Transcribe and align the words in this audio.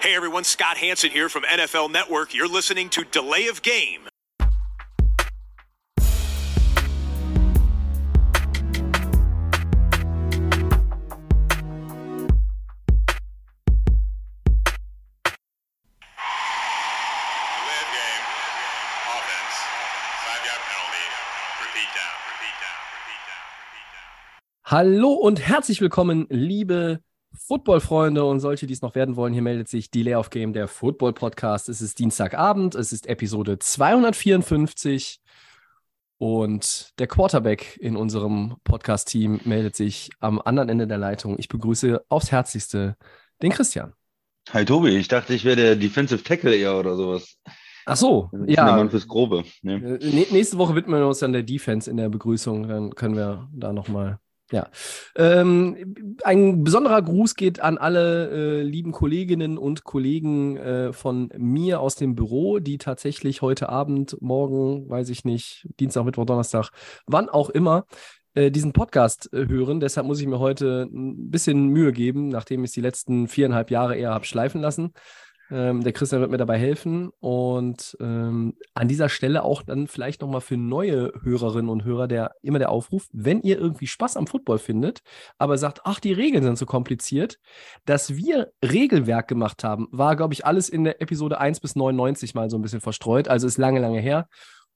Hey 0.00 0.14
everyone, 0.14 0.44
Scott 0.44 0.76
Hanson 0.76 1.10
here 1.10 1.28
from 1.28 1.42
NFL 1.42 1.90
Network. 1.90 2.32
You're 2.32 2.46
listening 2.46 2.88
to 2.90 3.02
Delay 3.02 3.48
of 3.48 3.62
Game. 3.62 4.02
Delay 4.02 4.08
of 17.82 17.90
game. 17.90 18.22
Offense. 19.10 19.56
Five 20.22 20.46
yard 20.46 20.62
penalty. 20.70 21.06
Repeat 21.58 21.90
down. 21.98 22.14
Repeat 22.30 22.54
down. 22.62 22.78
Repeat 22.94 23.22
down. 23.26 23.42
Repeat 23.66 23.88
down. 23.98 24.06
Hallo 24.62 25.10
und 25.14 25.40
herzlich 25.40 25.80
willkommen, 25.80 26.28
liebe 26.30 27.00
Football-Freunde 27.34 28.24
und 28.24 28.40
solche, 28.40 28.66
die 28.66 28.72
es 28.74 28.82
noch 28.82 28.94
werden 28.94 29.16
wollen. 29.16 29.32
Hier 29.32 29.42
meldet 29.42 29.68
sich 29.68 29.90
Delay 29.90 30.14
of 30.14 30.30
Game, 30.30 30.52
der 30.52 30.68
Football-Podcast. 30.68 31.68
Es 31.68 31.80
ist 31.80 31.98
Dienstagabend, 31.98 32.74
es 32.74 32.92
ist 32.92 33.06
Episode 33.06 33.58
254 33.58 35.20
und 36.18 36.92
der 36.98 37.06
Quarterback 37.06 37.76
in 37.80 37.96
unserem 37.96 38.56
Podcast-Team 38.64 39.40
meldet 39.44 39.76
sich 39.76 40.10
am 40.20 40.40
anderen 40.40 40.68
Ende 40.68 40.86
der 40.86 40.98
Leitung. 40.98 41.38
Ich 41.38 41.48
begrüße 41.48 42.04
aufs 42.08 42.32
Herzlichste 42.32 42.96
den 43.42 43.52
Christian. 43.52 43.92
Hi 44.50 44.64
Tobi, 44.64 44.96
ich 44.96 45.08
dachte, 45.08 45.34
ich 45.34 45.44
wäre 45.44 45.56
der 45.56 45.76
Defensive 45.76 46.22
Tackle 46.22 46.56
eher 46.56 46.78
oder 46.78 46.96
sowas. 46.96 47.36
Ach 47.84 47.96
so, 47.96 48.24
Ich 48.32 48.38
bin 48.38 48.46
der 48.46 48.54
ja. 48.56 48.76
Mann 48.76 48.90
fürs 48.90 49.06
Grobe. 49.06 49.44
Ne? 49.62 49.74
Äh, 49.74 50.04
nä- 50.10 50.26
Nächste 50.32 50.58
Woche 50.58 50.74
widmen 50.74 51.00
wir 51.00 51.06
uns 51.06 51.20
dann 51.20 51.32
der 51.32 51.42
Defense 51.42 51.90
in 51.90 51.96
der 51.96 52.08
Begrüßung. 52.08 52.66
Dann 52.68 52.94
können 52.94 53.16
wir 53.16 53.48
da 53.52 53.72
nochmal. 53.72 54.18
Ja. 54.50 54.68
Ähm, 55.14 55.94
ein 56.24 56.64
besonderer 56.64 57.02
Gruß 57.02 57.34
geht 57.34 57.60
an 57.60 57.76
alle 57.76 58.30
äh, 58.30 58.62
lieben 58.62 58.92
Kolleginnen 58.92 59.58
und 59.58 59.84
Kollegen 59.84 60.56
äh, 60.56 60.92
von 60.94 61.30
mir 61.36 61.80
aus 61.80 61.96
dem 61.96 62.14
Büro, 62.14 62.58
die 62.58 62.78
tatsächlich 62.78 63.42
heute 63.42 63.68
Abend, 63.68 64.16
morgen, 64.20 64.88
weiß 64.88 65.10
ich 65.10 65.26
nicht, 65.26 65.68
Dienstag, 65.78 66.04
Mittwoch, 66.04 66.24
Donnerstag, 66.24 66.70
wann 67.06 67.28
auch 67.28 67.50
immer, 67.50 67.84
äh, 68.34 68.50
diesen 68.50 68.72
Podcast 68.72 69.30
äh, 69.32 69.48
hören. 69.48 69.80
Deshalb 69.80 70.06
muss 70.06 70.20
ich 70.20 70.26
mir 70.26 70.38
heute 70.38 70.88
ein 70.90 71.30
bisschen 71.30 71.68
Mühe 71.68 71.92
geben, 71.92 72.28
nachdem 72.28 72.64
ich 72.64 72.68
es 72.68 72.74
die 72.74 72.80
letzten 72.80 73.28
viereinhalb 73.28 73.70
Jahre 73.70 73.96
eher 73.96 74.14
habe 74.14 74.24
schleifen 74.24 74.60
lassen. 74.60 74.92
Ähm, 75.50 75.82
der 75.82 75.92
Christian 75.92 76.20
wird 76.20 76.30
mir 76.30 76.36
dabei 76.36 76.58
helfen 76.58 77.10
und 77.20 77.96
ähm, 78.00 78.54
an 78.74 78.88
dieser 78.88 79.08
Stelle 79.08 79.42
auch 79.42 79.62
dann 79.62 79.86
vielleicht 79.86 80.20
nochmal 80.20 80.40
für 80.40 80.56
neue 80.56 81.12
Hörerinnen 81.22 81.70
und 81.70 81.84
Hörer 81.84 82.06
der 82.06 82.32
immer 82.42 82.58
der 82.58 82.70
Aufruf, 82.70 83.08
wenn 83.12 83.40
ihr 83.40 83.58
irgendwie 83.58 83.86
Spaß 83.86 84.16
am 84.16 84.26
Football 84.26 84.58
findet, 84.58 85.00
aber 85.38 85.56
sagt, 85.56 85.80
ach, 85.84 86.00
die 86.00 86.12
Regeln 86.12 86.44
sind 86.44 86.58
so 86.58 86.66
kompliziert, 86.66 87.38
dass 87.86 88.16
wir 88.16 88.52
Regelwerk 88.62 89.28
gemacht 89.28 89.64
haben, 89.64 89.88
war, 89.90 90.16
glaube 90.16 90.34
ich, 90.34 90.44
alles 90.44 90.68
in 90.68 90.84
der 90.84 91.00
Episode 91.00 91.38
1 91.38 91.60
bis 91.60 91.76
99 91.76 92.34
mal 92.34 92.50
so 92.50 92.58
ein 92.58 92.62
bisschen 92.62 92.80
verstreut, 92.80 93.28
also 93.28 93.46
ist 93.46 93.58
lange, 93.58 93.80
lange 93.80 94.00
her. 94.00 94.28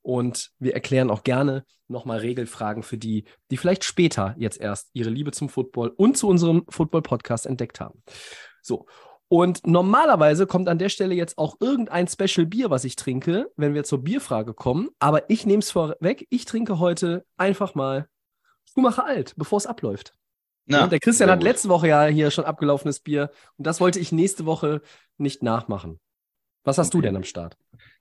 Und 0.02 0.50
wir 0.58 0.74
erklären 0.74 1.10
auch 1.10 1.22
gerne 1.22 1.64
nochmal 1.86 2.18
Regelfragen 2.18 2.82
für 2.82 2.98
die, 2.98 3.24
die 3.50 3.56
vielleicht 3.56 3.84
später 3.84 4.34
jetzt 4.36 4.60
erst 4.60 4.90
ihre 4.94 5.10
Liebe 5.10 5.30
zum 5.30 5.48
Football 5.48 5.92
und 5.96 6.16
zu 6.16 6.26
unserem 6.28 6.64
Football-Podcast 6.68 7.46
entdeckt 7.46 7.78
haben. 7.78 8.02
So, 8.62 8.86
und 9.32 9.66
normalerweise 9.66 10.46
kommt 10.46 10.68
an 10.68 10.76
der 10.76 10.90
Stelle 10.90 11.14
jetzt 11.14 11.38
auch 11.38 11.56
irgendein 11.58 12.06
Special 12.06 12.44
Bier, 12.44 12.68
was 12.68 12.84
ich 12.84 12.96
trinke, 12.96 13.50
wenn 13.56 13.72
wir 13.72 13.82
zur 13.82 14.04
Bierfrage 14.04 14.52
kommen. 14.52 14.90
Aber 14.98 15.30
ich 15.30 15.46
nehme 15.46 15.60
es 15.60 15.70
vorweg. 15.70 16.26
Ich 16.28 16.44
trinke 16.44 16.78
heute 16.78 17.24
einfach 17.38 17.74
mal 17.74 18.08
Schumacher 18.74 19.06
alt, 19.06 19.32
bevor 19.38 19.56
es 19.56 19.64
abläuft. 19.66 20.12
Na, 20.66 20.86
der 20.86 21.00
Christian 21.00 21.30
hat 21.30 21.42
letzte 21.42 21.70
Woche 21.70 21.88
ja 21.88 22.04
hier 22.04 22.30
schon 22.30 22.44
abgelaufenes 22.44 23.00
Bier. 23.00 23.30
Und 23.56 23.66
das 23.66 23.80
wollte 23.80 24.00
ich 24.00 24.12
nächste 24.12 24.44
Woche 24.44 24.82
nicht 25.16 25.42
nachmachen. 25.42 25.98
Was 26.64 26.76
hast 26.76 26.92
du 26.92 26.98
Okay. 26.98 27.06
denn 27.06 27.16
am 27.16 27.24
Start? 27.24 27.56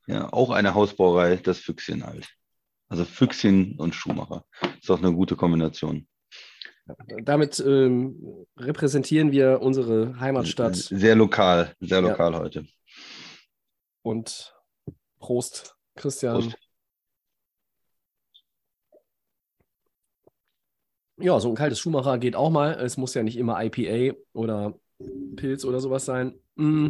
Ja, 0.08 0.34
auch 0.34 0.50
eine 0.50 0.74
Hausbauerei, 0.74 1.38
das 1.38 1.60
Füchschen 1.60 2.04
alt. 2.04 2.28
Also 2.90 3.06
Füchschen 3.06 3.80
und 3.80 3.96
Schumacher. 3.96 4.44
Ist 4.82 4.90
doch 4.90 5.00
eine 5.02 5.14
gute 5.14 5.38
Kombination. 5.38 6.08
Damit 7.24 7.60
ähm, 7.60 8.46
repräsentieren 8.58 9.32
wir 9.32 9.62
unsere 9.62 10.20
Heimatstadt 10.20 10.76
Sehr 10.76 11.16
lokal, 11.16 11.76
sehr 11.80 12.02
Ja. 12.02 12.10
lokal 12.10 12.36
heute. 12.38 12.66
und 14.02 14.54
Prost, 15.20 15.76
Christian. 15.96 16.42
Prost. 16.42 16.58
Ja, 21.18 21.40
so 21.40 21.50
ein 21.50 21.56
kaltes 21.56 21.80
Schumacher 21.80 22.18
geht 22.18 22.36
auch 22.36 22.50
mal. 22.50 22.74
Es 22.74 22.98
muss 22.98 23.14
ja 23.14 23.22
nicht 23.22 23.38
immer 23.38 23.64
IPA 23.64 24.18
oder 24.34 24.74
Pilz 25.36 25.66
oder 25.66 25.80
sowas 25.80 26.06
sein. 26.06 26.40
Mm. 26.56 26.88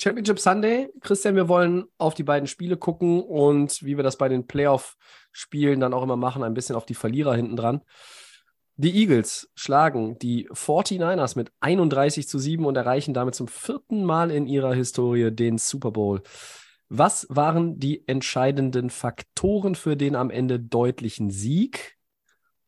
Championship 0.00 0.38
Sunday. 0.38 0.88
Christian, 1.00 1.36
wir 1.36 1.48
wollen 1.48 1.86
auf 1.98 2.14
die 2.14 2.22
beiden 2.22 2.46
Spiele 2.46 2.76
gucken 2.76 3.22
und 3.22 3.82
wie 3.82 3.96
wir 3.96 4.04
das 4.04 4.18
bei 4.18 4.28
den 4.28 4.46
Playoff-Spielen 4.46 5.80
dann 5.80 5.94
auch 5.94 6.02
immer 6.02 6.16
machen, 6.16 6.42
ein 6.42 6.52
bisschen 6.54 6.76
auf 6.76 6.84
die 6.84 6.94
Verlierer 6.94 7.34
hinten 7.34 7.56
dran. 7.56 7.80
Die 8.78 8.94
Eagles 8.94 9.50
schlagen 9.54 10.18
die 10.18 10.50
49ers 10.50 11.34
mit 11.34 11.50
31 11.60 12.28
zu 12.28 12.38
7 12.38 12.66
und 12.66 12.76
erreichen 12.76 13.14
damit 13.14 13.34
zum 13.34 13.48
vierten 13.48 14.04
Mal 14.04 14.30
in 14.30 14.46
ihrer 14.46 14.74
Historie 14.74 15.30
den 15.30 15.56
Super 15.56 15.92
Bowl. 15.92 16.22
Was 16.90 17.26
waren 17.30 17.78
die 17.80 18.06
entscheidenden 18.06 18.90
Faktoren 18.90 19.76
für 19.76 19.96
den 19.96 20.14
am 20.14 20.28
Ende 20.28 20.60
deutlichen 20.60 21.30
Sieg? 21.30 21.96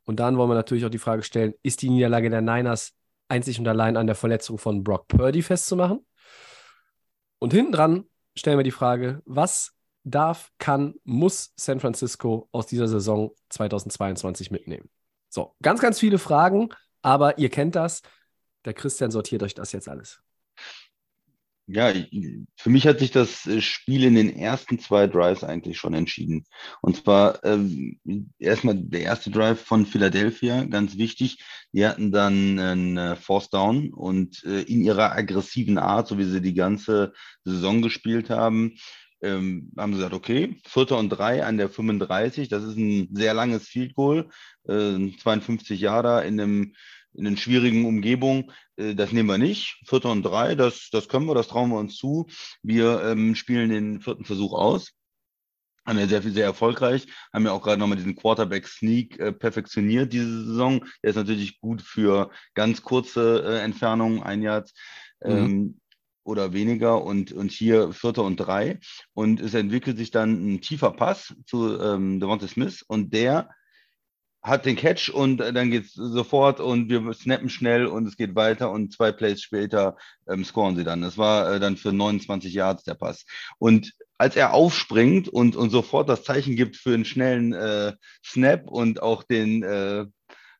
Und 0.06 0.18
dann 0.18 0.38
wollen 0.38 0.48
wir 0.48 0.54
natürlich 0.54 0.86
auch 0.86 0.90
die 0.90 0.96
Frage 0.96 1.22
stellen, 1.22 1.52
ist 1.62 1.82
die 1.82 1.90
Niederlage 1.90 2.30
der 2.30 2.40
Niners 2.40 2.94
einzig 3.28 3.58
und 3.58 3.68
allein 3.68 3.98
an 3.98 4.06
der 4.06 4.16
Verletzung 4.16 4.56
von 4.56 4.82
Brock 4.82 5.08
Purdy 5.08 5.42
festzumachen? 5.42 6.06
Und 7.38 7.52
hinten 7.52 7.72
dran 7.72 8.04
stellen 8.34 8.58
wir 8.58 8.64
die 8.64 8.70
Frage, 8.70 9.20
was 9.26 9.74
darf, 10.04 10.52
kann, 10.56 10.94
muss 11.04 11.52
San 11.56 11.80
Francisco 11.80 12.48
aus 12.50 12.66
dieser 12.66 12.88
Saison 12.88 13.32
2022 13.50 14.50
mitnehmen? 14.50 14.88
So, 15.28 15.54
ganz, 15.62 15.80
ganz 15.80 15.98
viele 15.98 16.18
Fragen, 16.18 16.70
aber 17.02 17.38
ihr 17.38 17.50
kennt 17.50 17.76
das. 17.76 18.02
Der 18.64 18.74
Christian 18.74 19.10
sortiert 19.10 19.42
euch 19.42 19.54
das 19.54 19.72
jetzt 19.72 19.88
alles. 19.88 20.20
Ja, 21.70 21.92
für 22.56 22.70
mich 22.70 22.86
hat 22.86 22.98
sich 22.98 23.10
das 23.10 23.46
äh, 23.46 23.60
Spiel 23.60 24.04
in 24.04 24.14
den 24.14 24.34
ersten 24.34 24.78
zwei 24.78 25.06
Drives 25.06 25.44
eigentlich 25.44 25.76
schon 25.76 25.92
entschieden. 25.92 26.46
Und 26.80 26.96
zwar 26.96 27.44
ähm, 27.44 28.00
erstmal 28.38 28.74
der 28.74 29.02
erste 29.02 29.30
Drive 29.30 29.60
von 29.60 29.84
Philadelphia, 29.84 30.64
ganz 30.64 30.96
wichtig. 30.96 31.44
Die 31.72 31.86
hatten 31.86 32.10
dann 32.10 32.58
einen 32.58 32.96
äh, 32.96 33.16
Force 33.16 33.50
Down 33.50 33.92
und 33.92 34.42
äh, 34.44 34.62
in 34.62 34.82
ihrer 34.82 35.12
aggressiven 35.12 35.76
Art, 35.76 36.08
so 36.08 36.16
wie 36.16 36.24
sie 36.24 36.40
die 36.40 36.54
ganze 36.54 37.12
Saison 37.44 37.82
gespielt 37.82 38.30
haben, 38.30 38.78
ähm, 39.22 39.72
haben 39.76 39.92
sie 39.92 39.98
gesagt, 39.98 40.14
okay, 40.14 40.56
Vierter 40.64 40.98
und 40.98 41.10
drei 41.10 41.44
an 41.44 41.58
der 41.58 41.68
35, 41.68 42.48
das 42.48 42.64
ist 42.64 42.76
ein 42.76 43.08
sehr 43.12 43.34
langes 43.34 43.66
Field 43.66 43.94
Goal, 43.94 44.28
äh, 44.68 45.10
52 45.18 45.80
Jahre 45.80 46.24
in 46.26 46.40
einem 46.40 46.74
in 47.14 47.26
einer 47.26 47.36
schwierigen 47.36 47.84
Umgebung, 47.84 48.52
äh, 48.76 48.94
das 48.94 49.12
nehmen 49.12 49.28
wir 49.28 49.38
nicht. 49.38 49.80
Vierter 49.84 50.10
und 50.10 50.22
drei, 50.22 50.54
das, 50.54 50.88
das 50.90 51.08
können 51.08 51.26
wir, 51.26 51.34
das 51.34 51.48
trauen 51.48 51.70
wir 51.70 51.78
uns 51.78 51.96
zu. 51.96 52.26
Wir 52.62 53.02
ähm, 53.02 53.34
spielen 53.34 53.70
den 53.70 54.00
vierten 54.00 54.24
Versuch 54.24 54.52
aus. 54.52 54.92
Haben 55.84 55.98
ja 55.98 56.06
sehr 56.06 56.22
viel, 56.22 56.32
sehr 56.32 56.44
erfolgreich. 56.44 57.06
Haben 57.32 57.46
ja 57.46 57.52
auch 57.52 57.62
gerade 57.62 57.78
nochmal 57.78 57.96
diesen 57.96 58.14
Quarterback-Sneak 58.14 59.18
äh, 59.18 59.32
perfektioniert 59.32 60.12
diese 60.12 60.44
Saison. 60.44 60.84
Der 61.02 61.10
ist 61.10 61.16
natürlich 61.16 61.60
gut 61.60 61.82
für 61.82 62.30
ganz 62.54 62.82
kurze 62.82 63.42
äh, 63.42 63.64
Entfernungen, 63.64 64.22
ein 64.22 64.42
Yard 64.42 64.70
ähm, 65.22 65.80
oder 66.28 66.52
weniger. 66.52 67.02
Und, 67.02 67.32
und 67.32 67.50
hier 67.50 67.92
Vierter 67.92 68.22
und 68.22 68.36
drei. 68.36 68.78
Und 69.14 69.40
es 69.40 69.54
entwickelt 69.54 69.96
sich 69.96 70.10
dann 70.10 70.54
ein 70.54 70.60
tiefer 70.60 70.92
Pass 70.92 71.34
zu 71.46 71.80
ähm, 71.80 72.20
Devonta 72.20 72.46
Smith 72.46 72.84
und 72.86 73.12
der 73.12 73.48
hat 74.42 74.66
den 74.66 74.76
Catch 74.76 75.10
und 75.10 75.40
äh, 75.40 75.52
dann 75.52 75.70
geht's 75.70 75.94
sofort 75.94 76.60
und 76.60 76.88
wir 76.88 77.12
snappen 77.12 77.48
schnell 77.48 77.86
und 77.86 78.06
es 78.06 78.16
geht 78.16 78.34
weiter 78.34 78.70
und 78.70 78.92
zwei 78.92 79.10
Plays 79.10 79.42
später 79.42 79.96
ähm, 80.28 80.44
scoren 80.44 80.76
sie 80.76 80.84
dann. 80.84 81.02
Das 81.02 81.18
war 81.18 81.54
äh, 81.54 81.60
dann 81.60 81.76
für 81.76 81.92
29 81.92 82.52
Yards 82.52 82.84
der 82.84 82.94
Pass. 82.94 83.24
Und 83.58 83.92
als 84.16 84.36
er 84.36 84.54
aufspringt 84.54 85.28
und, 85.28 85.56
und 85.56 85.70
sofort 85.70 86.08
das 86.08 86.24
Zeichen 86.24 86.56
gibt 86.56 86.76
für 86.76 86.94
einen 86.94 87.04
schnellen 87.04 87.52
äh, 87.52 87.92
Snap 88.24 88.68
und 88.68 89.02
auch 89.02 89.22
den 89.22 89.62
äh, 89.62 90.06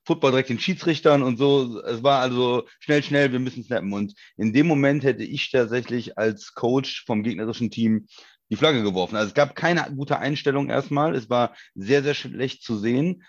Football 0.08 0.30
direkt 0.30 0.48
den 0.48 0.58
Schiedsrichtern 0.58 1.22
und 1.22 1.36
so, 1.36 1.82
es 1.82 2.02
war 2.02 2.20
also 2.20 2.66
schnell, 2.80 3.02
schnell, 3.02 3.30
wir 3.30 3.40
müssen 3.40 3.62
snappen. 3.62 3.92
Und 3.92 4.14
in 4.38 4.54
dem 4.54 4.66
Moment 4.66 5.04
hätte 5.04 5.22
ich 5.22 5.50
tatsächlich 5.50 6.16
als 6.16 6.54
Coach 6.54 7.04
vom 7.04 7.22
gegnerischen 7.22 7.70
Team 7.70 8.06
die 8.48 8.56
Flagge 8.56 8.82
geworfen. 8.82 9.16
Also 9.16 9.28
es 9.28 9.34
gab 9.34 9.54
keine 9.54 9.84
gute 9.94 10.18
Einstellung 10.18 10.70
erstmal. 10.70 11.14
Es 11.14 11.28
war 11.28 11.54
sehr, 11.74 12.02
sehr 12.02 12.14
schlecht 12.14 12.62
zu 12.62 12.78
sehen. 12.78 13.22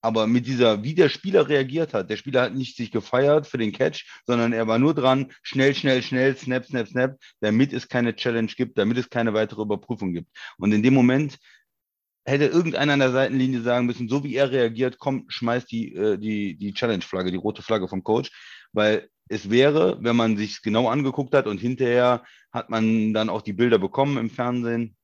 Aber 0.00 0.26
mit 0.26 0.46
dieser, 0.46 0.82
wie 0.82 0.94
der 0.94 1.10
Spieler 1.10 1.50
reagiert 1.50 1.92
hat, 1.92 2.08
der 2.08 2.16
Spieler 2.16 2.40
hat 2.42 2.54
nicht 2.54 2.78
sich 2.78 2.90
gefeiert 2.90 3.46
für 3.46 3.58
den 3.58 3.72
Catch, 3.72 4.06
sondern 4.26 4.54
er 4.54 4.66
war 4.66 4.78
nur 4.78 4.94
dran, 4.94 5.32
schnell, 5.42 5.74
schnell, 5.74 6.02
schnell, 6.02 6.34
snap, 6.34 6.64
snap, 6.64 6.88
snap, 6.88 7.18
damit 7.40 7.74
es 7.74 7.88
keine 7.88 8.16
Challenge 8.16 8.50
gibt, 8.56 8.78
damit 8.78 8.96
es 8.96 9.10
keine 9.10 9.34
weitere 9.34 9.60
Überprüfung 9.60 10.14
gibt. 10.14 10.30
Und 10.56 10.72
in 10.72 10.82
dem 10.82 10.94
Moment 10.94 11.38
hätte 12.24 12.46
irgendeiner 12.46 12.92
an 12.94 13.00
der 13.00 13.12
Seitenlinie 13.12 13.62
sagen 13.62 13.86
müssen, 13.86 14.08
so 14.08 14.22
wie 14.24 14.34
er 14.36 14.50
reagiert, 14.50 14.98
komm, 14.98 15.24
schmeiß 15.28 15.66
die, 15.66 15.94
äh, 15.94 16.18
die, 16.18 16.56
die 16.56 16.72
Challenge-Flagge, 16.72 17.30
die 17.30 17.36
rote 17.36 17.62
Flagge 17.62 17.88
vom 17.88 18.04
Coach, 18.04 18.30
weil 18.72 19.08
es 19.28 19.50
wäre, 19.50 19.98
wenn 20.00 20.16
man 20.16 20.36
sich 20.36 20.62
genau 20.62 20.88
angeguckt 20.88 21.34
hat 21.34 21.46
und 21.46 21.58
hinterher 21.58 22.22
hat 22.52 22.70
man 22.70 23.14
dann 23.14 23.28
auch 23.30 23.42
die 23.42 23.52
Bilder 23.54 23.78
bekommen 23.78 24.18
im 24.18 24.30
Fernsehen. 24.30 24.96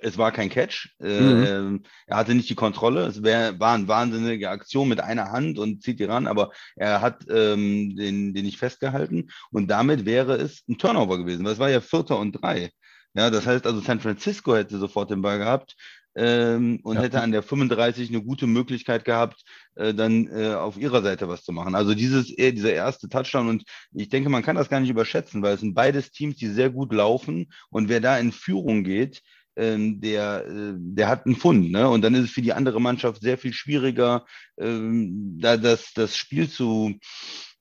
Es 0.00 0.18
war 0.18 0.32
kein 0.32 0.50
Catch. 0.50 0.96
Äh, 1.00 1.06
Mhm. 1.06 1.82
äh, 1.84 1.88
er 2.08 2.16
hatte 2.16 2.34
nicht 2.34 2.50
die 2.50 2.56
Kontrolle. 2.56 3.06
Es 3.06 3.22
wär, 3.22 3.58
war 3.60 3.74
eine 3.74 3.86
wahnsinnige 3.86 4.50
Aktion 4.50 4.88
mit 4.88 5.00
einer 5.00 5.30
Hand 5.30 5.60
und 5.60 5.82
zieht 5.82 6.00
die 6.00 6.04
ran, 6.04 6.26
aber 6.26 6.50
er 6.74 7.00
hat 7.00 7.24
ähm, 7.30 7.94
den, 7.94 8.34
den 8.34 8.44
nicht 8.44 8.58
festgehalten. 8.58 9.30
Und 9.52 9.68
damit 9.70 10.04
wäre 10.04 10.34
es 10.36 10.64
ein 10.68 10.76
Turnover 10.78 11.18
gewesen. 11.18 11.44
weil 11.44 11.52
es 11.52 11.58
war 11.60 11.70
ja 11.70 11.80
Vierter 11.80 12.18
und 12.18 12.32
drei. 12.32 12.70
Ja, 13.14 13.30
das 13.30 13.46
heißt 13.46 13.64
also, 13.66 13.80
San 13.80 14.00
Francisco 14.00 14.54
hätte 14.56 14.78
sofort 14.78 15.10
den 15.10 15.22
Ball 15.22 15.38
gehabt 15.38 15.76
ähm, 16.16 16.80
und 16.82 16.96
Ja. 16.96 17.02
hätte 17.02 17.20
an 17.20 17.30
der 17.32 17.42
35 17.42 18.08
eine 18.08 18.22
gute 18.22 18.46
Möglichkeit 18.46 19.04
gehabt, 19.04 19.42
äh, 19.76 19.94
dann 19.94 20.26
äh, 20.28 20.54
auf 20.54 20.78
ihrer 20.78 21.02
Seite 21.02 21.28
was 21.28 21.44
zu 21.44 21.52
machen. 21.52 21.74
Also 21.74 21.94
dieses, 21.94 22.36
äh, 22.38 22.52
dieser 22.52 22.72
erste 22.72 23.08
Touchdown 23.08 23.48
und 23.48 23.64
ich 23.92 24.08
denke, 24.08 24.28
man 24.30 24.42
kann 24.42 24.56
das 24.56 24.68
gar 24.70 24.80
nicht 24.80 24.90
überschätzen, 24.90 25.42
weil 25.42 25.54
es 25.54 25.60
sind 25.60 25.74
beides 25.74 26.10
Teams, 26.10 26.36
die 26.36 26.48
sehr 26.48 26.70
gut 26.70 26.92
laufen 26.92 27.52
und 27.70 27.88
wer 27.88 28.00
da 28.00 28.18
in 28.18 28.32
Führung 28.32 28.82
geht, 28.82 29.22
ähm, 29.56 30.00
der, 30.00 30.46
äh, 30.46 30.74
der 30.76 31.08
hat 31.08 31.26
einen 31.26 31.36
Fund, 31.36 31.70
ne? 31.70 31.88
Und 31.88 32.02
dann 32.02 32.14
ist 32.14 32.24
es 32.24 32.30
für 32.30 32.42
die 32.42 32.52
andere 32.52 32.80
Mannschaft 32.80 33.22
sehr 33.22 33.38
viel 33.38 33.52
schwieriger, 33.54 34.26
ähm, 34.58 35.38
da 35.40 35.56
das, 35.56 35.92
das 35.94 36.16
Spiel 36.16 36.48
zu 36.48 36.94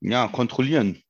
ja, 0.02 0.28
kontrollieren 0.28 1.02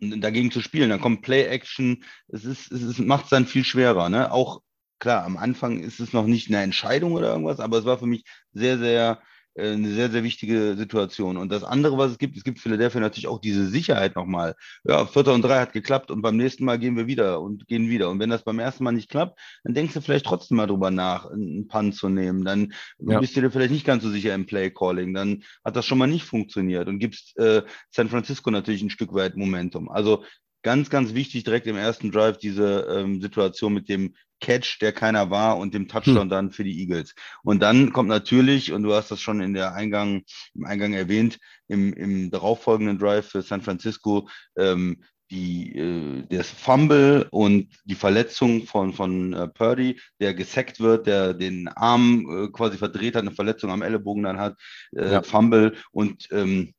und 0.00 0.20
dagegen 0.20 0.50
zu 0.50 0.60
spielen. 0.60 0.90
Dann 0.90 1.00
kommt 1.00 1.22
Play-Action, 1.22 2.04
es 2.28 2.44
ist, 2.44 2.70
es 2.72 2.82
ist, 2.82 2.98
macht 3.00 3.24
es 3.24 3.30
dann 3.30 3.46
viel 3.46 3.64
schwerer, 3.64 4.08
ne? 4.08 4.30
Auch 4.32 4.60
klar, 5.04 5.24
am 5.24 5.36
Anfang 5.36 5.80
ist 5.80 6.00
es 6.00 6.12
noch 6.12 6.26
nicht 6.26 6.48
eine 6.48 6.62
Entscheidung 6.62 7.12
oder 7.12 7.30
irgendwas, 7.32 7.60
aber 7.60 7.78
es 7.78 7.84
war 7.84 7.98
für 7.98 8.06
mich 8.06 8.24
sehr, 8.52 8.78
sehr, 8.78 9.20
äh, 9.54 9.72
eine 9.72 9.94
sehr, 9.94 10.10
sehr 10.10 10.24
wichtige 10.24 10.76
Situation. 10.76 11.36
Und 11.36 11.50
das 11.52 11.62
andere, 11.64 11.96
was 11.98 12.12
es 12.12 12.18
gibt, 12.18 12.36
es 12.36 12.44
gibt 12.44 12.58
Philadelphia 12.60 13.00
natürlich 13.00 13.28
auch 13.28 13.40
diese 13.40 13.66
Sicherheit 13.68 14.16
nochmal. 14.16 14.54
Ja, 14.84 15.06
Vierter 15.06 15.34
und 15.34 15.42
Drei 15.42 15.60
hat 15.60 15.72
geklappt 15.72 16.10
und 16.10 16.22
beim 16.22 16.36
nächsten 16.36 16.64
Mal 16.64 16.78
gehen 16.78 16.96
wir 16.96 17.06
wieder 17.06 17.40
und 17.40 17.68
gehen 17.68 17.88
wieder. 17.90 18.10
Und 18.10 18.18
wenn 18.20 18.30
das 18.30 18.44
beim 18.44 18.58
ersten 18.58 18.84
Mal 18.84 18.92
nicht 18.92 19.10
klappt, 19.10 19.38
dann 19.64 19.74
denkst 19.74 19.94
du 19.94 20.00
vielleicht 20.00 20.26
trotzdem 20.26 20.56
mal 20.56 20.66
drüber 20.66 20.90
nach, 20.90 21.26
einen 21.30 21.68
Punt 21.68 21.94
zu 21.94 22.08
nehmen. 22.08 22.44
Dann 22.44 22.72
Ja. 22.98 23.20
bist 23.20 23.36
du 23.36 23.40
dir 23.42 23.50
vielleicht 23.50 23.72
nicht 23.72 23.86
ganz 23.86 24.02
so 24.02 24.10
sicher 24.10 24.34
im 24.34 24.46
Play-Calling. 24.46 25.14
Dann 25.14 25.44
hat 25.64 25.76
das 25.76 25.86
schon 25.86 25.98
mal 25.98 26.06
nicht 26.08 26.24
funktioniert 26.24 26.88
und 26.88 26.98
gibst 26.98 27.36
äh, 27.38 27.62
San 27.90 28.08
Francisco 28.08 28.50
natürlich 28.50 28.82
ein 28.82 28.90
Stück 28.90 29.14
weit 29.14 29.36
Momentum. 29.36 29.88
Also 29.90 30.24
ganz, 30.64 30.90
ganz 30.90 31.14
wichtig 31.14 31.44
direkt 31.44 31.68
im 31.68 31.76
ersten 31.76 32.10
Drive 32.10 32.38
diese 32.38 32.88
ähm, 32.90 33.20
Situation 33.20 33.72
mit 33.72 33.88
dem 33.88 34.14
Catch, 34.40 34.80
der 34.80 34.92
keiner 34.92 35.30
war 35.30 35.56
und 35.58 35.72
dem 35.72 35.86
Touchdown 35.88 36.28
dann 36.28 36.50
für 36.50 36.64
die 36.64 36.80
Eagles. 36.80 37.14
Und 37.44 37.60
dann 37.62 37.92
kommt 37.92 38.08
natürlich, 38.08 38.72
und 38.72 38.82
du 38.82 38.92
hast 38.92 39.10
das 39.10 39.20
schon 39.20 39.40
in 39.40 39.54
der 39.54 39.74
Eingang, 39.74 40.24
im 40.54 40.64
Eingang 40.64 40.92
erwähnt, 40.92 41.38
im, 41.68 41.92
im 41.92 42.30
darauffolgenden 42.30 42.98
Drive 42.98 43.28
für 43.28 43.42
San 43.42 43.62
Francisco, 43.62 44.28
ähm, 44.58 45.02
die, 45.30 45.76
äh, 45.78 46.24
das 46.28 46.50
Fumble 46.50 47.26
und 47.30 47.68
die 47.84 47.94
Verletzung 47.94 48.66
von, 48.66 48.92
von 48.92 49.32
äh, 49.32 49.48
Purdy, 49.48 49.98
der 50.20 50.34
gesackt 50.34 50.80
wird, 50.80 51.06
der 51.06 51.32
den 51.32 51.68
Arm 51.68 52.26
äh, 52.28 52.48
quasi 52.52 52.76
verdreht 52.76 53.14
hat, 53.16 53.22
eine 53.22 53.30
Verletzung 53.34 53.70
am 53.70 53.82
Ellenbogen 53.82 54.24
dann 54.24 54.38
hat, 54.38 54.58
äh, 54.94 55.12
Ja. 55.12 55.22
Fumble 55.22 55.74
und 55.92 56.28
ähm, 56.32 56.74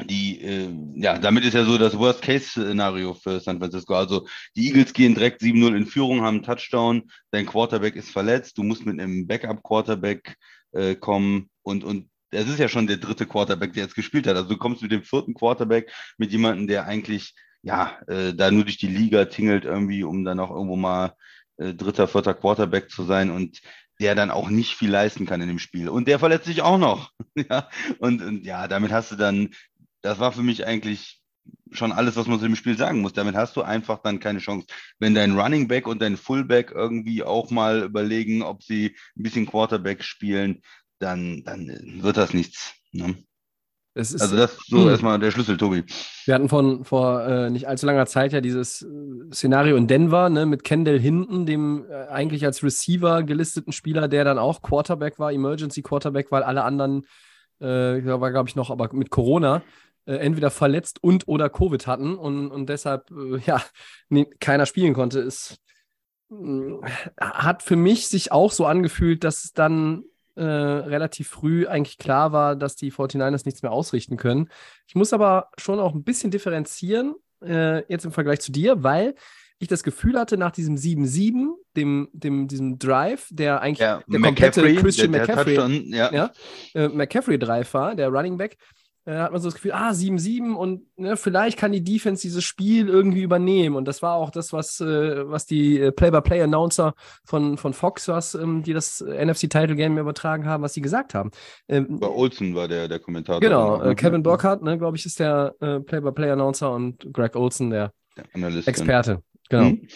die, 0.00 0.40
äh, 0.40 0.70
ja, 0.94 1.18
damit 1.18 1.44
ist 1.44 1.54
ja 1.54 1.64
so 1.64 1.76
das 1.76 1.98
Worst-Case-Szenario 1.98 3.14
für 3.14 3.40
San 3.40 3.58
Francisco. 3.58 3.94
Also 3.94 4.26
die 4.56 4.68
Eagles 4.68 4.92
gehen 4.92 5.14
direkt 5.14 5.42
7-0 5.42 5.76
in 5.76 5.86
Führung, 5.86 6.22
haben 6.22 6.36
einen 6.36 6.44
Touchdown, 6.44 7.10
dein 7.30 7.46
Quarterback 7.46 7.96
ist 7.96 8.10
verletzt, 8.10 8.56
du 8.56 8.62
musst 8.62 8.86
mit 8.86 8.98
einem 8.98 9.26
Backup-Quarterback 9.26 10.36
äh, 10.72 10.94
kommen 10.94 11.50
und, 11.62 11.84
und 11.84 12.08
es 12.30 12.48
ist 12.48 12.58
ja 12.58 12.68
schon 12.68 12.86
der 12.86 12.96
dritte 12.96 13.26
Quarterback, 13.26 13.74
der 13.74 13.84
jetzt 13.84 13.94
gespielt 13.94 14.26
hat. 14.26 14.36
Also 14.36 14.48
du 14.48 14.56
kommst 14.56 14.80
mit 14.80 14.90
dem 14.90 15.02
vierten 15.02 15.34
Quarterback, 15.34 15.92
mit 16.16 16.32
jemandem, 16.32 16.66
der 16.66 16.86
eigentlich, 16.86 17.34
ja, 17.62 17.98
äh, 18.08 18.32
da 18.32 18.50
nur 18.50 18.64
durch 18.64 18.78
die 18.78 18.86
Liga 18.86 19.26
tingelt 19.26 19.66
irgendwie, 19.66 20.02
um 20.02 20.24
dann 20.24 20.40
auch 20.40 20.50
irgendwo 20.50 20.76
mal 20.76 21.14
äh, 21.58 21.74
dritter, 21.74 22.08
vierter 22.08 22.32
Quarterback 22.32 22.90
zu 22.90 23.04
sein 23.04 23.30
und 23.30 23.60
der 24.00 24.14
dann 24.14 24.30
auch 24.30 24.48
nicht 24.48 24.74
viel 24.74 24.90
leisten 24.90 25.26
kann 25.26 25.40
in 25.42 25.48
dem 25.48 25.58
Spiel. 25.58 25.88
Und 25.88 26.08
der 26.08 26.18
verletzt 26.18 26.46
sich 26.46 26.62
auch 26.62 26.78
noch. 26.78 27.10
ja, 27.36 27.68
und, 27.98 28.22
und 28.22 28.44
ja, 28.44 28.66
damit 28.66 28.90
hast 28.90 29.12
du 29.12 29.16
dann, 29.16 29.50
das 30.02 30.18
war 30.18 30.32
für 30.32 30.42
mich 30.42 30.66
eigentlich 30.66 31.20
schon 31.72 31.92
alles, 31.92 32.16
was 32.16 32.26
man 32.26 32.38
zu 32.38 32.46
dem 32.46 32.56
Spiel 32.56 32.76
sagen 32.76 33.00
muss. 33.00 33.12
Damit 33.14 33.34
hast 33.34 33.56
du 33.56 33.62
einfach 33.62 33.98
dann 34.02 34.20
keine 34.20 34.38
Chance. 34.38 34.66
Wenn 34.98 35.14
dein 35.14 35.38
Running 35.38 35.68
Back 35.68 35.86
und 35.88 36.00
dein 36.02 36.16
Fullback 36.16 36.70
irgendwie 36.72 37.22
auch 37.22 37.50
mal 37.50 37.82
überlegen, 37.84 38.42
ob 38.42 38.62
sie 38.62 38.94
ein 39.16 39.22
bisschen 39.22 39.46
Quarterback 39.46 40.04
spielen, 40.04 40.62
dann, 40.98 41.42
dann 41.44 41.68
wird 42.02 42.16
das 42.16 42.32
nichts. 42.34 42.74
Ne? 42.92 43.16
Ist, 43.94 44.20
Also 44.20 44.36
das 44.36 44.52
ist 44.52 44.66
so 44.68 44.82
Hm. 44.82 44.88
erstmal 44.88 45.18
der 45.18 45.30
Schlüssel, 45.30 45.56
Tobi. 45.56 45.84
Wir 46.24 46.34
hatten 46.34 46.48
von 46.48 46.84
vor 46.84 47.26
äh, 47.26 47.50
nicht 47.50 47.68
allzu 47.68 47.86
langer 47.86 48.06
Zeit 48.06 48.32
ja 48.32 48.40
dieses 48.40 48.82
äh, 48.82 48.86
Szenario 49.34 49.76
in 49.76 49.86
Denver, 49.86 50.30
ne, 50.30 50.46
mit 50.46 50.64
Kendall 50.64 50.98
Hinton, 50.98 51.44
dem 51.44 51.84
äh, 51.90 52.06
eigentlich 52.06 52.44
als 52.44 52.62
Receiver 52.62 53.22
gelisteten 53.22 53.72
Spieler, 53.72 54.08
der 54.08 54.24
dann 54.24 54.38
auch 54.38 54.62
Quarterback 54.62 55.18
war, 55.18 55.32
Emergency 55.32 55.82
Quarterback, 55.82 56.30
weil 56.30 56.42
alle 56.42 56.64
anderen, 56.64 57.06
äh, 57.60 57.66
war 58.04 58.30
glaube 58.30 58.48
ich 58.48 58.56
noch, 58.56 58.70
aber 58.70 58.88
mit 58.94 59.10
Corona, 59.10 59.62
äh, 60.06 60.14
entweder 60.14 60.50
verletzt 60.50 61.02
und 61.02 61.28
oder 61.28 61.48
Covid 61.48 61.86
hatten 61.86 62.16
und, 62.16 62.50
und 62.50 62.68
deshalb, 62.68 63.10
äh, 63.10 63.38
ja, 63.46 63.62
nee, 64.08 64.26
keiner 64.40 64.66
spielen 64.66 64.94
konnte, 64.94 65.20
ist, 65.20 65.58
mh, 66.28 66.86
hat 67.20 67.62
für 67.62 67.76
mich 67.76 68.08
sich 68.08 68.32
auch 68.32 68.52
so 68.52 68.66
angefühlt, 68.66 69.24
dass 69.24 69.44
es 69.44 69.52
dann 69.52 70.04
äh, 70.34 70.42
relativ 70.42 71.28
früh 71.28 71.66
eigentlich 71.66 71.98
klar 71.98 72.32
war, 72.32 72.56
dass 72.56 72.76
die 72.76 72.90
49ers 72.90 73.44
nichts 73.44 73.62
mehr 73.62 73.72
ausrichten 73.72 74.16
können. 74.16 74.48
Ich 74.86 74.94
muss 74.94 75.12
aber 75.12 75.50
schon 75.58 75.78
auch 75.78 75.94
ein 75.94 76.04
bisschen 76.04 76.30
differenzieren, 76.30 77.14
äh, 77.44 77.84
jetzt 77.90 78.04
im 78.04 78.12
Vergleich 78.12 78.40
zu 78.40 78.52
dir, 78.52 78.82
weil 78.82 79.14
ich 79.58 79.68
das 79.68 79.84
Gefühl 79.84 80.18
hatte, 80.18 80.36
nach 80.36 80.50
diesem 80.50 80.74
7-7, 80.76 81.50
dem, 81.76 82.08
dem, 82.12 82.48
diesem 82.48 82.78
Drive, 82.78 83.28
der 83.30 83.60
eigentlich 83.60 83.78
Ja, 83.78 84.02
der 84.08 84.20
komplette 84.20 84.60
McCaffrey, 84.60 84.82
Christian 84.82 85.12
der, 85.12 85.26
der 85.26 85.36
McCaffrey, 85.36 85.54
Touchdown, 85.54 85.94
ja. 85.94 86.12
ja, 86.12 86.30
äh, 86.74 86.88
McCaffrey-Drive 86.88 87.72
war, 87.74 87.94
der 87.94 88.08
Running 88.08 88.36
Back, 88.36 88.56
äh, 89.04 89.16
hat 89.16 89.32
man 89.32 89.40
so 89.40 89.48
das 89.48 89.54
Gefühl, 89.54 89.72
ah, 89.72 89.90
7-7 89.90 90.54
und 90.54 90.82
ne, 90.96 91.16
vielleicht 91.16 91.58
kann 91.58 91.72
die 91.72 91.82
Defense 91.82 92.22
dieses 92.22 92.44
Spiel 92.44 92.88
irgendwie 92.88 93.22
übernehmen. 93.22 93.76
Und 93.76 93.88
das 93.88 94.02
war 94.02 94.14
auch 94.14 94.30
das, 94.30 94.52
was, 94.52 94.80
äh, 94.80 95.28
was 95.28 95.46
die 95.46 95.80
äh, 95.80 95.92
Play-by-Play-Announcer 95.92 96.94
von, 97.24 97.58
von 97.58 97.72
Fox, 97.72 98.08
was 98.08 98.34
ähm, 98.34 98.62
die 98.62 98.72
das 98.72 99.00
äh, 99.00 99.24
NFC-Title-Game 99.24 99.98
übertragen 99.98 100.46
haben, 100.46 100.62
was 100.62 100.74
sie 100.74 100.80
gesagt 100.82 101.14
haben. 101.14 101.30
Ähm, 101.68 101.98
Bei 101.98 102.08
Olsen 102.08 102.54
war 102.54 102.68
der, 102.68 102.88
der 102.88 103.00
Kommentator. 103.00 103.40
genau, 103.40 103.76
auch, 103.76 103.84
ne? 103.84 103.90
äh, 103.90 103.94
Kevin 103.94 104.22
Burkhardt, 104.22 104.62
ne, 104.62 104.78
glaube 104.78 104.96
ich, 104.96 105.04
ist 105.04 105.18
der 105.18 105.54
äh, 105.60 105.80
Play-by-Play-Announcer 105.80 106.72
und 106.72 107.12
Greg 107.12 107.34
Olson, 107.34 107.70
der 107.70 107.92
Der 108.16 108.24
Analyst. 108.34 108.68
Experte. 108.68 109.22
Genau. 109.48 109.64
Hm? 109.64 109.88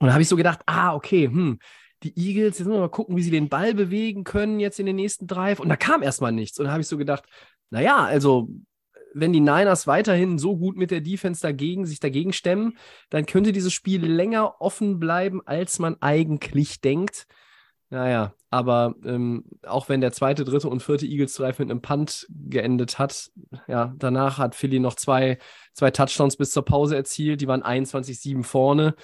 Und 0.00 0.06
da 0.06 0.12
habe 0.12 0.22
ich 0.22 0.28
so 0.28 0.36
gedacht, 0.36 0.60
ah, 0.66 0.94
okay, 0.94 1.26
hm, 1.26 1.58
die 2.02 2.16
Eagles, 2.16 2.58
jetzt 2.58 2.60
müssen 2.60 2.72
wir 2.72 2.80
mal 2.80 2.88
gucken, 2.88 3.16
wie 3.16 3.22
sie 3.22 3.30
den 3.30 3.48
Ball 3.48 3.74
bewegen 3.74 4.24
können 4.24 4.58
jetzt 4.60 4.80
in 4.80 4.86
den 4.86 4.96
nächsten 4.96 5.26
Drive. 5.26 5.60
Und 5.60 5.68
da 5.68 5.76
kam 5.76 6.02
erstmal 6.02 6.32
nichts. 6.32 6.58
Und 6.58 6.64
da 6.64 6.72
habe 6.72 6.80
ich 6.80 6.88
so 6.88 6.96
gedacht, 6.96 7.24
naja, 7.70 8.04
also 8.04 8.48
wenn 9.14 9.32
die 9.32 9.40
Niners 9.40 9.86
weiterhin 9.86 10.38
so 10.38 10.56
gut 10.56 10.76
mit 10.76 10.90
der 10.90 11.00
Defense 11.00 11.40
dagegen, 11.40 11.86
sich 11.86 12.00
dagegen 12.00 12.32
stemmen, 12.32 12.76
dann 13.08 13.26
könnte 13.26 13.52
dieses 13.52 13.72
Spiel 13.72 14.04
länger 14.04 14.60
offen 14.60 14.98
bleiben, 14.98 15.40
als 15.44 15.78
man 15.78 15.96
eigentlich 16.00 16.80
denkt. 16.80 17.26
Naja, 17.92 18.34
aber 18.50 18.94
ähm, 19.04 19.44
auch 19.66 19.88
wenn 19.88 20.00
der 20.00 20.12
zweite, 20.12 20.44
dritte 20.44 20.68
und 20.68 20.80
vierte 20.80 21.06
Eagles 21.06 21.34
Drive 21.34 21.58
mit 21.58 21.70
einem 21.70 21.82
Punt 21.82 22.26
geendet 22.30 23.00
hat, 23.00 23.32
ja, 23.66 23.92
danach 23.98 24.38
hat 24.38 24.54
Philly 24.54 24.78
noch 24.78 24.94
zwei, 24.94 25.38
zwei 25.72 25.90
Touchdowns 25.90 26.36
bis 26.36 26.52
zur 26.52 26.64
Pause 26.64 26.94
erzielt. 26.94 27.40
Die 27.40 27.48
waren 27.48 27.64
21-7 27.64 28.44
vorne. 28.44 28.94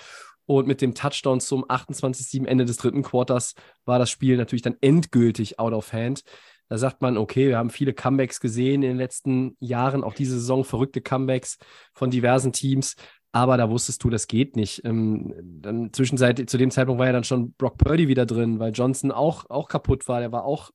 Und 0.49 0.69
mit 0.69 0.81
dem 0.81 0.95
Touchdown 0.95 1.41
zum 1.41 1.65
28-7 1.65 2.47
Ende 2.47 2.65
des 2.65 2.77
dritten 2.77 3.03
Quarters 3.03 3.55
war 3.85 3.99
das 3.99 4.11
Spiel 4.11 4.37
natürlich 4.37 4.63
dann 4.63 4.77
endgültig 4.81 5.59
out 5.59 5.73
of 5.73 5.93
hand. 5.93 6.23
Da 6.69 6.79
sagt 6.79 7.03
man, 7.03 7.17
okay, 7.17 7.49
wir 7.49 7.59
haben 7.59 7.71
viele 7.71 7.93
Comebacks 7.93 8.41
gesehen 8.41 8.83
in 8.83 8.91
den 8.91 8.97
letzten 8.97 9.57
Jahren, 9.61 10.03
auch 10.03 10.15
diese 10.15 10.35
Saison 10.35 10.65
verrückte 10.65 11.01
Comebacks 11.01 11.59
von 11.95 12.11
diversen 12.11 12.53
Teams. 12.53 12.97
Aber 13.33 13.57
da 13.59 13.69
wusstest 13.69 14.03
du, 14.03 14.09
das 14.09 14.29
geht 14.29 14.57
nicht. 14.57 14.83
Ähm, 14.85 15.35
dann 15.61 15.93
zwischenzeitlich, 15.93 16.49
zu 16.49 16.57
dem 16.57 16.71
Zeitpunkt 16.71 16.99
war 16.99 17.07
ja 17.07 17.13
dann 17.13 17.25
schon 17.25 17.53
Brock 17.53 17.77
Purdy 17.77 18.09
wieder 18.09 18.25
drin, 18.25 18.59
weil 18.59 18.73
Johnson 18.73 19.13
auch, 19.13 19.51
auch 19.51 19.69
kaputt 19.69 20.09
war. 20.09 20.21
Der 20.21 20.33
war 20.33 20.45
auch 20.45 20.71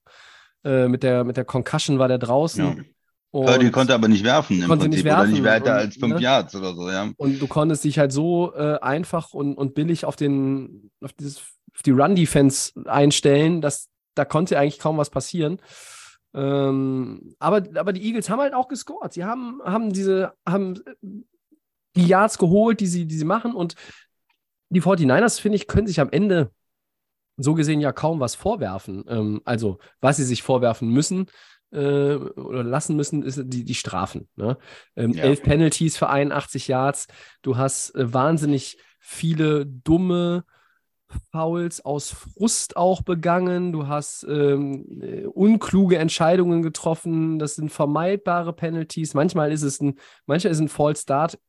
äh, 0.64 0.88
mit, 0.88 1.02
der, 1.02 1.24
mit 1.24 1.38
der 1.38 1.46
Concussion 1.46 1.98
war 1.98 2.08
der 2.08 2.20
draußen. 2.20 2.64
Ja. 2.64 2.84
Und, 3.32 3.46
Purdy 3.46 3.72
konnte 3.72 3.94
aber 3.94 4.10
nicht 4.10 4.24
werfen 4.24 4.62
im 4.62 4.68
Konnte 4.68 4.86
Prinzip 4.86 5.06
nicht 5.06 5.14
oder 5.14 5.26
nicht 5.26 5.44
werfen 5.44 5.66
weiter 5.66 5.76
und, 5.76 5.80
als 5.80 5.96
fünf 5.96 6.16
ne? 6.16 6.22
Yards 6.22 6.56
oder 6.56 6.76
so, 6.76 6.90
ja. 6.90 7.10
und 7.16 7.42
du 7.42 7.48
konntest 7.48 7.86
dich 7.86 7.98
halt 7.98 8.12
so 8.12 8.54
äh, 8.54 8.78
einfach 8.82 9.34
und, 9.34 9.58
und 9.58 9.74
billig 9.74 10.04
auf, 10.04 10.18
den, 10.18 10.92
auf, 11.02 11.14
dieses, 11.14 11.40
auf 11.74 11.82
die 11.86 11.92
Run-Defense 11.92 12.74
einstellen, 12.86 13.62
dass 13.62 13.88
da 14.16 14.26
konnte 14.26 14.58
eigentlich 14.58 14.80
kaum 14.80 14.98
was 14.98 15.10
passieren. 15.10 15.60
Ähm, 16.34 17.36
aber, 17.40 17.64
aber 17.76 17.94
die 17.94 18.04
Eagles 18.06 18.30
haben 18.30 18.40
halt 18.40 18.54
auch 18.54 18.68
gescored. 18.68 19.14
Sie 19.14 19.26
haben, 19.26 19.62
haben 19.64 19.92
diese, 19.92 20.34
haben 20.46 20.80
die 21.96 22.08
Yards 22.08 22.38
geholt, 22.38 22.80
die 22.80 22.88
sie, 22.88 23.06
die 23.06 23.18
sie 23.18 23.26
machen. 23.26 23.54
Und 23.54 23.76
die 24.70 24.82
49ers, 24.82 25.42
finde 25.42 25.58
ich, 25.58 25.68
können 25.68 25.88
sich 25.88 26.00
am 26.00 26.10
Ende 26.10 26.52
so 27.38 27.54
gesehen 27.54 27.82
ja 27.82 27.92
kaum 27.92 28.20
was 28.20 28.36
vorwerfen. 28.36 29.04
Ähm, 29.08 29.42
also, 29.46 29.80
was 30.00 30.18
sie 30.18 30.24
sich 30.24 30.44
vorwerfen 30.44 30.90
müssen, 30.90 31.28
äh, 31.72 32.16
oder 32.16 32.64
lassen 32.64 32.96
müssen, 32.96 33.24
ist 33.24 33.42
die, 33.46 33.64
die 33.64 33.76
Strafen. 33.76 34.28
Ne? 34.36 34.58
Ähm, 34.96 35.12
Ja. 35.12 35.24
Elf 35.24 35.42
Penalties 35.42 35.98
für 35.98 36.10
81 36.10 36.68
Yards. 36.68 37.08
Du 37.42 37.58
hast 37.58 37.96
äh, 37.96 38.14
wahnsinnig 38.14 38.78
viele 39.00 39.66
dumme 39.66 40.46
Fouls 41.32 41.84
aus 41.84 42.12
Frust 42.12 42.78
auch 42.78 43.02
begangen. 43.02 43.72
Du 43.72 43.88
hast 43.88 44.24
ähm, 44.30 45.02
äh, 45.02 45.26
unkluge 45.26 45.98
Entscheidungen 45.98 46.62
getroffen. 46.62 47.40
Das 47.40 47.56
sind 47.56 47.70
vermeidbare 47.72 48.54
Penalties. 48.54 49.14
Manchmal 49.14 49.52
ist 49.52 49.64
es 49.64 49.82
ein, 49.82 50.00
manchmal 50.26 50.52
ist 50.52 50.60
ein 50.60 50.70
False 50.70 51.02
Start. 51.04 51.40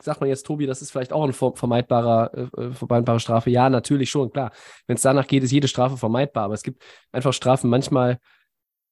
Sagt 0.00 0.20
man 0.20 0.28
jetzt, 0.28 0.46
Tobi, 0.46 0.66
das 0.66 0.80
ist 0.80 0.92
vielleicht 0.92 1.12
auch 1.12 1.24
eine 1.24 1.32
ver- 1.32 1.54
vermeidbarer, 1.56 2.30
äh, 2.34 2.62
äh, 2.62 2.72
vermeidbare 2.72 3.18
Strafe. 3.18 3.50
Ja, 3.50 3.68
natürlich 3.68 4.10
schon, 4.10 4.32
klar. 4.32 4.52
Wenn 4.86 4.96
es 4.96 5.02
danach 5.02 5.26
geht, 5.26 5.42
ist 5.42 5.50
jede 5.50 5.66
Strafe 5.66 5.96
vermeidbar. 5.96 6.44
Aber 6.44 6.54
es 6.54 6.62
gibt 6.62 6.82
einfach 7.10 7.32
Strafen, 7.32 7.68
manchmal, 7.68 8.18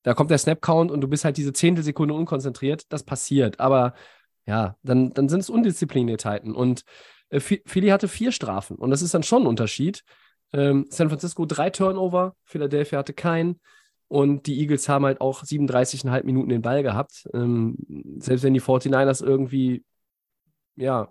da 0.02 0.14
kommt 0.14 0.30
der 0.30 0.38
Snap-Count 0.38 0.90
und 0.90 1.00
du 1.00 1.08
bist 1.08 1.25
halt 1.25 1.37
diese 1.37 1.52
Zehntelsekunde 1.52 2.12
unkonzentriert. 2.14 2.92
Das 2.92 3.04
passiert. 3.04 3.60
Aber 3.60 3.94
ja, 4.46 4.76
dann, 4.82 5.12
dann 5.14 5.28
sind 5.28 5.40
es 5.40 5.50
Undisziplinitäten. 5.50 6.54
Und 6.56 6.82
äh, 7.30 7.38
Phi- 7.40 7.62
Philly 7.66 7.88
hatte 7.88 8.08
vier 8.08 8.32
Strafen. 8.32 8.76
Und 8.76 8.90
das 8.90 9.02
ist 9.02 9.14
dann 9.14 9.22
schon 9.22 9.42
ein 9.44 9.49
Unterschied. 9.49 10.02
Ähm, 10.52 10.87
San 10.90 11.08
Francisco 11.08 11.46
drei 11.46 11.70
Turnover, 11.70 12.34
Philadelphia 12.44 12.99
hatte 12.99 13.12
keinen. 13.14 13.60
Und 14.08 14.46
die 14.46 14.58
Eagles 14.60 14.88
haben 14.88 15.04
halt 15.04 15.20
auch 15.20 15.44
37,5 15.44 16.25
Minuten 16.26 16.49
den 16.49 16.62
Ball 16.62 16.82
gehabt. 16.82 17.28
Ähm, 17.32 17.76
selbst 18.18 18.42
wenn 18.42 18.54
die 18.54 18.60
49ers 18.60 19.22
irgendwie, 19.22 19.84
ja, 20.76 21.08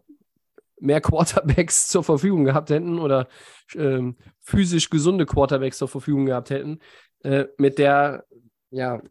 mehr 0.80 1.02
Quarterbacks 1.02 1.88
zur 1.90 2.04
Verfügung 2.04 2.46
gehabt 2.46 2.70
hätten 2.70 3.00
oder 3.00 3.28
ähm, 3.76 4.18
physisch 4.42 4.90
gesunde 4.90 5.26
Quarterbacks 5.26 5.78
zur 5.78 5.88
Verfügung 5.88 6.26
gehabt 6.26 6.50
hätten, 6.50 6.80
äh, 7.24 7.46
mit 7.58 7.78
der, 7.80 8.26
ja, 8.72 9.02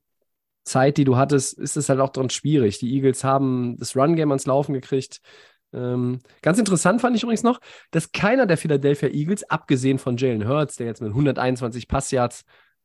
Zeit, 0.65 0.99
die 0.99 1.05
du 1.05 1.17
hattest, 1.17 1.59
ist 1.59 1.77
es 1.77 1.89
halt 1.89 2.01
auch 2.01 2.11
dran 2.11 2.31
schwierig. 2.31 2.79
Die 2.79 2.95
Eagles 2.95 3.25
haben 3.25 3.77
das 3.79 3.97
Run-Game 3.97 4.31
ans 4.31 4.47
Laufen 4.47 4.75
gekriegt. 4.75 5.21
Ähm, 5.73 6.21
ganz 6.43 6.59
interessant 6.59 7.01
fand 7.01 7.17
ich 7.17 7.23
übrigens 7.23 7.43
noch, 7.43 7.61
dass 7.91 8.13
keiner 8.13 8.47
der 8.47 8.57
Philadelphia 8.57 9.09
Eagles, 9.09 9.49
abgesehen 9.51 9.99
von 9.99 10.17
Jalen 10.17 10.49
Hurts, 10.49 10.77
der 10.77 10.87
jetzt 10.87 11.03
mit 11.03 11.11
121 11.11 11.89
Passyards 11.89 12.45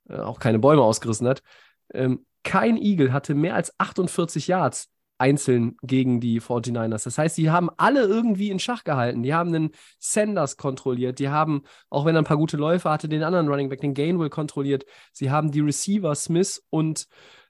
äh, 0.09 0.17
auch 0.17 0.39
keine 0.39 0.59
Bäume 0.59 0.81
ausgerissen 0.81 1.27
hat, 1.27 1.41
ähm, 1.93 2.25
kein 2.43 2.77
Eagle 2.77 3.13
hatte 3.13 3.35
mehr 3.35 3.55
als 3.55 3.73
48 3.79 4.47
Yards 4.47 4.89
einzeln 5.17 5.77
gegen 5.81 6.19
die 6.19 6.41
49ers. 6.41 7.05
Das 7.05 7.17
heißt, 7.17 7.37
die 7.37 7.49
haben 7.49 7.69
alle 7.77 8.01
irgendwie 8.01 8.49
in 8.49 8.59
Schach 8.59 8.83
gehalten. 8.83 9.23
Die 9.23 9.33
haben 9.33 9.53
den 9.53 9.71
Sanders 9.99 10.57
kontrolliert. 10.57 11.19
Die 11.19 11.29
haben, 11.29 11.63
auch 11.89 12.05
wenn 12.05 12.15
er 12.15 12.21
ein 12.21 12.25
paar 12.25 12.37
gute 12.37 12.57
Läufe 12.57 12.89
hatte, 12.89 13.07
den 13.07 13.23
anderen 13.23 13.47
Running 13.47 13.69
Back, 13.69 13.79
den 13.79 13.93
Gainwell 13.93 14.29
kontrolliert. 14.29 14.85
Sie 15.13 15.31
haben 15.31 15.51
die 15.51 15.61
Receiver 15.61 16.13
Smith 16.15 16.61
und 16.69 17.07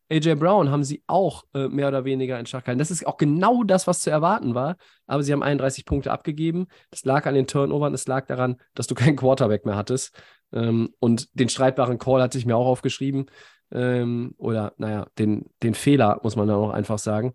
AJ 0.09 0.35
Brown 0.35 0.69
haben 0.69 0.83
sie 0.83 1.03
auch 1.07 1.45
äh, 1.53 1.67
mehr 1.67 1.87
oder 1.87 2.05
weniger 2.05 2.39
in 2.39 2.45
Schach 2.45 2.63
gehalten. 2.63 2.79
Das 2.79 2.91
ist 2.91 3.07
auch 3.07 3.17
genau 3.17 3.63
das, 3.63 3.87
was 3.87 4.01
zu 4.01 4.09
erwarten 4.09 4.53
war. 4.53 4.77
Aber 5.07 5.23
sie 5.23 5.31
haben 5.33 5.43
31 5.43 5.85
Punkte 5.85 6.11
abgegeben. 6.11 6.67
Das 6.91 7.05
lag 7.05 7.25
an 7.25 7.35
den 7.35 7.47
Turnovern. 7.47 7.93
Es 7.93 8.07
lag 8.07 8.25
daran, 8.27 8.57
dass 8.73 8.87
du 8.87 8.95
keinen 8.95 9.15
Quarterback 9.15 9.65
mehr 9.65 9.75
hattest. 9.75 10.15
Ähm, 10.51 10.93
und 10.99 11.29
den 11.39 11.49
streitbaren 11.49 11.97
Call 11.97 12.21
hatte 12.21 12.37
ich 12.37 12.45
mir 12.45 12.55
auch 12.55 12.67
aufgeschrieben. 12.67 13.27
Ähm, 13.71 14.35
oder, 14.37 14.73
naja, 14.77 15.07
den, 15.17 15.49
den 15.63 15.73
Fehler, 15.73 16.19
muss 16.23 16.35
man 16.35 16.47
dann 16.47 16.57
auch 16.57 16.71
einfach 16.71 16.99
sagen. 16.99 17.33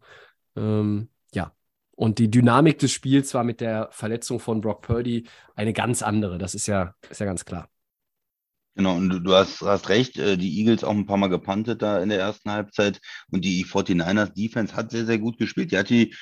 Ähm, 0.57 1.09
ja. 1.35 1.53
Und 1.97 2.19
die 2.19 2.31
Dynamik 2.31 2.79
des 2.79 2.93
Spiels 2.93 3.35
war 3.35 3.45
mit 3.45 3.61
der 3.61 3.89
Verletzung 3.91 4.39
von 4.39 4.61
Brock 4.61 4.83
Purdy 4.83 5.27
eine 5.57 5.73
ganz 5.73 6.03
andere. 6.03 6.39
Das 6.39 6.55
ist 6.55 6.69
ja, 6.69 6.95
ist 7.11 7.21
ja 7.21 7.27
ganz 7.27 7.45
klar. 7.45 7.69
Genau, 8.79 8.95
und 8.95 9.09
du, 9.09 9.19
du 9.19 9.35
hast, 9.35 9.61
hast 9.63 9.89
recht, 9.89 10.19
äh, 10.19 10.37
die 10.37 10.61
Eagles 10.61 10.85
auch 10.85 10.93
ein 10.93 11.05
paar 11.05 11.17
Mal 11.17 11.27
gepantet 11.27 11.83
da 11.83 12.01
in 12.01 12.11
der 12.11 12.21
ersten 12.21 12.49
Halbzeit 12.53 13.01
und 13.29 13.45
die 13.45 13.65
49ers 13.65 14.33
Defense 14.35 14.77
hat 14.77 14.93
sehr, 14.93 15.05
sehr 15.05 15.19
gut 15.19 15.37
gespielt. 15.37 15.73
Die 15.73 15.79
hat 15.79 15.91
die, 15.91 16.15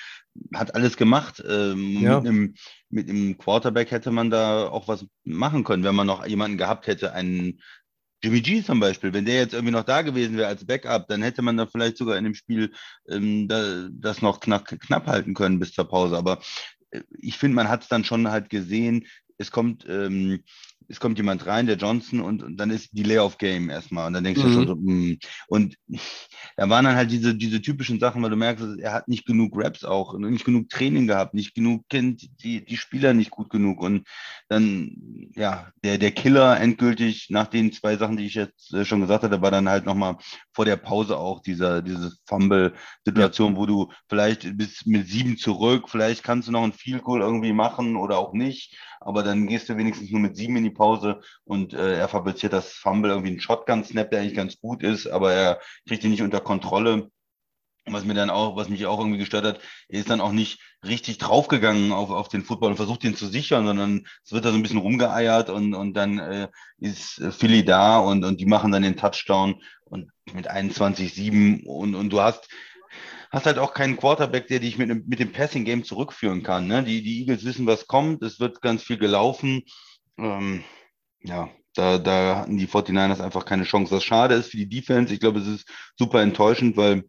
hat 0.54 0.74
alles 0.74 0.96
gemacht. 0.96 1.44
Ähm, 1.46 2.00
Ja. 2.00 2.16
mit, 2.18 2.26
einem, 2.26 2.54
mit 2.88 3.10
einem 3.10 3.36
Quarterback 3.36 3.90
hätte 3.90 4.10
man 4.10 4.30
da 4.30 4.68
auch 4.68 4.88
was 4.88 5.04
machen 5.24 5.64
können, 5.64 5.84
wenn 5.84 5.94
man 5.94 6.06
noch 6.06 6.26
jemanden 6.26 6.56
gehabt 6.56 6.86
hätte, 6.86 7.12
einen 7.12 7.60
Jimmy 8.22 8.40
G 8.40 8.62
zum 8.62 8.80
Beispiel, 8.80 9.12
wenn 9.12 9.26
der 9.26 9.34
jetzt 9.36 9.52
irgendwie 9.52 9.74
noch 9.74 9.84
da 9.84 10.00
gewesen 10.00 10.38
wäre 10.38 10.48
als 10.48 10.64
Backup, 10.66 11.08
dann 11.08 11.22
hätte 11.22 11.42
man 11.42 11.58
da 11.58 11.66
vielleicht 11.66 11.98
sogar 11.98 12.16
in 12.16 12.24
dem 12.24 12.34
Spiel 12.34 12.72
ähm, 13.06 13.48
da, 13.48 13.88
das 13.92 14.22
noch 14.22 14.40
knapp, 14.40 14.66
knapp 14.80 15.06
halten 15.06 15.34
können 15.34 15.58
bis 15.58 15.72
zur 15.72 15.86
Pause. 15.86 16.16
Aber 16.16 16.40
äh, 16.90 17.02
ich 17.18 17.36
finde, 17.36 17.56
man 17.56 17.68
hat 17.68 17.82
es 17.82 17.88
dann 17.88 18.04
schon 18.04 18.30
halt 18.30 18.48
gesehen, 18.48 19.04
es 19.36 19.50
kommt, 19.50 19.84
ähm, 19.86 20.42
es 20.88 21.00
kommt 21.00 21.18
jemand 21.18 21.46
rein, 21.46 21.66
der 21.66 21.76
Johnson, 21.76 22.20
und, 22.20 22.42
und 22.42 22.56
dann 22.56 22.70
ist 22.70 22.90
Delay 22.92 23.18
of 23.18 23.38
Game 23.38 23.70
erstmal. 23.70 24.06
Und 24.06 24.12
dann 24.12 24.24
denkst 24.24 24.40
du 24.40 24.48
Mhm. 24.48 24.52
schon 24.54 24.66
so, 24.66 24.76
mm. 24.76 25.18
und 25.48 25.76
da 26.56 26.68
waren 26.68 26.84
dann 26.84 26.96
halt 26.96 27.10
diese, 27.10 27.34
diese 27.34 27.60
typischen 27.60 28.00
Sachen, 28.00 28.22
weil 28.22 28.30
du 28.30 28.36
merkst, 28.36 28.78
er 28.78 28.92
hat 28.92 29.08
nicht 29.08 29.26
genug 29.26 29.52
Raps 29.54 29.84
auch, 29.84 30.18
nicht 30.18 30.44
genug 30.44 30.68
Training 30.68 31.06
gehabt, 31.06 31.34
nicht 31.34 31.54
genug, 31.54 31.84
kennt 31.88 32.22
die, 32.42 32.64
die 32.64 32.76
Spieler 32.76 33.14
nicht 33.14 33.30
gut 33.30 33.50
genug. 33.50 33.80
Und 33.80 34.06
dann, 34.48 35.30
ja, 35.34 35.68
der, 35.84 35.98
der 35.98 36.12
Killer 36.12 36.60
endgültig 36.60 37.28
nach 37.30 37.46
den 37.46 37.72
zwei 37.72 37.96
Sachen, 37.96 38.16
die 38.16 38.26
ich 38.26 38.34
jetzt 38.34 38.72
äh, 38.72 38.84
schon 38.84 39.00
gesagt 39.00 39.24
hatte, 39.24 39.42
war 39.42 39.50
dann 39.50 39.68
halt 39.68 39.86
nochmal 39.86 40.16
vor 40.52 40.64
der 40.64 40.76
Pause 40.76 41.18
auch 41.18 41.40
dieser, 41.40 41.82
diese 41.82 42.12
Fumble-Situation, 42.26 43.56
wo 43.56 43.66
du 43.66 43.92
vielleicht 44.08 44.56
bis 44.56 44.86
mit 44.86 45.06
sieben 45.08 45.36
zurück, 45.36 45.88
vielleicht 45.88 46.22
kannst 46.22 46.48
du 46.48 46.52
noch 46.52 46.64
ein 46.64 46.72
Field 46.72 47.02
Goal 47.02 47.20
irgendwie 47.20 47.52
machen 47.52 47.96
oder 47.96 48.18
auch 48.18 48.32
nicht, 48.32 48.76
aber 49.00 49.22
dann 49.22 49.46
gehst 49.46 49.68
du 49.68 49.76
wenigstens 49.76 50.10
nur 50.10 50.20
mit 50.20 50.36
sieben 50.36 50.56
in 50.56 50.64
die 50.64 50.70
Pause 50.70 51.20
und 51.44 51.74
äh, 51.74 51.98
er 51.98 52.08
fabriziert 52.08 52.52
das 52.52 52.72
Fumble, 52.72 53.10
irgendwie 53.10 53.32
ein 53.32 53.40
Shotgun-Snap, 53.40 54.10
der 54.10 54.20
eigentlich 54.20 54.34
ganz 54.34 54.58
gut 54.58 54.82
ist, 54.82 55.06
aber 55.06 55.32
er 55.32 55.60
kriegt 55.86 56.02
ihn 56.04 56.10
nicht 56.10 56.22
unter 56.26 56.40
Kontrolle. 56.40 57.10
Was 57.88 58.04
mir 58.04 58.14
dann 58.14 58.30
auch, 58.30 58.56
was 58.56 58.68
mich 58.68 58.84
auch 58.86 58.98
irgendwie 58.98 59.18
gestört 59.18 59.44
hat, 59.44 59.60
er 59.88 60.00
ist 60.00 60.10
dann 60.10 60.20
auch 60.20 60.32
nicht 60.32 60.58
richtig 60.84 61.18
draufgegangen 61.18 61.92
auf, 61.92 62.10
auf 62.10 62.28
den 62.28 62.42
Football 62.42 62.70
und 62.70 62.76
versucht 62.76 63.04
ihn 63.04 63.14
zu 63.14 63.28
sichern, 63.28 63.64
sondern 63.64 64.06
es 64.24 64.32
wird 64.32 64.44
da 64.44 64.50
so 64.50 64.56
ein 64.56 64.62
bisschen 64.62 64.80
rumgeeiert 64.80 65.50
und, 65.50 65.72
und 65.72 65.94
dann 65.94 66.18
äh, 66.18 66.48
ist 66.78 67.20
äh, 67.20 67.30
Philly 67.30 67.64
da 67.64 67.98
und, 67.98 68.24
und 68.24 68.40
die 68.40 68.46
machen 68.46 68.72
dann 68.72 68.82
den 68.82 68.96
Touchdown 68.96 69.62
und 69.84 70.10
mit 70.32 70.50
21-7 70.50 71.64
und, 71.64 71.94
und 71.94 72.10
du 72.10 72.20
hast, 72.20 72.48
hast 73.30 73.46
halt 73.46 73.58
auch 73.58 73.72
keinen 73.72 73.96
Quarterback, 73.96 74.48
der 74.48 74.58
dich 74.58 74.78
mit, 74.78 75.06
mit 75.06 75.20
dem 75.20 75.32
Passing-Game 75.32 75.84
zurückführen 75.84 76.42
kann. 76.42 76.66
Ne? 76.66 76.82
Die, 76.82 77.02
die 77.02 77.20
Eagles 77.20 77.44
wissen, 77.44 77.66
was 77.66 77.86
kommt, 77.86 78.22
es 78.24 78.40
wird 78.40 78.62
ganz 78.62 78.82
viel 78.82 78.98
gelaufen. 78.98 79.62
Ähm, 80.18 80.64
ja, 81.20 81.50
da, 81.76 81.98
da 81.98 82.36
hatten 82.38 82.56
die 82.56 82.66
49ers 82.66 83.20
einfach 83.20 83.44
keine 83.44 83.64
Chance. 83.64 83.94
Was 83.94 84.04
schade 84.04 84.34
ist 84.34 84.50
für 84.50 84.56
die 84.56 84.68
Defense, 84.68 85.12
ich 85.12 85.20
glaube, 85.20 85.40
es 85.40 85.46
ist 85.46 85.68
super 85.96 86.22
enttäuschend, 86.22 86.76
weil 86.76 87.04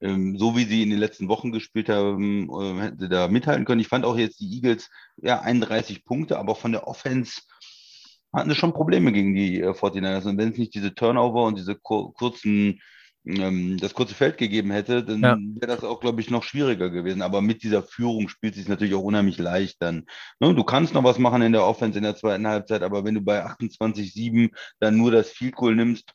ähm, 0.00 0.38
so 0.38 0.56
wie 0.56 0.64
sie 0.64 0.82
in 0.82 0.90
den 0.90 0.98
letzten 0.98 1.28
Wochen 1.28 1.52
gespielt 1.52 1.88
haben, 1.88 2.48
äh, 2.50 2.80
hätten 2.80 2.98
sie 2.98 3.08
da 3.08 3.28
mithalten 3.28 3.64
können. 3.64 3.80
Ich 3.80 3.88
fand 3.88 4.04
auch 4.04 4.16
jetzt 4.16 4.40
die 4.40 4.54
Eagles, 4.54 4.88
ja, 5.16 5.40
31 5.40 6.04
Punkte, 6.04 6.38
aber 6.38 6.54
von 6.54 6.72
der 6.72 6.86
Offense 6.88 7.42
hatten 8.32 8.50
sie 8.50 8.56
schon 8.56 8.72
Probleme 8.72 9.12
gegen 9.12 9.34
die 9.34 9.60
äh, 9.60 9.70
49ers. 9.70 10.26
Und 10.26 10.38
wenn 10.38 10.50
es 10.52 10.58
nicht 10.58 10.74
diese 10.74 10.94
Turnover 10.94 11.44
und 11.44 11.58
diese 11.58 11.74
kur 11.74 12.14
kurzen, 12.14 12.80
ähm, 13.26 13.76
das 13.78 13.94
kurze 13.94 14.14
Feld 14.14 14.38
gegeben 14.38 14.70
hätte, 14.70 15.04
dann 15.04 15.22
Ja. 15.22 15.36
wäre 15.60 15.66
das 15.74 15.84
auch, 15.84 16.00
glaube 16.00 16.20
ich, 16.20 16.30
noch 16.30 16.42
schwieriger 16.42 16.90
gewesen. 16.90 17.22
Aber 17.22 17.40
mit 17.42 17.62
dieser 17.62 17.82
Führung 17.82 18.28
spielt 18.28 18.54
es 18.54 18.60
sich 18.60 18.68
natürlich 18.68 18.94
auch 18.94 19.02
unheimlich 19.02 19.38
leicht 19.38 19.82
dann. 19.82 20.06
Ne? 20.40 20.54
Du 20.54 20.64
kannst 20.64 20.94
noch 20.94 21.04
was 21.04 21.18
machen 21.18 21.42
in 21.42 21.52
der 21.52 21.64
Offense 21.64 21.98
in 21.98 22.04
der 22.04 22.16
zweiten 22.16 22.46
Halbzeit, 22.46 22.82
aber 22.82 23.04
wenn 23.04 23.14
du 23.14 23.20
bei 23.20 23.44
28-7 23.44 24.50
dann 24.80 24.96
nur 24.96 25.10
das 25.10 25.30
Field 25.30 25.54
Goal 25.56 25.76
nimmst, 25.76 26.12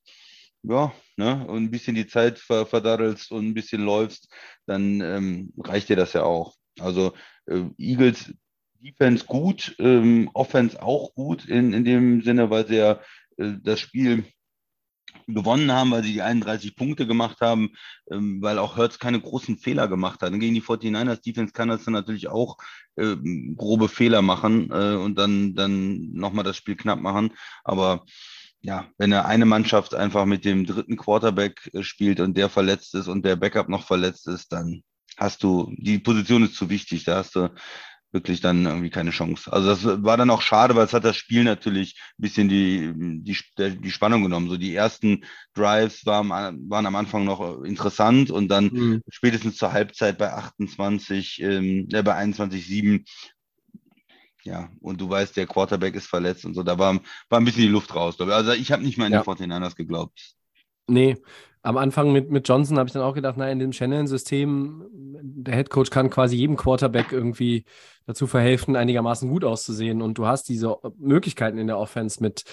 ja, 0.63 0.91
ne, 1.17 1.45
und 1.47 1.63
ein 1.63 1.71
bisschen 1.71 1.95
die 1.95 2.07
Zeit 2.07 2.39
ver 2.39 2.65
verdaddelst 2.65 3.31
und 3.31 3.45
ein 3.47 3.53
bisschen 3.53 3.83
läufst, 3.85 4.27
dann 4.65 5.00
ähm, 5.01 5.53
reicht 5.59 5.89
dir 5.89 5.95
das 5.95 6.13
ja 6.13 6.24
auch. 6.24 6.55
Also 6.79 7.13
äh, 7.45 7.62
Eagles 7.77 8.33
Defense 8.81 9.25
gut, 9.25 9.75
ähm, 9.79 10.29
Offense 10.33 10.81
auch 10.81 11.13
gut 11.13 11.45
in, 11.45 11.71
in 11.74 11.85
dem 11.85 12.21
Sinne, 12.24 12.50
weil 12.50 12.67
sie 12.67 12.77
ja 12.77 13.00
äh, 13.38 13.53
das 13.63 13.79
Spiel 13.79 14.25
gewonnen 15.27 15.72
haben, 15.72 15.91
weil 15.91 16.03
sie 16.03 16.13
die 16.13 16.22
31 16.22 16.75
Punkte 16.75 17.08
gemacht 17.08 17.41
haben, 17.41 17.72
ähm, 18.12 18.41
weil 18.41 18.60
auch 18.60 18.77
Hertz 18.77 19.00
keine 19.00 19.20
großen 19.20 19.58
Fehler 19.58 19.88
gemacht 19.88 20.22
hat. 20.22 20.32
Und 20.32 20.39
gegen 20.39 20.53
die 20.53 20.62
49ers 20.62 21.22
Defense 21.22 21.53
kann 21.53 21.70
das 21.70 21.84
dann 21.84 21.94
natürlich 21.94 22.27
auch 22.27 22.58
ähm, 22.98 23.55
grobe 23.58 23.89
Fehler 23.89 24.22
machen 24.22 24.70
äh, 24.72 24.96
und 24.96 25.17
dann, 25.17 25.55
dann 25.55 26.12
nochmal 26.13 26.44
das 26.44 26.58
Spiel 26.58 26.75
knapp 26.75 27.00
machen. 27.00 27.32
Aber 27.63 28.05
ja, 28.62 28.88
wenn 28.98 29.12
er 29.12 29.25
eine 29.25 29.46
Mannschaft 29.46 29.94
einfach 29.94 30.25
mit 30.25 30.46
dem 30.46 30.65
dritten 30.65 30.98
Quarterback 30.98 31.70
äh, 31.74 31.84
spielt 31.84 32.20
und 32.20 32.36
der 32.36 32.50
verletzt 32.50 32.96
ist 32.96 33.08
und 33.08 33.25
der 33.25 33.36
Backup 33.36 33.70
noch 33.70 33.86
verletzt 33.86 34.27
ist, 34.27 34.51
dann 34.51 34.84
hast 35.17 35.44
du, 35.44 35.72
die 35.77 36.00
Position 36.00 36.44
ist 36.44 36.55
zu 36.55 36.70
wichtig, 36.70 37.03
da 37.03 37.17
hast 37.17 37.36
du 37.36 37.50
wirklich 38.15 38.41
dann 38.41 38.65
irgendwie 38.65 38.89
keine 38.89 39.12
Chance. 39.12 39.51
Also 39.51 39.69
das 39.69 40.03
war 40.03 40.15
dann 40.17 40.29
auch 40.31 40.41
schade, 40.41 40.75
weil 40.75 40.86
es 40.86 40.93
hat 40.93 41.03
das 41.03 41.17
Spiel 41.17 41.43
natürlich 41.43 42.00
ein 42.17 42.22
bisschen 42.24 42.50
die, 42.50 42.91
die, 42.95 43.38
die 43.81 43.91
Spannung 43.91 44.24
genommen. 44.24 44.50
So 44.50 44.57
die 44.57 44.74
ersten 44.74 45.25
Drives 45.53 46.05
waren, 46.05 46.29
waren 46.29 46.86
am 46.86 46.95
Anfang 46.95 47.25
noch 47.25 47.62
interessant 47.63 48.31
und 48.31 48.48
dann 48.48 48.72
Mhm. 48.74 49.01
spätestens 49.10 49.57
zur 49.57 49.74
Halbzeit 49.74 50.17
bei 50.17 50.31
28, 50.34 51.41
ähm, 51.41 51.88
äh, 51.91 52.01
bei 52.01 52.15
21,7 52.15 53.05
ja, 54.43 54.69
und 54.79 55.01
du 55.01 55.10
weißt, 55.10 55.36
der 55.38 55.48
Quarterback 55.48 55.95
ist 55.95 56.07
verletzt 56.07 56.45
und 56.45 56.53
so, 56.53 56.63
da 56.63 56.77
war, 56.77 57.00
war 57.29 57.39
ein 57.39 57.45
bisschen 57.45 57.63
die 57.63 57.67
Luft 57.67 57.95
raus. 57.95 58.19
Also 58.22 58.51
ich 58.53 58.72
habe 58.72 58.84
nicht 58.84 58.98
mal 58.98 59.05
an 59.05 59.12
Ja. 59.12 59.19
die 59.19 59.25
49ers 59.25 59.75
geglaubt. 59.75 60.36
Nee, 60.88 61.17
am 61.65 61.77
Anfang 61.77 62.12
mit, 62.12 62.29
mit 62.29 62.48
Johnson 62.48 62.77
habe 62.77 62.88
ich 62.88 62.93
dann 62.93 63.01
auch 63.01 63.15
gedacht, 63.15 63.38
naja, 63.38 63.51
in 63.51 63.60
dem 63.60 63.74
Shannon-System, 63.74 64.86
der 64.93 65.55
Headcoach 65.55 65.89
kann 65.89 66.12
quasi 66.12 66.36
jedem 66.36 66.57
Quarterback 66.57 67.12
irgendwie 67.12 67.65
dazu 68.05 68.27
verhelfen, 68.27 68.75
einigermaßen 68.75 69.27
gut 69.27 69.43
auszusehen. 69.43 70.03
Und 70.03 70.19
du 70.19 70.27
hast 70.27 70.48
diese 70.48 70.77
Möglichkeiten 71.00 71.57
in 71.57 71.65
der 71.65 71.79
Offense 71.79 72.22
mit 72.22 72.43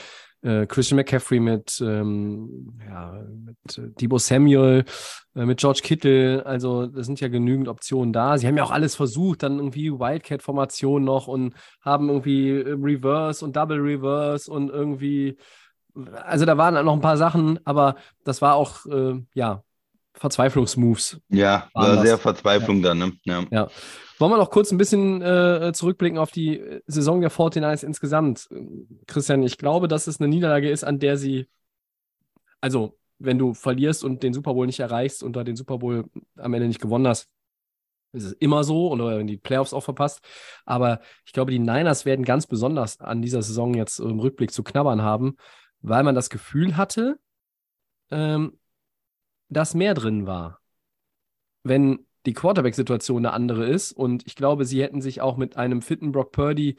äh, 0.40 0.66
Christian 0.66 0.96
McCaffrey, 0.96 1.40
mit, 1.40 1.78
ähm, 1.84 2.78
ja, 2.88 3.22
mit 3.44 3.78
äh, 3.78 3.90
Debo 4.00 4.16
Samuel, 4.18 4.84
äh, 5.36 5.44
mit 5.44 5.60
George 5.60 5.80
Kittle. 5.84 6.44
Also, 6.46 6.86
das 6.86 7.04
sind 7.04 7.20
ja 7.20 7.28
genügend 7.28 7.68
Optionen 7.68 8.14
da. 8.14 8.38
Sie 8.38 8.46
haben 8.46 8.56
ja 8.56 8.64
auch 8.64 8.70
alles 8.70 8.96
versucht, 8.96 9.42
dann 9.42 9.58
irgendwie 9.58 9.92
Wildcat-Formation 9.92 11.04
noch 11.04 11.28
und 11.28 11.54
haben 11.82 12.08
irgendwie 12.08 12.48
äh, 12.48 12.76
Reverse 12.80 13.44
und 13.44 13.56
Double 13.56 13.78
Reverse 13.78 14.50
und 14.50 14.70
irgendwie 14.70 15.36
also 16.22 16.44
da 16.44 16.56
waren 16.56 16.84
noch 16.84 16.94
ein 16.94 17.00
paar 17.00 17.16
Sachen, 17.16 17.58
aber 17.64 17.96
das 18.24 18.42
war 18.42 18.54
auch, 18.54 18.86
äh, 18.86 19.20
ja, 19.34 19.62
Verzweiflungsmoves. 20.14 21.20
Ja, 21.28 21.68
war 21.74 22.02
sehr 22.02 22.18
Verzweiflung 22.18 22.78
ja. 22.78 22.88
dann, 22.88 22.98
ne? 22.98 23.12
Ja. 23.24 23.44
ja. 23.50 23.68
Wollen 24.18 24.32
wir 24.32 24.38
noch 24.38 24.50
kurz 24.50 24.70
ein 24.70 24.78
bisschen 24.78 25.20
äh, 25.22 25.72
zurückblicken 25.74 26.18
auf 26.18 26.30
die 26.30 26.62
Saison 26.86 27.20
der 27.20 27.30
49ers 27.30 27.84
insgesamt? 27.84 28.48
Christian, 29.06 29.42
ich 29.42 29.58
glaube, 29.58 29.88
dass 29.88 30.06
es 30.06 30.20
eine 30.20 30.28
Niederlage 30.28 30.70
ist, 30.70 30.84
an 30.84 30.98
der 30.98 31.16
sie, 31.16 31.48
also 32.60 32.98
wenn 33.18 33.38
du 33.38 33.54
verlierst 33.54 34.04
und 34.04 34.22
den 34.22 34.34
Super 34.34 34.54
Bowl 34.54 34.66
nicht 34.66 34.80
erreichst 34.80 35.22
und 35.22 35.34
da 35.34 35.44
den 35.44 35.56
Super 35.56 35.78
Bowl 35.78 36.04
am 36.36 36.54
Ende 36.54 36.68
nicht 36.68 36.80
gewonnen 36.80 37.08
hast, 37.08 37.28
ist 38.12 38.24
es 38.24 38.32
immer 38.34 38.62
so 38.62 38.90
oder 38.90 39.18
wenn 39.18 39.26
die 39.26 39.38
Playoffs 39.38 39.72
auch 39.72 39.82
verpasst. 39.82 40.20
Aber 40.66 41.00
ich 41.24 41.32
glaube, 41.32 41.50
die 41.50 41.58
Niners 41.58 42.04
werden 42.04 42.24
ganz 42.24 42.46
besonders 42.46 43.00
an 43.00 43.22
dieser 43.22 43.42
Saison 43.42 43.74
jetzt 43.74 43.98
im 43.98 44.20
Rückblick 44.20 44.52
zu 44.52 44.62
knabbern 44.62 45.02
haben, 45.02 45.36
weil 45.82 46.02
man 46.02 46.14
das 46.14 46.30
Gefühl 46.30 46.76
hatte, 46.76 47.18
ähm, 48.10 48.58
dass 49.48 49.74
mehr 49.74 49.94
drin 49.94 50.26
war. 50.26 50.60
Wenn 51.62 52.06
die 52.26 52.32
Quarterback-Situation 52.32 53.26
eine 53.26 53.34
andere 53.34 53.66
ist 53.66 53.92
und 53.92 54.26
ich 54.26 54.36
glaube, 54.36 54.64
sie 54.64 54.82
hätten 54.82 55.00
sich 55.00 55.20
auch 55.20 55.36
mit 55.36 55.56
einem 55.56 55.82
fitten 55.82 56.12
Brock 56.12 56.32
Purdy 56.32 56.76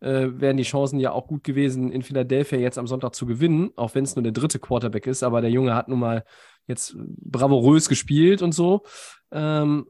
äh, 0.00 0.28
wären 0.32 0.56
die 0.56 0.62
Chancen 0.62 1.00
ja 1.00 1.12
auch 1.12 1.26
gut 1.26 1.44
gewesen, 1.44 1.90
in 1.90 2.02
Philadelphia 2.02 2.58
jetzt 2.58 2.78
am 2.78 2.86
Sonntag 2.86 3.14
zu 3.14 3.26
gewinnen, 3.26 3.70
auch 3.76 3.94
wenn 3.94 4.04
es 4.04 4.14
nur 4.14 4.22
der 4.22 4.32
dritte 4.32 4.58
Quarterback 4.58 5.06
ist, 5.06 5.22
aber 5.22 5.40
der 5.40 5.50
Junge 5.50 5.74
hat 5.74 5.88
nun 5.88 6.00
mal 6.00 6.24
jetzt 6.66 6.96
bravourös 6.98 7.88
gespielt 7.88 8.42
und 8.42 8.52
so. 8.52 8.82
Ähm, 9.30 9.86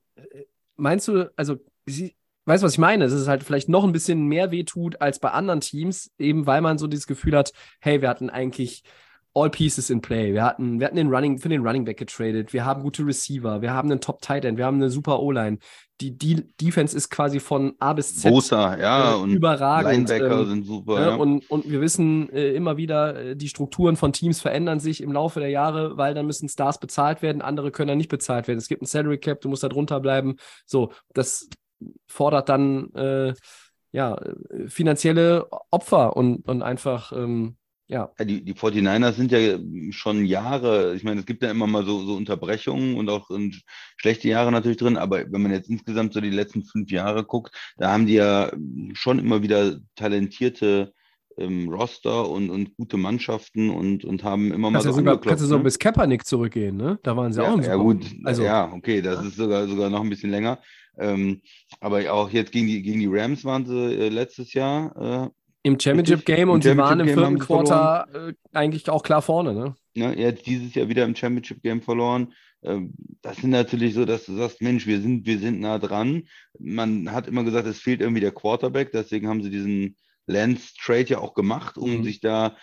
meinst 0.77 1.09
du, 1.09 1.33
also 1.37 1.57
sie, 1.87 2.17
weißt 2.47 2.63
du, 2.63 2.67
was 2.67 2.73
ich 2.73 2.79
meine? 2.79 3.05
Es 3.05 3.13
ist 3.13 3.29
halt 3.29 3.45
vielleicht 3.45 3.69
noch 3.69 3.85
ein 3.85 3.93
bisschen 3.93 4.27
mehr 4.27 4.51
wehtut 4.51 5.01
als 5.01 5.19
bei 5.19 5.31
anderen 5.31 5.61
Teams, 5.61 6.11
eben 6.19 6.47
weil 6.47 6.63
man 6.63 6.79
so 6.79 6.87
dieses 6.87 7.07
Gefühl 7.07 7.37
hat, 7.37 7.53
hey, 7.81 8.01
wir 8.01 8.09
hatten 8.09 8.31
eigentlich 8.31 8.83
all 9.37 9.51
pieces 9.51 9.91
in 9.91 10.01
play. 10.01 10.33
Wir 10.33 10.45
hatten, 10.45 10.81
wir 10.81 10.87
hatten 10.87 10.97
den 10.97 11.13
Running, 11.13 11.39
für 11.39 11.51
den 11.51 11.61
Running 11.61 11.85
Back 11.85 11.99
getradet. 11.99 12.55
Wir 12.55 12.65
haben 12.65 12.83
gute 12.83 13.07
Receiver. 13.07 13.61
Wir 13.61 13.75
haben 13.75 13.91
einen 13.91 14.01
Top 14.01 14.23
Tight 14.23 14.47
End. 14.47 14.57
Wir 14.57 14.65
haben 14.65 14.77
eine 14.77 14.89
super 14.89 15.21
O-Line. 15.21 15.59
Die, 16.01 16.17
die 16.17 16.47
Defense 16.59 16.97
ist 16.97 17.11
quasi 17.11 17.39
von 17.39 17.75
A 17.79 17.93
bis 17.93 18.17
Z 18.17 18.31
Großer, 18.31 18.79
ja, 18.79 19.13
äh, 19.13 19.17
und 19.17 19.31
überragend. 19.31 20.09
Linebacker 20.09 20.41
ähm, 20.41 20.47
sind 20.47 20.67
super. 20.67 21.01
Ja, 21.01 21.15
Und, 21.17 21.51
und 21.51 21.71
wir 21.71 21.83
wissen 21.83 22.31
äh, 22.31 22.53
immer 22.53 22.79
wieder, 22.79 23.17
äh, 23.17 23.37
die 23.37 23.49
Strukturen 23.49 23.97
von 23.97 24.13
Teams 24.13 24.41
verändern 24.41 24.81
sich 24.81 25.03
im 25.03 25.13
Laufe 25.13 25.41
der 25.41 25.51
Jahre, 25.51 25.99
weil 25.99 26.15
dann 26.15 26.27
müssen 26.27 26.49
Stars 26.49 26.81
bezahlt 26.81 27.21
werden, 27.21 27.43
andere 27.43 27.71
können 27.71 27.89
dann 27.89 27.99
nicht 27.99 28.11
bezahlt 28.11 28.49
werden. 28.49 28.59
Es 28.59 28.69
gibt 28.69 28.83
ein 28.83 28.87
Salary 28.87 29.19
Cap, 29.19 29.43
du 29.43 29.51
musst 29.51 29.63
da 29.63 29.69
drunter 29.69 30.01
bleiben. 30.01 30.37
So, 30.65 30.93
das 31.13 31.49
fordert 32.07 32.49
dann 32.49 32.93
äh, 32.95 33.35
ja, 33.93 34.21
finanzielle 34.67 35.47
Opfer 35.71 36.17
und, 36.17 36.47
und 36.47 36.63
einfach, 36.63 37.13
ähm, 37.13 37.57
ja. 37.89 38.11
ja. 38.19 38.25
die, 38.25 38.45
die 38.45 38.55
49ers 38.55 39.13
sind 39.13 39.33
ja 39.33 39.59
schon 39.91 40.27
Jahre, 40.27 40.95
ich 40.95 41.05
meine, 41.05 41.21
es 41.21 41.27
gibt 41.27 41.43
ja 41.43 41.51
immer 41.51 41.67
mal 41.67 41.85
so, 41.85 42.05
so 42.05 42.15
Unterbrechungen 42.15 42.97
und 42.97 43.09
auch 43.09 43.31
schlechte 43.97 44.29
Jahre 44.29 44.53
natürlich 44.53 44.77
drin, 44.77 44.99
aber 44.99 45.25
wenn 45.31 45.43
man 45.43 45.53
jetzt 45.53 45.71
insgesamt 45.71 46.13
so 46.13 46.21
die 46.21 46.31
letzten 46.31 46.63
fünf 46.65 46.91
Jahre 46.91 47.25
guckt, 47.25 47.57
da 47.79 47.93
haben 47.93 48.07
die 48.07 48.15
ja 48.15 48.51
schon 48.93 49.19
immer 49.19 49.43
wieder 49.43 49.79
talentierte 49.95 50.93
ähm, 51.39 51.69
Roster 51.69 52.29
und, 52.29 52.51
und 52.51 52.77
gute 52.77 52.97
Mannschaften 52.97 53.71
und, 53.71 54.05
und 54.05 54.25
haben 54.25 54.53
immer 54.53 54.71
mal 54.71 54.79
kannst 54.79 54.89
so. 54.89 54.93
Sogar, 54.93 55.21
kannst 55.21 55.43
du 55.43 55.47
so 55.47 55.59
ne? 55.59 55.65
bis 55.65 55.79
Kaepernick 55.79 56.25
zurückgehen, 56.25 56.77
ne? 56.77 56.99
Da 57.03 57.17
waren 57.17 57.33
sie 57.33 57.43
ja, 57.43 57.49
auch 57.49 57.55
im 57.55 57.63
Ja, 57.63 57.77
gut, 57.77 58.07
also, 58.25 58.43
ja, 58.43 58.73
okay, 58.73 59.03
das 59.03 59.25
ist 59.25 59.37
sogar, 59.37 59.67
sogar 59.67 59.91
noch 59.91 60.03
ein 60.03 60.11
bisschen 60.11 60.31
länger. 60.31 60.59
Ähm, 60.99 61.43
aber 61.81 62.13
auch 62.13 62.31
jetzt 62.31 62.53
gegen 62.53 62.67
die, 62.67 62.83
gegen 62.83 63.01
die 63.01 63.09
Rams 63.11 63.45
waren 63.45 63.67
sie 63.67 63.95
äh, 63.95 64.09
letztes 64.09 64.53
Jahr. 64.55 65.27
Äh, 65.27 65.31
Im 65.63 65.79
Championship 65.79 66.25
Game 66.25 66.49
und 66.49 66.63
sie 66.63 66.77
waren 66.77 67.01
im 67.01 67.09
vierten 67.09 67.39
Quarter 67.39 68.07
äh, 68.13 68.33
eigentlich 68.53 68.89
auch 68.89 69.03
klar 69.03 69.23
vorne, 69.23 69.55
ne? 69.55 69.75
Ja, 69.95 70.13
jetzt 70.13 70.47
dieses 70.47 70.75
Jahr 70.75 70.89
wieder 70.89 71.05
im 71.05 71.17
Championship 71.17 71.63
Game 71.63 71.83
verloren. 71.83 72.33
Ähm, 72.63 72.93
das 73.23 73.39
sind 73.39 73.51
natürlich 73.51 73.95
so, 73.95 74.05
dass 74.05 74.27
du 74.27 74.37
sagst, 74.37 74.61
Mensch, 74.63 74.87
wir 74.87 75.01
sind, 75.01 75.27
wir 75.27 75.39
sind 75.39 75.61
nah 75.61 75.79
dran. 75.79 76.25
Man 76.59 77.13
hat 77.13 77.29
immer 77.29 77.45
gesagt, 77.45 77.67
es 77.67 77.81
fehlt 77.81 78.01
irgendwie 78.01 78.21
der 78.21 78.33
Quarterback, 78.33 78.93
deswegen 78.93 79.29
haben 79.29 79.43
sie 79.43 79.51
diesen 79.51 79.97
Lance 80.27 80.75
Trade 80.83 81.07
ja 81.09 81.19
auch 81.19 81.35
gemacht, 81.35 81.79
um 81.79 81.99
mhm. 81.99 82.05
sich 82.05 82.21
da 82.21 82.57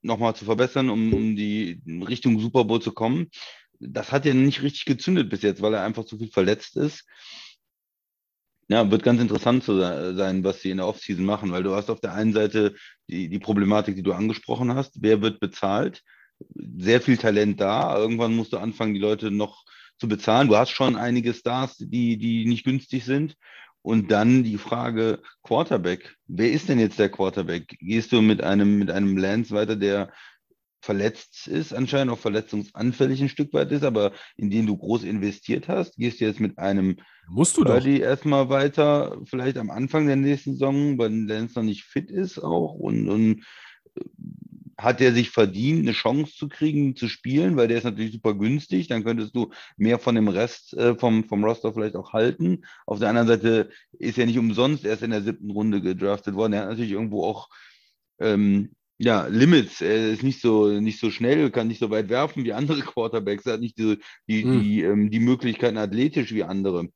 nochmal 0.00 0.34
zu 0.34 0.44
verbessern, 0.44 0.90
um, 0.90 1.12
um 1.12 1.36
die 1.36 1.80
Richtung 1.86 2.40
Super 2.40 2.64
Bowl 2.64 2.80
zu 2.80 2.92
kommen. 2.92 3.30
Das 3.78 4.12
hat 4.12 4.24
ja 4.24 4.34
nicht 4.34 4.62
richtig 4.62 4.84
gezündet 4.84 5.28
bis 5.30 5.42
jetzt, 5.42 5.62
weil 5.62 5.74
er 5.74 5.84
einfach 5.84 6.04
zu 6.04 6.18
viel 6.18 6.30
verletzt 6.30 6.76
ist. 6.76 7.04
Ja, 8.72 8.90
wird 8.90 9.02
ganz 9.02 9.20
interessant 9.20 9.64
zu 9.64 9.78
sein, 9.78 10.44
was 10.44 10.62
sie 10.62 10.70
in 10.70 10.78
der 10.78 10.86
Offseason 10.86 11.26
machen, 11.26 11.52
weil 11.52 11.62
du 11.62 11.74
hast 11.74 11.90
auf 11.90 12.00
der 12.00 12.14
einen 12.14 12.32
Seite 12.32 12.74
die, 13.06 13.28
die 13.28 13.38
Problematik, 13.38 13.96
die 13.96 14.02
du 14.02 14.14
angesprochen 14.14 14.74
hast. 14.74 15.02
Wer 15.02 15.20
wird 15.20 15.40
bezahlt? 15.40 16.02
Sehr 16.78 17.02
viel 17.02 17.18
Talent 17.18 17.60
da. 17.60 17.94
Irgendwann 17.98 18.34
musst 18.34 18.54
du 18.54 18.56
anfangen, 18.56 18.94
die 18.94 19.00
Leute 19.00 19.30
noch 19.30 19.66
zu 19.98 20.08
bezahlen. 20.08 20.48
Du 20.48 20.56
hast 20.56 20.70
schon 20.70 20.96
einige 20.96 21.34
Stars, 21.34 21.76
die, 21.76 22.16
die 22.16 22.46
nicht 22.46 22.64
günstig 22.64 23.04
sind. 23.04 23.36
Und 23.82 24.10
dann 24.10 24.42
die 24.42 24.56
Frage 24.56 25.20
Quarterback. 25.42 26.16
Wer 26.26 26.50
ist 26.50 26.70
denn 26.70 26.78
jetzt 26.78 26.98
der 26.98 27.10
Quarterback? 27.10 27.76
Gehst 27.78 28.10
du 28.10 28.22
mit 28.22 28.42
einem, 28.42 28.78
mit 28.78 28.90
einem 28.90 29.18
Lance 29.18 29.54
weiter, 29.54 29.76
der 29.76 30.10
verletzt 30.82 31.46
ist, 31.46 31.72
anscheinend 31.72 32.12
auch 32.12 32.18
verletzungsanfällig 32.18 33.22
ein 33.22 33.28
Stück 33.28 33.52
weit 33.54 33.70
ist, 33.70 33.84
aber 33.84 34.12
in 34.36 34.50
den 34.50 34.66
du 34.66 34.76
groß 34.76 35.04
investiert 35.04 35.68
hast, 35.68 35.96
gehst 35.96 36.20
du 36.20 36.24
jetzt 36.24 36.40
mit 36.40 36.58
einem 36.58 36.96
Musst 37.28 37.56
du 37.56 37.64
Birdie 37.64 38.00
doch. 38.00 38.06
erstmal 38.06 38.48
weiter, 38.48 39.16
vielleicht 39.24 39.58
am 39.58 39.70
Anfang 39.70 40.08
der 40.08 40.16
nächsten 40.16 40.52
Saison, 40.52 40.98
weil 40.98 41.12
Lance 41.12 41.54
noch 41.56 41.62
nicht 41.62 41.84
fit 41.84 42.10
ist 42.10 42.38
auch 42.40 42.74
und, 42.74 43.08
und 43.08 43.44
hat 44.76 45.00
er 45.00 45.12
sich 45.12 45.30
verdient, 45.30 45.80
eine 45.82 45.92
Chance 45.92 46.34
zu 46.34 46.48
kriegen, 46.48 46.96
zu 46.96 47.06
spielen, 47.06 47.56
weil 47.56 47.68
der 47.68 47.78
ist 47.78 47.84
natürlich 47.84 48.12
super 48.12 48.34
günstig. 48.34 48.88
Dann 48.88 49.04
könntest 49.04 49.36
du 49.36 49.50
mehr 49.76 50.00
von 50.00 50.16
dem 50.16 50.26
Rest 50.26 50.74
äh, 50.74 50.96
vom, 50.96 51.24
vom 51.28 51.44
Roster 51.44 51.72
vielleicht 51.72 51.94
auch 51.94 52.12
halten. 52.12 52.64
Auf 52.86 52.98
der 52.98 53.08
anderen 53.08 53.28
Seite 53.28 53.70
ist 53.92 54.18
er 54.18 54.26
nicht 54.26 54.38
umsonst 54.38 54.84
erst 54.84 55.02
in 55.02 55.12
der 55.12 55.22
siebten 55.22 55.52
Runde 55.52 55.80
gedraftet 55.80 56.34
worden. 56.34 56.54
Er 56.54 56.62
hat 56.62 56.70
natürlich 56.70 56.90
irgendwo 56.90 57.24
auch 57.24 57.48
ähm, 58.18 58.74
ja, 59.02 59.26
Limits. 59.26 59.80
Er 59.80 60.10
ist 60.10 60.22
nicht 60.22 60.40
so, 60.40 60.68
nicht 60.80 61.00
so 61.00 61.10
schnell, 61.10 61.50
kann 61.50 61.66
nicht 61.66 61.80
so 61.80 61.90
weit 61.90 62.08
werfen 62.08 62.44
wie 62.44 62.52
andere 62.52 62.80
Quarterbacks. 62.82 63.46
Er 63.46 63.54
hat 63.54 63.60
nicht 63.60 63.76
die, 63.78 63.98
die, 64.28 64.42
hm. 64.44 64.62
die, 64.62 64.82
ähm, 64.82 65.10
die 65.10 65.20
Möglichkeiten 65.20 65.76
athletisch 65.76 66.32
wie 66.32 66.44
andere. 66.44 66.88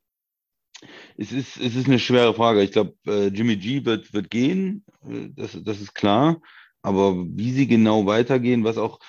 Es 1.17 1.33
ist, 1.33 1.57
es 1.57 1.75
ist 1.75 1.87
eine 1.87 1.99
schwere 1.99 2.35
Frage. 2.35 2.63
Ich 2.63 2.73
glaube, 2.73 2.95
äh, 3.07 3.29
Jimmy 3.29 3.57
G 3.57 3.85
wird, 3.85 4.13
wird 4.13 4.31
gehen, 4.31 4.85
äh, 5.05 5.31
das, 5.35 5.59
das 5.63 5.81
ist 5.81 5.95
klar. 5.95 6.41
Aber 6.83 7.17
wie 7.17 7.51
sie 7.51 7.67
genau 7.67 8.07
weitergehen, 8.07 8.63
was 8.63 8.79
auch, 8.79 9.01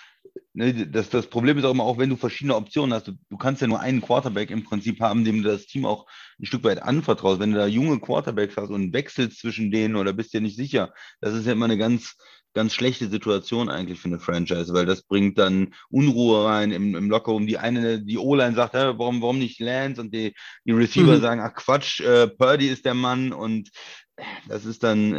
ne, 0.54 0.88
das, 0.88 1.10
das 1.10 1.28
Problem 1.28 1.60
ist 1.60 1.66
auch 1.66 1.72
immer, 1.72 1.84
auch 1.84 2.00
wenn 2.00 2.10
du 2.10 2.16
verschiedene 2.16 2.56
Optionen 2.56 2.94
hast, 2.94 3.10
du, 3.10 3.12
du 3.30 3.38
kannst 3.38 3.62
ja 3.62 3.68
nur 3.68 3.80
einen 3.80 4.02
Quarterback 4.02 4.50
im 4.50 4.64
Prinzip 4.64 5.02
haben, 5.02 5.24
dem 5.24 5.44
du 5.44 5.50
das 5.50 5.68
Team 5.68 5.86
auch 5.86 6.08
ein 6.40 6.48
Stück 6.48 6.64
weit 6.64 6.82
anvertraust. 6.82 7.40
Wenn 7.40 7.52
du 7.52 7.58
da 7.60 7.68
junge 7.68 8.00
Quarterbacks 8.00 8.58
hast 8.58 8.72
und 8.72 8.94
wechselst 8.94 9.40
zwischen 9.40 9.70
denen 9.70 9.98
oder 9.98 10.14
bist 10.14 10.34
dir 10.34 10.42
nicht 10.42 10.56
sicher, 10.56 10.94
das 11.22 11.36
ist 11.36 11.46
ja 11.46 11.52
immer 11.52 11.66
eine 11.66 11.78
ganz, 11.78 12.16
ganz 12.58 12.74
schlechte 12.74 13.08
Situation 13.08 13.70
eigentlich 13.70 14.00
für 14.00 14.08
eine 14.08 14.20
Franchise, 14.20 14.74
weil 14.74 14.88
das 14.88 15.04
bringt 15.04 15.38
dann 15.38 15.76
Unruhe 15.90 16.44
rein 16.44 16.72
im, 16.72 16.96
im 16.96 17.08
Lockerroom. 17.08 17.46
Die 17.46 17.60
eine, 17.60 18.02
die 18.02 18.18
O-Line 18.18 18.56
sagt, 18.56 18.74
hä, 18.74 18.94
warum, 18.98 19.22
warum 19.22 19.38
nicht 19.38 19.60
Lance? 19.60 20.02
Und 20.02 20.12
die, 20.12 20.34
die 20.66 20.72
Receiver 20.72 21.18
mhm. 21.18 21.22
sagen, 21.22 21.42
ach 21.42 21.54
Quatsch, 21.54 22.02
äh, 22.02 22.28
Purdy 22.28 22.68
ist 22.68 22.84
der 22.86 22.96
Mann 22.96 23.32
und 23.32 23.70
das 24.48 24.66
ist 24.66 24.82
dann, 24.82 25.14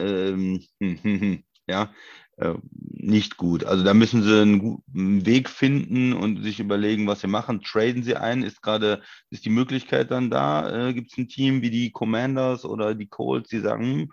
ähm, 0.80 1.44
ja, 1.68 1.92
äh, 2.38 2.54
nicht 2.72 3.36
gut. 3.36 3.62
Also 3.62 3.84
da 3.84 3.94
müssen 3.94 4.24
sie 4.24 4.42
einen 4.42 4.58
guten 4.58 5.24
Weg 5.24 5.48
finden 5.48 6.14
und 6.14 6.42
sich 6.42 6.58
überlegen, 6.58 7.06
was 7.06 7.20
sie 7.20 7.28
machen. 7.28 7.62
Traden 7.62 8.02
sie 8.02 8.16
ein? 8.16 8.42
Ist 8.42 8.62
gerade, 8.62 9.00
ist 9.30 9.44
die 9.44 9.50
Möglichkeit 9.50 10.10
dann 10.10 10.28
da? 10.28 10.88
Äh, 10.88 10.92
Gibt 10.92 11.12
es 11.12 11.18
ein 11.18 11.28
Team 11.28 11.62
wie 11.62 11.70
die 11.70 11.92
Commanders 11.92 12.64
oder 12.64 12.96
die 12.96 13.06
Colts, 13.06 13.50
die 13.50 13.60
sagen, 13.60 13.84
hm, 13.84 14.12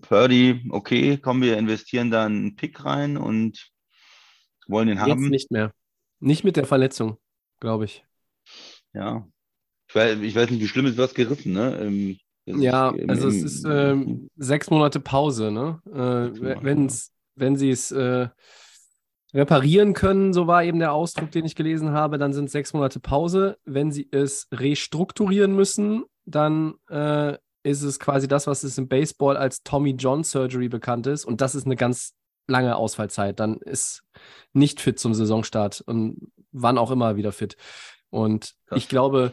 Purdy, 0.00 0.66
okay, 0.70 1.16
kommen 1.16 1.42
wir 1.42 1.56
investieren 1.56 2.10
da 2.10 2.26
einen 2.26 2.56
Pick 2.56 2.84
rein 2.84 3.16
und 3.16 3.70
wollen 4.68 4.88
den 4.88 5.00
haben? 5.00 5.22
Jetzt 5.22 5.30
nicht 5.30 5.50
mehr. 5.50 5.72
Nicht 6.18 6.44
mit 6.44 6.56
der 6.56 6.66
Verletzung, 6.66 7.16
glaube 7.60 7.86
ich. 7.86 8.04
Ja. 8.92 9.26
Ich 9.88 9.94
weiß, 9.94 10.18
ich 10.20 10.34
weiß, 10.34 10.50
nicht, 10.50 10.60
wie 10.60 10.68
schlimm 10.68 10.86
ist 10.86 10.98
was 10.98 11.14
gerissen, 11.14 11.52
ne? 11.52 11.78
Ähm, 11.80 12.18
ja, 12.46 12.92
also 13.08 13.28
es 13.28 13.42
ist 13.42 13.64
ähm, 13.64 14.28
sechs 14.36 14.70
Monate 14.70 15.00
Pause, 15.00 15.50
ne? 15.50 15.80
Äh, 15.86 16.62
Wenn 16.62 16.86
es 16.86 17.12
wenn 17.34 17.56
sie 17.56 17.70
es, 17.70 17.90
äh, 17.90 18.28
reparieren 19.32 19.94
können, 19.94 20.32
so 20.32 20.46
war 20.46 20.64
eben 20.64 20.78
der 20.78 20.92
Ausdruck, 20.92 21.30
den 21.30 21.44
ich 21.44 21.54
gelesen 21.54 21.92
habe, 21.92 22.18
dann 22.18 22.32
sind 22.32 22.50
sechs 22.50 22.72
Monate 22.72 23.00
Pause. 23.00 23.58
Wenn 23.64 23.92
sie 23.92 24.08
es 24.10 24.48
restrukturieren 24.52 25.54
müssen, 25.54 26.04
dann 26.24 26.74
äh, 26.88 27.36
ist 27.62 27.82
es 27.82 28.00
quasi 28.00 28.28
das, 28.28 28.46
was 28.46 28.62
es 28.62 28.78
im 28.78 28.88
Baseball 28.88 29.36
als 29.36 29.62
Tommy 29.62 29.92
John 29.92 30.24
Surgery 30.24 30.68
bekannt 30.68 31.06
ist. 31.06 31.24
Und 31.24 31.40
das 31.40 31.54
ist 31.54 31.66
eine 31.66 31.76
ganz 31.76 32.14
lange 32.46 32.76
Ausfallzeit. 32.76 33.38
Dann 33.40 33.56
ist 33.58 34.02
nicht 34.52 34.80
fit 34.80 34.98
zum 34.98 35.14
Saisonstart 35.14 35.82
und 35.82 36.32
wann 36.52 36.78
auch 36.78 36.90
immer 36.90 37.16
wieder 37.16 37.32
fit. 37.32 37.56
Und 38.10 38.54
Krass. 38.66 38.78
ich 38.78 38.88
glaube, 38.88 39.32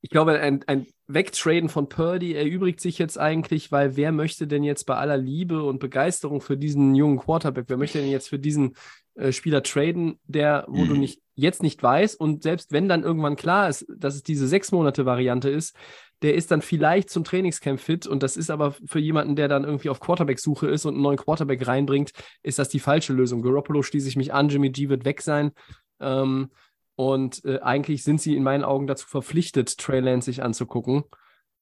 ich 0.00 0.10
glaube, 0.10 0.38
ein, 0.38 0.62
ein 0.66 0.86
Wegtraden 1.06 1.68
von 1.68 1.88
Purdy 1.88 2.34
erübrigt 2.34 2.80
sich 2.80 2.98
jetzt 2.98 3.18
eigentlich, 3.18 3.72
weil 3.72 3.96
wer 3.96 4.12
möchte 4.12 4.46
denn 4.46 4.64
jetzt 4.64 4.84
bei 4.84 4.96
aller 4.96 5.16
Liebe 5.16 5.62
und 5.62 5.78
Begeisterung 5.78 6.40
für 6.40 6.56
diesen 6.56 6.94
jungen 6.94 7.18
Quarterback, 7.18 7.66
wer 7.68 7.76
möchte 7.76 8.00
denn 8.00 8.10
jetzt 8.10 8.28
für 8.28 8.38
diesen 8.38 8.74
äh, 9.14 9.32
Spieler 9.32 9.62
traden, 9.62 10.18
der, 10.24 10.64
wo 10.68 10.84
mhm. 10.84 10.88
du 10.88 10.94
nicht 10.96 11.22
jetzt 11.36 11.62
nicht 11.62 11.82
weißt 11.82 12.18
und 12.20 12.42
selbst 12.42 12.70
wenn 12.72 12.88
dann 12.88 13.02
irgendwann 13.02 13.36
klar 13.36 13.68
ist, 13.68 13.86
dass 13.88 14.14
es 14.14 14.22
diese 14.22 14.46
sechs 14.46 14.72
Monate 14.72 15.04
Variante 15.04 15.50
ist, 15.50 15.74
der 16.22 16.34
ist 16.34 16.50
dann 16.50 16.62
vielleicht 16.62 17.10
zum 17.10 17.24
Trainingscamp 17.24 17.80
fit 17.80 18.06
und 18.06 18.22
das 18.22 18.36
ist 18.36 18.50
aber 18.50 18.72
für 18.86 18.98
jemanden, 18.98 19.36
der 19.36 19.48
dann 19.48 19.64
irgendwie 19.64 19.88
auf 19.88 20.00
Quarterback-Suche 20.00 20.68
ist 20.68 20.84
und 20.84 20.94
einen 20.94 21.02
neuen 21.02 21.18
Quarterback 21.18 21.66
reinbringt, 21.66 22.12
ist 22.42 22.58
das 22.58 22.68
die 22.68 22.80
falsche 22.80 23.12
Lösung. 23.12 23.42
Garoppolo 23.42 23.82
schließe 23.82 24.08
ich 24.08 24.16
mich 24.16 24.32
an, 24.32 24.48
Jimmy 24.48 24.70
G 24.70 24.88
wird 24.88 25.04
weg 25.04 25.20
sein. 25.20 25.52
Ähm, 26.00 26.50
und 26.96 27.44
äh, 27.44 27.60
eigentlich 27.60 28.04
sind 28.04 28.20
sie 28.20 28.36
in 28.36 28.44
meinen 28.44 28.64
Augen 28.64 28.86
dazu 28.86 29.06
verpflichtet, 29.06 29.78
Trey 29.78 30.00
Lance 30.00 30.26
sich 30.26 30.42
anzugucken. 30.42 31.04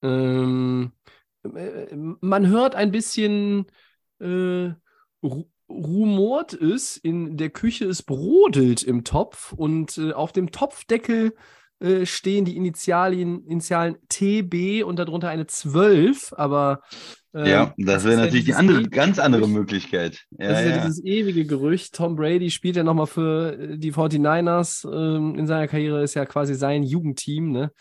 Ähm, 0.01 0.91
äh, 1.43 1.95
man 1.95 2.47
hört 2.47 2.75
ein 2.75 2.91
bisschen 2.91 3.65
äh, 4.19 4.69
rumort 5.69 6.53
es, 6.53 6.97
in 6.97 7.37
der 7.37 7.49
Küche 7.49 7.85
es 7.85 8.03
brodelt 8.03 8.83
im 8.83 9.03
Topf 9.03 9.53
und 9.53 9.97
äh, 9.97 10.13
auf 10.13 10.31
dem 10.31 10.51
Topfdeckel 10.51 11.35
äh, 11.83 12.05
stehen 12.05 12.45
die 12.45 12.55
Initialien, 12.55 13.45
Initialen 13.45 13.97
TB 14.07 14.85
und 14.85 14.97
darunter 14.97 15.27
eine 15.29 15.47
12, 15.47 16.33
aber 16.37 16.81
äh, 17.33 17.49
ja, 17.49 17.73
das 17.77 18.05
wäre 18.05 18.21
natürlich 18.21 18.47
ja 18.47 18.55
die 18.55 18.59
andere, 18.59 18.89
ganz 18.89 19.19
andere. 19.19 19.47
Möglichkeit. 19.47 20.23
Ja, 20.31 20.49
das 20.49 20.59
ist 20.59 20.65
ja, 20.65 20.75
ja, 20.75 20.85
dieses 20.85 21.03
ewige 21.03 21.45
Gerücht. 21.45 21.93
Tom 21.93 22.15
Brady 22.15 22.51
spielt 22.51 22.75
ja 22.75 22.83
nochmal 22.83 23.07
für 23.07 23.59
äh, 23.59 23.77
die 23.77 23.91
49ers 23.91 24.87
ähm, 24.89 25.35
in 25.37 25.45
seiner 25.45 25.67
Karriere, 25.67 26.03
ist 26.03 26.13
ja 26.13 26.25
quasi 26.25 26.55
sein 26.55 26.83
Jugendteam, 26.83 27.51
ne? 27.51 27.71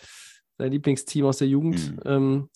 Sein 0.59 0.73
Lieblingsteam 0.73 1.27
aus 1.27 1.38
der 1.38 1.49
Jugend. 1.49 1.93
Mhm. 1.93 2.01
Ähm, 2.05 2.49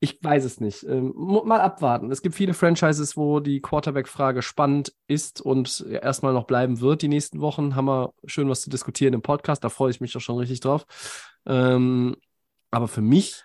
ich 0.00 0.18
weiß 0.22 0.44
es 0.44 0.60
nicht. 0.60 0.84
Ähm, 0.84 1.12
mal 1.16 1.60
abwarten. 1.60 2.10
Es 2.12 2.22
gibt 2.22 2.36
viele 2.36 2.54
Franchises, 2.54 3.16
wo 3.16 3.40
die 3.40 3.60
Quarterback-Frage 3.60 4.42
spannend 4.42 4.92
ist 5.08 5.40
und 5.40 5.84
erstmal 5.90 6.32
noch 6.32 6.44
bleiben 6.44 6.80
wird 6.80 7.02
die 7.02 7.08
nächsten 7.08 7.40
Wochen. 7.40 7.74
Haben 7.74 7.86
wir 7.86 8.12
schön 8.24 8.48
was 8.48 8.60
zu 8.60 8.70
diskutieren 8.70 9.14
im 9.14 9.22
Podcast. 9.22 9.64
Da 9.64 9.68
freue 9.68 9.90
ich 9.90 10.00
mich 10.00 10.12
doch 10.12 10.20
schon 10.20 10.38
richtig 10.38 10.60
drauf. 10.60 10.86
Ähm, 11.46 12.16
aber 12.70 12.86
für 12.86 13.00
mich 13.00 13.42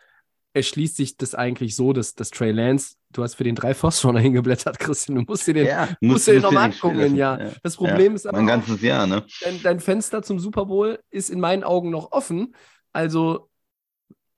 erschließt 0.54 0.96
sich 0.96 1.18
das 1.18 1.34
eigentlich 1.34 1.76
so, 1.76 1.94
dass, 1.94 2.14
dass 2.14 2.30
Trey 2.30 2.52
Lance, 2.52 2.96
du 3.12 3.24
hast 3.24 3.34
für 3.34 3.44
den 3.44 3.56
drei 3.56 3.74
First-Runner 3.74 4.20
hingeblättert, 4.20 4.78
Christian, 4.78 5.16
du 5.18 5.22
musst 5.24 5.48
dir 5.48 5.56
den, 5.56 5.66
ja, 5.66 5.90
musst 6.02 6.28
dir 6.28 6.34
den 6.34 6.44
nochmal 6.44 6.66
angucken, 6.66 7.16
ja. 7.16 7.40
ja. 7.40 7.52
Das 7.64 7.78
Problem 7.78 8.12
ja, 8.12 8.16
ist 8.16 8.28
aber, 8.28 8.38
ein 8.38 8.46
ganzes 8.46 8.80
Jahr, 8.82 9.08
ne? 9.08 9.26
Dein, 9.42 9.64
dein 9.64 9.80
Fenster 9.80 10.22
zum 10.22 10.40
Super 10.40 10.68
Bowl 10.68 11.00
ist 11.10 11.32
in 11.32 11.40
meinen 11.40 11.64
Augen 11.64 11.90
noch 11.90 12.12
offen. 12.12 12.54
Also 12.92 13.50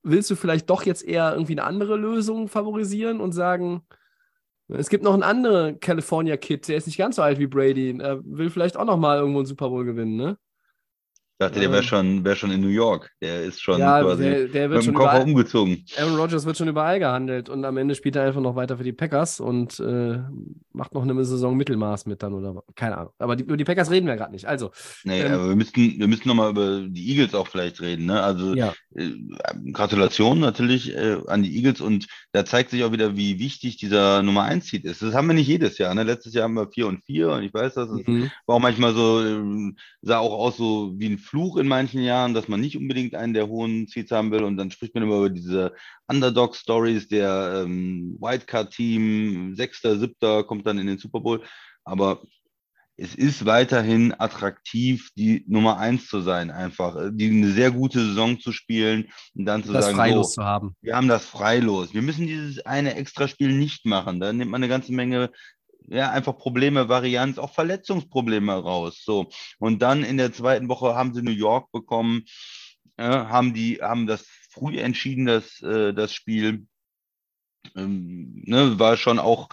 willst 0.05 0.29
du 0.29 0.35
vielleicht 0.35 0.69
doch 0.69 0.83
jetzt 0.85 1.03
eher 1.03 1.33
irgendwie 1.33 1.53
eine 1.53 1.63
andere 1.63 1.97
Lösung 1.97 2.47
favorisieren 2.47 3.19
und 3.19 3.31
sagen, 3.33 3.81
es 4.67 4.89
gibt 4.89 5.03
noch 5.03 5.13
einen 5.13 5.23
anderen 5.23 5.79
California 5.79 6.37
Kid, 6.37 6.67
der 6.67 6.77
ist 6.77 6.87
nicht 6.87 6.97
ganz 6.97 7.17
so 7.17 7.21
alt 7.21 7.39
wie 7.39 7.47
Brady, 7.47 7.97
er 7.99 8.21
will 8.23 8.49
vielleicht 8.49 8.77
auch 8.77 8.85
noch 8.85 8.97
mal 8.97 9.17
irgendwo 9.17 9.39
einen 9.39 9.45
Super 9.47 9.69
Bowl 9.69 9.85
gewinnen, 9.85 10.15
ne? 10.15 10.37
Ich 11.37 11.45
dachte, 11.45 11.59
der 11.59 11.69
wäre 11.69 11.83
schon, 11.83 12.23
wär 12.23 12.33
schon 12.37 12.49
in 12.49 12.61
New 12.61 12.69
York. 12.69 13.11
Der 13.21 13.43
ist 13.43 13.61
schon 13.61 13.77
ja, 13.77 14.01
quasi 14.01 14.23
der, 14.23 14.47
der 14.47 14.69
wird 14.69 14.79
mit 14.79 14.87
dem 14.87 14.93
Koffer 14.93 15.21
umgezogen. 15.21 15.83
Aaron 15.97 16.15
Rodgers 16.15 16.45
wird 16.45 16.55
schon 16.55 16.69
überall 16.69 16.97
gehandelt 16.97 17.49
und 17.49 17.65
am 17.65 17.75
Ende 17.75 17.93
spielt 17.93 18.15
er 18.15 18.23
einfach 18.23 18.39
noch 18.39 18.55
weiter 18.55 18.77
für 18.77 18.85
die 18.85 18.93
Packers 18.93 19.41
und 19.41 19.77
äh, 19.81 20.19
macht 20.71 20.93
noch 20.93 21.01
eine 21.01 21.25
Saison 21.25 21.57
Mittelmaß 21.57 22.05
mit 22.05 22.23
dann 22.23 22.35
oder 22.35 22.63
keine 22.75 22.97
Ahnung. 22.97 23.11
Aber 23.19 23.35
die, 23.35 23.43
über 23.43 23.57
die 23.57 23.65
Packers 23.65 23.91
reden 23.91 24.07
wir 24.07 24.15
gerade 24.15 24.31
nicht. 24.31 24.45
Also. 24.45 24.71
Nee, 25.03 25.23
ähm, 25.23 25.33
aber 25.33 25.49
wir 25.49 25.57
müssten, 25.57 25.99
wir 25.99 26.07
müssten 26.07 26.29
nochmal 26.29 26.51
über 26.51 26.85
die 26.87 27.09
Eagles 27.09 27.35
auch 27.35 27.47
vielleicht 27.47 27.81
reden. 27.81 28.05
Ne? 28.05 28.23
Also 28.23 28.53
ja. 28.55 28.73
äh, 28.95 29.09
Gratulation 29.73 30.39
natürlich 30.39 30.95
äh, 30.95 31.17
an 31.27 31.43
die 31.43 31.53
Eagles 31.57 31.81
und 31.81 32.07
da 32.31 32.45
zeigt 32.45 32.69
sich 32.69 32.85
auch 32.85 32.93
wieder, 32.93 33.17
wie 33.17 33.39
wichtig 33.39 33.75
dieser 33.75 34.23
Nummer 34.23 34.43
1 34.43 34.67
Seed 34.67 34.85
ist. 34.85 35.01
Das 35.01 35.13
haben 35.13 35.27
wir 35.27 35.33
nicht 35.33 35.47
jedes 35.47 35.77
Jahr. 35.79 35.93
Ne? 35.95 36.03
Letztes 36.03 36.33
Jahr 36.33 36.45
haben 36.45 36.53
wir 36.53 36.69
4 36.69 36.87
und 36.87 37.03
4 37.03 37.29
und 37.29 37.43
ich 37.43 37.53
weiß, 37.53 37.73
das 37.73 37.89
mhm. 37.89 38.31
war 38.45 38.55
auch 38.55 38.61
manchmal 38.61 38.93
so, 38.93 39.21
äh, 39.21 39.73
sah 40.01 40.19
auch 40.19 40.31
aus 40.31 40.55
so 40.55 40.93
wie 40.95 41.07
ein 41.07 41.24
Fluch 41.25 41.57
in 41.57 41.67
manchen 41.67 42.01
Jahren, 42.01 42.33
dass 42.33 42.47
man 42.47 42.61
nicht 42.61 42.77
unbedingt 42.77 43.15
einen 43.15 43.33
der 43.33 43.47
hohen 43.47 43.87
Seeds 43.87 44.11
haben 44.11 44.31
will. 44.31 44.43
Und 44.43 44.57
dann 44.57 44.71
spricht 44.71 44.93
man 44.95 45.03
immer 45.03 45.17
über 45.17 45.29
diese 45.29 45.73
Underdog-Stories, 46.07 47.07
der 47.07 47.63
ähm, 47.63 48.17
Wildcard-Team, 48.19 49.55
Sechster, 49.55 49.97
Siebter 49.97 50.43
kommt 50.43 50.65
dann 50.65 50.77
in 50.77 50.87
den 50.87 50.97
Super 50.97 51.19
Bowl. 51.19 51.43
Aber 51.83 52.21
es 52.97 53.13
ist 53.13 53.45
weiterhin 53.45 54.13
attraktiv, 54.17 55.09
die 55.17 55.43
Nummer 55.47 55.77
eins 55.77 56.07
zu 56.07 56.21
sein, 56.21 56.49
einfach. 56.49 56.95
Äh, 56.95 57.09
die 57.11 57.29
eine 57.29 57.51
sehr 57.51 57.71
gute 57.71 57.99
Saison 57.99 58.39
zu 58.39 58.51
spielen 58.51 59.09
und 59.35 59.45
dann 59.45 59.63
zu 59.63 59.73
das 59.73 59.85
sagen, 59.85 59.97
Freilos 59.97 60.33
so, 60.33 60.41
zu 60.41 60.43
haben. 60.43 60.75
Wir 60.81 60.95
haben 60.95 61.07
das 61.07 61.25
Freilos. 61.25 61.93
Wir 61.93 62.01
müssen 62.01 62.27
dieses 62.27 62.65
eine 62.65 62.95
Extraspiel 62.95 63.51
nicht 63.51 63.85
machen. 63.85 64.19
Da 64.19 64.31
nimmt 64.31 64.51
man 64.51 64.59
eine 64.59 64.69
ganze 64.69 64.93
Menge 64.93 65.31
ja, 65.87 66.11
einfach 66.11 66.37
Probleme, 66.37 66.89
Varianz, 66.89 67.37
auch 67.37 67.53
Verletzungsprobleme 67.53 68.53
raus. 68.53 69.03
So. 69.03 69.29
Und 69.59 69.81
dann 69.81 70.03
in 70.03 70.17
der 70.17 70.33
zweiten 70.33 70.69
Woche 70.69 70.95
haben 70.95 71.13
sie 71.13 71.21
New 71.21 71.31
York 71.31 71.71
bekommen, 71.71 72.25
äh, 72.97 73.03
haben 73.03 73.53
die, 73.53 73.79
haben 73.81 74.07
das 74.07 74.25
früh 74.49 74.79
entschieden, 74.79 75.25
das, 75.25 75.61
äh, 75.61 75.93
das 75.93 76.13
Spiel. 76.13 76.67
Ähm, 77.75 78.43
ne, 78.45 78.77
war 78.77 78.95
schon 78.95 79.19
auch 79.19 79.49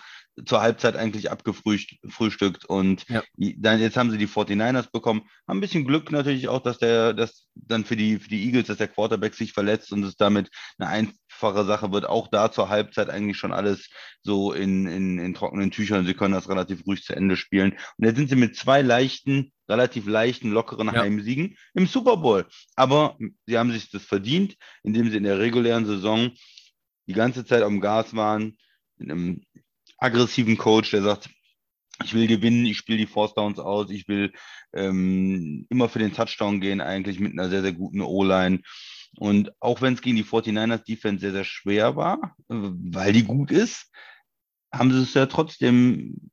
zur 0.47 0.63
Halbzeit 0.63 0.97
eigentlich 0.97 1.31
abgefrühstückt 1.31 2.65
und 2.65 3.07
ja. 3.09 3.23
dann 3.37 3.81
jetzt 3.81 3.97
haben 3.97 4.11
sie 4.11 4.17
die 4.17 4.27
49ers 4.27 4.91
bekommen. 4.91 5.29
Haben 5.47 5.59
ein 5.59 5.61
bisschen 5.61 5.85
Glück 5.85 6.11
natürlich 6.11 6.49
auch, 6.49 6.61
dass 6.61 6.79
der, 6.79 7.13
dass 7.13 7.49
dann 7.55 7.85
für 7.85 7.97
die, 7.97 8.19
für 8.19 8.31
die 8.31 8.47
Eagles, 8.47 8.69
dass 8.69 8.79
der 8.79 8.89
Quarterback 8.89 9.35
sich 9.35 9.53
verletzt 9.53 9.93
und 9.93 10.03
es 10.05 10.17
damit 10.17 10.51
eine 10.79 10.89
einfache 10.89 11.65
Sache 11.65 11.93
wird. 11.93 12.07
Auch 12.07 12.29
da 12.29 12.51
zur 12.51 12.71
Halbzeit 12.71 13.11
eigentlich 13.11 13.37
schon 13.37 13.53
alles 13.53 13.91
so 14.23 14.53
in, 14.53 14.87
in, 14.87 15.19
in 15.19 15.35
trockenen 15.35 15.71
Tüchern. 15.71 16.07
Sie 16.07 16.15
können 16.15 16.35
das 16.35 16.49
relativ 16.49 16.87
ruhig 16.87 17.03
zu 17.03 17.15
Ende 17.15 17.37
spielen. 17.37 17.73
Und 17.99 18.07
jetzt 18.07 18.17
sind 18.17 18.31
sie 18.31 18.37
mit 18.37 18.57
zwei 18.57 18.81
leichten, 18.81 19.53
relativ 19.69 20.07
leichten, 20.07 20.51
lockeren 20.51 20.87
ja. 20.87 21.03
Heimsiegen 21.03 21.57
im 21.75 21.87
Super 21.87 22.17
Bowl. 22.17 22.47
Aber 22.75 23.19
sie 23.47 23.59
haben 23.59 23.71
sich 23.71 23.91
das 23.91 24.05
verdient, 24.05 24.57
indem 24.83 25.11
sie 25.11 25.19
in 25.19 25.25
der 25.25 25.39
regulären 25.39 25.85
Saison 25.85 26.31
die 27.07 27.15
ganze 27.15 27.45
Zeit 27.45 27.63
am 27.63 27.81
Gas 27.81 28.15
waren, 28.15 28.57
in 28.99 29.11
einem 29.11 29.43
aggressiven 30.03 30.57
Coach, 30.59 30.91
der 30.91 31.03
sagt, 31.03 31.31
ich 32.05 32.15
will 32.15 32.27
gewinnen, 32.27 32.67
ich 32.67 32.79
spiele 32.79 32.99
die 32.99 33.07
Force 33.07 33.35
Downs 33.35 33.59
aus, 33.59 33.91
ich 33.91 34.09
will 34.09 34.33
ähm, 34.73 35.67
immer 35.71 35.89
für 35.89 35.99
den 35.99 36.13
Touchdown 36.13 36.61
gehen, 36.61 36.81
eigentlich 36.81 37.21
mit 37.21 37.33
einer 37.33 37.49
sehr, 37.49 37.63
sehr 37.63 37.73
guten 37.73 38.01
O-Line. 38.01 38.61
Und 39.19 39.53
auch 39.61 39.81
wenn 39.83 39.95
es 39.95 40.03
gegen 40.03 40.17
die 40.17 40.25
49ers 40.25 40.85
Defense 40.85 41.21
sehr, 41.21 41.33
sehr 41.33 41.45
schwer 41.45 41.97
war, 41.97 42.35
weil 42.49 43.13
die 43.13 43.25
gut 43.25 43.51
ist, 43.51 43.91
haben 44.73 44.91
sie 44.91 45.03
es 45.03 45.15
ja 45.15 45.27
trotzdem, 45.27 46.31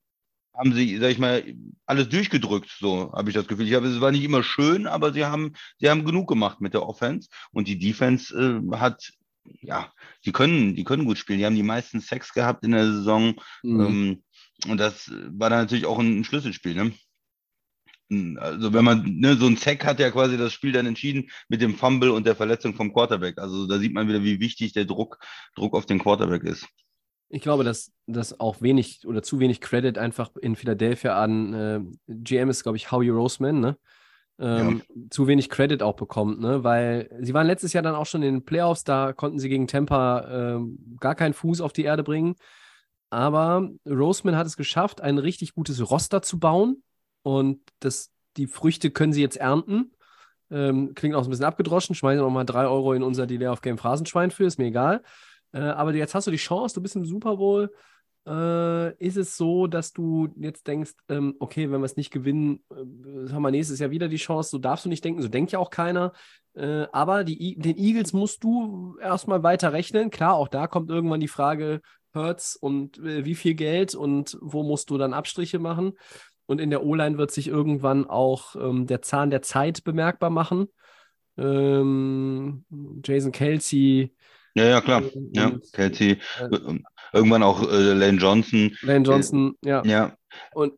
haben 0.53 0.73
sie, 0.73 0.97
sag 0.97 1.11
ich 1.11 1.19
mal, 1.19 1.43
alles 1.85 2.09
durchgedrückt, 2.09 2.73
so 2.79 3.11
habe 3.11 3.29
ich 3.29 3.35
das 3.35 3.47
Gefühl. 3.47 3.67
Ich 3.67 3.73
habe, 3.73 3.87
es 3.87 4.01
war 4.01 4.11
nicht 4.11 4.23
immer 4.23 4.43
schön, 4.43 4.87
aber 4.87 5.13
sie 5.13 5.25
haben, 5.25 5.53
sie 5.77 5.89
haben 5.89 6.05
genug 6.05 6.27
gemacht 6.29 6.61
mit 6.61 6.73
der 6.73 6.87
Offense. 6.87 7.29
Und 7.51 7.67
die 7.67 7.77
Defense 7.77 8.33
äh, 8.33 8.77
hat 8.77 9.11
ja, 9.61 9.91
die 10.25 10.31
können, 10.31 10.75
die 10.75 10.83
können 10.83 11.05
gut 11.05 11.17
spielen. 11.17 11.39
Die 11.39 11.45
haben 11.45 11.55
die 11.55 11.63
meisten 11.63 11.99
Sex 11.99 12.33
gehabt 12.33 12.63
in 12.63 12.71
der 12.71 12.85
Saison. 12.85 13.35
Mhm. 13.63 13.81
Ähm, 13.81 14.23
und 14.67 14.77
das 14.77 15.09
war 15.31 15.49
dann 15.49 15.61
natürlich 15.61 15.85
auch 15.85 15.99
ein 15.99 16.23
Schlüsselspiel, 16.23 16.75
ne? 16.75 16.93
Also 18.37 18.73
wenn 18.73 18.83
man, 18.83 19.03
ne, 19.19 19.35
so 19.35 19.45
ein 19.45 19.55
Sack 19.55 19.85
hat 19.85 19.99
ja 19.99 20.09
quasi 20.09 20.35
das 20.35 20.51
Spiel 20.51 20.71
dann 20.71 20.87
entschieden 20.87 21.29
mit 21.47 21.61
dem 21.61 21.75
Fumble 21.75 22.09
und 22.09 22.25
der 22.25 22.35
Verletzung 22.35 22.73
vom 22.73 22.91
Quarterback. 22.91 23.37
Also 23.37 23.67
da 23.67 23.77
sieht 23.77 23.93
man 23.93 24.07
wieder, 24.07 24.23
wie 24.23 24.39
wichtig 24.39 24.73
der 24.73 24.85
Druck, 24.85 25.19
Druck 25.55 25.75
auf 25.75 25.85
den 25.85 25.99
Quarterback 25.99 26.43
ist. 26.43 26.67
Ich 27.29 27.43
glaube, 27.43 27.63
dass 27.63 27.91
das 28.07 28.39
auch 28.39 28.61
wenig 28.61 29.05
oder 29.05 29.21
zu 29.21 29.39
wenig 29.39 29.61
Credit 29.61 29.99
einfach 29.99 30.35
in 30.41 30.55
Philadelphia 30.55 31.21
an 31.21 31.53
äh, 31.53 31.81
GM 32.07 32.49
ist, 32.49 32.63
glaube 32.63 32.77
ich, 32.77 32.91
Howie 32.91 33.09
Roseman, 33.09 33.59
ne? 33.59 33.77
Ähm, 34.39 34.81
ja. 34.87 35.01
zu 35.09 35.27
wenig 35.27 35.49
Credit 35.49 35.83
auch 35.83 35.95
bekommt, 35.95 36.39
ne? 36.39 36.63
Weil 36.63 37.09
sie 37.21 37.33
waren 37.33 37.47
letztes 37.47 37.73
Jahr 37.73 37.83
dann 37.83 37.95
auch 37.95 38.05
schon 38.05 38.23
in 38.23 38.35
den 38.35 38.45
Playoffs, 38.45 38.83
da 38.83 39.13
konnten 39.13 39.39
sie 39.39 39.49
gegen 39.49 39.67
Tampa 39.67 40.55
ähm, 40.55 40.97
gar 40.99 41.15
keinen 41.15 41.33
Fuß 41.33 41.61
auf 41.61 41.73
die 41.73 41.83
Erde 41.83 42.03
bringen. 42.03 42.35
Aber 43.09 43.69
Roseman 43.85 44.37
hat 44.37 44.47
es 44.47 44.55
geschafft, 44.55 45.01
ein 45.01 45.17
richtig 45.17 45.53
gutes 45.53 45.89
Roster 45.89 46.21
zu 46.21 46.39
bauen 46.39 46.83
und 47.23 47.59
das, 47.79 48.11
die 48.37 48.47
Früchte 48.47 48.91
können 48.91 49.13
sie 49.13 49.21
jetzt 49.21 49.37
ernten. 49.37 49.91
Ähm, 50.51 50.93
klingt 50.95 51.15
auch 51.15 51.23
ein 51.23 51.29
bisschen 51.29 51.45
abgedroschen, 51.45 51.95
schmeißen 51.95 52.23
noch 52.23 52.29
mal 52.29 52.45
drei 52.45 52.65
Euro 52.65 52.93
in 52.93 53.03
unser 53.03 53.27
Delay 53.27 53.47
of 53.47 53.61
Game 53.61 53.77
Phrasenschwein 53.77 54.31
für, 54.31 54.45
ist 54.45 54.57
mir 54.57 54.67
egal. 54.67 55.03
Äh, 55.51 55.59
aber 55.59 55.93
jetzt 55.93 56.15
hast 56.15 56.27
du 56.27 56.31
die 56.31 56.37
Chance, 56.37 56.75
du 56.75 56.81
bist 56.81 56.95
im 56.95 57.05
Super 57.05 57.37
Bowl 57.37 57.71
äh, 58.27 58.95
ist 58.97 59.17
es 59.17 59.37
so, 59.37 59.67
dass 59.67 59.93
du 59.93 60.29
jetzt 60.37 60.67
denkst, 60.67 60.93
ähm, 61.09 61.35
okay, 61.39 61.71
wenn 61.71 61.81
wir 61.81 61.85
es 61.85 61.97
nicht 61.97 62.11
gewinnen, 62.11 62.63
äh, 62.71 63.31
haben 63.31 63.41
wir 63.41 63.51
nächstes 63.51 63.79
Jahr 63.79 63.91
wieder 63.91 64.07
die 64.07 64.17
Chance, 64.17 64.51
so 64.51 64.57
darfst 64.57 64.85
du 64.85 64.89
nicht 64.89 65.03
denken, 65.03 65.21
so 65.21 65.27
denkt 65.27 65.51
ja 65.51 65.59
auch 65.59 65.69
keiner. 65.69 66.13
Äh, 66.53 66.87
aber 66.91 67.23
die, 67.23 67.57
den 67.57 67.77
Eagles 67.77 68.13
musst 68.13 68.43
du 68.43 68.97
erstmal 69.01 69.43
weiter 69.43 69.73
rechnen. 69.73 70.09
Klar, 70.09 70.35
auch 70.35 70.47
da 70.47 70.67
kommt 70.67 70.89
irgendwann 70.89 71.19
die 71.19 71.27
Frage, 71.27 71.81
Hurts 72.13 72.55
und 72.55 72.97
äh, 72.99 73.25
wie 73.25 73.35
viel 73.35 73.53
Geld 73.53 73.95
und 73.95 74.37
wo 74.41 74.63
musst 74.63 74.89
du 74.89 74.97
dann 74.97 75.13
Abstriche 75.13 75.59
machen. 75.59 75.93
Und 76.45 76.59
in 76.59 76.71
der 76.71 76.83
O-Line 76.83 77.17
wird 77.19 77.31
sich 77.31 77.47
irgendwann 77.47 78.07
auch 78.09 78.55
ähm, 78.55 78.87
der 78.87 79.03
Zahn 79.03 79.29
der 79.29 79.43
Zeit 79.43 79.83
bemerkbar 79.83 80.31
machen. 80.31 80.67
Ähm, 81.37 82.65
Jason 83.03 83.31
Kelsey. 83.31 84.13
Ja, 84.55 84.65
ja, 84.65 84.81
klar. 84.81 85.03
Äh, 85.03 85.11
Ja, 85.31 85.51
Kelsey. 85.71 86.17
äh, 86.39 86.79
Irgendwann 87.13 87.43
auch 87.43 87.63
äh, 87.63 87.93
Lane 87.93 88.17
Johnson. 88.17 88.75
Lane 88.81 89.05
Johnson, 89.05 89.55
ja. 89.63 89.83
Ja, 89.85 90.15
Und 90.53 90.73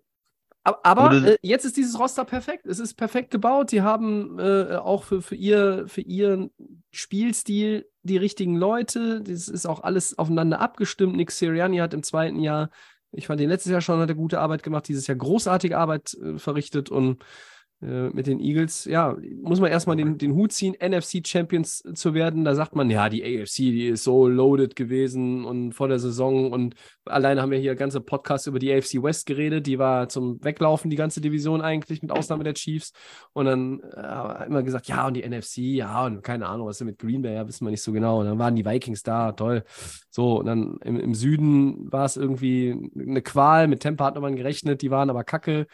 ab- 0.63 0.79
aber 0.83 1.11
äh, 1.13 1.37
jetzt 1.41 1.65
ist 1.65 1.77
dieses 1.77 1.99
Roster 1.99 2.25
perfekt. 2.25 2.65
Es 2.65 2.79
ist 2.79 2.95
perfekt 2.95 3.31
gebaut. 3.31 3.71
Die 3.71 3.81
haben 3.81 4.39
äh, 4.39 4.75
auch 4.75 5.03
für, 5.03 5.21
für, 5.21 5.35
ihr, 5.35 5.85
für 5.87 6.01
ihren 6.01 6.51
Spielstil 6.91 7.87
die 8.03 8.17
richtigen 8.17 8.55
Leute. 8.55 9.21
Das 9.21 9.47
ist 9.47 9.65
auch 9.65 9.83
alles 9.83 10.17
aufeinander 10.17 10.59
abgestimmt. 10.59 11.15
Nick 11.15 11.31
Sirianni 11.31 11.77
hat 11.77 11.93
im 11.93 12.03
zweiten 12.03 12.39
Jahr, 12.39 12.69
ich 13.11 13.27
fand 13.27 13.41
ihn 13.41 13.49
letztes 13.49 13.71
Jahr 13.71 13.81
schon, 13.81 13.99
hat 13.99 14.09
er 14.09 14.15
gute 14.15 14.39
Arbeit 14.39 14.63
gemacht, 14.63 14.87
dieses 14.87 15.07
Jahr 15.07 15.17
großartige 15.17 15.77
Arbeit 15.77 16.13
äh, 16.13 16.37
verrichtet 16.37 16.89
und 16.89 17.21
äh, 17.21 17.25
mit 17.81 18.27
den 18.27 18.39
Eagles, 18.39 18.85
ja, 18.85 19.17
muss 19.41 19.59
man 19.59 19.71
erstmal 19.71 19.95
den, 19.95 20.17
den 20.17 20.35
Hut 20.35 20.51
ziehen, 20.51 20.75
NFC 20.79 21.25
Champions 21.25 21.83
zu 21.93 22.13
werden. 22.13 22.45
Da 22.45 22.53
sagt 22.53 22.75
man, 22.75 22.89
ja, 22.89 23.09
die 23.09 23.23
AFC, 23.23 23.57
die 23.57 23.87
ist 23.87 24.03
so 24.03 24.27
loaded 24.27 24.75
gewesen 24.75 25.45
und 25.45 25.73
vor 25.73 25.87
der 25.87 25.97
Saison 25.97 26.51
und 26.51 26.75
alleine 27.05 27.41
haben 27.41 27.51
wir 27.51 27.57
hier 27.57 27.75
ganze 27.75 27.99
Podcasts 28.01 28.47
über 28.47 28.59
die 28.59 28.71
AFC 28.71 29.01
West 29.01 29.25
geredet. 29.25 29.65
Die 29.65 29.79
war 29.79 30.09
zum 30.09 30.43
Weglaufen, 30.43 30.89
die 30.89 30.95
ganze 30.95 31.21
Division 31.21 31.61
eigentlich, 31.61 32.01
mit 32.01 32.11
Ausnahme 32.11 32.43
der 32.43 32.53
Chiefs. 32.53 32.91
Und 33.33 33.45
dann 33.45 33.79
äh, 33.79 34.45
immer 34.45 34.63
gesagt, 34.63 34.87
ja, 34.87 35.07
und 35.07 35.15
die 35.15 35.27
NFC, 35.27 35.57
ja, 35.57 36.05
und 36.05 36.23
keine 36.23 36.47
Ahnung, 36.47 36.67
was 36.67 36.79
ist 36.79 36.85
mit 36.85 36.99
Green 36.99 37.21
Bay, 37.21 37.33
ja, 37.33 37.47
wissen 37.47 37.65
wir 37.65 37.71
nicht 37.71 37.83
so 37.83 37.91
genau. 37.91 38.19
Und 38.19 38.27
dann 38.27 38.39
waren 38.39 38.55
die 38.55 38.65
Vikings 38.65 39.03
da, 39.03 39.31
toll. 39.31 39.63
So, 40.09 40.39
und 40.39 40.45
dann 40.45 40.77
im, 40.83 40.99
im 40.99 41.15
Süden 41.15 41.91
war 41.91 42.05
es 42.05 42.17
irgendwie 42.17 42.91
eine 42.95 43.21
Qual. 43.21 43.67
Mit 43.67 43.81
Tampa 43.81 44.05
hat 44.05 44.19
man 44.19 44.35
gerechnet, 44.35 44.81
die 44.81 44.91
waren 44.91 45.09
aber 45.09 45.23
kacke. 45.23 45.67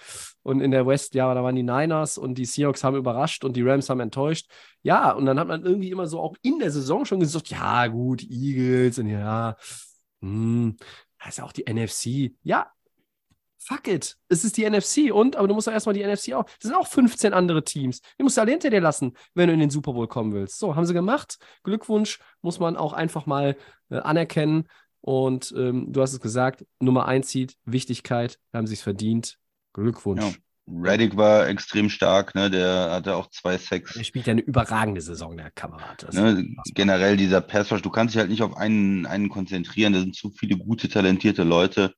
Und 0.47 0.61
in 0.61 0.71
der 0.71 0.87
West, 0.87 1.13
ja, 1.13 1.33
da 1.33 1.43
waren 1.43 1.57
die 1.57 1.63
Niners 1.63 2.17
und 2.17 2.35
die 2.35 2.45
Seahawks 2.45 2.81
haben 2.81 2.95
überrascht 2.95 3.43
und 3.43 3.57
die 3.57 3.63
Rams 3.63 3.89
haben 3.89 3.99
enttäuscht. 3.99 4.49
Ja, 4.81 5.11
und 5.11 5.25
dann 5.25 5.37
hat 5.37 5.49
man 5.49 5.61
irgendwie 5.61 5.91
immer 5.91 6.07
so 6.07 6.21
auch 6.21 6.37
in 6.41 6.59
der 6.59 6.71
Saison 6.71 7.03
schon 7.03 7.19
gesagt, 7.19 7.49
ja, 7.49 7.87
gut, 7.87 8.23
Eagles 8.23 8.97
und 8.97 9.07
ja, 9.07 9.57
hm, 10.21 10.77
das 11.19 11.27
ist 11.27 11.37
ja 11.39 11.43
auch 11.43 11.51
die 11.51 11.65
NFC. 11.65 12.33
Ja, 12.43 12.71
fuck 13.57 13.89
it. 13.89 14.15
Es 14.29 14.45
ist 14.45 14.55
die 14.55 14.63
NFC 14.69 15.11
und, 15.11 15.35
aber 15.35 15.49
du 15.49 15.53
musst 15.53 15.67
doch 15.67 15.73
erstmal 15.73 15.95
die 15.95 16.05
NFC 16.05 16.31
auch. 16.31 16.45
Das 16.45 16.61
sind 16.61 16.75
auch 16.75 16.87
15 16.87 17.33
andere 17.33 17.65
Teams. 17.65 17.99
Die 18.17 18.23
musst 18.23 18.37
du 18.37 18.41
alle 18.41 18.51
hinter 18.51 18.69
dir 18.69 18.79
lassen, 18.79 19.17
wenn 19.33 19.47
du 19.47 19.53
in 19.53 19.59
den 19.59 19.69
Super 19.69 19.91
Bowl 19.91 20.07
kommen 20.07 20.31
willst. 20.31 20.59
So, 20.59 20.77
haben 20.77 20.85
sie 20.85 20.93
gemacht. 20.93 21.39
Glückwunsch, 21.63 22.19
muss 22.41 22.57
man 22.57 22.77
auch 22.77 22.93
einfach 22.93 23.25
mal 23.25 23.57
äh, 23.89 23.97
anerkennen. 23.97 24.69
Und 25.01 25.53
ähm, 25.57 25.91
du 25.91 26.01
hast 26.01 26.13
es 26.13 26.21
gesagt, 26.21 26.65
Nummer 26.79 27.05
1 27.05 27.29
Seed, 27.29 27.57
Wichtigkeit, 27.65 28.39
haben 28.53 28.65
sie 28.65 28.75
es 28.75 28.81
verdient. 28.81 29.37
Glückwunsch. 29.77 30.23
Ja. 30.23 30.31
Reddick 30.69 31.15
war 31.15 31.47
extrem 31.47 31.89
stark, 31.89 32.35
ne? 32.35 32.49
Der 32.49 32.91
hatte 32.91 33.15
auch 33.15 33.29
zwei 33.29 33.57
Sacks. 33.57 33.95
Er 33.95 34.03
spielt 34.03 34.27
ja 34.27 34.31
eine 34.31 34.41
überragende 34.41 34.99
Saison, 34.99 35.37
der 35.37 35.49
Kamerad. 35.51 36.13
Ne, 36.13 36.45
generell 36.73 37.15
dieser 37.15 37.39
Pass 37.39 37.71
Rush, 37.71 37.81
du 37.81 37.89
kannst 37.89 38.13
dich 38.13 38.19
halt 38.19 38.29
nicht 38.29 38.43
auf 38.43 38.57
einen, 38.57 39.05
einen 39.05 39.29
konzentrieren. 39.29 39.93
Da 39.93 39.99
sind 39.99 40.15
zu 40.15 40.29
viele 40.29 40.57
gute, 40.57 40.89
talentierte 40.89 41.43
Leute. 41.43 41.93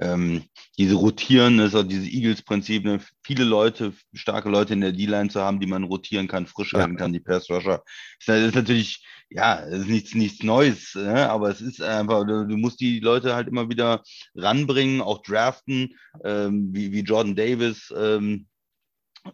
Ähm, 0.00 0.44
diese 0.78 0.94
rotieren, 0.94 1.58
das 1.58 1.68
ist 1.68 1.74
auch 1.74 1.82
dieses 1.86 2.08
Eagles-Prinzip, 2.08 2.84
ne? 2.84 3.00
viele 3.22 3.44
Leute, 3.44 3.92
starke 4.14 4.48
Leute 4.48 4.72
in 4.72 4.80
der 4.80 4.92
D-Line 4.92 5.28
zu 5.28 5.40
haben, 5.42 5.60
die 5.60 5.66
man 5.66 5.84
rotieren 5.84 6.26
kann, 6.26 6.46
frisch 6.46 6.72
Ja. 6.72 6.80
halten 6.80 6.96
kann, 6.96 7.12
die 7.12 7.20
Pass 7.20 7.50
Rusher. 7.50 7.82
Das 8.26 8.40
ist 8.40 8.54
natürlich, 8.54 9.04
ja, 9.28 9.60
es 9.60 9.80
ist 9.80 9.88
nichts, 9.88 10.14
nichts 10.14 10.42
Neues, 10.42 10.94
ne? 10.94 11.28
aber 11.28 11.50
es 11.50 11.60
ist 11.60 11.82
einfach, 11.82 12.26
du, 12.26 12.46
du 12.46 12.56
musst 12.56 12.80
die 12.80 13.00
Leute 13.00 13.34
halt 13.34 13.48
immer 13.48 13.68
wieder 13.68 14.02
ranbringen, 14.34 15.02
auch 15.02 15.22
draften, 15.22 15.94
ähm, 16.24 16.70
wie, 16.72 16.92
wie 16.92 17.00
Jordan 17.00 17.36
Davis, 17.36 17.92
ähm, 17.96 18.46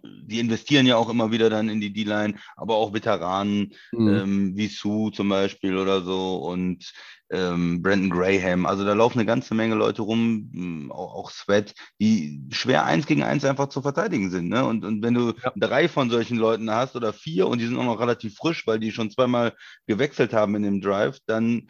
die 0.03 0.41
investieren 0.41 0.87
ja 0.87 0.97
auch 0.97 1.09
immer 1.09 1.31
wieder 1.31 1.49
dann 1.49 1.69
in 1.69 1.81
die 1.81 1.93
D-Line, 1.93 2.35
aber 2.57 2.75
auch 2.77 2.93
Veteranen, 2.93 3.73
Mhm. 3.93 4.09
ähm, 4.09 4.57
wie 4.57 4.67
Sue 4.67 5.13
zum 5.13 5.29
Beispiel 5.29 5.77
oder 5.77 6.03
so 6.03 6.39
und 6.39 6.93
ähm, 7.31 7.83
Brandon 7.83 8.11
Graham. 8.11 8.67
Also 8.67 8.85
da 8.85 8.93
laufen 8.95 9.19
eine 9.19 9.27
ganze 9.27 9.55
Menge 9.55 9.75
Leute 9.75 10.03
rum, 10.03 10.49
mh, 10.53 10.95
auch, 10.95 11.15
auch 11.15 11.31
Sweat, 11.31 11.75
die 12.01 12.43
schwer 12.51 12.85
eins 12.85 13.07
gegen 13.07 13.23
eins 13.23 13.45
einfach 13.45 13.69
zu 13.69 13.83
verteidigen 13.83 14.31
sind. 14.31 14.49
Ne? 14.49 14.65
Und, 14.65 14.85
und 14.85 15.03
wenn 15.03 15.15
du 15.15 15.33
Ja. 15.43 15.53
drei 15.57 15.89
von 15.89 16.11
solchen 16.11 16.37
Leuten 16.39 16.71
hast 16.71 16.97
oder 16.97 17.13
vier 17.13 17.49
und 17.49 17.59
die 17.61 17.67
sind 17.67 17.77
auch 17.79 17.85
noch 17.85 18.01
relativ 18.01 18.37
frisch, 18.37 18.67
weil 18.67 18.79
die 18.79 18.93
schon 18.93 19.11
zweimal 19.11 19.55
gewechselt 19.87 20.33
haben 20.33 20.55
in 20.57 20.63
dem 20.63 20.81
Drive, 20.81 21.19
dann 21.27 21.69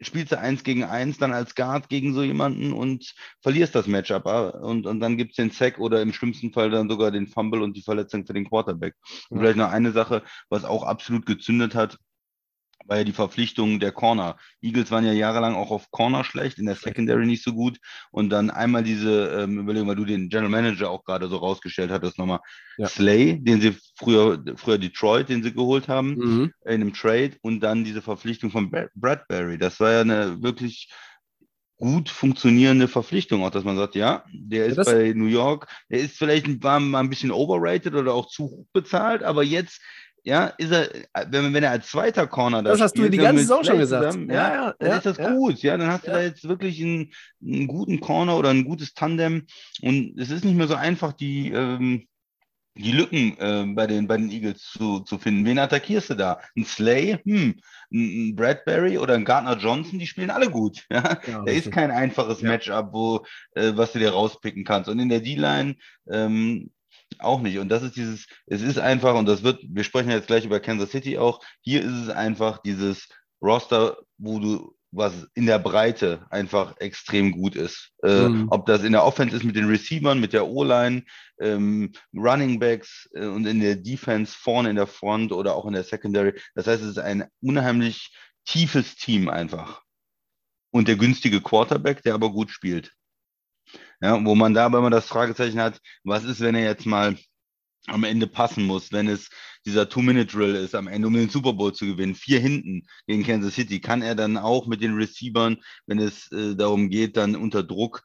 spielst 0.00 0.32
du 0.32 0.38
eins 0.38 0.62
gegen 0.62 0.84
eins 0.84 1.16
dann 1.18 1.32
als 1.32 1.54
Guard 1.54 1.88
gegen 1.88 2.12
so 2.12 2.22
jemanden 2.22 2.72
und 2.72 3.14
verlierst 3.40 3.74
das 3.74 3.86
Matchup. 3.86 4.26
ah, 4.26 4.48
Und, 4.50 4.86
und 4.86 5.00
dann 5.00 5.16
gibt 5.16 5.30
es 5.30 5.36
den 5.36 5.50
Sack 5.50 5.78
oder 5.78 6.02
im 6.02 6.12
schlimmsten 6.12 6.52
Fall 6.52 6.70
dann 6.70 6.90
sogar 6.90 7.10
den 7.10 7.26
Fumble 7.26 7.62
und 7.62 7.76
die 7.76 7.82
Verletzung 7.82 8.26
für 8.26 8.34
den 8.34 8.46
Quarterback. 8.48 8.94
Und 9.30 9.38
vielleicht 9.38 9.56
noch 9.56 9.70
eine 9.70 9.92
Sache, 9.92 10.22
was 10.50 10.64
auch 10.64 10.82
absolut 10.82 11.24
gezündet 11.24 11.74
hat, 11.74 11.98
war 12.86 12.98
ja 12.98 13.04
die 13.04 13.12
Verpflichtung 13.12 13.80
der 13.80 13.92
Corner. 13.92 14.36
Eagles 14.60 14.90
waren 14.90 15.04
ja 15.04 15.12
jahrelang 15.12 15.54
auch 15.54 15.70
auf 15.70 15.90
Corner 15.90 16.24
schlecht, 16.24 16.58
in 16.58 16.66
der 16.66 16.74
Secondary 16.76 17.26
nicht 17.26 17.42
so 17.44 17.52
gut. 17.52 17.78
Und 18.10 18.30
dann 18.30 18.50
einmal 18.50 18.82
diese 18.84 19.28
ähm, 19.42 19.58
Überlegung, 19.58 19.88
weil 19.88 19.96
du 19.96 20.04
den 20.04 20.28
General 20.28 20.50
Manager 20.50 20.90
auch 20.90 21.04
gerade 21.04 21.28
so 21.28 21.36
rausgestellt 21.36 21.90
hattest, 21.90 22.18
nochmal 22.18 22.40
Ja. 22.78 22.88
Slay, 22.88 23.38
den 23.40 23.60
sie 23.60 23.76
früher, 23.98 24.42
früher 24.56 24.78
Detroit, 24.78 25.28
den 25.28 25.42
sie 25.42 25.52
geholt 25.52 25.88
haben 25.88 26.14
Mhm. 26.16 26.52
in 26.64 26.70
einem 26.70 26.92
Trade 26.94 27.32
und 27.42 27.60
dann 27.60 27.84
diese 27.84 28.02
Verpflichtung 28.02 28.50
von 28.50 28.70
Bra- 28.70 28.88
Bradbury. 28.94 29.58
Das 29.58 29.80
war 29.80 29.92
ja 29.92 30.00
eine 30.02 30.42
wirklich 30.42 30.90
gut 31.78 32.08
funktionierende 32.08 32.88
Verpflichtung, 32.88 33.44
auch 33.44 33.50
dass 33.50 33.64
man 33.64 33.76
sagt, 33.76 33.96
ja, 33.96 34.24
der 34.32 34.64
ist 34.64 34.78
das- 34.78 34.86
bei 34.86 35.12
New 35.14 35.26
York, 35.26 35.66
der 35.90 36.00
ist 36.00 36.16
vielleicht 36.16 36.46
ein- 36.46 36.62
war 36.62 36.80
mal 36.80 37.00
ein 37.00 37.10
bisschen 37.10 37.30
overrated 37.30 37.94
oder 37.94 38.14
auch 38.14 38.28
zu 38.28 38.44
hoch 38.44 38.66
bezahlt, 38.72 39.22
aber 39.22 39.42
jetzt 39.42 39.82
ja, 40.26 40.46
ist 40.58 40.72
er, 40.72 40.88
wenn, 41.30 41.54
wenn 41.54 41.62
er 41.62 41.70
als 41.70 41.86
zweiter 41.88 42.26
Corner 42.26 42.60
da 42.60 42.70
Das 42.70 42.80
hast 42.80 42.96
du 42.96 43.02
spielt, 43.02 43.14
die 43.14 43.18
dann 43.18 43.26
ganze 43.26 43.42
Saison 43.42 43.62
schon 43.62 43.78
gesagt. 43.78 44.06
zusammen, 44.06 44.28
Ja, 44.28 44.34
ja, 44.34 44.54
ja, 44.54 44.74
dann 44.76 44.90
ja, 44.90 44.96
ist 44.96 45.06
das 45.06 45.18
ja. 45.18 45.30
gut, 45.30 45.62
ja, 45.62 45.76
dann 45.76 45.88
hast 45.88 46.06
du 46.06 46.10
da 46.10 46.20
jetzt 46.20 46.48
wirklich 46.48 46.82
einen, 46.82 47.12
einen 47.40 47.68
guten 47.68 48.00
Corner 48.00 48.36
oder 48.36 48.50
ein 48.50 48.64
gutes 48.64 48.92
Tandem 48.92 49.46
und 49.82 50.18
es 50.18 50.30
ist 50.30 50.44
nicht 50.44 50.56
mehr 50.56 50.66
so 50.66 50.74
einfach, 50.74 51.12
die 51.12 51.52
ähm, 51.52 52.08
die 52.78 52.92
Lücken 52.92 53.38
äh, 53.38 53.64
bei, 53.74 53.86
den, 53.86 54.06
bei 54.06 54.16
den 54.16 54.30
Eagles 54.30 54.62
zu, 54.62 55.00
zu 55.00 55.16
finden. 55.18 55.44
Wen 55.44 55.58
attackierst 55.58 56.10
du 56.10 56.14
da? 56.14 56.40
Ein 56.56 56.64
Slay? 56.64 57.18
Hm. 57.24 57.54
Ein, 57.90 58.36
Bradbury 58.36 58.98
oder 58.98 59.14
ein 59.14 59.24
Gardner 59.24 59.56
Johnson? 59.56 59.98
Die 59.98 60.06
spielen 60.06 60.30
alle 60.30 60.50
gut. 60.50 60.84
Ja? 60.90 61.18
Ja, 61.26 61.42
da 61.42 61.52
ist 61.52 61.72
kein 61.72 61.90
einfaches. 61.90 62.42
Matchup, 62.42 62.92
wo, 62.92 63.24
äh, 63.52 63.72
was 63.74 63.92
du 63.92 63.98
dir 63.98 64.10
rauspicken 64.10 64.64
kannst. 64.64 64.90
Und 64.90 64.98
in 64.98 65.08
der 65.08 65.20
D-Line 65.20 65.76
ähm, 66.10 66.70
auch 67.20 67.40
nicht. 67.40 67.58
Und 67.58 67.68
das 67.68 67.82
ist 67.82 67.96
dieses, 67.96 68.26
es 68.46 68.62
ist 68.62 68.78
einfach, 68.78 69.14
und 69.14 69.26
das 69.26 69.42
wird, 69.42 69.60
wir 69.68 69.84
sprechen 69.84 70.10
jetzt 70.10 70.26
gleich 70.26 70.44
über 70.44 70.60
Kansas 70.60 70.90
City 70.90 71.18
auch, 71.18 71.40
hier 71.60 71.82
ist 71.82 71.92
es 71.92 72.08
einfach 72.08 72.58
dieses 72.58 73.08
Roster, 73.42 73.98
wo 74.18 74.38
du 74.38 74.76
was 74.92 75.26
in 75.34 75.46
der 75.46 75.58
Breite 75.58 76.26
einfach 76.30 76.76
extrem 76.78 77.32
gut 77.32 77.54
ist. 77.54 77.90
Äh, 78.02 78.28
Mhm. 78.28 78.48
Ob 78.50 78.66
das 78.66 78.82
in 78.82 78.92
der 78.92 79.04
Offense 79.04 79.36
ist 79.36 79.44
mit 79.44 79.56
den 79.56 79.68
Receivern, 79.68 80.20
mit 80.20 80.32
der 80.32 80.46
O-Line, 80.46 81.02
ähm, 81.40 81.92
Running 82.14 82.58
Backs 82.58 83.08
äh, 83.14 83.26
und 83.26 83.46
in 83.46 83.60
der 83.60 83.76
Defense 83.76 84.34
vorne 84.36 84.70
in 84.70 84.76
der 84.76 84.86
Front 84.86 85.32
oder 85.32 85.54
auch 85.54 85.66
in 85.66 85.74
der 85.74 85.84
Secondary. 85.84 86.32
Das 86.54 86.66
heißt, 86.66 86.82
es 86.82 86.90
ist 86.90 86.98
ein 86.98 87.24
unheimlich 87.42 88.14
tiefes 88.46 88.96
Team 88.96 89.28
einfach. 89.28 89.82
Und 90.70 90.88
der 90.88 90.96
günstige 90.96 91.40
Quarterback, 91.40 92.02
der 92.02 92.14
aber 92.14 92.30
gut 92.30 92.50
spielt. 92.50 92.92
Ja, 94.00 94.24
wo 94.24 94.34
man 94.34 94.54
da 94.54 94.66
aber 94.66 94.78
immer 94.78 94.90
das 94.90 95.06
Fragezeichen 95.06 95.60
hat, 95.60 95.80
was 96.04 96.24
ist, 96.24 96.40
wenn 96.40 96.54
er 96.54 96.64
jetzt 96.64 96.86
mal 96.86 97.16
am 97.86 98.04
Ende 98.04 98.26
passen 98.26 98.64
muss, 98.64 98.92
wenn 98.92 99.08
es 99.08 99.30
dieser 99.64 99.88
Two-Minute-Drill 99.88 100.54
ist 100.56 100.74
am 100.74 100.88
Ende, 100.88 101.08
um 101.08 101.14
den 101.14 101.28
Super 101.28 101.52
Bowl 101.52 101.72
zu 101.72 101.86
gewinnen, 101.86 102.14
vier 102.14 102.40
hinten 102.40 102.86
gegen 103.06 103.24
Kansas 103.24 103.54
City, 103.54 103.80
kann 103.80 104.02
er 104.02 104.14
dann 104.14 104.36
auch 104.36 104.66
mit 104.66 104.82
den 104.82 104.94
Receivern, 104.94 105.58
wenn 105.86 105.98
es 105.98 106.30
äh, 106.32 106.56
darum 106.56 106.88
geht, 106.88 107.16
dann 107.16 107.36
unter 107.36 107.62
Druck 107.62 108.02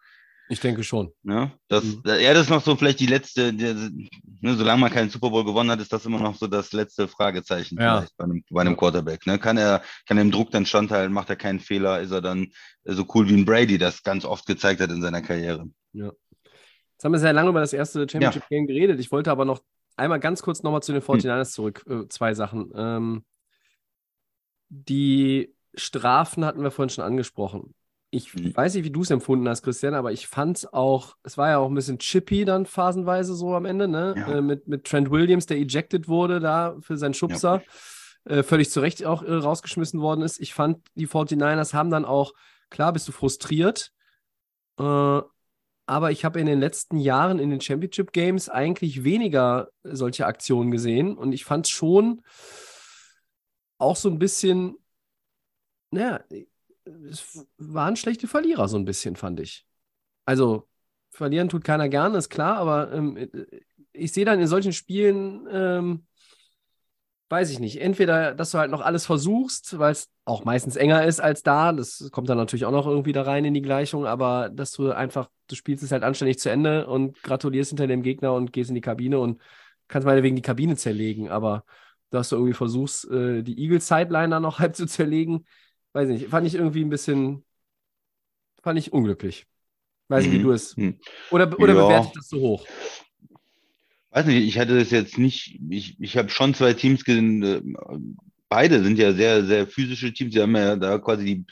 Ich 0.51 0.59
denke 0.59 0.83
schon. 0.83 1.13
Ne? 1.23 1.51
Das, 1.69 1.83
Mhm. 1.85 2.01
Ja, 2.05 2.33
das 2.33 2.43
ist 2.43 2.49
noch 2.49 2.61
so 2.61 2.75
vielleicht 2.75 2.99
die 2.99 3.05
letzte, 3.05 3.53
der, 3.53 3.73
ne, 3.73 4.55
solange 4.55 4.81
man 4.81 4.91
keinen 4.91 5.09
Super 5.09 5.29
Bowl 5.29 5.45
gewonnen 5.45 5.71
hat, 5.71 5.79
ist 5.79 5.93
das 5.93 6.05
immer 6.05 6.19
noch 6.19 6.35
so 6.35 6.45
das 6.45 6.73
letzte 6.73 7.07
Fragezeichen 7.07 7.79
Ja. 7.79 8.05
bei 8.17 8.25
einem, 8.25 8.43
bei 8.49 8.59
einem 8.61 8.75
Quarterback. 8.75 9.25
Ne? 9.25 9.39
Kann 9.39 9.55
er, 9.57 9.81
kann 10.05 10.17
er 10.17 10.23
im 10.23 10.31
Druck 10.31 10.51
dann 10.51 10.65
standhalten, 10.65 11.13
macht 11.13 11.29
er 11.29 11.37
keinen 11.37 11.61
Fehler, 11.61 12.01
ist 12.01 12.11
er 12.11 12.19
dann 12.21 12.47
äh, 12.83 12.93
so 12.93 13.05
cool 13.15 13.29
wie 13.29 13.33
ein 13.35 13.45
Brady 13.45 13.77
das 13.77 14.03
ganz 14.03 14.25
oft 14.25 14.45
gezeigt 14.45 14.81
hat 14.81 14.91
in 14.91 15.01
seiner 15.01 15.21
Karriere. 15.21 15.69
Jetzt 15.93 17.03
haben 17.05 17.13
wir 17.13 17.19
sehr 17.19 17.31
lange 17.33 17.49
über 17.49 17.61
das 17.61 17.71
erste 17.71 18.07
Championship 18.09 18.47
Game 18.49 18.67
geredet. 18.67 18.99
Ich 18.99 19.09
wollte 19.11 19.31
aber 19.31 19.45
noch 19.45 19.61
einmal 19.95 20.19
ganz 20.19 20.41
kurz 20.41 20.63
nochmal 20.63 20.83
zu 20.83 20.91
den 20.91 21.01
49ers 21.01 21.51
zurück. 21.53 21.85
Äh, 21.89 22.07
zwei 22.09 22.33
Sachen. 22.33 22.71
Ähm, 22.75 23.23
die 24.67 25.55
Strafen 25.75 26.43
hatten 26.43 26.61
wir 26.61 26.71
vorhin 26.71 26.89
schon 26.89 27.05
angesprochen. 27.05 27.73
Ich 28.11 28.33
Mhm. 28.35 28.55
weiß 28.55 28.75
nicht, 28.75 28.83
wie 28.83 28.91
du 28.91 29.01
es 29.01 29.09
empfunden 29.09 29.47
hast, 29.47 29.63
Christian, 29.63 29.93
aber 29.93 30.11
ich 30.11 30.27
fand 30.27 30.57
es 30.57 30.73
auch, 30.73 31.15
es 31.23 31.37
war 31.37 31.49
ja 31.49 31.57
auch 31.57 31.69
ein 31.69 31.73
bisschen 31.73 31.97
chippy 31.97 32.43
dann 32.45 32.65
phasenweise 32.65 33.33
so 33.33 33.55
am 33.55 33.65
Ende, 33.65 33.87
ne? 33.87 34.13
Ja. 34.17 34.37
Äh, 34.37 34.41
mit, 34.41 34.67
mit 34.67 34.83
Trent 34.83 35.09
Williams, 35.11 35.45
der 35.45 35.57
ejected 35.57 36.07
wurde 36.09 36.39
da 36.41 36.75
für 36.81 36.97
seinen 36.97 37.13
Schubser, 37.13 37.63
äh, 38.25 38.43
völlig 38.43 38.69
zu 38.69 38.81
Recht 38.81 39.05
auch 39.05 39.23
äh, 39.23 39.33
rausgeschmissen 39.33 40.01
worden 40.01 40.21
ist. 40.21 40.39
Ich 40.41 40.53
fand, 40.53 40.85
die 40.95 41.07
49ers 41.07 41.73
haben 41.73 41.89
dann 41.89 42.05
auch, 42.05 42.33
klar 42.69 42.91
bist 42.93 43.07
du 43.07 43.13
frustriert, 43.13 43.91
äh, 44.77 44.83
aber 45.87 46.11
ich 46.11 46.23
habe 46.23 46.39
in 46.39 46.45
den 46.45 46.59
letzten 46.59 46.97
Jahren 46.97 47.39
in 47.39 47.49
den 47.49 47.59
Championship 47.61 48.11
Games 48.13 48.49
eigentlich 48.49 49.03
weniger 49.03 49.69
solche 49.83 50.25
Aktionen 50.25 50.69
gesehen 50.69 51.17
und 51.17 51.31
ich 51.31 51.43
fand 51.45 51.67
schon 51.67 52.21
auch 53.77 53.95
so 53.95 54.09
ein 54.09 54.19
bisschen, 54.19 54.75
naja, 55.91 56.21
es 56.85 57.45
waren 57.57 57.95
schlechte 57.95 58.27
Verlierer, 58.27 58.67
so 58.67 58.77
ein 58.77 58.85
bisschen, 58.85 59.15
fand 59.15 59.39
ich. 59.39 59.65
Also, 60.25 60.67
verlieren 61.11 61.49
tut 61.49 61.63
keiner 61.63 61.89
gerne, 61.89 62.17
ist 62.17 62.29
klar, 62.29 62.57
aber 62.57 62.91
ähm, 62.93 63.29
ich 63.93 64.11
sehe 64.11 64.25
dann 64.25 64.39
in 64.39 64.47
solchen 64.47 64.73
Spielen, 64.73 65.47
ähm, 65.51 66.05
weiß 67.29 67.49
ich 67.49 67.59
nicht, 67.59 67.79
entweder, 67.81 68.33
dass 68.33 68.51
du 68.51 68.57
halt 68.57 68.71
noch 68.71 68.81
alles 68.81 69.05
versuchst, 69.05 69.79
weil 69.79 69.93
es 69.93 70.09
auch 70.25 70.43
meistens 70.43 70.75
enger 70.75 71.05
ist 71.05 71.21
als 71.21 71.43
da, 71.43 71.71
das 71.71 72.09
kommt 72.11 72.29
dann 72.29 72.37
natürlich 72.37 72.65
auch 72.65 72.71
noch 72.71 72.87
irgendwie 72.87 73.13
da 73.13 73.23
rein 73.23 73.45
in 73.45 73.53
die 73.53 73.61
Gleichung, 73.61 74.05
aber 74.05 74.49
dass 74.49 74.71
du 74.71 74.91
einfach, 74.91 75.29
du 75.47 75.55
spielst 75.55 75.83
es 75.83 75.91
halt 75.91 76.03
anständig 76.03 76.39
zu 76.39 76.49
Ende 76.49 76.87
und 76.87 77.21
gratulierst 77.23 77.69
hinter 77.69 77.87
dem 77.87 78.03
Gegner 78.03 78.33
und 78.33 78.51
gehst 78.51 78.69
in 78.69 78.75
die 78.75 78.81
Kabine 78.81 79.19
und 79.19 79.41
kannst 79.87 80.05
meinetwegen 80.05 80.35
die 80.35 80.41
Kabine 80.41 80.75
zerlegen, 80.75 81.29
aber 81.29 81.63
dass 82.09 82.29
du 82.29 82.35
irgendwie 82.35 82.53
versuchst, 82.53 83.09
äh, 83.09 83.43
die 83.43 83.57
Eagle-Sideline 83.63 84.29
dann 84.29 84.43
noch 84.43 84.59
halb 84.59 84.75
zu 84.75 84.85
zerlegen, 84.85 85.45
weiß 85.93 86.09
ich 86.09 86.21
nicht, 86.21 86.29
fand 86.29 86.47
ich 86.47 86.55
irgendwie 86.55 86.83
ein 86.83 86.89
bisschen, 86.89 87.45
fand 88.63 88.79
ich 88.79 88.93
unglücklich. 88.93 89.45
Weiß 90.09 90.25
nicht, 90.25 90.33
wie 90.33 90.39
Mhm. 90.39 90.43
du 90.43 90.51
es. 90.51 90.77
Mhm. 90.77 90.99
Oder, 91.29 91.59
oder 91.59 91.75
Ja. 91.75 91.75
bewertet 91.75 92.15
das 92.15 92.29
so 92.29 92.39
hoch? 92.39 92.69
Weiß 94.11 94.25
nicht, 94.25 94.45
ich 94.45 94.59
hatte 94.59 94.77
das 94.77 94.91
jetzt 94.91 95.17
nicht, 95.17 95.59
ich, 95.69 95.99
ich 95.99 96.17
habe 96.17 96.29
schon 96.29 96.53
zwei 96.53 96.73
Teams 96.73 97.05
gesehen, 97.05 97.43
äh, 97.43 97.61
beide 98.49 98.83
sind 98.83 98.97
ja 98.99 99.13
sehr, 99.13 99.45
sehr 99.45 99.67
physische 99.67 100.11
Teams, 100.13 100.33
die 100.33 100.41
haben 100.41 100.55
ja 100.55 100.75
da 100.75 100.97
quasi 100.97 101.23
die 101.25 101.45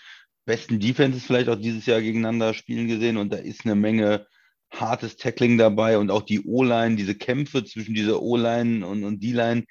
besten 0.46 0.80
Defenses 0.80 1.24
vielleicht 1.24 1.48
auch 1.50 1.56
dieses 1.56 1.86
Jahr 1.86 2.02
gegeneinander 2.02 2.54
spielen 2.54 2.88
gesehen 2.88 3.16
und 3.18 3.32
da 3.32 3.38
ist 3.38 3.66
eine 3.66 3.76
Menge 3.76 4.28
hartes 4.72 5.16
Tackling 5.16 5.58
dabei 5.58 5.98
und 5.98 6.12
auch 6.12 6.24
die 6.24 6.42
O-Line, 6.46 6.96
diese 6.98 7.16
Kämpfe 7.16 7.64
zwischen 7.64 7.94
dieser 7.96 8.22
O-Line 8.22 8.86
und, 8.86 9.04
und 9.06 9.24
D-Line, 9.24 9.64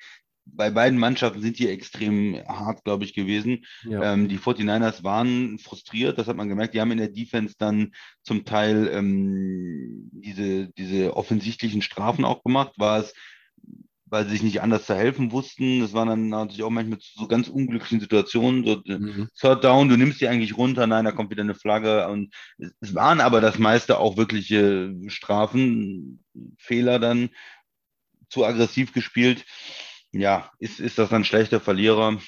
bei 0.54 0.70
beiden 0.70 0.98
Mannschaften 0.98 1.40
sind 1.40 1.58
die 1.58 1.68
extrem 1.68 2.36
hart, 2.48 2.84
glaube 2.84 3.04
ich, 3.04 3.14
gewesen. 3.14 3.64
Ja. 3.84 4.12
Ähm, 4.14 4.28
die 4.28 4.38
49ers 4.38 5.04
waren 5.04 5.58
frustriert, 5.58 6.18
das 6.18 6.26
hat 6.26 6.36
man 6.36 6.48
gemerkt. 6.48 6.74
Die 6.74 6.80
haben 6.80 6.90
in 6.90 6.98
der 6.98 7.08
Defense 7.08 7.54
dann 7.58 7.92
zum 8.22 8.44
Teil 8.44 8.88
ähm, 8.92 10.10
diese, 10.12 10.68
diese 10.72 11.16
offensichtlichen 11.16 11.82
Strafen 11.82 12.24
auch 12.24 12.42
gemacht, 12.42 12.72
war 12.76 12.98
es, 13.00 13.14
weil 14.06 14.24
sie 14.24 14.30
sich 14.30 14.42
nicht 14.42 14.62
anders 14.62 14.86
zu 14.86 14.94
helfen 14.94 15.32
wussten. 15.32 15.80
Das 15.80 15.92
waren 15.92 16.08
dann 16.08 16.28
natürlich 16.30 16.62
auch 16.62 16.70
manchmal 16.70 16.98
so 17.00 17.28
ganz 17.28 17.48
unglücklichen 17.48 18.00
Situationen. 18.00 18.64
So, 18.64 18.82
äh, 18.86 18.98
Mhm. 18.98 19.28
Third 19.38 19.62
Down, 19.64 19.88
du 19.88 19.96
nimmst 19.96 20.20
die 20.20 20.28
eigentlich 20.28 20.56
runter, 20.56 20.86
nein, 20.86 21.04
da 21.04 21.12
kommt 21.12 21.30
wieder 21.30 21.42
eine 21.42 21.54
Flagge. 21.54 22.08
Und 22.08 22.34
es- 22.56 22.72
es 22.80 22.94
waren 22.94 23.20
aber 23.20 23.40
das 23.40 23.58
meiste 23.58 23.98
auch 23.98 24.16
wirkliche 24.16 24.94
Strafen, 25.08 26.24
Fehler 26.58 26.98
dann, 26.98 27.28
zu 28.30 28.44
aggressiv 28.44 28.92
gespielt. 28.92 29.44
Ja, 30.18 30.50
ist, 30.58 30.80
ist 30.80 30.98
das 30.98 31.10
dann 31.10 31.24
schlechter 31.24 31.60
Verlierer? 31.60 32.20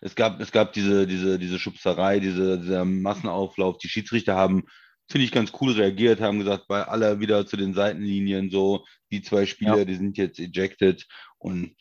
Es 0.00 0.16
gab, 0.16 0.40
es 0.40 0.50
gab 0.50 0.72
diese, 0.72 1.06
diese, 1.06 1.38
diese 1.38 1.60
Schubserei, 1.60 2.18
diese, 2.18 2.58
dieser 2.58 2.84
Massenauflauf. 2.84 3.78
Die 3.78 3.88
Schiedsrichter 3.88 4.34
haben, 4.34 4.64
finde 5.08 5.24
ich, 5.24 5.30
ganz 5.32 5.52
cool 5.60 5.72
reagiert, 5.72 6.20
haben 6.20 6.40
gesagt, 6.40 6.66
bei 6.66 6.82
aller 6.82 7.20
wieder 7.20 7.46
zu 7.46 7.56
den 7.56 7.72
Seitenlinien 7.72 8.50
so, 8.50 8.84
die 9.12 9.22
zwei 9.22 9.46
Spieler, 9.46 9.78
Ja. 9.78 9.84
die 9.84 9.94
sind 9.94 10.18
jetzt 10.18 10.40
ejected. 10.40 11.06
Und 11.38 11.76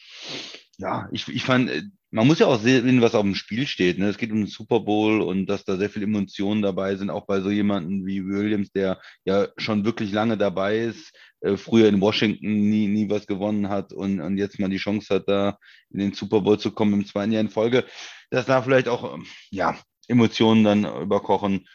ja, 0.78 1.10
ich, 1.12 1.28
ich 1.30 1.44
fand, 1.44 1.72
äh, 1.72 1.84
man 2.16 2.28
muss 2.28 2.40
ja 2.40 2.48
auch 2.48 2.60
sehen, 2.60 3.02
was 3.02 3.14
auf 3.14 3.24
dem 3.24 3.36
Spiel 3.36 3.68
steht. 3.68 3.98
Ne? 4.00 4.08
Es 4.08 4.18
geht 4.18 4.32
um 4.32 4.38
den 4.38 4.48
Super 4.48 4.80
Bowl 4.80 5.22
und 5.22 5.48
dass 5.48 5.66
da 5.66 5.76
sehr 5.76 5.90
viele 5.90 6.06
Emotionen 6.06 6.62
dabei 6.62 6.96
sind, 6.96 7.10
auch 7.10 7.26
bei 7.26 7.42
so 7.42 7.50
jemanden 7.52 8.06
wie 8.06 8.26
Williams, 8.26 8.72
der 8.72 9.02
ja 9.26 9.50
schon 9.58 9.84
wirklich 9.84 10.12
lange 10.14 10.38
dabei 10.38 10.80
ist, 10.80 11.12
äh, 11.42 11.58
früher 11.58 11.90
in 11.90 12.00
Washington 12.00 12.70
nie, 12.70 12.88
nie 12.88 13.10
was 13.10 13.28
gewonnen 13.28 13.68
hat 13.68 13.92
und, 13.92 14.22
und 14.22 14.38
jetzt 14.38 14.58
mal 14.60 14.70
die 14.70 14.78
Chance 14.78 15.14
hat, 15.14 15.28
da 15.28 15.58
in 15.92 16.00
den 16.00 16.14
Super 16.14 16.40
Bowl 16.40 16.58
zu 16.58 16.72
kommen 16.72 16.94
im 16.94 17.06
zweiten 17.06 17.34
Jahr 17.34 17.42
in 17.42 17.50
Folge, 17.50 17.84
dass 18.30 18.46
da 18.46 18.62
vielleicht 18.62 18.88
auch, 18.88 19.14
ähm, 19.16 19.26
ja, 19.52 19.78
Emotionen 20.08 20.64
dann 20.64 20.86
überkochen. 21.02 21.68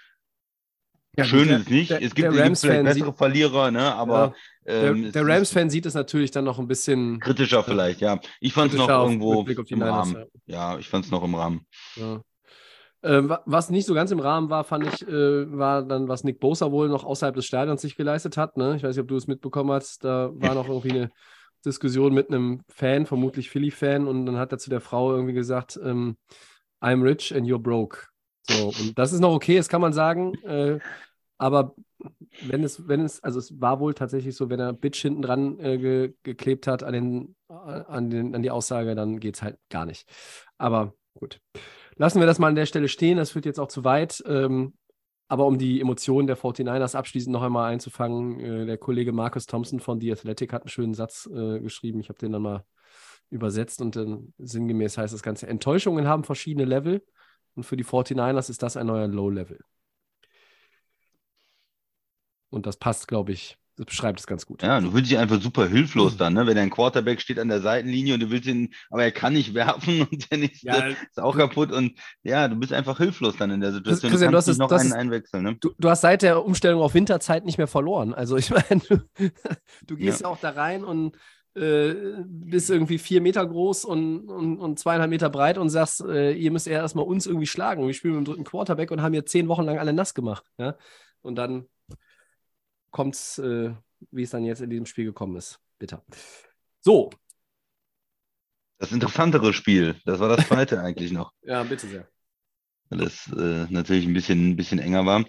Ja, 1.19 1.25
Schön 1.25 1.49
gut, 1.49 1.59
ist 1.59 1.71
nicht. 1.71 1.91
der- 1.91 2.03
es 2.03 2.15
der 2.15 2.31
gibt, 2.31 2.35
es 2.41 2.45
gibt 2.45 2.59
vielleicht 2.61 2.85
bessere 2.85 3.13
Verlierer, 3.15 3.71
ne? 3.71 3.95
aber 3.95 4.29
Der, 4.29 4.37
ähm, 4.67 5.13
der 5.13 5.23
ist 5.23 5.29
Rams-Fan 5.29 5.71
sieht 5.71 5.87
es 5.87 5.95
natürlich 5.95 6.31
dann 6.31 6.45
noch 6.45 6.59
ein 6.59 6.69
bisschen 6.69 7.21
kritischer 7.21 7.63
vielleicht, 7.63 8.01
ja. 8.01 8.21
Ich 8.41 8.53
fand 8.53 8.73
es 8.73 8.79
noch 8.79 8.89
irgendwo 8.89 9.43
im 9.43 9.57
Niners, 9.79 10.15
Rahmen. 10.15 10.25
Ja, 10.47 10.79
ich 10.79 10.89
fand 10.89 11.05
es 11.05 11.11
noch 11.11 11.25
im 11.25 11.35
Rahmen. 11.35 11.67
Ja. 11.97 12.23
Ähm, 13.03 13.31
wa- 13.31 13.43
was 13.47 13.71
nicht 13.71 13.87
so 13.87 13.95
ganz 13.95 14.11
im 14.11 14.21
Rahmen 14.21 14.51
war, 14.51 14.63
fand 14.65 14.87
ich, 14.87 15.09
äh, 15.09 15.57
war 15.57 15.83
dann, 15.83 16.09
was 16.09 16.23
Nick 16.23 16.39
Bosa 16.39 16.71
wohl 16.71 16.89
noch 16.89 17.05
außerhalb 17.05 17.35
des 17.35 17.47
Stadions 17.47 17.81
sich 17.81 17.97
geleistet 17.97 18.37
hat. 18.37 18.59
Ne? 18.59 18.77
Ich 18.77 18.83
weiß 18.83 18.95
nicht, 18.95 19.03
ob 19.03 19.09
du 19.09 19.17
es 19.17 19.27
mitbekommen 19.27 19.71
hast. 19.71 20.05
Da 20.05 20.31
war 20.35 20.55
noch 20.55 20.69
irgendwie 20.69 20.91
eine 20.91 21.11
Diskussion 21.65 22.13
mit 22.13 22.29
einem 22.29 22.61
Fan, 22.69 23.07
vermutlich 23.07 23.49
Philly-Fan, 23.49 24.07
und 24.07 24.27
dann 24.27 24.37
hat 24.37 24.53
er 24.53 24.59
zu 24.59 24.69
der 24.69 24.81
Frau 24.83 25.13
irgendwie 25.13 25.33
gesagt, 25.33 25.81
ähm, 25.83 26.19
I'm 26.83 27.03
rich 27.03 27.35
and 27.35 27.47
you're 27.47 27.59
broke. 27.59 28.07
So, 28.49 28.69
und 28.69 28.99
das 28.99 29.13
ist 29.13 29.21
noch 29.21 29.33
okay, 29.33 29.57
das 29.57 29.69
kann 29.69 29.81
man 29.81 29.93
sagen. 29.93 30.35
Äh, 30.45 30.79
aber 31.39 31.75
wenn 32.47 32.65
es, 32.65 32.89
wenn 32.89 33.01
es, 33.05 33.23
also 33.23 33.39
es 33.39 33.61
war 33.61 33.81
wohl 33.81 33.95
tatsächlich 33.95 34.35
so, 34.37 34.51
wenn 34.51 34.61
er 34.61 34.73
Bitch 34.73 35.01
hinten 35.03 35.23
dran 35.23 35.59
äh, 35.59 35.79
ge, 35.79 36.15
geklebt 36.23 36.67
hat 36.67 36.83
an, 36.83 36.93
den, 36.93 37.37
an, 37.49 38.11
den, 38.11 38.35
an 38.35 38.43
die 38.43 38.51
Aussage, 38.51 38.95
dann 38.95 39.21
geht 39.21 39.37
es 39.37 39.43
halt 39.43 39.59
gar 39.69 39.87
nicht. 39.87 40.09
Aber 40.59 40.95
gut. 41.15 41.41
Lassen 41.97 42.21
wir 42.21 42.27
das 42.27 42.39
mal 42.39 42.49
an 42.49 42.55
der 42.55 42.67
Stelle 42.67 42.89
stehen, 42.89 43.19
das 43.19 43.33
führt 43.33 43.47
jetzt 43.47 43.61
auch 43.61 43.69
zu 43.69 43.85
weit. 43.85 44.23
Ähm, 44.27 44.75
aber 45.29 45.47
um 45.47 45.59
die 45.59 45.81
Emotionen 45.81 46.27
der 46.27 46.37
49ers 46.37 46.97
abschließend 46.97 47.33
noch 47.33 47.43
einmal 47.43 47.71
einzufangen, 47.71 48.41
äh, 48.41 48.67
der 48.67 48.79
Kollege 48.79 49.13
Marcus 49.13 49.47
Thompson 49.47 49.79
von 49.79 50.01
The 50.01 50.11
Athletic 50.11 50.53
hat 50.53 50.63
einen 50.63 50.71
schönen 50.71 50.95
Satz 50.95 51.29
äh, 51.33 51.61
geschrieben. 51.61 52.01
Ich 52.01 52.09
habe 52.09 52.19
den 52.19 52.33
dann 52.33 52.43
mal 52.43 52.65
übersetzt 53.29 53.81
und 53.81 53.95
dann 53.95 54.35
sinngemäß 54.39 54.99
heißt 54.99 55.15
das 55.15 55.23
Ganze: 55.23 55.47
Enttäuschungen 55.47 56.09
haben 56.09 56.25
verschiedene 56.25 56.65
Level 56.65 57.05
und 57.55 57.63
für 57.63 57.77
die 57.77 57.85
49ers 57.85 58.51
ist 58.51 58.63
das 58.63 58.77
ein 58.77 58.87
neuer 58.87 59.07
Low-Level. 59.07 59.61
Und 62.51 62.67
das 62.67 62.77
passt, 62.77 63.09
glaube 63.09 63.33
ich, 63.33 63.57
das 63.77 63.87
beschreibt 63.87 64.21
es 64.21 64.27
ganz 64.27 64.45
gut. 64.45 64.63
Ja, 64.63 64.79
du 64.81 64.91
fühlst 64.91 65.11
dich 65.11 65.17
einfach 65.17 65.41
super 65.41 65.67
hilflos 65.67 66.17
dann, 66.19 66.35
ne? 66.35 66.47
Wenn 66.47 66.57
dein 66.57 66.69
Quarterback 66.69 67.21
steht 67.21 67.39
an 67.39 67.49
der 67.49 67.61
Seitenlinie 67.63 68.13
und 68.15 68.21
du 68.21 68.31
willst 68.31 68.47
ihn, 68.47 68.75
aber 68.91 69.05
er 69.05 69.13
kann 69.13 69.33
nicht 69.33 69.55
werfen 69.55 70.03
und 70.03 70.31
der 70.31 70.39
nächste 70.39 70.67
Ja. 70.67 70.87
ist 70.89 71.19
auch 71.21 71.37
kaputt 71.37 71.73
und 71.73 71.93
ja, 72.23 72.47
du 72.49 72.57
bist 72.57 72.73
einfach 72.75 72.99
hilflos 72.99 73.37
dann 73.39 73.51
in 73.51 73.61
der 73.63 73.73
Situation. 73.73 74.11
Christian, 74.11 74.33
du 74.33 74.33
du 74.33 74.37
hast 74.39 74.47
kannst 74.47 74.49
nicht 74.49 74.55
es- 74.55 74.59
noch 74.59 74.69
das 74.69 74.81
einen 74.83 74.91
ist- 74.91 74.97
einwechseln, 74.97 75.43
ne? 75.45 75.57
Du, 75.61 75.71
du 75.79 75.89
hast 75.89 76.03
seit 76.03 76.23
der 76.23 76.45
Umstellung 76.45 76.83
auf 76.83 76.93
Winterzeit 76.95 77.47
nicht 77.47 77.57
mehr 77.57 77.69
verloren. 77.69 78.13
Also 78.13 78.37
ich 78.37 78.51
meine, 78.51 78.81
du, 78.89 78.99
du 79.87 79.97
gehst 79.97 80.21
ja. 80.23 80.27
auch 80.29 80.39
da 80.39 80.51
rein 80.51 80.85
und 80.85 81.17
äh, 81.55 81.95
bist 82.27 82.69
irgendwie 82.71 82.99
vier 82.99 83.21
Meter 83.21 83.45
groß 83.47 83.85
und, 83.85 84.29
und, 84.29 84.59
und 84.59 84.79
zweieinhalb 84.79 85.11
Meter 85.11 85.31
breit 85.31 85.57
und 85.59 85.69
sagst, 85.71 86.01
äh, 86.03 86.33
ihr 86.33 86.51
müsst 86.53 86.69
eher 86.69 86.79
erstmal 86.81 87.05
uns 87.07 87.27
irgendwie 87.27 87.47
schlagen. 87.47 87.87
Wir 87.87 87.95
spielen 87.95 88.15
mit 88.17 88.27
dem 88.27 88.31
dritten 88.33 88.45
Quarterback 88.45 88.91
und 88.93 89.01
haben 89.03 89.15
hier 89.15 89.27
zehn 89.27 89.49
Wochen 89.49 89.65
lang 89.65 89.79
alle 89.79 89.93
nass 89.93 90.13
gemacht. 90.15 90.45
Ja? 90.59 90.77
Und 91.23 91.37
dann 91.37 91.65
kommt 92.91 93.15
es, 93.15 93.39
äh, 93.39 93.75
wie 94.11 94.23
es 94.23 94.31
dann 94.31 94.45
jetzt 94.45 94.61
in 94.63 94.71
diesem 94.71 94.87
Spiel 94.87 95.05
gekommen 95.05 95.37
ist. 95.37 95.61
Bitter. 95.79 96.05
So, 96.81 97.11
Das 98.79 98.91
interessantere 98.91 99.53
Spiel, 99.53 99.95
das 100.05 100.19
war 100.19 100.29
das 100.37 100.49
zweite 100.49 100.81
eigentlich 100.83 101.13
noch, 101.13 101.33
ja, 101.43 101.63
bitte 101.65 101.87
sehr. 101.89 102.09
weil 102.89 103.03
es 103.03 103.27
äh, 103.33 103.67
natürlich 103.71 104.07
ein 104.07 104.13
bisschen, 104.15 104.51
ein 104.51 104.57
bisschen 104.57 104.79
enger 104.79 105.07
war. 105.07 105.25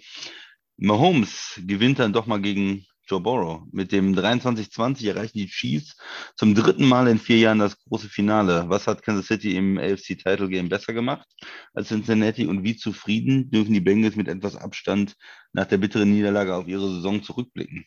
Mahomes 0.78 1.62
gewinnt 1.66 2.00
dann 2.00 2.14
doch 2.14 2.26
mal 2.26 2.42
gegen 2.42 2.86
Joe 3.12 3.20
Burrow. 3.20 3.64
Mit 3.74 3.92
dem 3.92 4.16
23-20 4.16 5.10
erreichen 5.10 5.38
die 5.38 5.48
Chiefs 5.48 5.98
zum 6.38 6.56
dritten 6.56 6.88
Mal 6.88 7.10
in 7.10 7.20
vier 7.20 7.40
Jahren 7.40 7.60
das 7.60 7.78
große 7.84 8.08
Finale. 8.08 8.64
Was 8.70 8.88
hat 8.88 9.04
Kansas 9.04 9.28
City 9.28 9.58
im 9.58 9.78
AFC 9.78 10.18
Title 10.18 10.48
Game 10.48 10.70
besser 10.70 10.94
gemacht 10.94 11.28
als 11.74 11.90
Cincinnati 11.90 12.48
und 12.48 12.64
wie 12.64 12.78
zufrieden 12.78 13.52
dürfen 13.52 13.74
die 13.74 13.82
Bengals 13.82 14.16
mit 14.16 14.30
etwas 14.30 14.56
Abstand 14.56 15.18
nach 15.52 15.66
der 15.66 15.78
bitteren 15.78 16.12
Niederlage 16.12 16.56
auf 16.56 16.70
ihre 16.70 16.90
Saison 16.90 17.22
zurückblicken? 17.22 17.86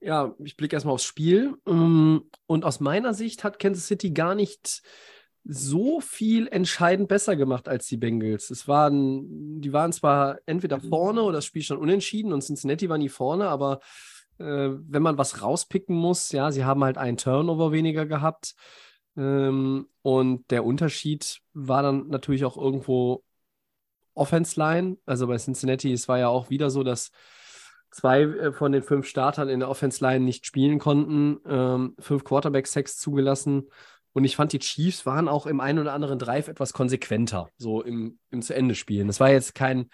Ja, 0.00 0.34
ich 0.42 0.56
blicke 0.56 0.74
erstmal 0.74 0.94
aufs 0.94 1.04
Spiel. 1.04 1.54
Ähm, 1.64 2.28
Und 2.46 2.64
aus 2.64 2.80
meiner 2.80 3.14
Sicht 3.14 3.44
hat 3.44 3.60
Kansas 3.60 3.86
City 3.86 4.10
gar 4.10 4.34
nicht 4.34 4.82
so 5.44 6.00
viel 6.00 6.46
entscheidend 6.48 7.08
besser 7.08 7.36
gemacht 7.36 7.68
als 7.68 7.86
die 7.86 7.96
Bengals. 7.96 8.50
Es 8.50 8.68
waren, 8.68 9.60
die 9.60 9.72
waren 9.72 9.92
zwar 9.92 10.38
entweder 10.46 10.80
vorne 10.80 11.22
oder 11.22 11.36
das 11.36 11.46
Spiel 11.46 11.62
schon 11.62 11.78
unentschieden 11.78 12.32
und 12.32 12.42
Cincinnati 12.42 12.88
war 12.88 12.98
nie 12.98 13.08
vorne, 13.08 13.48
aber 13.48 13.80
äh, 14.38 14.44
wenn 14.44 15.02
man 15.02 15.18
was 15.18 15.42
rauspicken 15.42 15.96
muss, 15.96 16.30
ja, 16.32 16.52
sie 16.52 16.64
haben 16.64 16.84
halt 16.84 16.98
einen 16.98 17.16
Turnover 17.16 17.72
weniger 17.72 18.06
gehabt. 18.06 18.54
Ähm, 19.16 19.88
und 20.02 20.50
der 20.50 20.64
Unterschied 20.64 21.40
war 21.52 21.82
dann 21.82 22.08
natürlich 22.08 22.44
auch 22.44 22.56
irgendwo 22.56 23.24
Offense 24.14 24.58
Line. 24.58 24.98
Also 25.06 25.26
bei 25.26 25.36
Cincinnati, 25.38 25.92
es 25.92 26.08
war 26.08 26.18
ja 26.18 26.28
auch 26.28 26.50
wieder 26.50 26.70
so, 26.70 26.82
dass 26.82 27.10
zwei 27.90 28.22
äh, 28.22 28.52
von 28.52 28.72
den 28.72 28.82
fünf 28.82 29.06
Startern 29.06 29.48
in 29.48 29.60
der 29.60 29.68
Offense 29.68 30.04
Line 30.04 30.24
nicht 30.24 30.46
spielen 30.46 30.78
konnten, 30.78 31.40
ähm, 31.46 31.94
fünf 31.98 32.24
Quarterback-Sacks 32.24 32.98
zugelassen. 32.98 33.68
Und 34.12 34.24
ich 34.24 34.36
fand, 34.36 34.52
die 34.52 34.58
Chiefs 34.58 35.06
waren 35.06 35.28
auch 35.28 35.46
im 35.46 35.60
einen 35.60 35.78
oder 35.78 35.94
anderen 35.94 36.18
Drive 36.18 36.48
etwas 36.48 36.72
konsequenter, 36.72 37.48
so 37.56 37.82
im, 37.82 38.18
im 38.30 38.42
Zu-Ende-Spielen. 38.42 39.08
Es 39.08 39.20
war 39.20 39.30
jetzt 39.30 39.54
kein, 39.54 39.88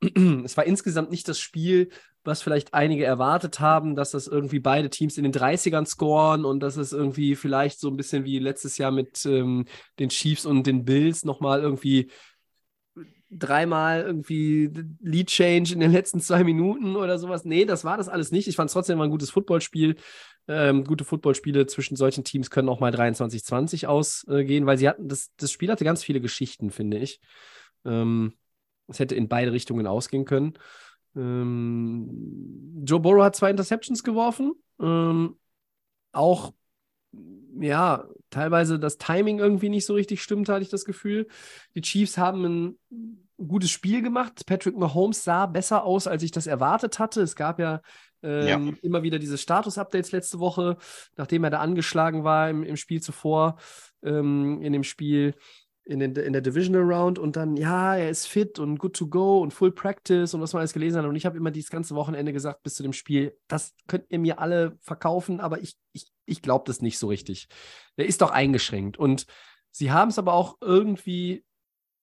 es 0.44 0.56
war 0.56 0.64
insgesamt 0.64 1.10
nicht 1.10 1.28
das 1.28 1.40
Spiel, 1.40 1.90
was 2.24 2.42
vielleicht 2.42 2.74
einige 2.74 3.04
erwartet 3.04 3.58
haben, 3.58 3.96
dass 3.96 4.10
das 4.10 4.26
irgendwie 4.26 4.60
beide 4.60 4.90
Teams 4.90 5.16
in 5.16 5.24
den 5.24 5.32
30ern 5.32 5.86
scoren 5.86 6.44
und 6.44 6.60
dass 6.60 6.76
es 6.76 6.92
irgendwie 6.92 7.34
vielleicht 7.34 7.80
so 7.80 7.88
ein 7.88 7.96
bisschen 7.96 8.24
wie 8.24 8.38
letztes 8.38 8.78
Jahr 8.78 8.90
mit 8.90 9.24
ähm, 9.26 9.64
den 9.98 10.10
Chiefs 10.10 10.44
und 10.44 10.66
den 10.66 10.84
Bills 10.84 11.24
nochmal 11.24 11.60
irgendwie 11.60 12.10
dreimal 13.30 14.02
irgendwie 14.02 14.70
Lead 15.00 15.28
Change 15.28 15.74
in 15.74 15.80
den 15.80 15.92
letzten 15.92 16.20
zwei 16.20 16.44
Minuten 16.44 16.96
oder 16.96 17.18
sowas. 17.18 17.44
Nee, 17.44 17.64
das 17.64 17.84
war 17.84 17.96
das 17.96 18.08
alles 18.08 18.32
nicht. 18.32 18.48
Ich 18.48 18.56
fand 18.56 18.68
es 18.68 18.72
trotzdem 18.72 18.98
mal 18.98 19.04
ein 19.04 19.10
gutes 19.10 19.30
Footballspiel. 19.30 19.96
Ähm, 20.46 20.84
gute 20.84 21.04
Footballspiele 21.04 21.66
zwischen 21.66 21.96
solchen 21.96 22.24
Teams 22.24 22.50
können 22.50 22.70
auch 22.70 22.80
mal 22.80 22.94
23-20 22.94 23.86
ausgehen, 23.86 24.64
weil 24.64 24.78
sie 24.78 24.88
hatten, 24.88 25.08
das, 25.08 25.30
das 25.36 25.52
Spiel 25.52 25.70
hatte 25.70 25.84
ganz 25.84 26.02
viele 26.02 26.22
Geschichten, 26.22 26.70
finde 26.70 26.98
ich. 26.98 27.20
Ähm, 27.84 28.32
es 28.86 28.98
hätte 28.98 29.14
in 29.14 29.28
beide 29.28 29.52
Richtungen 29.52 29.86
ausgehen 29.86 30.24
können. 30.24 30.54
Ähm, 31.14 32.82
Joe 32.84 33.00
Burrow 33.00 33.24
hat 33.24 33.36
zwei 33.36 33.50
Interceptions 33.50 34.02
geworfen. 34.02 34.54
Ähm, 34.80 35.36
auch, 36.12 36.54
ja, 37.60 38.04
teilweise 38.30 38.78
das 38.78 38.98
Timing 38.98 39.38
irgendwie 39.38 39.68
nicht 39.68 39.86
so 39.86 39.94
richtig 39.94 40.22
stimmt, 40.22 40.48
hatte 40.48 40.62
ich 40.62 40.68
das 40.70 40.84
Gefühl. 40.84 41.28
Die 41.74 41.82
Chiefs 41.82 42.18
haben 42.18 42.44
ein 42.44 42.78
gutes 43.46 43.70
Spiel 43.70 44.02
gemacht. 44.02 44.44
Patrick 44.46 44.76
Mahomes 44.76 45.24
sah 45.24 45.46
besser 45.46 45.84
aus, 45.84 46.06
als 46.06 46.22
ich 46.22 46.30
das 46.30 46.46
erwartet 46.46 46.98
hatte. 46.98 47.22
Es 47.22 47.36
gab 47.36 47.58
ja, 47.58 47.80
ähm, 48.22 48.68
ja. 48.68 48.74
immer 48.82 49.02
wieder 49.02 49.18
diese 49.18 49.38
Status-Updates 49.38 50.12
letzte 50.12 50.40
Woche, 50.40 50.76
nachdem 51.16 51.44
er 51.44 51.50
da 51.50 51.60
angeschlagen 51.60 52.24
war 52.24 52.50
im, 52.50 52.62
im 52.64 52.76
Spiel 52.76 53.00
zuvor, 53.00 53.56
ähm, 54.02 54.60
in 54.62 54.72
dem 54.72 54.84
Spiel 54.84 55.34
in, 55.88 56.00
den, 56.00 56.14
in 56.16 56.34
der 56.34 56.42
Divisional 56.42 56.82
Round 56.82 57.18
und 57.18 57.36
dann, 57.36 57.56
ja, 57.56 57.96
er 57.96 58.10
ist 58.10 58.26
fit 58.26 58.58
und 58.58 58.78
good 58.78 58.94
to 58.94 59.06
go 59.06 59.40
und 59.40 59.54
full 59.54 59.72
practice 59.72 60.34
und 60.34 60.42
was 60.42 60.52
man 60.52 60.60
alles 60.60 60.74
gelesen 60.74 60.98
hat. 60.98 61.06
Und 61.06 61.16
ich 61.16 61.24
habe 61.24 61.38
immer 61.38 61.50
dieses 61.50 61.70
ganze 61.70 61.94
Wochenende 61.94 62.34
gesagt, 62.34 62.62
bis 62.62 62.74
zu 62.74 62.82
dem 62.82 62.92
Spiel, 62.92 63.34
das 63.48 63.74
könnt 63.86 64.04
ihr 64.10 64.18
mir 64.18 64.38
alle 64.38 64.76
verkaufen, 64.82 65.40
aber 65.40 65.62
ich, 65.62 65.76
ich, 65.92 66.12
ich 66.26 66.42
glaube 66.42 66.64
das 66.66 66.82
nicht 66.82 66.98
so 66.98 67.08
richtig. 67.08 67.48
Der 67.96 68.04
ist 68.04 68.20
doch 68.20 68.30
eingeschränkt. 68.30 68.98
Und 68.98 69.24
sie 69.70 69.90
haben 69.90 70.10
es 70.10 70.18
aber 70.18 70.34
auch 70.34 70.58
irgendwie, 70.60 71.42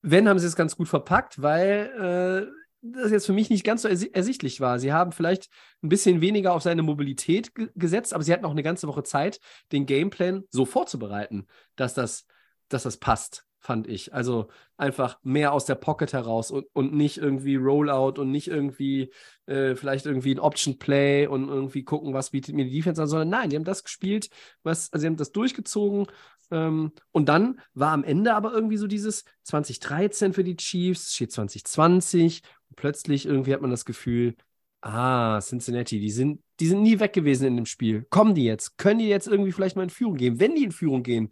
wenn, 0.02 0.28
haben 0.28 0.40
sie 0.40 0.48
es 0.48 0.56
ganz 0.56 0.76
gut 0.76 0.90
verpackt, 0.90 1.44
weil 1.44 2.50
äh, 2.52 2.52
das 2.82 3.12
jetzt 3.12 3.28
für 3.28 3.34
mich 3.34 3.52
nicht 3.52 3.64
ganz 3.64 3.84
so 3.84 3.88
ersichtlich 3.88 4.62
war. 4.62 4.80
Sie 4.80 4.94
haben 4.94 5.12
vielleicht 5.12 5.48
ein 5.84 5.90
bisschen 5.90 6.22
weniger 6.22 6.54
auf 6.54 6.64
seine 6.64 6.82
Mobilität 6.82 7.52
gesetzt, 7.76 8.16
aber 8.16 8.24
sie 8.24 8.34
hatten 8.34 8.46
auch 8.46 8.52
eine 8.52 8.64
ganze 8.64 8.88
Woche 8.88 9.04
Zeit, 9.04 9.40
den 9.72 9.86
Gameplan 9.86 10.44
so 10.50 10.66
vorzubereiten, 10.66 11.46
dass 11.76 11.94
das, 11.94 12.26
dass 12.68 12.82
das 12.82 12.98
passt 12.98 13.46
fand 13.66 13.88
ich. 13.88 14.14
Also 14.14 14.48
einfach 14.78 15.18
mehr 15.24 15.52
aus 15.52 15.66
der 15.66 15.76
Pocket 15.76 16.14
heraus 16.14 16.52
und, 16.52 16.68
und 16.74 16.94
nicht 16.94 17.18
irgendwie 17.18 17.56
Rollout 17.56 18.22
und 18.22 18.30
nicht 18.30 18.48
irgendwie 18.48 19.12
äh, 19.48 19.76
vielleicht 19.76 20.06
irgendwie 20.06 20.36
ein 20.36 20.40
Option 20.40 20.78
Play 20.78 21.26
und 21.28 21.50
irgendwie 21.50 21.84
gucken, 21.84 22.14
was 22.14 22.30
bietet 22.30 22.56
mir 22.56 22.66
die 22.66 22.72
Defense 22.72 23.02
an, 23.02 23.08
sondern 23.08 23.30
nein, 23.30 23.50
die 23.50 23.56
haben 23.56 23.64
das 23.64 23.84
gespielt, 23.84 24.30
was, 24.64 24.94
also 24.94 25.02
sie 25.02 25.08
haben 25.08 25.18
das 25.18 25.32
durchgezogen 25.32 26.06
ähm, 26.52 26.92
und 27.12 27.28
dann 27.28 27.60
war 27.74 27.92
am 27.92 28.04
Ende 28.04 28.36
aber 28.36 28.54
irgendwie 28.54 28.78
so 28.78 28.88
dieses 28.88 29.24
2013 29.44 30.34
für 30.34 30.44
die 30.44 30.58
Chiefs, 30.58 31.16
steht 31.16 31.32
2020 31.32 32.44
und 32.70 32.76
plötzlich 32.76 33.26
irgendwie 33.26 33.54
hat 33.54 33.62
man 33.62 33.72
das 33.72 33.86
Gefühl, 33.86 34.36
ah, 34.82 35.42
Cincinnati, 35.42 36.00
die 36.00 36.12
sind, 36.12 36.44
die 36.60 36.68
sind 36.68 36.84
nie 36.84 37.00
weg 37.00 37.14
gewesen 37.14 37.48
in 37.48 37.56
dem 37.56 37.66
Spiel. 37.66 38.06
Kommen 38.12 38.36
die 38.36 38.46
jetzt? 38.46 38.78
Können 38.78 39.00
die 39.00 39.08
jetzt 39.08 39.28
irgendwie 39.28 39.52
vielleicht 39.52 39.76
mal 39.76 39.84
in 39.84 39.90
Führung 39.90 40.18
gehen? 40.18 40.40
Wenn 40.40 40.54
die 40.54 40.66
in 40.66 40.72
Führung 40.72 41.02
gehen, 41.02 41.32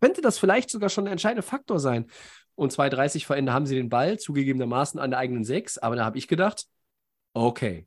könnte 0.00 0.20
das 0.20 0.38
vielleicht 0.38 0.70
sogar 0.70 0.88
schon 0.88 1.06
ein 1.06 1.12
entscheidender 1.12 1.42
Faktor 1.42 1.78
sein. 1.78 2.06
Und 2.54 2.72
2,30 2.72 3.24
vor 3.24 3.36
Ende 3.36 3.52
haben 3.52 3.66
sie 3.66 3.76
den 3.76 3.88
Ball, 3.88 4.18
zugegebenermaßen 4.18 5.00
an 5.00 5.10
der 5.10 5.20
eigenen 5.20 5.44
6. 5.44 5.78
Aber 5.78 5.96
da 5.96 6.04
habe 6.04 6.18
ich 6.18 6.28
gedacht, 6.28 6.66
okay. 7.32 7.86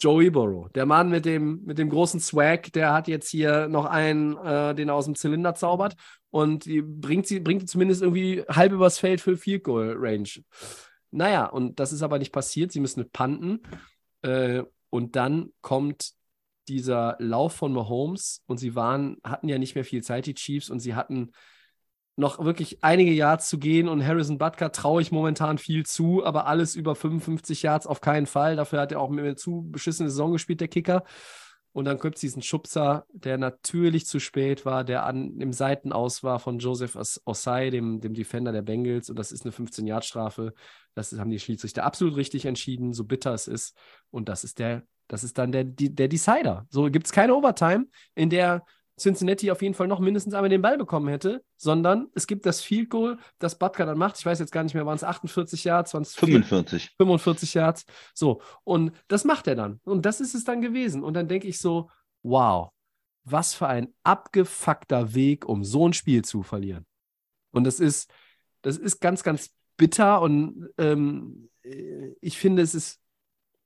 Joey 0.00 0.30
Burrow, 0.30 0.68
der 0.72 0.84
Mann 0.84 1.10
mit 1.10 1.24
dem, 1.24 1.62
mit 1.64 1.78
dem 1.78 1.88
großen 1.88 2.18
Swag, 2.18 2.72
der 2.72 2.92
hat 2.92 3.06
jetzt 3.06 3.28
hier 3.28 3.68
noch 3.68 3.84
einen, 3.84 4.36
äh, 4.36 4.74
den 4.74 4.88
er 4.88 4.96
aus 4.96 5.04
dem 5.04 5.14
Zylinder 5.14 5.54
zaubert 5.54 5.94
und 6.30 6.64
bringt 7.00 7.28
sie, 7.28 7.38
bringt 7.38 7.68
zumindest 7.68 8.02
irgendwie 8.02 8.42
halb 8.48 8.72
übers 8.72 8.98
Feld 8.98 9.20
für 9.20 9.36
Field 9.36 9.62
Goal 9.62 9.94
Range. 9.96 10.28
Naja, 11.12 11.46
und 11.46 11.78
das 11.78 11.92
ist 11.92 12.02
aber 12.02 12.18
nicht 12.18 12.32
passiert. 12.32 12.72
Sie 12.72 12.80
müssen 12.80 13.08
panten. 13.10 13.60
Äh, 14.22 14.64
und 14.90 15.14
dann 15.14 15.52
kommt 15.60 16.12
dieser 16.68 17.16
Lauf 17.18 17.54
von 17.54 17.72
Mahomes 17.72 18.42
und 18.46 18.58
sie 18.58 18.74
waren, 18.74 19.16
hatten 19.24 19.48
ja 19.48 19.58
nicht 19.58 19.74
mehr 19.74 19.84
viel 19.84 20.02
Zeit, 20.02 20.26
die 20.26 20.34
Chiefs, 20.34 20.70
und 20.70 20.80
sie 20.80 20.94
hatten 20.94 21.32
noch 22.16 22.44
wirklich 22.44 22.84
einige 22.84 23.12
Yards 23.12 23.48
zu 23.48 23.58
gehen 23.58 23.88
und 23.88 24.06
Harrison 24.06 24.38
Butker 24.38 24.70
traue 24.70 25.00
ich 25.00 25.12
momentan 25.12 25.58
viel 25.58 25.86
zu, 25.86 26.24
aber 26.24 26.46
alles 26.46 26.74
über 26.76 26.94
55 26.94 27.62
Yards 27.62 27.86
auf 27.86 28.00
keinen 28.00 28.26
Fall. 28.26 28.56
Dafür 28.56 28.80
hat 28.80 28.92
er 28.92 29.00
auch 29.00 29.08
mit 29.08 29.24
einer 29.24 29.36
zu 29.36 29.66
beschissene 29.70 30.10
Saison 30.10 30.32
gespielt, 30.32 30.60
der 30.60 30.68
Kicker. 30.68 31.04
Und 31.72 31.86
dann 31.86 31.98
gibt 31.98 32.16
es 32.16 32.20
diesen 32.20 32.42
Schubser, 32.42 33.06
der 33.14 33.38
natürlich 33.38 34.04
zu 34.04 34.20
spät 34.20 34.66
war, 34.66 34.84
der 34.84 35.06
an 35.06 35.38
dem 35.38 35.54
Seitenaus 35.54 36.22
war 36.22 36.38
von 36.38 36.58
Joseph 36.58 36.98
Osai, 37.24 37.70
dem, 37.70 38.02
dem 38.02 38.12
Defender 38.12 38.52
der 38.52 38.60
Bengals. 38.60 39.08
Und 39.08 39.18
das 39.18 39.32
ist 39.32 39.46
eine 39.46 39.54
15-Yard-Strafe. 39.54 40.52
Das 40.94 41.12
haben 41.18 41.30
die 41.30 41.38
Schiedsrichter 41.38 41.84
absolut 41.84 42.16
richtig 42.16 42.44
entschieden, 42.44 42.92
so 42.92 43.04
bitter 43.04 43.32
es 43.32 43.48
ist. 43.48 43.74
Und 44.10 44.28
das 44.28 44.44
ist 44.44 44.58
der 44.58 44.82
das 45.12 45.24
ist 45.24 45.36
dann 45.36 45.52
der, 45.52 45.64
der 45.64 46.08
Decider. 46.08 46.66
So 46.70 46.90
gibt 46.90 47.04
es 47.04 47.12
keine 47.12 47.34
Overtime, 47.34 47.84
in 48.14 48.30
der 48.30 48.64
Cincinnati 48.98 49.50
auf 49.50 49.60
jeden 49.60 49.74
Fall 49.74 49.86
noch 49.86 50.00
mindestens 50.00 50.32
einmal 50.32 50.48
den 50.48 50.62
Ball 50.62 50.78
bekommen 50.78 51.08
hätte, 51.08 51.44
sondern 51.58 52.08
es 52.14 52.26
gibt 52.26 52.46
das 52.46 52.62
Field 52.62 52.88
Goal, 52.88 53.18
das 53.38 53.58
Butker 53.58 53.84
dann 53.84 53.98
macht. 53.98 54.18
Ich 54.18 54.24
weiß 54.24 54.38
jetzt 54.38 54.52
gar 54.52 54.62
nicht 54.62 54.72
mehr, 54.72 54.86
waren 54.86 54.96
es 54.96 55.04
48 55.04 55.64
Yards, 55.64 55.92
waren 55.92 56.00
es 56.00 56.14
45. 56.14 56.92
45 56.96 57.52
Yards. 57.52 57.84
So, 58.14 58.40
und 58.64 58.92
das 59.08 59.24
macht 59.24 59.48
er 59.48 59.54
dann. 59.54 59.80
Und 59.84 60.06
das 60.06 60.22
ist 60.22 60.34
es 60.34 60.44
dann 60.44 60.62
gewesen. 60.62 61.04
Und 61.04 61.12
dann 61.12 61.28
denke 61.28 61.46
ich 61.46 61.58
so, 61.58 61.90
wow, 62.22 62.70
was 63.24 63.52
für 63.52 63.66
ein 63.66 63.92
abgefuckter 64.04 65.12
Weg, 65.12 65.46
um 65.46 65.62
so 65.62 65.86
ein 65.86 65.92
Spiel 65.92 66.24
zu 66.24 66.42
verlieren. 66.42 66.86
Und 67.50 67.64
das 67.64 67.80
ist, 67.80 68.10
das 68.62 68.78
ist 68.78 69.00
ganz, 69.00 69.22
ganz 69.22 69.50
bitter 69.76 70.22
und 70.22 70.70
ähm, 70.78 71.50
ich 72.22 72.38
finde, 72.38 72.62
es 72.62 72.74
ist 72.74 73.01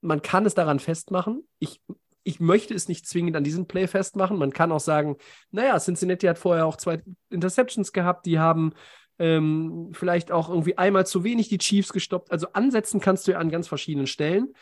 man 0.06 0.22
kann 0.22 0.46
es 0.46 0.54
daran 0.54 0.78
festmachen. 0.78 1.46
Ich, 1.58 1.80
ich 2.22 2.40
möchte 2.40 2.74
es 2.74 2.88
nicht 2.88 3.06
zwingend 3.06 3.36
an 3.36 3.44
diesem 3.44 3.66
Play 3.66 3.86
festmachen. 3.86 4.38
Man 4.38 4.52
kann 4.52 4.72
auch 4.72 4.80
sagen, 4.80 5.16
naja, 5.50 5.78
Cincinnati 5.78 6.26
hat 6.26 6.38
vorher 6.38 6.66
auch 6.66 6.76
zwei 6.76 7.02
Interceptions 7.30 7.92
gehabt, 7.92 8.26
die 8.26 8.38
haben 8.38 8.72
ähm, 9.18 9.90
vielleicht 9.92 10.30
auch 10.30 10.48
irgendwie 10.48 10.78
einmal 10.78 11.06
zu 11.06 11.24
wenig 11.24 11.48
die 11.48 11.58
Chiefs 11.58 11.92
gestoppt. 11.92 12.30
Also 12.30 12.48
ansetzen 12.52 13.00
kannst 13.00 13.26
du 13.26 13.32
ja 13.32 13.38
an 13.38 13.50
ganz 13.50 13.68
verschiedenen 13.68 14.06
Stellen. 14.06 14.54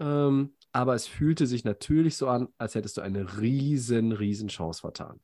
Ähm, 0.00 0.54
aber 0.72 0.94
es 0.94 1.06
fühlte 1.06 1.46
sich 1.46 1.64
natürlich 1.64 2.16
so 2.16 2.28
an, 2.28 2.48
als 2.58 2.74
hättest 2.74 2.96
du 2.96 3.00
eine 3.00 3.40
riesen, 3.40 4.12
riesen 4.12 4.48
Chance 4.48 4.80
vertan. 4.80 5.20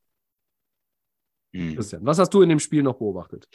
Hm. 1.53 1.75
Christian, 1.75 2.07
was 2.07 2.19
hast 2.19 2.33
du 2.33 2.43
in 2.43 2.49
dem 2.49 2.61
Spiel 2.61 2.83
noch 2.83 2.95
beobachtet? 2.95 3.49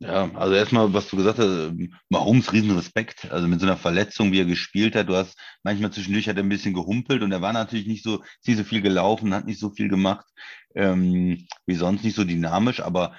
Ja, 0.00 0.30
also 0.34 0.54
erstmal, 0.54 0.92
was 0.92 1.08
du 1.08 1.16
gesagt 1.16 1.38
hast, 1.38 1.48
ähm, 1.48 1.92
Mahomes 2.08 2.52
Riesenrespekt. 2.52 3.30
Also 3.32 3.48
mit 3.48 3.60
so 3.60 3.66
einer 3.66 3.76
Verletzung, 3.76 4.30
wie 4.30 4.40
er 4.40 4.44
gespielt 4.44 4.94
hat, 4.94 5.08
du 5.08 5.16
hast 5.16 5.36
manchmal 5.64 5.90
zwischendurch 5.90 6.28
hat 6.28 6.36
er 6.36 6.44
ein 6.44 6.48
bisschen 6.48 6.74
gehumpelt 6.74 7.22
und 7.22 7.32
er 7.32 7.42
war 7.42 7.52
natürlich 7.52 7.86
nicht 7.86 8.04
so, 8.04 8.22
nicht 8.46 8.58
so 8.58 8.64
viel 8.64 8.80
gelaufen, 8.80 9.34
hat 9.34 9.46
nicht 9.46 9.58
so 9.58 9.70
viel 9.70 9.88
gemacht, 9.88 10.24
ähm, 10.76 11.46
wie 11.66 11.74
sonst 11.74 12.04
nicht 12.04 12.14
so 12.14 12.22
dynamisch, 12.22 12.80
aber 12.80 13.14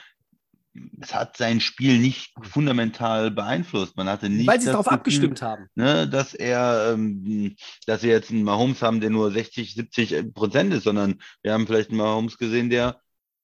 es 1.01 1.13
hat 1.13 1.35
sein 1.35 1.59
Spiel 1.59 1.99
nicht 1.99 2.33
fundamental 2.41 3.31
beeinflusst. 3.31 3.97
Man 3.97 4.07
hatte 4.07 4.29
nicht. 4.29 4.47
Weil 4.47 4.61
sie 4.61 4.67
darauf 4.67 4.87
abgestimmt 4.87 5.41
haben. 5.41 5.67
Ne, 5.75 6.07
dass 6.07 6.33
er, 6.33 6.93
ähm, 6.93 7.55
dass 7.85 8.03
wir 8.03 8.11
jetzt 8.11 8.31
einen 8.31 8.43
Mahomes 8.43 8.81
haben, 8.81 9.01
der 9.01 9.09
nur 9.09 9.31
60, 9.31 9.73
70 9.73 10.33
Prozent 10.33 10.73
ist, 10.73 10.83
sondern 10.83 11.19
wir 11.41 11.53
haben 11.53 11.67
vielleicht 11.67 11.89
einen 11.89 11.97
Mahomes 11.97 12.37
gesehen, 12.37 12.69
der 12.69 13.01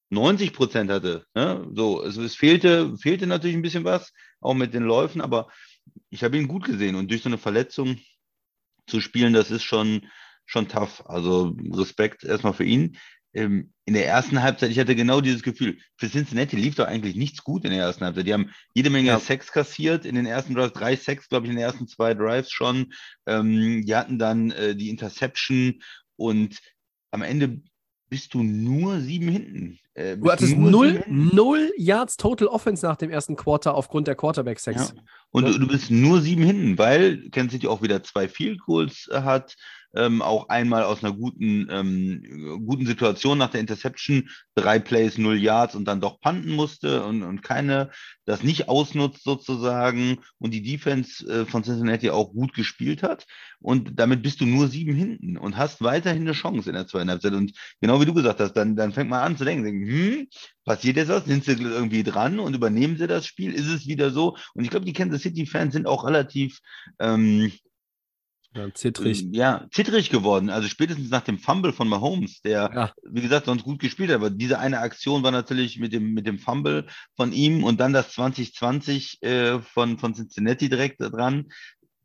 90 0.10 0.53
Prozent 0.53 0.91
hatte. 0.91 1.26
Ne? 1.34 1.68
So, 1.74 2.01
also 2.01 2.24
es 2.24 2.36
fehlte, 2.36 2.97
fehlte 2.97 3.28
natürlich 3.28 3.56
ein 3.56 3.62
bisschen 3.62 3.84
was, 3.84 4.14
auch 4.39 4.53
mit 4.53 4.74
den 4.74 4.84
Läufen, 4.84 5.22
aber 5.22 5.49
ich 6.10 6.24
habe 6.24 6.38
ihn 6.38 6.47
gut 6.47 6.66
gesehen 6.66 6.95
und 6.95 7.10
durch 7.10 7.24
so 7.24 7.30
eine 7.30 7.38
Verletzung 7.38 7.99
zu 8.88 9.01
spielen, 9.01 9.34
das 9.34 9.51
ist 9.51 9.64
schon, 9.64 10.08
schon 10.45 10.68
tough. 10.68 11.03
Also 11.08 11.56
Respekt 11.74 12.24
erstmal 12.24 12.53
für 12.53 12.66
ihn. 12.66 12.97
Ähm, 13.34 13.74
in 13.84 13.93
der 13.93 14.08
ersten 14.08 14.41
Halbzeit, 14.41 14.72
ich 14.72 14.80
hatte 14.80 14.95
genau 14.95 15.20
dieses 15.20 15.43
Gefühl, 15.43 15.78
für 15.97 16.10
Cincinnati 16.10 16.56
lief 16.56 16.76
doch 16.76 16.88
eigentlich 16.88 17.16
nichts 17.16 17.43
gut 17.43 17.66
in 17.66 17.72
der 17.72 17.82
ersten 17.82 18.06
Halbzeit. 18.06 18.26
Die 18.26 18.34
haben 18.34 18.51
jede 18.74 18.89
Menge 18.89 19.10
ja. 19.10 19.20
Sex 19.20 19.51
kassiert 19.51 20.06
in 20.06 20.16
den 20.16 20.26
ersten 20.26 20.56
Drives, 20.56 20.74
drei 20.74 20.95
Sex, 20.95 21.28
glaube 21.28 21.45
ich, 21.45 21.49
in 21.49 21.58
den 21.58 21.66
ersten 21.66 21.88
zwei 21.88 22.14
Drives 22.14 22.49
schon. 22.51 22.93
Ähm, 23.26 23.84
die 23.86 23.95
hatten 23.95 24.18
dann 24.18 24.51
äh, 24.51 24.76
die 24.76 24.89
Interception 24.89 25.82
und 26.16 26.60
am 27.12 27.24
Ende 27.24 27.62
bist 28.10 28.34
du 28.34 28.43
nur 28.43 28.99
sieben 28.99 29.28
hinten. 29.28 29.80
Äh, 29.93 30.18
du 30.18 30.32
hattest 30.32 30.58
null, 30.58 31.03
null 31.08 31.72
Yards 31.78 32.18
Total 32.18 32.47
Offense 32.47 32.86
nach 32.86 32.97
dem 32.97 33.10
ersten 33.10 33.36
Quarter 33.36 33.76
aufgrund 33.76 34.08
der 34.08 34.16
Quarterback-Sex. 34.16 34.93
Ja. 34.95 35.01
Und 35.32 35.47
du, 35.47 35.58
du, 35.58 35.68
bist 35.68 35.89
nur 35.89 36.22
sieben 36.22 36.43
hinten, 36.43 36.78
weil 36.78 37.30
Kansas 37.30 37.53
City 37.53 37.68
auch 37.68 37.82
wieder 37.82 38.03
zwei 38.03 38.28
Field 38.28 38.60
Goals 38.60 39.10
hat, 39.12 39.56
ähm, 39.96 40.22
auch 40.22 40.50
einmal 40.50 40.84
aus 40.84 41.04
einer 41.04 41.14
guten, 41.14 41.68
ähm, 41.70 42.62
guten 42.66 42.86
Situation 42.86 43.38
nach 43.38 43.50
der 43.50 43.62
Interception, 43.62 44.30
drei 44.56 44.80
Plays, 44.80 45.18
null 45.18 45.38
Yards 45.38 45.76
und 45.76 45.86
dann 45.86 46.02
doch 46.02 46.20
panten 46.20 46.52
musste 46.52 47.04
und, 47.06 47.24
und 47.24 47.41
keine, 47.41 47.91
das 48.26 48.43
nicht 48.43 48.68
ausnutzt 48.68 49.24
sozusagen 49.24 50.20
und 50.39 50.52
die 50.52 50.62
Defense 50.62 51.26
äh, 51.28 51.46
von 51.46 51.64
Cincinnati 51.64 52.10
auch 52.10 52.32
gut 52.32 52.54
gespielt 52.54 53.04
hat. 53.04 53.26
Und 53.60 54.00
damit 54.00 54.22
bist 54.22 54.41
du 54.41 54.46
nur 54.46 54.68
sieben 54.68 54.93
hinten 54.93 55.38
und 55.38 55.58
hast 55.58 55.82
weiterhin 55.82 56.24
eine 56.24 56.34
Chance 56.34 56.70
in 56.70 56.76
der 56.76 56.88
zweiten 56.88 57.10
Halbzeit. 57.10 57.34
Und 57.34 57.54
genau 57.82 58.00
wie 58.02 58.06
du 58.06 58.14
gesagt 58.14 58.39
hast, 58.39 58.54
dann, 58.54 58.76
dann 58.76 58.93
fängt 58.93 59.10
man 59.10 59.22
an 59.22 59.38
zu 59.38 59.46
denken, 59.46 59.66
hm, 59.66 60.28
passiert 60.66 60.98
jetzt 60.98 61.10
was? 61.10 61.26
Sind 61.26 61.46
sie 61.46 61.54
irgendwie 61.54 62.04
dran 62.04 62.39
und 62.39 62.56
übernehmen 62.56 62.98
sie 62.98 63.08
das 63.08 63.26
Spiel? 63.26 63.54
Ist 63.54 63.68
es 63.68 63.88
wieder 63.88 64.12
so? 64.12 64.36
Und 64.54 64.64
ich 64.64 64.70
glaube, 64.70 64.86
die 64.86 64.93
Kansas 64.93 65.22
City-Fans 65.22 65.74
sind 65.74 65.88
auch 65.88 66.06
relativ 66.06 66.60
ähm, 67.00 67.52
ja, 68.56 68.74
zittrig. 68.74 69.24
Ähm, 69.24 69.34
ja, 69.34 69.68
zittrig 69.72 70.10
geworden. 70.10 70.49
Also 70.49 70.70
spätestens 70.70 71.10
nach 71.10 71.22
dem 71.22 71.39
Fumble 71.39 71.74
von 71.74 71.89
Mahomes, 71.89 72.41
der, 72.41 72.72
ja. 72.74 72.91
wie 73.03 73.22
gesagt, 73.22 73.47
sonst 73.47 73.64
gut 73.64 73.80
gespielt 73.80 74.10
hat. 74.10 74.16
Aber 74.16 74.30
diese 74.30 74.60
eine 74.60 74.80
Aktion 74.80 75.24
war 75.24 75.32
natürlich 75.32 75.78
mit 75.78 75.91
dem, 75.91 76.14
mit 76.14 76.26
dem 76.26 76.39
Fumble 76.39 76.86
von 77.16 77.34
ihm 77.34 77.64
und 77.64 77.80
dann 77.80 77.91
das 77.93 78.14
2020 78.14 79.22
äh, 79.24 79.60
von, 79.60 79.99
von 79.99 80.14
Cincinnati 80.14 80.70
direkt 80.70 81.01
dran. 81.01 81.47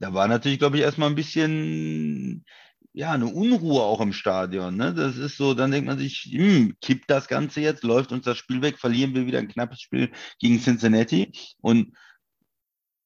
Da 0.01 0.13
war 0.13 0.27
natürlich, 0.27 0.59
glaube 0.59 0.77
ich, 0.77 0.83
erstmal 0.83 1.09
ein 1.09 1.15
bisschen, 1.15 2.45
ja, 2.93 3.13
eine 3.13 3.27
Unruhe 3.27 3.83
auch 3.83 4.01
im 4.01 4.13
Stadion. 4.13 4.77
Ne? 4.77 4.93
Das 4.93 5.17
ist 5.17 5.37
so, 5.37 5.55
dann 5.55 5.71
denkt 5.71 5.87
man 5.87 5.99
sich, 5.99 6.29
hm, 6.33 6.75
kippt 6.81 7.09
das 7.09 7.29
Ganze 7.29 7.61
jetzt, 7.61 7.85
läuft 7.85 8.11
uns 8.11 8.25
das 8.25 8.39
Spiel 8.39 8.61
weg, 8.61 8.79
verlieren 8.79 9.15
wir 9.15 9.27
wieder 9.27 9.39
ein 9.39 9.49
knappes 9.49 9.81
Spiel 9.81 10.11
gegen 10.41 10.59
Cincinnati. 10.59 11.31
Und 11.61 11.93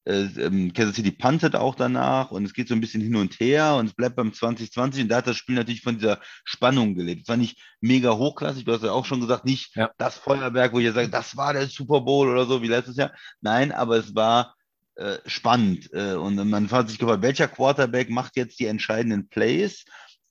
äh, 0.05 0.25
ähm, 0.39 0.73
Kansas 0.73 0.97
City 0.97 1.11
puntet 1.11 1.57
auch 1.57 1.75
danach 1.75 2.31
und 2.31 2.45
es 2.45 2.53
geht 2.53 2.69
so 2.69 2.75
ein 2.75 2.81
bisschen 2.81 3.01
hin 3.01 3.17
und 3.17 3.41
her 3.41 3.77
und 3.77 3.87
es 3.87 3.95
bleibt 3.95 4.17
beim 4.17 4.33
2020 4.33 5.03
und 5.03 5.09
da 5.09 5.17
hat 5.17 5.27
das 5.27 5.37
Spiel 5.37 5.55
natürlich 5.55 5.83
von 5.83 5.97
dieser 5.97 6.21
Spannung 6.45 6.95
gelebt. 6.95 7.23
Es 7.23 7.29
war 7.29 7.37
nicht 7.37 7.59
mega 7.81 8.13
hochklassig, 8.13 8.65
du 8.65 8.73
hast 8.73 8.85
ja 8.85 8.93
auch 8.93 9.07
schon 9.07 9.21
gesagt, 9.21 9.45
nicht 9.45 9.75
ja. 9.77 9.91
das 9.99 10.17
Feuerwerk, 10.17 10.73
wo 10.73 10.79
ich 10.79 10.87
ja 10.87 10.93
sage, 10.93 11.09
das 11.09 11.37
war 11.37 11.53
der 11.53 11.67
Super 11.67 12.03
Bowl 12.03 12.29
oder 12.29 12.47
so 12.47 12.63
wie 12.63 12.69
letztes 12.69 12.97
Jahr. 12.97 13.13
Nein, 13.41 13.73
aber 13.73 13.97
es 13.97 14.15
war 14.15 14.55
äh, 14.97 15.19
spannend 15.27 15.91
äh, 15.93 16.15
und 16.15 16.37
man 16.49 16.71
hat 16.71 16.89
sich 16.89 16.99
gefragt, 16.99 17.23
welcher 17.23 17.49
Quarterback 17.49 18.11
macht 18.11 18.37
jetzt 18.37 18.61
die 18.61 18.67
entscheidenden 18.67 19.29
Plays? 19.29 19.85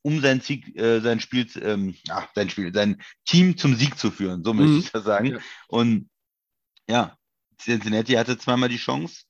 um 0.06 0.20
sein, 0.20 0.42
Sieg, 0.42 0.78
äh, 0.78 1.00
sein 1.00 1.22
Spiel, 1.22 1.48
ähm, 1.62 1.96
ach, 2.10 2.28
sein 2.36 2.50
Spiel, 2.50 2.74
sein 2.74 3.02
Team 3.26 3.58
zum 3.58 3.76
Sieg 3.76 3.98
zu 3.98 4.12
führen, 4.12 4.44
so 4.44 4.54
möchte 4.54 4.74
mhm. 4.74 4.80
ich 4.80 4.92
das 4.92 5.06
sagen. 5.06 5.28
Ja. 5.28 5.38
Und 5.70 6.10
ja, 6.90 7.18
Cincinnati 7.58 8.14
hatte 8.14 8.38
zweimal 8.38 8.68
die 8.68 8.78
Chance, 8.78 9.24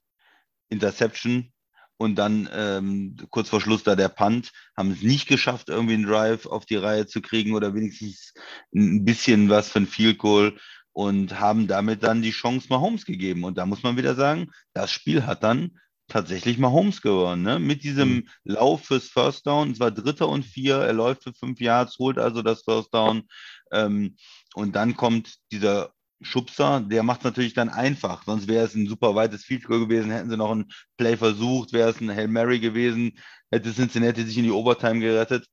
Interception 0.70 1.52
und 1.98 2.16
dann 2.16 2.50
ähm, 2.54 3.16
kurz 3.30 3.50
vor 3.50 3.62
Schluss 3.62 3.84
da 3.84 3.96
der 3.96 4.10
Punt, 4.10 4.52
haben 4.76 4.92
es 4.92 5.02
nicht 5.02 5.28
geschafft, 5.28 5.70
irgendwie 5.70 5.94
einen 5.94 6.08
Drive 6.08 6.46
auf 6.46 6.66
die 6.66 6.76
Reihe 6.76 7.08
zu 7.08 7.22
kriegen 7.22 7.54
oder 7.54 7.74
wenigstens 7.74 8.34
ein 8.76 9.06
bisschen 9.06 9.50
was 9.50 9.70
für 9.70 9.80
ein 9.80 9.88
Field 9.88 10.18
Goal 10.18 10.58
und 10.92 11.40
haben 11.40 11.68
damit 11.68 12.04
dann 12.04 12.22
die 12.22 12.32
Chance 12.32 12.68
Mahomes 12.70 13.06
gegeben. 13.06 13.44
Und 13.44 13.58
da 13.58 13.66
muss 13.66 13.84
man 13.84 13.98
wieder 13.98 14.16
sagen, 14.16 14.52
das 14.74 14.92
Spiel 14.92 15.26
hat 15.26 15.44
dann 15.44 15.80
tatsächlich 16.08 16.58
Mahomes 16.58 17.02
gewonnen, 17.02 17.44
ne? 17.44 17.60
mit 17.60 17.84
diesem 17.84 18.16
mhm. 18.16 18.30
Lauf 18.44 18.86
fürs 18.86 19.08
First 19.08 19.48
Down. 19.48 19.72
Es 19.72 19.80
war 19.80 19.92
Dritter 19.92 20.28
und 20.30 20.44
Vier, 20.44 20.76
er 20.76 20.94
läuft 20.94 21.24
für 21.24 21.34
fünf 21.34 21.60
Yards, 21.60 21.98
holt 21.98 22.18
also 22.20 22.42
das 22.42 22.64
First 22.64 22.94
Down. 22.94 23.24
Ähm, 23.72 24.18
und 24.54 24.76
dann 24.76 24.96
kommt 24.96 25.36
dieser 25.52 25.92
Schubser, 26.24 26.82
der 26.82 27.04
macht 27.04 27.20
es 27.22 27.26
natürlich 27.26 27.54
dann 27.54 27.70
einfach. 27.70 28.24
Sonst 28.26 28.48
wäre 28.48 28.66
es 28.66 28.76
ein 28.76 28.88
super 28.88 29.16
weites 29.16 29.44
Field 29.44 29.66
Goal 29.66 29.82
gewesen, 29.82 30.12
hätten 30.12 30.30
sie 30.30 30.38
noch 30.38 30.52
einen 30.52 30.72
Play 30.98 31.18
versucht, 31.18 31.74
wäre 31.74 31.90
es 31.90 32.02
ein 32.02 32.10
Hail 32.12 32.28
Mary 32.28 32.60
gewesen, 32.60 33.20
hätte 33.52 33.74
Cincinnati 33.74 34.24
sich 34.24 34.38
in 34.38 34.44
die 34.46 34.52
Overtime 34.52 35.00
gerettet. 35.00 35.48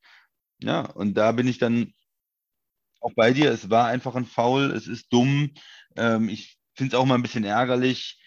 Ja, 0.62 0.83
und 0.83 1.14
da 1.14 1.33
bin 1.33 1.49
ich 1.49 1.59
dann 1.59 1.93
auch 3.01 3.12
bei 3.14 3.33
dir. 3.33 3.51
Es 3.51 3.71
war 3.71 3.87
einfach 3.87 4.14
ein 4.14 4.27
Foul, 4.27 4.71
es 4.73 4.87
ist 4.87 5.12
dumm. 5.12 5.51
Ähm, 5.97 6.29
ich 6.29 6.59
finde 6.75 6.95
es 6.97 7.01
auch 7.01 7.07
mal 7.07 7.14
ein 7.14 7.23
bisschen 7.23 7.45
ärgerlich 7.45 8.21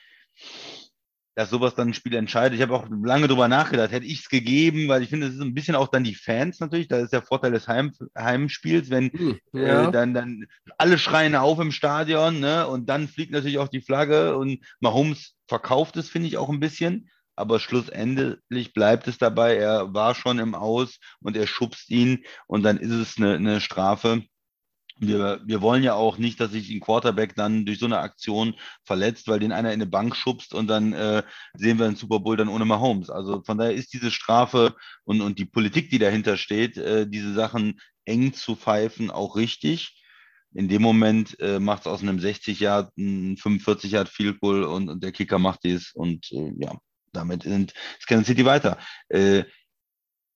dass 1.35 1.49
sowas 1.49 1.75
dann 1.75 1.89
ein 1.89 1.93
Spiel 1.93 2.15
entscheidet. 2.15 2.55
Ich 2.55 2.61
habe 2.61 2.75
auch 2.75 2.87
lange 2.89 3.27
drüber 3.27 3.47
nachgedacht, 3.47 3.91
hätte 3.91 4.05
ich 4.05 4.21
es 4.21 4.29
gegeben, 4.29 4.87
weil 4.87 5.01
ich 5.01 5.09
finde, 5.09 5.27
es 5.27 5.35
ist 5.35 5.41
ein 5.41 5.53
bisschen 5.53 5.75
auch 5.75 5.87
dann 5.87 6.03
die 6.03 6.15
Fans 6.15 6.59
natürlich, 6.59 6.87
da 6.87 6.99
ist 6.99 7.13
der 7.13 7.23
Vorteil 7.23 7.51
des 7.51 7.67
Heim, 7.67 7.91
Heimspiels, 8.17 8.89
wenn 8.89 9.11
hm, 9.11 9.39
äh, 9.53 9.67
ja. 9.67 9.87
äh, 9.87 9.91
dann, 9.91 10.13
dann 10.13 10.45
alle 10.77 10.97
schreien 10.97 11.35
auf 11.35 11.59
im 11.59 11.71
Stadion, 11.71 12.39
ne? 12.39 12.67
Und 12.67 12.87
dann 12.87 13.07
fliegt 13.07 13.31
natürlich 13.31 13.57
auch 13.57 13.67
die 13.67 13.81
Flagge 13.81 14.37
und 14.37 14.63
Mahomes 14.79 15.33
verkauft 15.47 15.97
es, 15.97 16.09
finde 16.09 16.27
ich, 16.27 16.37
auch 16.37 16.49
ein 16.49 16.59
bisschen. 16.59 17.09
Aber 17.35 17.59
schlussendlich 17.59 18.73
bleibt 18.73 19.07
es 19.07 19.17
dabei, 19.17 19.55
er 19.55 19.91
war 19.91 20.13
schon 20.13 20.37
im 20.37 20.53
Aus 20.53 20.99
und 21.19 21.35
er 21.35 21.47
schubst 21.47 21.89
ihn 21.89 22.23
und 22.45 22.61
dann 22.61 22.77
ist 22.77 22.91
es 22.91 23.17
eine, 23.17 23.33
eine 23.33 23.59
Strafe 23.59 24.23
wir, 24.99 25.41
wir 25.45 25.61
wollen 25.61 25.83
ja 25.83 25.93
auch 25.93 26.17
nicht, 26.17 26.39
dass 26.39 26.51
sich 26.51 26.69
ein 26.69 26.79
Quarterback 26.79 27.35
dann 27.35 27.65
durch 27.65 27.79
so 27.79 27.85
eine 27.85 27.99
Aktion 27.99 28.55
verletzt, 28.83 29.27
weil 29.27 29.39
den 29.39 29.51
einer 29.51 29.69
in 29.69 29.81
eine 29.81 29.89
Bank 29.89 30.15
schubst 30.15 30.53
und 30.53 30.67
dann 30.67 30.93
äh, 30.93 31.23
sehen 31.55 31.79
wir 31.79 31.85
einen 31.85 31.95
Super 31.95 32.19
Bowl 32.19 32.37
dann 32.37 32.47
ohne 32.47 32.65
Mahomes. 32.65 33.09
Also 33.09 33.41
von 33.43 33.57
daher 33.57 33.73
ist 33.73 33.93
diese 33.93 34.11
Strafe 34.11 34.75
und, 35.03 35.21
und 35.21 35.39
die 35.39 35.45
Politik, 35.45 35.89
die 35.89 35.99
dahinter 35.99 36.37
steht, 36.37 36.77
äh, 36.77 37.07
diese 37.07 37.33
Sachen 37.33 37.79
eng 38.05 38.33
zu 38.33 38.55
pfeifen, 38.55 39.11
auch 39.11 39.35
richtig. 39.35 39.99
In 40.53 40.67
dem 40.67 40.83
Moment 40.83 41.39
äh, 41.39 41.59
macht 41.59 41.81
es 41.81 41.87
aus 41.87 42.01
einem 42.01 42.19
60 42.19 42.59
Yard 42.59 42.95
ein 42.97 43.37
45 43.37 43.91
Yard 43.91 44.09
Field 44.09 44.39
Goal 44.39 44.63
und, 44.63 44.89
und 44.89 45.03
der 45.03 45.11
Kicker 45.11 45.39
macht 45.39 45.63
dies 45.63 45.91
und 45.93 46.31
äh, 46.31 46.53
ja, 46.57 46.77
damit 47.11 47.43
sind 47.43 47.73
Kansas 48.07 48.27
City 48.27 48.45
weiter. 48.45 48.77
Äh, 49.09 49.45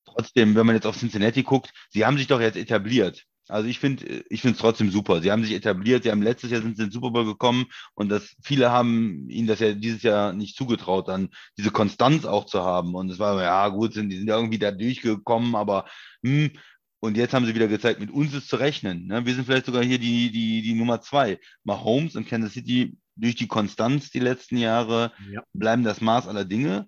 trotzdem, 0.05 0.55
wenn 0.55 0.65
man 0.65 0.75
jetzt 0.75 0.87
auf 0.87 0.97
Cincinnati 0.97 1.43
guckt, 1.43 1.71
sie 1.89 2.05
haben 2.05 2.17
sich 2.17 2.27
doch 2.27 2.41
jetzt 2.41 2.57
etabliert. 2.57 3.23
Also 3.49 3.67
ich 3.67 3.79
finde 3.79 4.23
ich 4.29 4.41
finde 4.41 4.55
es 4.55 4.61
trotzdem 4.61 4.91
super. 4.91 5.21
Sie 5.21 5.31
haben 5.31 5.43
sich 5.43 5.53
etabliert, 5.53 6.03
sie 6.03 6.11
haben 6.11 6.21
letztes 6.21 6.51
Jahr 6.51 6.61
sind 6.61 6.77
sie 6.77 6.83
in 6.83 6.89
den 6.89 6.93
Super 6.93 7.11
Bowl 7.11 7.25
gekommen 7.25 7.65
und 7.93 8.09
das 8.09 8.35
viele 8.43 8.71
haben 8.71 9.29
ihnen 9.29 9.47
das 9.47 9.59
ja 9.59 9.73
dieses 9.73 10.03
Jahr 10.03 10.33
nicht 10.33 10.55
zugetraut, 10.55 11.07
dann 11.07 11.29
diese 11.57 11.71
Konstanz 11.71 12.25
auch 12.25 12.45
zu 12.45 12.63
haben. 12.63 12.95
Und 12.95 13.09
es 13.09 13.19
war, 13.19 13.41
ja 13.41 13.67
gut, 13.69 13.93
sind, 13.93 14.09
die 14.09 14.17
sind 14.17 14.27
irgendwie 14.27 14.59
da 14.59 14.71
durchgekommen, 14.71 15.55
aber 15.55 15.85
hm, 16.23 16.51
und 16.99 17.15
jetzt 17.15 17.33
haben 17.33 17.45
sie 17.45 17.55
wieder 17.55 17.67
gezeigt, 17.67 17.99
mit 17.99 18.11
uns 18.11 18.33
ist 18.33 18.49
zu 18.49 18.55
rechnen. 18.55 19.05
Ne? 19.07 19.25
Wir 19.25 19.35
sind 19.35 19.45
vielleicht 19.45 19.67
sogar 19.67 19.83
hier 19.83 19.99
die, 19.99 20.31
die, 20.31 20.61
die 20.63 20.73
Nummer 20.73 20.99
zwei. 21.01 21.39
Mahomes 21.63 22.15
und 22.15 22.27
Kansas 22.27 22.53
City 22.53 22.97
durch 23.15 23.35
die 23.35 23.47
Konstanz 23.47 24.09
die 24.09 24.19
letzten 24.19 24.57
Jahre 24.57 25.11
ja. 25.31 25.43
bleiben 25.53 25.83
das 25.83 26.01
Maß 26.01 26.27
aller 26.27 26.45
Dinge 26.45 26.87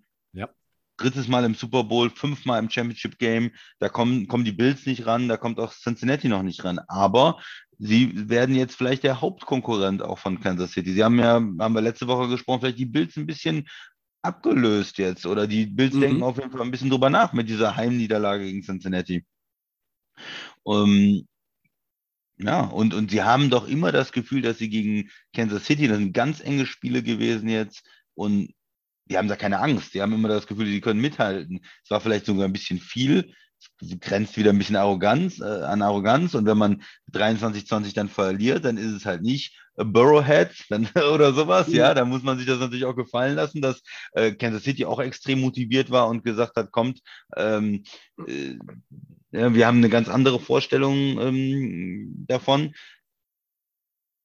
drittes 1.00 1.28
Mal 1.28 1.46
im 1.46 1.56
Super 1.56 1.84
Bowl, 1.84 2.10
fünfmal 2.10 2.60
im 2.60 2.70
Championship 2.70 3.18
Game. 3.18 3.52
Da 3.80 3.90
kommen, 3.90 4.28
kommen 4.28 4.46
die 4.46 4.52
Bills 4.52 4.86
nicht 4.86 5.06
ran, 5.06 5.28
da 5.28 5.38
kommt 5.38 5.60
auch 5.60 5.74
Cincinnati 5.74 6.28
noch 6.28 6.44
nicht 6.44 6.64
ran. 6.64 6.80
Aber 6.88 7.40
sie 7.78 8.30
werden 8.30 8.56
jetzt 8.56 8.76
vielleicht 8.76 9.04
der 9.04 9.22
Hauptkonkurrent 9.22 10.02
auch 10.02 10.20
von 10.20 10.40
Kansas 10.40 10.72
City. 10.72 10.94
Sie 10.94 11.04
haben 11.04 11.20
ja, 11.20 11.36
haben 11.36 11.74
wir 11.74 11.82
letzte 11.82 12.08
Woche 12.08 12.28
gesprochen, 12.28 12.62
vielleicht 12.62 12.80
die 12.80 12.86
Bills 12.86 13.16
ein 13.18 13.26
bisschen 13.26 13.68
abgelöst 14.22 14.98
jetzt 14.98 15.26
oder 15.26 15.48
die 15.48 15.66
Bills 15.66 15.94
mhm. 15.94 16.02
denken 16.02 16.24
auf 16.24 16.38
jeden 16.38 16.52
Fall 16.52 16.62
ein 16.62 16.72
bisschen 16.72 16.90
drüber 16.90 17.10
nach 17.10 17.34
mit 17.34 17.48
dieser 17.50 17.76
Heimniederlage 17.76 18.46
gegen 18.46 18.64
Cincinnati. 18.64 19.26
Um, 20.64 20.90
ähm, 20.90 21.28
ja, 22.42 22.62
und, 22.62 22.94
und 22.94 23.12
sie 23.12 23.22
haben 23.22 23.50
doch 23.50 23.68
immer 23.68 23.92
das 23.92 24.12
Gefühl, 24.12 24.42
dass 24.42 24.58
sie 24.58 24.70
gegen 24.70 25.10
Kansas 25.34 25.66
City, 25.66 25.88
das 25.88 25.98
sind 25.98 26.14
ganz 26.14 26.40
enge 26.40 26.66
Spiele 26.66 27.04
gewesen 27.04 27.50
jetzt, 27.50 27.86
und 28.16 28.54
die 29.10 29.18
haben 29.18 29.28
da 29.28 29.36
keine 29.36 29.60
Angst. 29.60 29.94
Die 29.94 30.02
haben 30.02 30.14
immer 30.14 30.28
das 30.28 30.48
Gefühl, 30.48 30.68
sie 30.68 30.82
können 30.82 31.02
mithalten. 31.02 31.62
Es 31.84 31.90
war 31.90 32.02
vielleicht 32.02 32.26
sogar 32.26 32.46
ein 32.46 32.54
bisschen 32.54 32.80
viel. 32.80 33.34
Sie 33.82 34.00
grenzt 34.00 34.38
wieder 34.38 34.52
ein 34.52 34.58
bisschen 34.58 34.76
Arroganz, 34.78 35.40
äh, 35.40 35.44
an 35.44 35.82
Arroganz. 35.82 36.34
Und 36.34 36.46
wenn 36.46 36.58
man 36.58 36.84
23, 37.12 37.68
20 37.68 37.94
dann 37.94 38.10
verliert, 38.10 38.66
dann 38.66 38.78
ist 38.78 38.94
es 38.94 39.06
halt 39.06 39.22
nicht 39.22 39.58
Burrowhead 39.76 40.52
dann, 40.70 40.88
oder 41.14 41.34
sowas. 41.34 41.68
Ja. 41.68 41.88
ja, 41.88 41.94
da 41.94 42.06
muss 42.06 42.24
man 42.24 42.38
sich 42.38 42.48
das 42.48 42.60
natürlich 42.60 42.86
auch 42.86 42.96
gefallen 42.96 43.36
lassen, 43.36 43.62
dass 43.62 43.82
äh, 44.14 44.32
Kansas 44.32 44.64
City 44.64 44.86
auch 44.86 45.00
extrem 45.00 45.42
motiviert 45.42 45.92
war 45.92 46.08
und 46.08 46.24
gesagt 46.24 46.56
hat, 46.56 46.72
kommt, 46.72 47.02
ähm, 47.36 47.84
äh, 48.28 48.56
wir 49.32 49.68
haben 49.68 49.78
eine 49.78 49.90
ganz 49.90 50.10
andere 50.10 50.40
Vorstellung 50.40 51.20
ähm, 51.20 52.26
davon. 52.28 52.74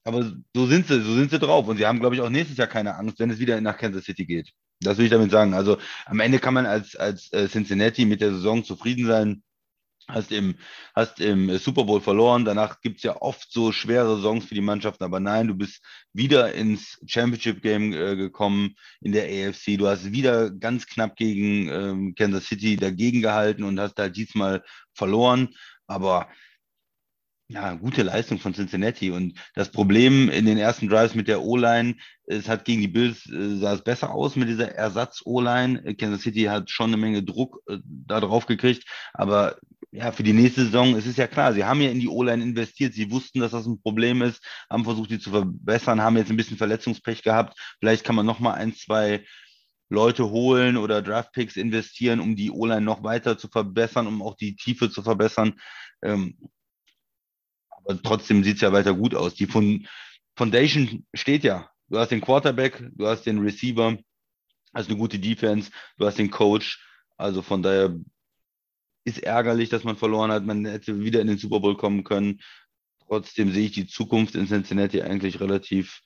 Aber 0.05 0.33
so 0.55 0.67
sind 0.67 0.87
sie, 0.87 1.01
so 1.01 1.15
sind 1.15 1.31
sie 1.31 1.39
drauf. 1.39 1.67
Und 1.67 1.79
sie 1.79 1.87
haben, 1.87 2.01
glaube 2.01 2.15
ich, 2.15 2.21
auch 2.21 2.31
nächstes 2.31 2.59
Jahr 2.59 2.67
keine 2.67 2.95
Angst, 2.97 3.19
wenn 3.19 3.31
es 3.31 3.39
wieder 3.39 3.61
nach 3.61 3.79
Kansas 3.79 4.05
City 4.05 4.27
geht. 4.27 4.53
Das 4.85 4.99
will 4.99 5.07
ich 5.07 5.11
damit 5.11 5.31
sagen. 5.31 5.55
Also 5.55 5.79
am 6.07 6.21
Ende 6.21 6.39
kann 6.39 6.55
man 6.55 6.67
als, 6.67 6.97
als 6.97 7.33
äh, 7.33 7.49
Cincinnati 7.49 8.05
mit 8.05 8.21
der 8.21 8.33
Saison 8.33 8.65
zufrieden 8.65 9.07
sein. 9.07 9.43
Hast 10.07 10.33
im, 10.33 10.57
hast 10.95 11.19
im 11.21 11.57
Super 11.57 11.85
Bowl 11.85 12.01
verloren. 12.01 12.45
Danach 12.45 12.83
gibt 12.83 12.99
es 12.99 13.05
ja 13.05 13.23
oft 13.23 13.51
so 13.51 13.73
schwere 13.73 14.17
Saisons 14.17 14.45
für 14.45 14.55
die 14.55 14.61
Mannschaften. 14.61 15.03
Aber 15.03 15.19
nein, 15.19 15.49
du 15.49 15.55
bist 15.55 15.83
wieder 16.13 16.53
ins 16.53 17.01
Championship 17.07 17.63
Game 17.63 17.95
äh, 17.95 18.15
gekommen 18.15 18.75
in 19.01 19.13
der 19.13 19.25
AFC. 19.25 19.79
Du 19.79 19.87
hast 19.87 20.13
wieder 20.13 20.51
ganz 20.51 20.87
knapp 20.87 21.17
gegen 21.17 21.69
ähm, 21.69 22.15
Kansas 22.15 22.45
City 22.45 22.77
dagegen 22.77 23.23
gehalten 23.23 23.65
und 23.65 23.81
hast 23.81 23.99
halt 23.99 24.15
diesmal 24.17 24.63
verloren. 24.93 25.55
Aber 25.87 26.29
ja, 27.55 27.75
gute 27.75 28.03
Leistung 28.03 28.41
von 28.41 28.53
Cincinnati. 28.53 29.11
Und 29.11 29.39
das 29.55 29.71
Problem 29.71 30.29
in 30.29 30.45
den 30.45 30.59
ersten 30.59 30.89
Drives 30.89 31.15
mit 31.15 31.29
der 31.29 31.43
O-Line, 31.43 31.95
es 32.27 32.49
hat 32.49 32.65
gegen 32.65 32.81
die 32.81 32.89
Bills, 32.89 33.27
äh, 33.31 33.57
sah 33.57 33.75
es 33.75 33.85
besser 33.85 34.11
aus 34.11 34.35
mit 34.35 34.49
dieser 34.49 34.75
Ersatz-O-Line. 34.75 35.95
Kansas 35.95 36.23
City 36.23 36.45
hat 36.45 36.71
schon 36.71 36.89
eine 36.89 36.97
Menge 36.97 37.23
Druck 37.23 37.63
äh, 37.69 37.79
da 37.85 38.21
drauf 38.21 38.47
gekriegt. 38.47 38.85
Aber 39.13 39.57
ja, 39.93 40.11
für 40.11 40.25
die 40.25 40.33
nächste 40.33 40.65
Saison, 40.65 40.97
es 40.97 41.07
ist 41.07 41.19
ja 41.19 41.29
klar, 41.29 41.55
sie 41.55 41.65
haben 41.65 41.81
ja 41.81 41.91
in 41.91 42.01
die 42.01 42.09
O-Line 42.09 42.43
investiert. 42.43 42.95
Sie 42.95 43.11
wussten, 43.13 43.39
dass 43.39 43.53
das 43.53 43.67
ein 43.67 43.81
Problem 43.81 44.23
ist, 44.23 44.43
haben 44.69 44.85
versucht, 44.85 45.11
die 45.11 45.21
zu 45.21 45.31
verbessern, 45.31 46.03
haben 46.03 46.17
jetzt 46.17 46.31
ein 46.31 46.37
bisschen 46.37 46.57
Verletzungspech 46.57 47.23
gehabt. 47.23 47.57
Vielleicht 47.79 48.03
kann 48.05 48.17
man 48.17 48.27
noch 48.27 48.41
mal 48.41 48.55
ein, 48.55 48.75
zwei 48.75 49.25
Leute 49.91 50.31
holen 50.31 50.77
oder 50.77 51.03
Draftpicks 51.03 51.57
investieren, 51.57 52.19
um 52.19 52.35
die 52.35 52.51
O-Line 52.51 52.81
noch 52.81 53.05
weiter 53.05 53.39
zu 53.39 53.47
verbessern, 53.47 54.09
um 54.09 54.23
auch 54.23 54.35
die 54.35 54.57
Tiefe 54.57 54.91
zu 54.91 55.03
verbessern. 55.03 55.55
Ähm, 56.03 56.37
aber 57.85 58.01
trotzdem 58.03 58.45
sieht 58.45 58.57
es 58.57 58.63
ja 58.63 58.73
weiter 58.73 58.95
gut 58.95 59.15
aus. 59.15 59.35
Die 59.35 59.49
Foundation 60.37 61.07
steht 61.15 61.45
ja. 61.45 61.71
Du 61.89 61.99
hast 61.99 62.11
den 62.11 62.21
Quarterback, 62.21 62.83
du 62.95 63.07
hast 63.07 63.25
den 63.25 63.41
Receiver, 63.41 63.99
hast 64.73 64.89
eine 64.89 64.99
gute 64.99 65.19
Defense, 65.19 65.71
du 65.99 66.07
hast 66.07 66.19
den 66.19 66.31
Coach. 66.31 66.83
Also 67.17 67.43
von 67.43 67.63
daher 67.63 67.95
ist 69.05 69.23
ärgerlich, 69.23 69.69
dass 69.69 69.85
man 69.85 69.97
verloren 69.97 70.33
hat. 70.33 70.45
Man 70.45 70.65
hätte 70.65 71.01
wieder 71.01 71.21
in 71.21 71.27
den 71.27 71.39
Super 71.39 71.61
Bowl 71.61 71.77
kommen 71.77 72.05
können. 72.05 72.41
Trotzdem 73.07 73.53
sehe 73.53 73.67
ich 73.67 73.73
die 73.73 73.87
Zukunft 73.87 74.35
in 74.35 74.47
Cincinnati 74.47 75.03
eigentlich 75.03 75.41
relativ 75.41 76.01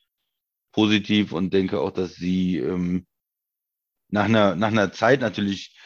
positiv 0.72 1.33
und 1.33 1.55
denke 1.55 1.81
auch, 1.81 1.93
dass 1.93 2.14
sie 2.14 2.59
ähm, 2.59 3.07
nach, 4.09 4.24
einer, 4.24 4.57
nach 4.57 4.68
einer 4.68 4.93
Zeit 4.93 5.20
natürlich 5.20 5.76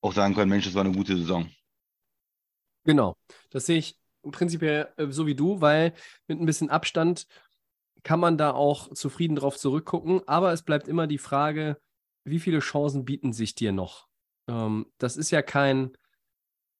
auch 0.00 0.12
sagen 0.12 0.34
können, 0.34 0.50
Mensch, 0.50 0.64
das 0.64 0.74
war 0.74 0.84
eine 0.84 0.94
gute 0.94 1.16
Saison. 1.16 1.50
Genau, 2.84 3.16
das 3.50 3.66
sehe 3.66 3.78
ich 3.78 3.99
prinzipiell 4.22 4.88
äh, 4.96 5.06
so 5.10 5.26
wie 5.26 5.34
du, 5.34 5.60
weil 5.60 5.92
mit 6.26 6.40
ein 6.40 6.46
bisschen 6.46 6.70
Abstand 6.70 7.26
kann 8.02 8.20
man 8.20 8.38
da 8.38 8.52
auch 8.52 8.92
zufrieden 8.94 9.36
drauf 9.36 9.58
zurückgucken. 9.58 10.26
Aber 10.26 10.52
es 10.52 10.62
bleibt 10.62 10.88
immer 10.88 11.06
die 11.06 11.18
Frage, 11.18 11.78
wie 12.24 12.40
viele 12.40 12.60
Chancen 12.60 13.04
bieten 13.04 13.32
sich 13.32 13.54
dir 13.54 13.72
noch? 13.72 14.08
Ähm, 14.48 14.86
das 14.98 15.16
ist 15.16 15.30
ja 15.30 15.42
kein, 15.42 15.92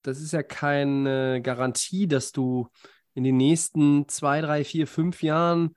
das 0.01 0.19
ist 0.19 0.33
ja 0.33 0.43
keine 0.43 1.41
Garantie, 1.41 2.07
dass 2.07 2.31
du 2.31 2.69
in 3.13 3.23
den 3.23 3.37
nächsten 3.37 4.07
zwei, 4.07 4.41
drei, 4.41 4.63
vier, 4.63 4.87
fünf 4.87 5.21
Jahren 5.21 5.75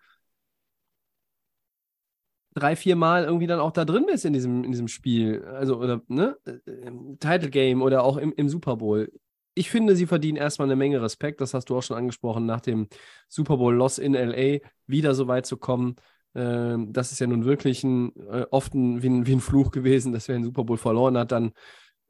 drei, 2.54 2.76
vier 2.76 2.96
Mal 2.96 3.24
irgendwie 3.24 3.46
dann 3.46 3.60
auch 3.60 3.72
da 3.72 3.84
drin 3.84 4.06
bist 4.06 4.24
in 4.24 4.32
diesem, 4.32 4.64
in 4.64 4.70
diesem 4.70 4.88
Spiel. 4.88 5.44
Also, 5.44 5.78
oder, 5.78 6.02
ne? 6.08 6.38
Äh, 6.44 6.70
Im 6.86 7.18
Title 7.18 7.50
Game 7.50 7.82
oder 7.82 8.04
auch 8.04 8.16
im, 8.16 8.32
im 8.32 8.48
Super 8.48 8.76
Bowl 8.76 9.12
ich 9.54 9.70
finde, 9.70 9.96
sie 9.96 10.06
verdienen 10.06 10.36
erstmal 10.36 10.66
eine 10.68 10.76
Menge 10.76 11.00
Respekt. 11.00 11.40
Das 11.40 11.54
hast 11.54 11.66
du 11.66 11.76
auch 11.76 11.82
schon 11.82 11.96
angesprochen, 11.96 12.46
nach 12.46 12.60
dem 12.60 12.88
Super 13.28 13.56
Bowl 13.56 13.74
Loss 13.74 13.98
in 13.98 14.14
LA 14.14 14.58
wieder 14.86 15.14
so 15.14 15.28
weit 15.28 15.46
zu 15.46 15.56
kommen. 15.56 15.96
Ähm, 16.34 16.92
das 16.92 17.12
ist 17.12 17.20
ja 17.20 17.26
nun 17.26 17.44
wirklich 17.44 17.84
ein, 17.84 18.12
äh, 18.28 18.46
oft 18.50 18.74
ein, 18.74 19.02
wie, 19.02 19.08
ein, 19.08 19.26
wie 19.26 19.34
ein 19.34 19.40
Fluch 19.40 19.70
gewesen, 19.70 20.12
dass 20.12 20.28
wer 20.28 20.36
den 20.36 20.44
Super 20.44 20.64
Bowl 20.64 20.76
verloren 20.76 21.16
hat, 21.16 21.32
dann 21.32 21.52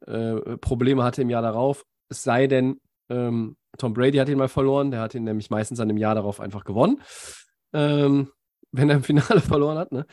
äh, 0.07 0.57
Probleme 0.57 1.03
hatte 1.03 1.21
im 1.21 1.29
Jahr 1.29 1.43
darauf. 1.43 1.85
Es 2.09 2.23
sei 2.23 2.47
denn, 2.47 2.81
ähm, 3.09 3.57
Tom 3.77 3.93
Brady 3.93 4.17
hat 4.17 4.29
ihn 4.29 4.37
mal 4.37 4.47
verloren. 4.47 4.91
Der 4.91 5.01
hat 5.01 5.15
ihn 5.15 5.23
nämlich 5.23 5.49
meistens 5.49 5.79
an 5.79 5.87
dem 5.87 5.97
Jahr 5.97 6.15
darauf 6.15 6.39
einfach 6.39 6.63
gewonnen. 6.63 7.01
Ähm, 7.73 8.31
wenn 8.71 8.89
er 8.89 8.97
im 8.97 9.03
Finale 9.03 9.41
verloren 9.41 9.77
hat. 9.77 9.91
Ne? 9.91 10.05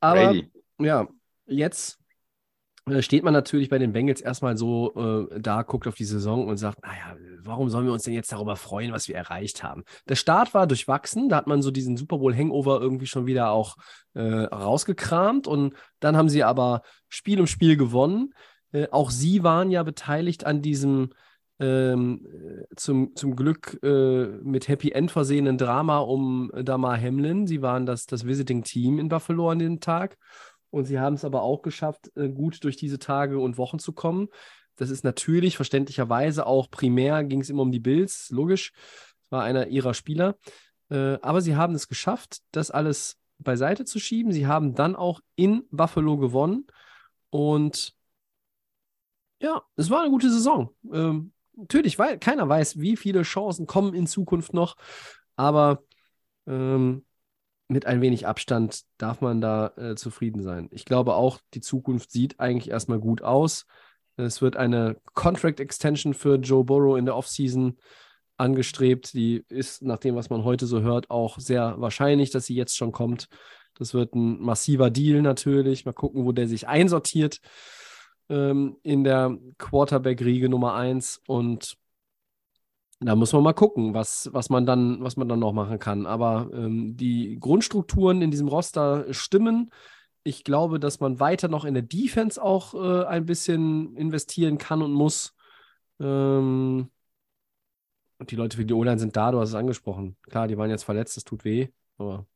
Aber 0.00 0.26
Brady. 0.26 0.50
ja, 0.78 1.08
jetzt 1.46 1.98
steht 3.00 3.24
man 3.24 3.32
natürlich 3.32 3.68
bei 3.68 3.78
den 3.78 3.92
Bengals 3.92 4.20
erstmal 4.20 4.56
so 4.56 5.28
äh, 5.30 5.40
da, 5.40 5.62
guckt 5.62 5.88
auf 5.88 5.96
die 5.96 6.04
Saison 6.04 6.46
und 6.46 6.56
sagt, 6.56 6.82
naja, 6.82 7.16
warum 7.42 7.68
sollen 7.68 7.86
wir 7.86 7.92
uns 7.92 8.04
denn 8.04 8.14
jetzt 8.14 8.30
darüber 8.30 8.54
freuen, 8.54 8.92
was 8.92 9.08
wir 9.08 9.16
erreicht 9.16 9.64
haben? 9.64 9.82
Der 10.08 10.14
Start 10.14 10.54
war 10.54 10.68
durchwachsen, 10.68 11.28
da 11.28 11.36
hat 11.36 11.48
man 11.48 11.62
so 11.62 11.72
diesen 11.72 11.96
Super 11.96 12.18
Bowl 12.18 12.34
Hangover 12.34 12.80
irgendwie 12.80 13.06
schon 13.06 13.26
wieder 13.26 13.50
auch 13.50 13.76
äh, 14.14 14.22
rausgekramt 14.22 15.48
und 15.48 15.74
dann 15.98 16.16
haben 16.16 16.28
sie 16.28 16.44
aber 16.44 16.82
Spiel 17.08 17.40
um 17.40 17.48
Spiel 17.48 17.76
gewonnen. 17.76 18.32
Äh, 18.70 18.86
auch 18.92 19.10
sie 19.10 19.42
waren 19.42 19.70
ja 19.72 19.82
beteiligt 19.82 20.46
an 20.46 20.62
diesem 20.62 21.10
ähm, 21.58 22.24
zum, 22.76 23.16
zum 23.16 23.34
Glück 23.34 23.80
äh, 23.82 24.26
mit 24.44 24.68
Happy 24.68 24.92
End 24.92 25.10
versehenen 25.10 25.58
Drama 25.58 25.98
um 25.98 26.52
Damar 26.54 27.00
Hamlin. 27.00 27.46
Sie 27.46 27.62
waren 27.62 27.86
das, 27.86 28.06
das 28.06 28.26
Visiting 28.26 28.62
Team 28.62 28.98
in 28.98 29.08
Buffalo 29.08 29.50
an 29.50 29.58
dem 29.58 29.80
Tag 29.80 30.18
und 30.76 30.84
sie 30.84 31.00
haben 31.00 31.14
es 31.14 31.24
aber 31.24 31.42
auch 31.42 31.62
geschafft, 31.62 32.12
äh, 32.16 32.28
gut 32.28 32.62
durch 32.62 32.76
diese 32.76 32.98
Tage 32.98 33.38
und 33.38 33.56
Wochen 33.56 33.78
zu 33.78 33.92
kommen. 33.94 34.28
Das 34.76 34.90
ist 34.90 35.04
natürlich 35.04 35.56
verständlicherweise 35.56 36.46
auch 36.46 36.70
primär 36.70 37.24
ging 37.24 37.40
es 37.40 37.48
immer 37.48 37.62
um 37.62 37.72
die 37.72 37.80
Bills, 37.80 38.28
logisch. 38.30 38.72
War 39.30 39.42
einer 39.42 39.68
ihrer 39.68 39.94
Spieler. 39.94 40.36
Äh, 40.90 41.18
aber 41.22 41.40
sie 41.40 41.56
haben 41.56 41.74
es 41.74 41.88
geschafft, 41.88 42.42
das 42.52 42.70
alles 42.70 43.16
beiseite 43.38 43.86
zu 43.86 43.98
schieben. 43.98 44.32
Sie 44.32 44.46
haben 44.46 44.74
dann 44.74 44.96
auch 44.96 45.20
in 45.34 45.64
Buffalo 45.70 46.18
gewonnen. 46.18 46.66
Und 47.30 47.94
ja, 49.40 49.62
es 49.76 49.88
war 49.88 50.02
eine 50.02 50.10
gute 50.10 50.30
Saison. 50.30 50.74
Ähm, 50.92 51.32
natürlich, 51.54 51.98
weil 51.98 52.18
keiner 52.18 52.46
weiß, 52.46 52.78
wie 52.78 52.98
viele 52.98 53.22
Chancen 53.22 53.66
kommen 53.66 53.94
in 53.94 54.06
Zukunft 54.06 54.52
noch. 54.52 54.76
Aber 55.36 55.82
ähm, 56.46 57.06
mit 57.68 57.86
ein 57.86 58.00
wenig 58.00 58.26
Abstand 58.26 58.82
darf 58.98 59.20
man 59.20 59.40
da 59.40 59.72
äh, 59.76 59.94
zufrieden 59.96 60.42
sein. 60.42 60.68
Ich 60.70 60.84
glaube 60.84 61.14
auch, 61.14 61.40
die 61.54 61.60
Zukunft 61.60 62.12
sieht 62.12 62.38
eigentlich 62.38 62.70
erstmal 62.70 63.00
gut 63.00 63.22
aus. 63.22 63.66
Es 64.16 64.40
wird 64.40 64.56
eine 64.56 64.96
Contract 65.14 65.60
Extension 65.60 66.14
für 66.14 66.36
Joe 66.36 66.64
Burrow 66.64 66.96
in 66.96 67.04
der 67.04 67.16
Offseason 67.16 67.76
angestrebt. 68.36 69.12
Die 69.14 69.44
ist, 69.48 69.82
nach 69.82 69.98
dem, 69.98 70.14
was 70.14 70.30
man 70.30 70.44
heute 70.44 70.66
so 70.66 70.80
hört, 70.80 71.10
auch 71.10 71.38
sehr 71.38 71.74
wahrscheinlich, 71.78 72.30
dass 72.30 72.46
sie 72.46 72.54
jetzt 72.54 72.76
schon 72.76 72.92
kommt. 72.92 73.28
Das 73.74 73.94
wird 73.94 74.14
ein 74.14 74.40
massiver 74.40 74.90
Deal 74.90 75.20
natürlich. 75.22 75.84
Mal 75.84 75.92
gucken, 75.92 76.24
wo 76.24 76.32
der 76.32 76.48
sich 76.48 76.68
einsortiert 76.68 77.40
ähm, 78.28 78.76
in 78.82 79.04
der 79.04 79.36
Quarterback-Riege 79.58 80.48
Nummer 80.48 80.74
1. 80.74 81.22
Und 81.26 81.76
da 83.00 83.14
muss 83.14 83.32
man 83.32 83.42
mal 83.42 83.52
gucken, 83.52 83.94
was, 83.94 84.30
was, 84.32 84.48
man, 84.48 84.64
dann, 84.64 85.02
was 85.02 85.16
man 85.16 85.28
dann 85.28 85.38
noch 85.38 85.52
machen 85.52 85.78
kann. 85.78 86.06
Aber 86.06 86.50
ähm, 86.52 86.96
die 86.96 87.38
Grundstrukturen 87.38 88.22
in 88.22 88.30
diesem 88.30 88.48
Roster 88.48 89.12
stimmen. 89.12 89.70
Ich 90.24 90.44
glaube, 90.44 90.80
dass 90.80 90.98
man 91.00 91.20
weiter 91.20 91.48
noch 91.48 91.64
in 91.64 91.74
der 91.74 91.82
Defense 91.82 92.42
auch 92.42 92.74
äh, 92.74 93.04
ein 93.06 93.26
bisschen 93.26 93.94
investieren 93.96 94.58
kann 94.58 94.82
und 94.82 94.92
muss. 94.92 95.34
Ähm, 96.00 96.90
und 98.18 98.30
die 98.30 98.36
Leute 98.36 98.56
für 98.56 98.64
die 98.64 98.74
O-Line 98.74 98.98
sind 98.98 99.16
da, 99.16 99.30
du 99.30 99.40
hast 99.40 99.50
es 99.50 99.54
angesprochen. 99.54 100.16
Klar, 100.22 100.48
die 100.48 100.56
waren 100.56 100.70
jetzt 100.70 100.84
verletzt, 100.84 101.16
das 101.16 101.24
tut 101.24 101.44
weh. 101.44 101.68
Aber 101.98 102.26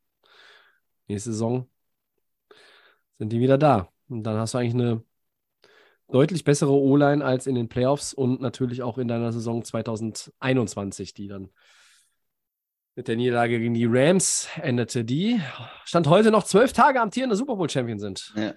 nächste 1.08 1.32
Saison 1.32 1.68
sind 3.18 3.32
die 3.32 3.40
wieder 3.40 3.58
da. 3.58 3.88
Und 4.08 4.24
dann 4.24 4.36
hast 4.38 4.54
du 4.54 4.58
eigentlich 4.58 4.74
eine 4.74 5.02
deutlich 6.12 6.44
bessere 6.44 6.72
O-Line 6.72 7.24
als 7.24 7.46
in 7.46 7.54
den 7.54 7.68
Playoffs 7.68 8.12
und 8.12 8.40
natürlich 8.40 8.82
auch 8.82 8.98
in 8.98 9.08
deiner 9.08 9.32
Saison 9.32 9.64
2021, 9.64 11.14
die 11.14 11.28
dann 11.28 11.50
mit 12.96 13.08
der 13.08 13.16
Niederlage 13.16 13.58
gegen 13.58 13.74
die 13.74 13.86
Rams 13.86 14.48
endete, 14.60 15.04
die 15.04 15.40
Stand 15.84 16.08
heute 16.08 16.30
noch 16.30 16.44
zwölf 16.44 16.72
Tage 16.72 17.00
amtierende 17.00 17.36
Super 17.36 17.56
Bowl-Champion 17.56 17.98
sind. 17.98 18.32
Ja. 18.36 18.54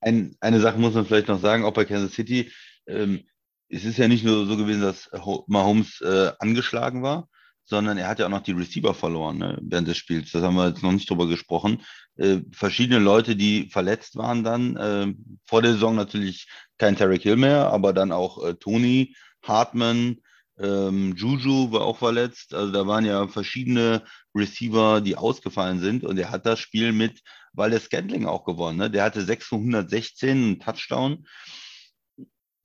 Ein, 0.00 0.36
eine 0.40 0.60
Sache 0.60 0.78
muss 0.78 0.94
man 0.94 1.06
vielleicht 1.06 1.28
noch 1.28 1.40
sagen, 1.40 1.64
auch 1.64 1.72
bei 1.72 1.84
Kansas 1.84 2.12
City. 2.12 2.52
Ähm, 2.86 3.24
es 3.68 3.84
ist 3.84 3.98
ja 3.98 4.08
nicht 4.08 4.24
nur 4.24 4.46
so 4.46 4.56
gewesen, 4.56 4.82
dass 4.82 5.10
Mahomes 5.46 6.00
äh, 6.00 6.32
angeschlagen 6.38 7.02
war, 7.02 7.28
sondern 7.68 7.98
er 7.98 8.08
hat 8.08 8.18
ja 8.18 8.26
auch 8.26 8.30
noch 8.30 8.42
die 8.42 8.52
Receiver 8.52 8.94
verloren 8.94 9.38
ne, 9.38 9.58
während 9.60 9.88
des 9.88 9.98
Spiels. 9.98 10.32
Das 10.32 10.42
haben 10.42 10.56
wir 10.56 10.68
jetzt 10.68 10.82
noch 10.82 10.92
nicht 10.92 11.08
drüber 11.08 11.26
gesprochen. 11.26 11.82
Äh, 12.16 12.38
verschiedene 12.50 12.98
Leute, 12.98 13.36
die 13.36 13.68
verletzt 13.70 14.16
waren 14.16 14.42
dann. 14.42 14.76
Äh, 14.76 15.14
vor 15.46 15.62
der 15.62 15.72
Saison 15.72 15.94
natürlich 15.94 16.48
kein 16.78 16.96
Tarek 16.96 17.22
Hill 17.22 17.36
mehr, 17.36 17.70
aber 17.70 17.92
dann 17.92 18.10
auch 18.10 18.44
äh, 18.44 18.54
Tony, 18.54 19.14
Hartman, 19.42 20.18
ähm, 20.58 21.14
Juju 21.14 21.70
war 21.70 21.82
auch 21.82 21.98
verletzt. 21.98 22.54
Also 22.54 22.72
da 22.72 22.86
waren 22.86 23.04
ja 23.04 23.28
verschiedene 23.28 24.02
Receiver, 24.34 25.00
die 25.00 25.16
ausgefallen 25.16 25.80
sind. 25.80 26.04
Und 26.04 26.18
er 26.18 26.30
hat 26.30 26.46
das 26.46 26.58
Spiel 26.58 26.92
mit 26.92 27.20
Waldes 27.52 27.84
Scantling 27.84 28.26
auch 28.26 28.44
gewonnen. 28.44 28.78
Ne? 28.78 28.90
Der 28.90 29.04
hatte 29.04 29.22
616 29.22 30.30
einen 30.30 30.60
Touchdown. 30.60 31.26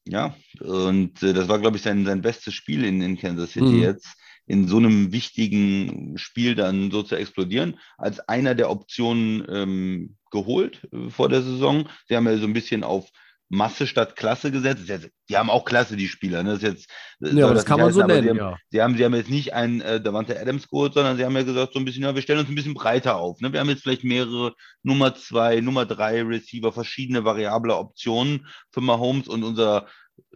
Ja, 0.05 0.35
und 0.59 1.23
äh, 1.23 1.33
das 1.33 1.47
war, 1.47 1.59
glaube 1.59 1.77
ich, 1.77 1.83
sein, 1.83 2.05
sein 2.05 2.21
bestes 2.21 2.53
Spiel 2.53 2.83
in, 2.83 3.01
in 3.01 3.17
Kansas 3.17 3.51
City 3.51 3.65
mhm. 3.65 3.81
jetzt 3.81 4.07
in 4.45 4.67
so 4.67 4.77
einem 4.77 5.11
wichtigen 5.11 6.17
Spiel 6.17 6.55
dann 6.55 6.91
so 6.91 7.03
zu 7.03 7.15
explodieren, 7.15 7.79
als 7.97 8.19
einer 8.27 8.55
der 8.55 8.69
Optionen 8.69 9.45
ähm, 9.49 10.17
geholt 10.31 10.87
äh, 10.91 11.09
vor 11.09 11.29
der 11.29 11.41
Saison. 11.41 11.87
Sie 12.07 12.15
haben 12.15 12.27
ja 12.27 12.37
so 12.37 12.45
ein 12.45 12.53
bisschen 12.53 12.83
auf 12.83 13.09
Masse 13.49 13.85
statt 13.85 14.15
Klasse 14.15 14.51
gesetzt. 14.51 14.89
Die 15.29 15.37
haben 15.37 15.49
auch 15.49 15.63
Klasse, 15.63 15.95
die 15.95 16.07
Spieler. 16.07 16.41
Ne? 16.41 16.53
Das 16.53 16.61
jetzt, 16.63 16.89
ja, 17.19 17.31
das, 17.31 17.57
das 17.59 17.65
kann 17.65 17.79
man 17.79 17.89
heißen, 17.89 18.01
so 18.01 18.07
nennen. 18.07 18.23
Sie 18.23 18.29
haben, 18.29 18.37
ja. 18.37 18.57
sie, 18.69 18.81
haben, 18.81 18.97
sie 18.97 19.05
haben 19.05 19.13
jetzt 19.13 19.29
nicht 19.29 19.53
einen 19.53 19.81
äh, 19.81 20.01
Davante 20.01 20.39
Adams 20.39 20.67
geholt, 20.67 20.95
sondern 20.95 21.17
sie 21.17 21.23
haben 21.23 21.35
ja 21.35 21.43
gesagt, 21.43 21.73
so 21.73 21.79
ein 21.79 21.85
bisschen, 21.85 22.03
ja, 22.03 22.15
wir 22.15 22.21
stellen 22.21 22.39
uns 22.39 22.49
ein 22.49 22.55
bisschen 22.55 22.73
breiter 22.73 23.17
auf. 23.17 23.39
Ne? 23.41 23.53
Wir 23.53 23.59
haben 23.59 23.69
jetzt 23.69 23.83
vielleicht 23.83 24.03
mehrere 24.03 24.55
Nummer 24.81 25.13
zwei, 25.15 25.61
Nummer 25.61 25.85
drei 25.85 26.23
Receiver, 26.23 26.71
verschiedene 26.73 27.23
variable 27.23 27.75
Optionen 27.75 28.47
für 28.71 28.81
Mahomes 28.81 29.27
und 29.27 29.43
unser 29.43 29.87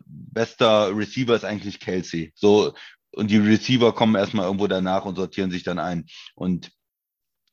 bester 0.05 0.95
Receiver 0.95 1.36
ist 1.36 1.45
eigentlich 1.45 1.80
Kelsey. 1.80 2.32
So, 2.36 2.74
und 3.18 3.32
die 3.32 3.38
Receiver 3.38 3.93
kommen 3.93 4.15
erstmal 4.15 4.45
irgendwo 4.45 4.68
danach 4.68 5.05
und 5.05 5.15
sortieren 5.15 5.51
sich 5.51 5.63
dann 5.63 5.80
ein. 5.80 6.05
Und 6.36 6.72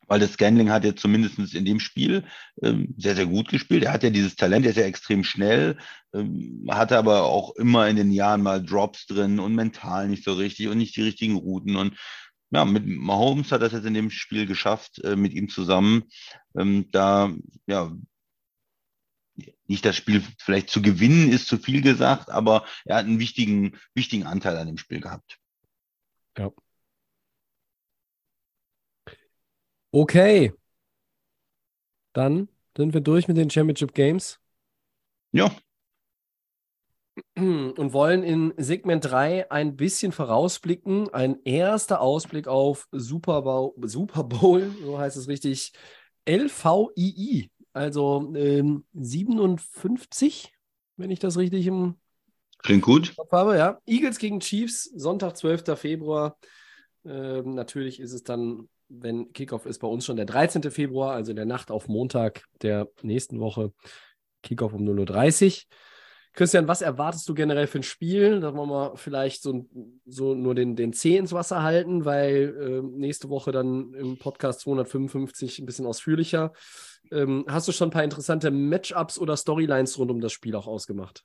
weil 0.06 0.20
das 0.20 0.34
Scanling 0.34 0.70
hat 0.70 0.84
ja 0.84 0.94
zumindest 0.94 1.38
in 1.54 1.64
dem 1.64 1.80
Spiel 1.80 2.24
ähm, 2.62 2.94
sehr, 2.98 3.14
sehr 3.14 3.26
gut 3.26 3.48
gespielt. 3.48 3.84
Er 3.84 3.92
hat 3.92 4.02
ja 4.02 4.10
dieses 4.10 4.36
Talent, 4.36 4.66
er 4.66 4.70
ist 4.70 4.76
ja 4.76 4.84
extrem 4.84 5.24
schnell, 5.24 5.78
ähm, 6.12 6.66
hatte 6.70 6.98
aber 6.98 7.24
auch 7.24 7.56
immer 7.56 7.88
in 7.88 7.96
den 7.96 8.10
Jahren 8.10 8.42
mal 8.42 8.62
Drops 8.62 9.06
drin 9.06 9.38
und 9.40 9.54
mental 9.54 10.08
nicht 10.08 10.24
so 10.24 10.34
richtig 10.34 10.68
und 10.68 10.78
nicht 10.78 10.96
die 10.96 11.02
richtigen 11.02 11.36
Routen. 11.36 11.76
Und 11.76 11.96
ja, 12.50 12.64
mit 12.64 12.86
Mahomes 12.86 13.50
hat 13.50 13.62
das 13.62 13.72
jetzt 13.72 13.86
in 13.86 13.94
dem 13.94 14.10
Spiel 14.10 14.46
geschafft, 14.46 15.02
äh, 15.02 15.16
mit 15.16 15.32
ihm 15.32 15.48
zusammen, 15.48 16.04
ähm, 16.56 16.88
da 16.92 17.32
ja 17.66 17.90
nicht 19.66 19.84
das 19.84 19.96
Spiel 19.96 20.22
vielleicht 20.38 20.70
zu 20.70 20.80
gewinnen, 20.82 21.32
ist 21.32 21.48
zu 21.48 21.58
viel 21.58 21.80
gesagt, 21.80 22.30
aber 22.30 22.64
er 22.84 22.96
hat 22.96 23.06
einen 23.06 23.18
wichtigen, 23.18 23.76
wichtigen 23.94 24.24
Anteil 24.24 24.56
an 24.56 24.68
dem 24.68 24.78
Spiel 24.78 25.00
gehabt. 25.00 25.38
Ja. 26.36 26.50
Okay. 29.92 30.52
Dann 32.12 32.48
sind 32.76 32.94
wir 32.94 33.00
durch 33.00 33.28
mit 33.28 33.36
den 33.36 33.50
Championship 33.50 33.94
Games. 33.94 34.40
Ja. 35.32 35.54
Und 37.36 37.92
wollen 37.92 38.22
in 38.22 38.54
Segment 38.56 39.04
3 39.04 39.50
ein 39.50 39.76
bisschen 39.76 40.12
vorausblicken. 40.12 41.12
Ein 41.14 41.40
erster 41.44 42.00
Ausblick 42.00 42.48
auf 42.48 42.88
Super 42.90 43.42
Bowl, 43.42 43.74
Super 43.82 44.24
Bowl 44.24 44.74
so 44.82 44.98
heißt 44.98 45.16
es 45.16 45.28
richtig, 45.28 45.72
LVII. 46.24 47.50
Also 47.72 48.32
ähm, 48.36 48.84
57, 48.94 50.52
wenn 50.96 51.10
ich 51.10 51.18
das 51.18 51.36
richtig 51.36 51.66
im 51.66 51.96
Klingt 52.64 52.82
gut. 52.82 53.14
Habe. 53.30 53.56
Ja. 53.56 53.78
Eagles 53.86 54.18
gegen 54.18 54.40
Chiefs, 54.40 54.84
Sonntag, 54.96 55.36
12. 55.36 55.78
Februar. 55.78 56.36
Ähm, 57.04 57.54
natürlich 57.54 58.00
ist 58.00 58.12
es 58.12 58.24
dann 58.24 58.68
wenn 58.88 59.32
Kickoff 59.32 59.66
ist 59.66 59.78
bei 59.78 59.88
uns 59.88 60.04
schon 60.04 60.16
der 60.16 60.26
13. 60.26 60.70
Februar, 60.70 61.14
also 61.14 61.30
in 61.30 61.36
der 61.36 61.46
Nacht 61.46 61.70
auf 61.70 61.88
Montag 61.88 62.44
der 62.62 62.88
nächsten 63.02 63.40
Woche. 63.40 63.72
Kickoff 64.42 64.74
um 64.74 64.82
0.30 64.82 65.46
Uhr. 65.46 65.62
Christian, 66.34 66.66
was 66.66 66.82
erwartest 66.82 67.28
du 67.28 67.34
generell 67.34 67.68
für 67.68 67.78
ein 67.78 67.84
Spiel? 67.84 68.40
Da 68.40 68.54
wollen 68.54 68.68
wir 68.68 68.96
vielleicht 68.96 69.42
so, 69.42 69.68
so 70.04 70.34
nur 70.34 70.56
den, 70.56 70.74
den 70.74 70.92
Zeh 70.92 71.16
ins 71.16 71.32
Wasser 71.32 71.62
halten, 71.62 72.04
weil 72.04 72.56
äh, 72.60 72.82
nächste 72.82 73.28
Woche 73.28 73.52
dann 73.52 73.94
im 73.94 74.18
Podcast 74.18 74.60
255 74.60 75.60
ein 75.60 75.66
bisschen 75.66 75.86
ausführlicher. 75.86 76.52
Ähm, 77.12 77.44
hast 77.48 77.68
du 77.68 77.72
schon 77.72 77.88
ein 77.88 77.92
paar 77.92 78.02
interessante 78.02 78.50
Matchups 78.50 79.18
oder 79.18 79.36
Storylines 79.36 79.96
rund 79.96 80.10
um 80.10 80.20
das 80.20 80.32
Spiel 80.32 80.56
auch 80.56 80.66
ausgemacht? 80.66 81.24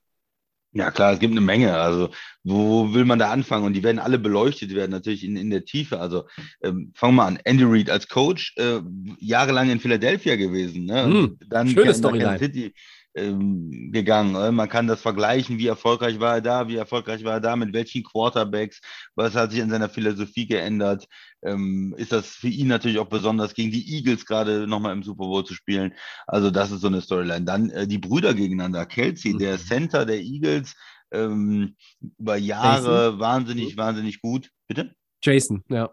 Ja, 0.72 0.90
klar, 0.92 1.12
es 1.12 1.18
gibt 1.18 1.32
eine 1.32 1.40
Menge. 1.40 1.76
Also, 1.76 2.10
wo 2.44 2.94
will 2.94 3.04
man 3.04 3.18
da 3.18 3.30
anfangen? 3.30 3.64
Und 3.64 3.72
die 3.72 3.82
werden 3.82 3.98
alle 3.98 4.18
beleuchtet 4.18 4.74
werden, 4.74 4.92
natürlich 4.92 5.24
in, 5.24 5.36
in 5.36 5.50
der 5.50 5.64
Tiefe. 5.64 5.98
Also, 5.98 6.26
ähm, 6.62 6.92
fangen 6.94 7.16
wir 7.16 7.24
an. 7.24 7.38
Andy 7.44 7.64
Reid 7.64 7.90
als 7.90 8.06
Coach, 8.08 8.54
äh, 8.56 8.80
jahrelang 9.18 9.70
in 9.70 9.80
Philadelphia 9.80 10.36
gewesen. 10.36 10.84
Ne? 10.84 11.06
Mm, 11.06 11.38
dann 11.48 11.68
schöne 11.68 11.92
Storyline. 11.92 12.38
City 12.38 12.72
ähm, 13.14 13.90
gegangen. 13.92 14.34
Äh, 14.34 14.52
man 14.52 14.68
kann 14.68 14.86
das 14.86 15.00
vergleichen, 15.00 15.58
wie 15.58 15.66
erfolgreich 15.66 16.20
war 16.20 16.36
er 16.36 16.40
da, 16.40 16.68
wie 16.68 16.76
erfolgreich 16.76 17.24
war 17.24 17.34
er 17.34 17.40
da, 17.40 17.56
mit 17.56 17.72
welchen 17.72 18.04
Quarterbacks, 18.04 18.80
was 19.14 19.34
hat 19.34 19.50
sich 19.50 19.60
in 19.60 19.70
seiner 19.70 19.88
Philosophie 19.88 20.46
geändert. 20.46 21.06
Ähm, 21.42 21.94
ist 21.96 22.12
das 22.12 22.28
für 22.28 22.48
ihn 22.48 22.68
natürlich 22.68 22.98
auch 22.98 23.08
besonders, 23.08 23.54
gegen 23.54 23.70
die 23.70 23.96
Eagles 23.96 24.26
gerade 24.26 24.66
nochmal 24.66 24.92
im 24.92 25.02
Super 25.02 25.24
Bowl 25.24 25.44
zu 25.44 25.54
spielen. 25.54 25.94
Also 26.26 26.50
das 26.50 26.70
ist 26.70 26.82
so 26.82 26.88
eine 26.88 27.00
Storyline. 27.00 27.44
Dann 27.44 27.70
äh, 27.70 27.86
die 27.86 27.98
Brüder 27.98 28.34
gegeneinander. 28.34 28.86
Kelsey, 28.86 29.34
mhm. 29.34 29.38
der 29.38 29.58
Center 29.58 30.06
der 30.06 30.20
Eagles, 30.20 30.74
ähm, 31.12 31.76
über 32.18 32.36
Jahre 32.36 33.06
Jason. 33.06 33.20
wahnsinnig, 33.20 33.76
wahnsinnig 33.76 34.20
gut. 34.20 34.50
Bitte? 34.68 34.94
Jason, 35.22 35.64
ja. 35.68 35.90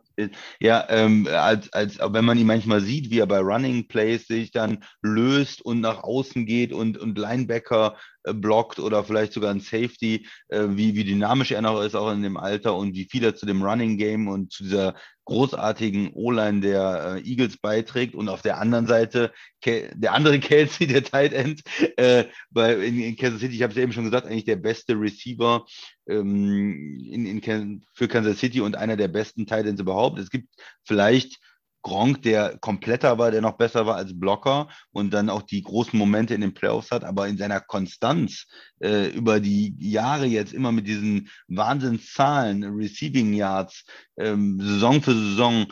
Ja, 0.60 0.86
ähm, 0.90 1.28
als, 1.28 1.72
als 1.74 2.00
wenn 2.00 2.26
man 2.26 2.40
ihn 2.40 2.48
manchmal 2.48 2.82
sieht, 2.82 3.12
wie 3.12 3.20
er 3.20 3.28
bei 3.28 3.40
Running 3.40 3.88
Plays 3.88 4.26
sich 4.26 4.52
dann 4.52 4.84
löst 5.02 5.62
und 5.62 5.80
nach 5.80 6.04
außen 6.04 6.46
geht 6.48 6.74
und, 6.74 6.98
und 6.98 7.18
Linebacker 7.18 7.96
äh, 8.24 8.34
blockt 8.34 8.80
oder 8.80 9.04
vielleicht 9.04 9.34
sogar 9.34 9.52
ein 9.52 9.60
Safety, 9.60 10.28
äh, 10.50 10.66
wie, 10.70 10.96
wie 10.96 11.04
dynamisch 11.04 11.52
er 11.52 11.62
noch 11.62 11.82
ist, 11.82 11.96
auch 11.96 12.12
in 12.12 12.24
dem 12.24 12.38
Alter 12.38 12.76
und 12.76 12.96
wie 12.96 13.08
viel 13.10 13.24
er 13.24 13.36
zu 13.36 13.46
dem 13.46 13.62
Running 13.62 13.98
Game 13.98 14.28
und 14.28 14.52
zu 14.52 14.64
dieser 14.64 14.96
großartigen 15.26 16.12
O-Line 16.14 16.62
der 16.62 17.18
äh, 17.18 17.30
Eagles 17.30 17.58
beiträgt 17.58 18.16
und 18.16 18.30
auf 18.30 18.42
der 18.42 18.60
anderen 18.60 18.88
Seite 18.88 19.34
Ke 19.62 19.92
der 19.94 20.14
andere 20.14 20.40
Kelsey, 20.40 20.88
der 20.88 21.04
Tight 21.04 21.34
End, 21.34 21.62
äh, 21.98 22.26
bei, 22.50 22.74
in, 22.76 23.00
in 23.00 23.16
Kansas 23.18 23.42
City, 23.42 23.56
ich 23.56 23.62
habe 23.62 23.72
es 23.72 23.78
eben 23.78 23.92
schon 23.92 24.06
gesagt, 24.06 24.26
eigentlich 24.26 24.46
der 24.46 24.56
beste 24.56 24.94
Receiver 24.94 25.66
ähm, 26.08 26.98
in, 27.12 27.26
in, 27.26 27.86
für 27.94 28.08
Kansas 28.08 28.40
City 28.40 28.62
und 28.62 28.78
einer 28.78 28.96
der 28.96 29.10
besten 29.10 29.46
Tight 29.46 29.66
Ends 29.66 29.82
überhaupt. 29.82 30.07
Es 30.16 30.30
gibt 30.30 30.50
vielleicht 30.86 31.40
Gronk, 31.88 32.22
der 32.24 32.58
kompletter 32.58 33.18
war, 33.18 33.32
der 33.32 33.42
noch 33.42 33.58
besser 33.58 33.86
war 33.86 33.96
als 33.96 34.20
Blocker 34.20 34.68
und 34.92 35.14
dann 35.14 35.30
auch 35.30 35.42
die 35.42 35.62
großen 35.62 35.98
Momente 35.98 36.34
in 36.34 36.42
den 36.42 36.54
Playoffs 36.54 36.92
hat, 36.92 37.06
aber 37.06 37.30
in 37.30 37.38
seiner 37.38 37.62
Konstanz 37.62 38.46
äh, 38.80 39.10
über 39.12 39.40
die 39.40 39.74
Jahre 39.80 40.26
jetzt 40.26 40.54
immer 40.54 40.74
mit 40.74 40.86
diesen 40.86 41.30
Wahnsinnszahlen, 41.48 42.64
Receiving 42.64 43.34
Yards, 43.34 43.86
ähm, 44.18 44.60
Saison 44.60 45.02
für 45.02 45.14
Saison, 45.14 45.68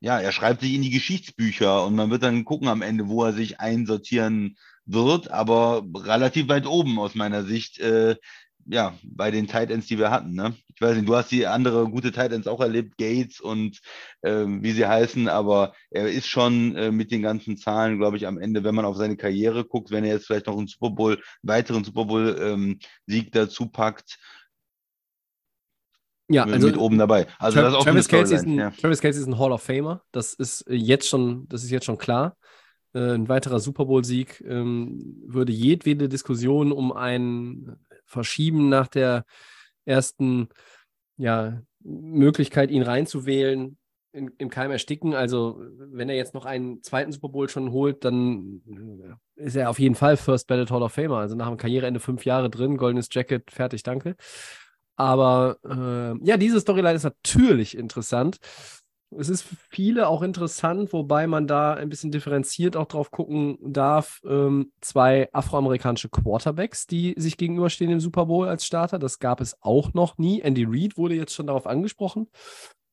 ja, 0.00 0.20
er 0.20 0.32
schreibt 0.32 0.60
sich 0.60 0.74
in 0.74 0.82
die 0.82 0.90
Geschichtsbücher 0.90 1.86
und 1.86 1.94
man 1.94 2.10
wird 2.10 2.24
dann 2.24 2.44
gucken 2.44 2.68
am 2.68 2.82
Ende, 2.82 3.08
wo 3.08 3.24
er 3.24 3.32
sich 3.32 3.58
einsortieren 3.58 4.56
wird, 4.84 5.30
aber 5.30 5.82
relativ 5.94 6.48
weit 6.48 6.66
oben 6.66 6.98
aus 6.98 7.14
meiner 7.14 7.44
Sicht. 7.44 7.78
Äh, 7.78 8.16
ja, 8.66 8.94
bei 9.02 9.30
den 9.30 9.46
Tight 9.46 9.70
Ends, 9.70 9.86
die 9.86 9.98
wir 9.98 10.10
hatten. 10.10 10.34
Ne? 10.34 10.54
Ich 10.74 10.80
weiß 10.80 10.96
nicht, 10.96 11.08
du 11.08 11.14
hast 11.14 11.30
die 11.30 11.46
andere 11.46 11.88
gute 11.88 12.12
Tight 12.12 12.32
Ends 12.32 12.46
auch 12.46 12.60
erlebt, 12.60 12.96
Gates 12.98 13.40
und 13.40 13.80
ähm, 14.22 14.62
wie 14.62 14.72
sie 14.72 14.86
heißen, 14.86 15.28
aber 15.28 15.74
er 15.90 16.10
ist 16.10 16.26
schon 16.26 16.74
äh, 16.76 16.90
mit 16.90 17.10
den 17.10 17.22
ganzen 17.22 17.56
Zahlen, 17.56 17.98
glaube 17.98 18.16
ich, 18.16 18.26
am 18.26 18.38
Ende, 18.38 18.64
wenn 18.64 18.74
man 18.74 18.84
auf 18.84 18.96
seine 18.96 19.16
Karriere 19.16 19.64
guckt, 19.64 19.90
wenn 19.90 20.04
er 20.04 20.14
jetzt 20.14 20.26
vielleicht 20.26 20.46
noch 20.46 20.56
einen 20.56 20.66
Super 20.66 20.90
Bowl, 20.90 21.22
weiteren 21.42 21.84
Super 21.84 22.04
Bowl-Sieg 22.04 22.38
ähm, 22.40 23.30
dazu 23.32 23.66
packt, 23.66 24.18
ja, 26.28 26.44
also 26.44 26.66
mit 26.66 26.78
oben 26.78 26.98
dabei. 26.98 27.26
Also 27.38 27.56
Tra 27.56 27.62
das 27.62 27.72
ist 27.74 27.78
auch 27.78 27.84
Travis, 27.84 28.08
Kelsey 28.08 28.36
ist 28.36 28.46
ein, 28.46 28.58
ja. 28.58 28.70
Travis 28.70 29.00
Kelsey 29.00 29.20
ist 29.20 29.28
ein 29.28 29.38
Hall 29.38 29.52
of 29.52 29.62
Famer. 29.62 30.02
Das 30.10 30.32
ist 30.32 30.64
jetzt 30.68 31.08
schon, 31.08 31.46
das 31.48 31.62
ist 31.64 31.70
jetzt 31.70 31.84
schon 31.84 31.98
klar. 31.98 32.36
Äh, 32.94 33.14
ein 33.14 33.28
weiterer 33.28 33.60
Super 33.60 33.84
Bowl-Sieg 33.84 34.42
ähm, 34.46 35.22
würde 35.26 35.52
jedwede 35.52 36.08
Diskussion 36.08 36.72
um 36.72 36.92
einen 36.92 37.76
verschieben 38.14 38.68
nach 38.70 38.88
der 38.88 39.24
ersten 39.84 40.48
ja, 41.16 41.60
Möglichkeit, 41.80 42.70
ihn 42.70 42.82
reinzuwählen, 42.82 43.76
in, 44.12 44.30
im 44.38 44.48
Keim 44.48 44.70
ersticken. 44.70 45.14
Also, 45.14 45.60
wenn 45.76 46.08
er 46.08 46.16
jetzt 46.16 46.34
noch 46.34 46.46
einen 46.46 46.82
zweiten 46.82 47.12
Super 47.12 47.28
Bowl 47.28 47.48
schon 47.48 47.72
holt, 47.72 48.04
dann 48.04 48.62
äh, 49.36 49.44
ist 49.44 49.56
er 49.56 49.68
auf 49.68 49.78
jeden 49.78 49.96
Fall 49.96 50.16
First 50.16 50.46
Ballot 50.46 50.70
Hall 50.70 50.82
of 50.82 50.92
Famer. 50.92 51.18
Also 51.18 51.34
nach 51.34 51.48
dem 51.48 51.56
Karriereende 51.56 52.00
fünf 52.00 52.24
Jahre 52.24 52.48
drin, 52.48 52.76
goldenes 52.76 53.08
Jacket, 53.10 53.50
fertig, 53.50 53.82
danke. 53.82 54.16
Aber 54.96 55.58
äh, 55.64 56.24
ja, 56.24 56.36
diese 56.36 56.60
Storyline 56.60 56.94
ist 56.94 57.04
natürlich 57.04 57.76
interessant. 57.76 58.38
Es 59.18 59.28
ist 59.28 59.42
für 59.42 59.56
viele 59.70 60.08
auch 60.08 60.22
interessant, 60.22 60.92
wobei 60.92 61.26
man 61.26 61.46
da 61.46 61.74
ein 61.74 61.88
bisschen 61.88 62.10
differenziert 62.10 62.76
auch 62.76 62.86
drauf 62.86 63.10
gucken 63.10 63.58
darf. 63.60 64.20
Ähm, 64.24 64.72
zwei 64.80 65.28
afroamerikanische 65.32 66.08
Quarterbacks, 66.08 66.86
die 66.86 67.14
sich 67.16 67.36
gegenüberstehen 67.36 67.90
im 67.90 68.00
Super 68.00 68.26
Bowl 68.26 68.48
als 68.48 68.66
Starter. 68.66 68.98
Das 68.98 69.18
gab 69.18 69.40
es 69.40 69.56
auch 69.62 69.94
noch 69.94 70.18
nie. 70.18 70.40
Andy 70.40 70.64
Reid 70.68 70.96
wurde 70.96 71.14
jetzt 71.14 71.34
schon 71.34 71.46
darauf 71.46 71.66
angesprochen 71.66 72.28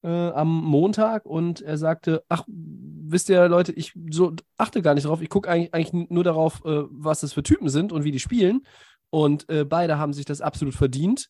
äh, 0.03 0.07
am 0.07 0.63
Montag 0.63 1.26
und 1.26 1.61
er 1.61 1.78
sagte: 1.78 2.24
Ach, 2.30 2.43
wisst 2.47 3.30
ihr, 3.30 3.47
Leute, 3.47 3.72
ich 3.72 3.93
so 4.09 4.34
achte 4.57 4.82
gar 4.82 4.93
nicht 4.93 5.05
drauf. 5.05 5.22
Ich 5.22 5.30
gucke 5.30 5.49
eigentlich, 5.49 5.74
eigentlich, 5.74 6.09
nur 6.09 6.24
darauf, 6.24 6.63
äh, 6.65 6.84
was 6.89 7.22
das 7.22 7.34
für 7.34 7.43
Typen 7.43 7.69
sind 7.69 7.91
und 7.91 8.03
wie 8.03 8.11
die 8.11 8.19
spielen. 8.19 8.65
Und 9.09 9.49
äh, 9.49 9.65
beide 9.65 9.97
haben 9.97 10.13
sich 10.13 10.26
das 10.26 10.41
absolut 10.41 10.74
verdient 10.74 11.30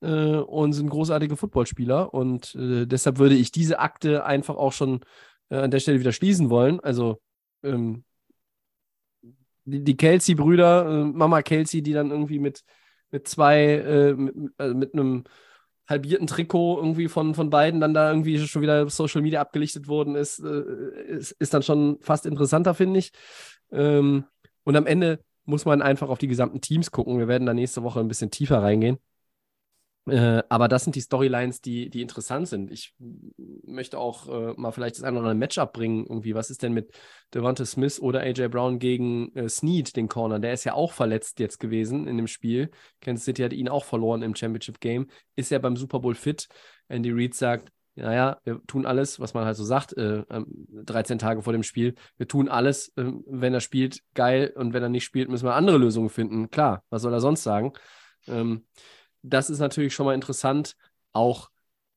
äh, 0.00 0.36
und 0.36 0.72
sind 0.72 0.90
großartige 0.90 1.36
Footballspieler. 1.36 2.12
Und 2.14 2.54
äh, 2.54 2.86
deshalb 2.86 3.18
würde 3.18 3.34
ich 3.34 3.52
diese 3.52 3.78
Akte 3.78 4.24
einfach 4.24 4.56
auch 4.56 4.72
schon 4.72 5.00
äh, 5.50 5.56
an 5.56 5.70
der 5.70 5.80
Stelle 5.80 6.00
wieder 6.00 6.12
schließen 6.12 6.50
wollen. 6.50 6.80
Also 6.80 7.20
ähm, 7.62 8.04
die, 9.64 9.82
die 9.82 9.96
Kelsey-Brüder, 9.96 10.86
äh, 10.88 11.04
Mama 11.04 11.42
Kelsey, 11.42 11.82
die 11.82 11.92
dann 11.92 12.10
irgendwie 12.10 12.38
mit, 12.38 12.62
mit 13.10 13.28
zwei, 13.28 13.64
äh, 13.64 14.14
mit, 14.14 14.34
also 14.58 14.74
mit 14.74 14.94
einem 14.94 15.24
halbierten 15.88 16.26
Trikot 16.26 16.78
irgendwie 16.78 17.08
von, 17.08 17.34
von 17.34 17.50
beiden 17.50 17.80
dann 17.80 17.94
da 17.94 18.10
irgendwie 18.10 18.38
schon 18.38 18.62
wieder 18.62 18.88
Social 18.90 19.22
Media 19.22 19.40
abgelichtet 19.40 19.88
worden 19.88 20.16
ist, 20.16 20.40
äh, 20.40 20.62
ist, 21.08 21.32
ist 21.32 21.54
dann 21.54 21.62
schon 21.62 21.98
fast 22.00 22.26
interessanter, 22.26 22.74
finde 22.74 22.98
ich. 22.98 23.12
Ähm, 23.70 24.24
und 24.64 24.76
am 24.76 24.86
Ende 24.86 25.20
muss 25.44 25.64
man 25.64 25.82
einfach 25.82 26.08
auf 26.08 26.18
die 26.18 26.26
gesamten 26.26 26.60
Teams 26.60 26.90
gucken. 26.90 27.18
Wir 27.18 27.28
werden 27.28 27.46
da 27.46 27.54
nächste 27.54 27.84
Woche 27.84 28.00
ein 28.00 28.08
bisschen 28.08 28.30
tiefer 28.30 28.62
reingehen. 28.62 28.98
Äh, 30.08 30.44
aber 30.48 30.68
das 30.68 30.84
sind 30.84 30.94
die 30.94 31.00
Storylines, 31.00 31.60
die, 31.60 31.90
die 31.90 32.00
interessant 32.00 32.46
sind. 32.48 32.70
Ich 32.70 32.94
möchte 33.64 33.98
auch 33.98 34.28
äh, 34.28 34.54
mal 34.56 34.70
vielleicht 34.70 34.96
das 34.96 35.02
eine 35.02 35.18
oder 35.18 35.28
andere 35.28 35.38
Matchup 35.38 35.72
bringen. 35.72 36.06
Irgendwie, 36.06 36.34
was 36.34 36.50
ist 36.50 36.62
denn 36.62 36.72
mit 36.72 36.92
Devonta 37.34 37.64
Smith 37.64 38.00
oder 38.00 38.20
AJ 38.20 38.48
Brown 38.48 38.78
gegen 38.78 39.34
äh, 39.34 39.48
Snead, 39.48 39.96
den 39.96 40.08
Corner? 40.08 40.38
Der 40.38 40.52
ist 40.52 40.64
ja 40.64 40.74
auch 40.74 40.92
verletzt 40.92 41.40
jetzt 41.40 41.58
gewesen 41.58 42.06
in 42.06 42.16
dem 42.16 42.28
Spiel. 42.28 42.70
Kansas 43.00 43.24
City 43.24 43.42
hat 43.42 43.52
ihn 43.52 43.68
auch 43.68 43.84
verloren 43.84 44.22
im 44.22 44.36
Championship 44.36 44.80
Game. 44.80 45.08
Ist 45.34 45.50
ja 45.50 45.58
beim 45.58 45.76
Super 45.76 45.98
Bowl 45.98 46.14
fit. 46.14 46.46
Andy 46.88 47.10
Reid 47.10 47.34
sagt, 47.34 47.72
naja, 47.96 48.38
wir 48.44 48.60
tun 48.66 48.86
alles, 48.86 49.18
was 49.18 49.34
man 49.34 49.44
halt 49.44 49.56
so 49.56 49.64
sagt, 49.64 49.96
äh, 49.96 50.22
13 50.28 51.18
Tage 51.18 51.42
vor 51.42 51.52
dem 51.52 51.62
Spiel. 51.62 51.94
Wir 52.16 52.28
tun 52.28 52.48
alles, 52.48 52.92
äh, 52.96 53.10
wenn 53.26 53.54
er 53.54 53.60
spielt, 53.60 54.02
geil. 54.14 54.52
Und 54.54 54.72
wenn 54.72 54.82
er 54.82 54.88
nicht 54.88 55.04
spielt, 55.04 55.30
müssen 55.30 55.46
wir 55.46 55.54
andere 55.54 55.78
Lösungen 55.78 56.10
finden. 56.10 56.50
Klar, 56.50 56.84
was 56.90 57.02
soll 57.02 57.12
er 57.12 57.20
sonst 57.20 57.42
sagen? 57.42 57.72
Ähm, 58.28 58.66
das 59.28 59.50
ist 59.50 59.58
natürlich 59.58 59.94
schon 59.94 60.06
mal 60.06 60.14
interessant. 60.14 60.76
Auch, 61.12 61.50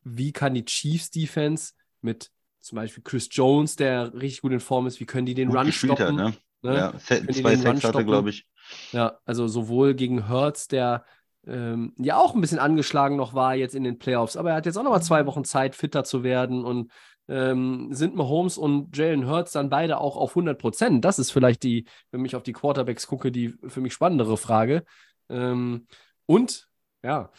wie 0.04 0.32
kann 0.32 0.54
die 0.54 0.66
Chiefs 0.66 1.12
Defense 1.12 1.74
mit 2.02 2.32
zum 2.60 2.76
Beispiel 2.76 3.04
Chris 3.04 3.30
Jones, 3.32 3.76
der 3.76 4.14
richtig 4.14 4.42
gut 4.42 4.52
in 4.52 4.60
Form 4.60 4.88
ist, 4.88 5.00
wie 5.00 5.06
können 5.06 5.26
die 5.26 5.34
den 5.34 5.50
Gut 5.50 5.58
Run 5.58 5.72
stoppen? 5.72 6.22
hat, 6.22 6.34
ne? 6.62 6.72
ne? 6.72 6.76
Ja, 6.78 6.98
zwei 7.00 7.56
Sacks 7.56 7.84
hatte, 7.84 8.06
glaube 8.06 8.32
ich. 8.32 8.46
Ja, 8.92 9.18
also 9.26 9.48
sowohl 9.48 9.94
gegen 9.96 10.28
Hurts, 10.30 10.68
der 10.68 11.06
ähm, 11.48 11.94
ja 11.98 12.18
auch 12.18 12.36
ein 12.36 12.42
bisschen 12.42 12.60
angeschlagen 12.60 13.16
noch 13.16 13.34
war 13.34 13.56
jetzt 13.56 13.76
in 13.76 13.84
den 13.84 13.98
Playoffs, 13.98 14.36
aber 14.36 14.52
er 14.52 14.58
hat 14.58 14.66
jetzt 14.66 14.78
auch 14.78 14.84
noch 14.84 14.92
mal 14.92 15.02
zwei 15.02 15.26
Wochen 15.26 15.46
Zeit, 15.46 15.76
fitter 15.76 16.04
zu 16.04 16.24
werden 16.24 16.66
und 16.66 16.92
ähm, 17.30 17.90
sind 17.92 18.16
Mahomes 18.16 18.58
und 18.58 18.96
Jalen 18.98 19.28
Hurts 19.28 19.52
dann 19.52 19.70
beide 19.70 20.00
auch 20.00 20.18
auf 20.18 20.32
100 20.32 20.60
Prozent? 20.60 21.06
Das 21.06 21.20
ist 21.20 21.32
vielleicht 21.32 21.64
die, 21.64 21.86
wenn 22.12 22.26
ich 22.26 22.36
auf 22.36 22.44
die 22.44 22.54
Quarterbacks 22.54 23.08
gucke, 23.08 23.32
die 23.32 23.56
für 23.68 23.82
mich 23.82 23.94
spannendere 23.94 24.36
Frage. 24.36 24.84
Ähm, 25.30 25.88
und 26.26 26.69
ja, 27.04 27.32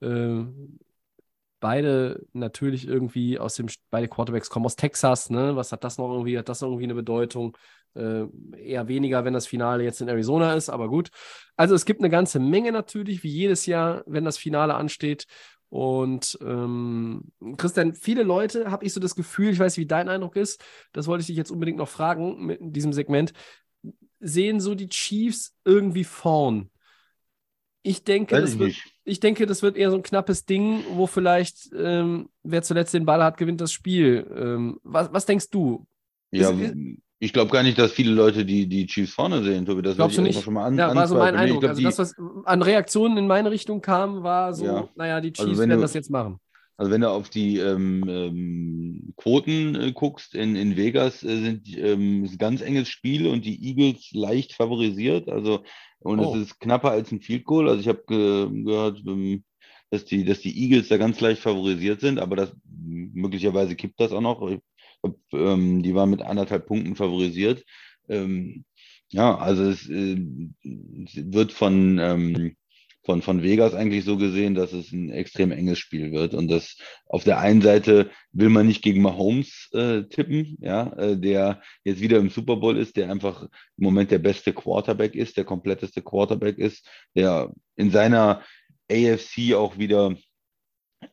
ähm, 0.00 0.78
beide 1.60 2.26
natürlich 2.32 2.86
irgendwie 2.86 3.38
aus 3.38 3.54
dem, 3.54 3.68
beide 3.90 4.08
Quarterbacks 4.08 4.50
kommen 4.50 4.66
aus 4.66 4.76
Texas, 4.76 5.30
ne? 5.30 5.56
Was 5.56 5.72
hat 5.72 5.82
das 5.84 5.98
noch 5.98 6.10
irgendwie, 6.12 6.36
hat 6.38 6.48
das 6.48 6.60
noch 6.60 6.68
irgendwie 6.68 6.84
eine 6.84 6.94
Bedeutung? 6.94 7.56
Äh, 7.94 8.26
eher 8.58 8.88
weniger, 8.88 9.24
wenn 9.24 9.34
das 9.34 9.46
Finale 9.46 9.84
jetzt 9.84 10.00
in 10.00 10.08
Arizona 10.08 10.54
ist, 10.54 10.68
aber 10.68 10.88
gut. 10.88 11.10
Also 11.56 11.74
es 11.74 11.84
gibt 11.84 12.00
eine 12.00 12.10
ganze 12.10 12.40
Menge 12.40 12.72
natürlich, 12.72 13.22
wie 13.22 13.30
jedes 13.30 13.66
Jahr, 13.66 14.02
wenn 14.06 14.24
das 14.24 14.36
Finale 14.36 14.74
ansteht. 14.74 15.26
Und 15.68 16.38
ähm, 16.42 17.32
Christian, 17.56 17.94
viele 17.94 18.24
Leute, 18.24 18.70
habe 18.70 18.84
ich 18.84 18.92
so 18.92 19.00
das 19.00 19.14
Gefühl, 19.14 19.50
ich 19.50 19.58
weiß, 19.58 19.76
wie 19.76 19.86
dein 19.86 20.08
Eindruck 20.08 20.36
ist, 20.36 20.62
das 20.92 21.06
wollte 21.06 21.22
ich 21.22 21.28
dich 21.28 21.36
jetzt 21.36 21.50
unbedingt 21.50 21.78
noch 21.78 21.88
fragen 21.88 22.44
mit 22.44 22.58
diesem 22.60 22.92
Segment, 22.92 23.32
sehen 24.20 24.60
so 24.60 24.74
die 24.74 24.88
Chiefs 24.88 25.56
irgendwie 25.64 26.04
vorn. 26.04 26.70
Ich 27.82 28.04
denke, 28.04 28.36
Weiß 28.36 28.42
das 28.42 28.52
ich 28.52 28.58
wird, 28.58 28.68
nicht. 28.68 28.93
Ich 29.04 29.20
denke, 29.20 29.46
das 29.46 29.62
wird 29.62 29.76
eher 29.76 29.90
so 29.90 29.96
ein 29.96 30.02
knappes 30.02 30.46
Ding, 30.46 30.84
wo 30.90 31.06
vielleicht 31.06 31.70
ähm, 31.76 32.28
wer 32.42 32.62
zuletzt 32.62 32.94
den 32.94 33.04
Ball 33.06 33.22
hat, 33.22 33.36
gewinnt 33.36 33.60
das 33.60 33.72
Spiel. 33.72 34.26
Ähm, 34.34 34.80
was, 34.82 35.12
was 35.12 35.26
denkst 35.26 35.50
du? 35.50 35.86
Ja, 36.30 36.50
Ist- 36.50 36.74
ich 37.20 37.32
glaube 37.32 37.50
gar 37.50 37.62
nicht, 37.62 37.78
dass 37.78 37.92
viele 37.92 38.12
Leute 38.12 38.44
die, 38.44 38.66
die 38.68 38.86
Chiefs 38.86 39.12
vorne 39.14 39.42
sehen, 39.42 39.64
Tobi. 39.64 39.82
Das 39.82 39.96
Glaubst 39.96 40.18
du 40.18 40.22
ich 40.22 40.28
nicht? 40.28 40.44
schon 40.44 40.54
mal 40.54 40.66
an, 40.66 40.76
Ja, 40.76 40.94
war 40.94 41.06
so 41.06 41.14
mein 41.14 41.36
Eindruck. 41.36 41.60
glaub, 41.60 41.70
Also 41.70 41.82
das, 41.82 41.98
was 41.98 42.14
an 42.44 42.60
Reaktionen 42.62 43.16
in 43.16 43.26
meine 43.26 43.50
Richtung 43.50 43.80
kam, 43.80 44.22
war 44.22 44.52
so, 44.52 44.64
Ja. 44.66 44.88
naja, 44.94 45.20
die 45.20 45.28
Also 45.30 45.44
Chiefs 45.44 45.58
wenn 45.60 45.68
werden 45.70 45.78
du- 45.78 45.84
das 45.84 45.94
jetzt 45.94 46.10
machen. 46.10 46.38
Also 46.76 46.90
wenn 46.90 47.02
du 47.02 47.08
auf 47.08 47.30
die 47.30 47.58
ähm, 47.58 48.04
ähm, 48.08 49.14
Quoten 49.16 49.76
äh, 49.76 49.92
guckst 49.92 50.34
in, 50.34 50.56
in 50.56 50.76
Vegas, 50.76 51.22
äh, 51.22 51.40
sind 51.40 51.68
ähm, 51.78 52.24
ist 52.24 52.32
ein 52.32 52.38
ganz 52.38 52.62
enges 52.62 52.88
Spiel 52.88 53.28
und 53.28 53.44
die 53.44 53.64
Eagles 53.64 54.10
leicht 54.12 54.54
favorisiert. 54.54 55.28
Also 55.28 55.62
und 56.04 56.20
Oh. 56.20 56.34
es 56.36 56.42
ist 56.42 56.60
knapper 56.60 56.90
als 56.90 57.10
ein 57.12 57.20
Field 57.20 57.44
Goal. 57.44 57.68
Also 57.68 57.80
ich 57.80 57.88
habe 57.88 58.04
ge 58.06 58.48
gehört, 58.64 59.02
ähm, 59.06 59.44
dass 59.90 60.04
die, 60.04 60.24
dass 60.24 60.40
die 60.40 60.56
Eagles 60.62 60.88
da 60.88 60.96
ganz 60.96 61.20
leicht 61.20 61.40
favorisiert 61.40 62.00
sind, 62.00 62.18
aber 62.18 62.36
das 62.36 62.54
möglicherweise 62.66 63.74
kippt 63.74 64.00
das 64.00 64.12
auch 64.12 64.20
noch. 64.20 64.48
Ich 64.48 64.60
ähm, 65.32 65.82
die 65.82 65.94
waren 65.94 66.10
mit 66.10 66.22
anderthalb 66.22 66.66
Punkten 66.66 66.96
favorisiert. 66.96 67.64
Ähm, 68.08 68.64
ja, 69.10 69.36
also 69.36 69.64
es, 69.64 69.88
äh, 69.88 70.16
wird 70.62 71.52
von 71.52 71.98
ähm, 71.98 72.56
von, 73.04 73.22
von 73.22 73.42
Vegas 73.42 73.74
eigentlich 73.74 74.04
so 74.04 74.16
gesehen, 74.16 74.54
dass 74.54 74.72
es 74.72 74.92
ein 74.92 75.10
extrem 75.10 75.52
enges 75.52 75.78
Spiel 75.78 76.12
wird. 76.12 76.34
Und 76.34 76.48
das 76.48 76.76
auf 77.06 77.24
der 77.24 77.38
einen 77.38 77.60
Seite 77.60 78.10
will 78.32 78.48
man 78.48 78.66
nicht 78.66 78.82
gegen 78.82 79.02
Mahomes 79.02 79.68
äh, 79.72 80.04
tippen, 80.04 80.56
ja, 80.60 80.92
äh, 80.94 81.16
der 81.16 81.62
jetzt 81.84 82.00
wieder 82.00 82.18
im 82.18 82.30
Super 82.30 82.56
Bowl 82.56 82.76
ist, 82.76 82.96
der 82.96 83.10
einfach 83.10 83.42
im 83.42 83.84
Moment 83.84 84.10
der 84.10 84.18
beste 84.18 84.52
Quarterback 84.52 85.14
ist, 85.14 85.36
der 85.36 85.44
kompletteste 85.44 86.02
Quarterback 86.02 86.58
ist, 86.58 86.88
der 87.14 87.52
in 87.76 87.90
seiner 87.90 88.42
AFC 88.90 89.54
auch 89.54 89.78
wieder 89.78 90.16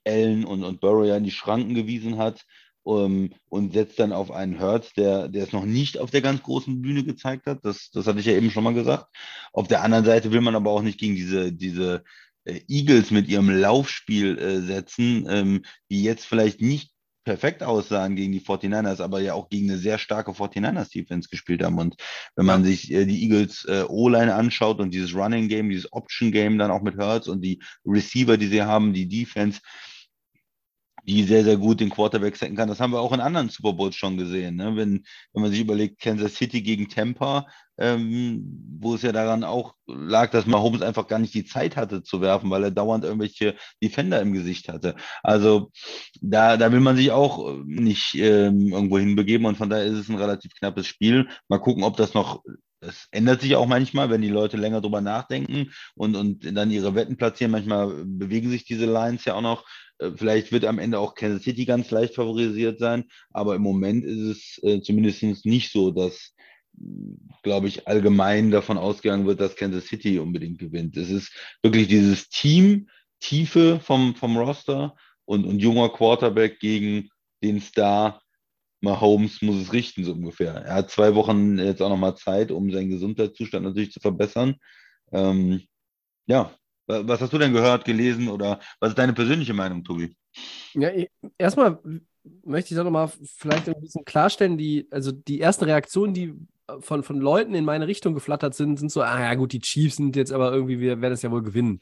Allen 0.05 0.45
und, 0.45 0.63
und 0.63 0.79
Burrow 0.79 1.05
ja 1.05 1.17
in 1.17 1.23
die 1.25 1.31
Schranken 1.31 1.75
gewiesen 1.75 2.17
hat. 2.17 2.45
Um, 2.83 3.29
und 3.47 3.73
setzt 3.73 3.99
dann 3.99 4.11
auf 4.11 4.31
einen 4.31 4.59
Hurts, 4.59 4.93
der, 4.93 5.27
der 5.27 5.43
es 5.43 5.51
noch 5.51 5.65
nicht 5.65 5.99
auf 5.99 6.09
der 6.09 6.21
ganz 6.21 6.41
großen 6.41 6.81
Bühne 6.81 7.03
gezeigt 7.03 7.45
hat. 7.45 7.59
Das, 7.63 7.91
das 7.91 8.07
hatte 8.07 8.19
ich 8.19 8.25
ja 8.25 8.33
eben 8.33 8.49
schon 8.49 8.63
mal 8.63 8.73
gesagt. 8.73 9.05
Auf 9.53 9.67
der 9.67 9.83
anderen 9.83 10.03
Seite 10.03 10.31
will 10.31 10.41
man 10.41 10.55
aber 10.55 10.71
auch 10.71 10.81
nicht 10.81 10.99
gegen 10.99 11.13
diese, 11.13 11.53
diese 11.53 12.03
äh, 12.45 12.61
Eagles 12.67 13.11
mit 13.11 13.27
ihrem 13.27 13.51
Laufspiel 13.51 14.37
äh, 14.39 14.61
setzen, 14.61 15.27
ähm, 15.29 15.61
die 15.91 16.01
jetzt 16.01 16.25
vielleicht 16.25 16.61
nicht 16.61 16.91
perfekt 17.23 17.61
aussahen 17.61 18.15
gegen 18.15 18.31
die 18.31 18.41
49ers, 18.41 18.99
aber 19.01 19.21
ja 19.21 19.35
auch 19.35 19.49
gegen 19.49 19.69
eine 19.69 19.77
sehr 19.77 19.99
starke 19.99 20.31
49ers-Defense 20.31 21.29
gespielt 21.29 21.63
haben. 21.63 21.77
Und 21.77 21.95
wenn 22.35 22.45
man 22.45 22.63
sich 22.63 22.91
äh, 22.91 23.05
die 23.05 23.23
Eagles 23.23 23.65
äh, 23.65 23.83
O-Line 23.87 24.33
anschaut 24.33 24.79
und 24.79 24.93
dieses 24.93 25.13
Running-Game, 25.13 25.69
dieses 25.69 25.91
Option-Game 25.93 26.57
dann 26.57 26.71
auch 26.71 26.81
mit 26.81 26.97
Hurts 26.97 27.27
und 27.27 27.41
die 27.41 27.61
Receiver, 27.85 28.37
die 28.37 28.47
sie 28.47 28.63
haben, 28.63 28.93
die 28.93 29.07
Defense, 29.07 29.61
die 31.07 31.23
sehr, 31.23 31.43
sehr 31.43 31.57
gut 31.57 31.79
den 31.79 31.89
Quarterback 31.89 32.35
sacken 32.35 32.55
kann. 32.55 32.69
Das 32.69 32.79
haben 32.79 32.93
wir 32.93 32.99
auch 32.99 33.13
in 33.13 33.19
anderen 33.19 33.49
Super 33.49 33.73
Bowls 33.73 33.95
schon 33.95 34.17
gesehen. 34.17 34.55
Ne? 34.55 34.75
Wenn, 34.75 35.03
wenn 35.33 35.41
man 35.41 35.51
sich 35.51 35.61
überlegt, 35.61 35.99
Kansas 36.01 36.35
City 36.35 36.61
gegen 36.61 36.89
Tampa, 36.89 37.47
ähm, 37.77 38.77
wo 38.79 38.95
es 38.95 39.01
ja 39.01 39.11
daran 39.11 39.43
auch 39.43 39.73
lag, 39.87 40.29
dass 40.31 40.45
Mahomes 40.45 40.81
einfach 40.81 41.07
gar 41.07 41.19
nicht 41.19 41.33
die 41.33 41.45
Zeit 41.45 41.75
hatte 41.75 42.03
zu 42.03 42.21
werfen, 42.21 42.49
weil 42.49 42.63
er 42.63 42.71
dauernd 42.71 43.03
irgendwelche 43.03 43.55
Defender 43.81 44.21
im 44.21 44.33
Gesicht 44.33 44.69
hatte. 44.69 44.95
Also 45.23 45.71
da, 46.21 46.57
da 46.57 46.71
will 46.71 46.81
man 46.81 46.95
sich 46.95 47.11
auch 47.11 47.57
nicht 47.65 48.15
ähm, 48.15 48.71
irgendwo 48.71 48.99
hinbegeben 48.99 49.45
und 49.47 49.57
von 49.57 49.69
daher 49.69 49.85
ist 49.85 49.97
es 49.97 50.09
ein 50.09 50.17
relativ 50.17 50.53
knappes 50.55 50.85
Spiel. 50.85 51.27
Mal 51.47 51.59
gucken, 51.59 51.83
ob 51.83 51.97
das 51.97 52.13
noch 52.13 52.43
das 52.81 53.07
ändert 53.11 53.41
sich 53.41 53.55
auch 53.55 53.67
manchmal, 53.67 54.09
wenn 54.09 54.23
die 54.23 54.29
Leute 54.29 54.57
länger 54.57 54.81
drüber 54.81 55.01
nachdenken 55.01 55.71
und, 55.93 56.15
und 56.15 56.43
dann 56.57 56.71
ihre 56.71 56.95
Wetten 56.95 57.15
platzieren. 57.15 57.51
Manchmal 57.51 58.05
bewegen 58.05 58.49
sich 58.49 58.65
diese 58.65 58.85
Lines 58.85 59.23
ja 59.25 59.35
auch 59.35 59.41
noch. 59.41 59.65
Äh, 60.01 60.11
Vielleicht 60.15 60.51
wird 60.51 60.65
am 60.65 60.79
Ende 60.79 60.99
auch 60.99 61.15
Kansas 61.15 61.43
City 61.43 61.65
ganz 61.65 61.91
leicht 61.91 62.15
favorisiert 62.15 62.79
sein, 62.79 63.05
aber 63.31 63.55
im 63.55 63.61
Moment 63.61 64.03
ist 64.03 64.19
es 64.19 64.63
äh, 64.63 64.81
zumindest 64.81 65.23
nicht 65.45 65.71
so, 65.71 65.91
dass, 65.91 66.33
glaube 67.43 67.67
ich, 67.67 67.87
allgemein 67.87 68.51
davon 68.51 68.77
ausgegangen 68.77 69.27
wird, 69.27 69.39
dass 69.39 69.55
Kansas 69.55 69.85
City 69.85 70.19
unbedingt 70.19 70.59
gewinnt. 70.59 70.97
Es 70.97 71.09
ist 71.09 71.33
wirklich 71.61 71.87
dieses 71.87 72.29
Team, 72.29 72.89
Tiefe 73.19 73.79
vom, 73.79 74.15
vom 74.15 74.37
Roster 74.37 74.95
und, 75.25 75.45
und 75.45 75.59
junger 75.59 75.89
Quarterback 75.89 76.59
gegen 76.59 77.09
den 77.43 77.61
Star 77.61 78.21
Mahomes 78.81 79.41
muss 79.43 79.57
es 79.57 79.73
richten, 79.73 80.03
so 80.03 80.13
ungefähr. 80.13 80.55
Er 80.55 80.73
hat 80.73 80.89
zwei 80.89 81.13
Wochen 81.13 81.59
jetzt 81.59 81.81
auch 81.81 81.89
nochmal 81.89 82.15
Zeit, 82.15 82.51
um 82.51 82.71
seinen 82.71 82.89
Gesundheitszustand 82.89 83.63
natürlich 83.63 83.91
zu 83.91 83.99
verbessern. 83.99 84.55
Ähm, 85.11 85.61
ja, 86.25 86.51
was 86.87 87.21
hast 87.21 87.33
du 87.33 87.37
denn 87.37 87.53
gehört, 87.53 87.85
gelesen 87.85 88.27
oder 88.29 88.59
was 88.79 88.89
ist 88.89 88.97
deine 88.97 89.13
persönliche 89.13 89.53
Meinung, 89.53 89.83
Tobi? 89.83 90.15
Ja, 90.73 90.89
ich- 90.91 91.09
erstmal 91.37 91.79
möchte 92.43 92.73
ich 92.73 92.77
da 92.77 92.83
nochmal 92.83 93.09
vielleicht 93.37 93.67
ein 93.67 93.81
bisschen 93.81 94.05
klarstellen, 94.05 94.57
die, 94.57 94.87
also 94.91 95.11
die 95.11 95.41
ersten 95.41 95.65
Reaktionen, 95.65 96.13
die 96.13 96.33
von, 96.79 97.03
von 97.03 97.19
Leuten 97.19 97.53
in 97.55 97.65
meine 97.65 97.87
Richtung 97.87 98.13
geflattert 98.13 98.53
sind, 98.55 98.77
sind 98.79 98.91
so, 98.91 99.01
ah 99.01 99.19
ja 99.19 99.33
gut, 99.35 99.51
die 99.51 99.59
Chiefs 99.59 99.97
sind 99.97 100.15
jetzt 100.15 100.31
aber 100.31 100.53
irgendwie, 100.53 100.79
wir 100.79 101.01
werden 101.01 101.13
es 101.13 101.21
ja 101.21 101.31
wohl 101.31 101.43
gewinnen. 101.43 101.81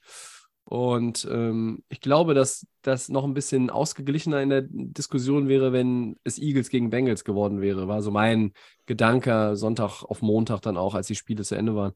Und 0.64 1.28
ähm, 1.32 1.84
ich 1.90 2.00
glaube, 2.00 2.36
dass 2.36 2.66
das 2.84 3.10
noch 3.10 3.24
ein 3.24 3.34
bisschen 3.34 3.70
ausgeglichener 3.72 4.42
in 4.42 4.50
der 4.50 4.64
Diskussion 4.70 5.48
wäre, 5.48 5.74
wenn 5.74 6.16
es 6.24 6.38
Eagles 6.38 6.70
gegen 6.70 6.92
Bengals 6.92 7.24
geworden 7.24 7.60
wäre. 7.60 7.88
War 7.88 8.02
so 8.04 8.12
mein 8.12 8.54
Gedanke 8.86 9.56
Sonntag 9.56 10.04
auf 10.04 10.22
Montag 10.22 10.62
dann 10.62 10.78
auch, 10.78 10.94
als 10.94 11.08
die 11.08 11.16
Spiele 11.16 11.44
zu 11.44 11.56
Ende 11.56 11.76
waren. 11.76 11.94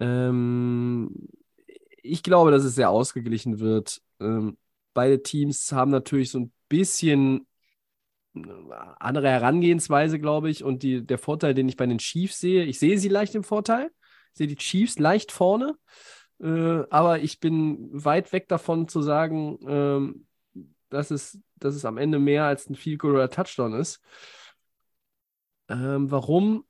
Ähm, 0.00 1.10
ich 2.04 2.22
glaube, 2.22 2.50
dass 2.50 2.64
es 2.64 2.74
sehr 2.74 2.90
ausgeglichen 2.90 3.60
wird. 3.60 4.02
Ähm, 4.20 4.58
beide 4.92 5.22
Teams 5.22 5.72
haben 5.72 5.90
natürlich 5.90 6.30
so 6.30 6.38
ein 6.38 6.52
bisschen 6.68 7.46
äh, 8.36 8.40
andere 9.00 9.30
Herangehensweise, 9.30 10.20
glaube 10.20 10.50
ich. 10.50 10.62
Und 10.64 10.82
die, 10.82 11.04
der 11.04 11.18
Vorteil, 11.18 11.54
den 11.54 11.68
ich 11.68 11.76
bei 11.76 11.86
den 11.86 11.98
Chiefs 11.98 12.40
sehe, 12.40 12.64
ich 12.64 12.78
sehe 12.78 12.98
sie 12.98 13.08
leicht 13.08 13.34
im 13.34 13.42
Vorteil. 13.42 13.90
Ich 14.32 14.38
sehe 14.38 14.46
die 14.46 14.56
Chiefs 14.56 14.98
leicht 14.98 15.32
vorne. 15.32 15.76
Äh, 16.40 16.82
aber 16.90 17.20
ich 17.20 17.40
bin 17.40 17.88
weit 17.92 18.32
weg 18.32 18.48
davon 18.48 18.86
zu 18.86 19.00
sagen, 19.00 19.58
ähm, 19.66 20.26
dass, 20.90 21.10
es, 21.10 21.38
dass 21.56 21.74
es 21.74 21.86
am 21.86 21.96
Ende 21.96 22.18
mehr 22.18 22.44
als 22.44 22.68
ein 22.68 22.74
Field 22.74 22.98
Goal 22.98 23.14
oder 23.14 23.30
Touchdown 23.30 23.72
ist. 23.72 24.00
Ähm, 25.70 26.10
warum? 26.10 26.66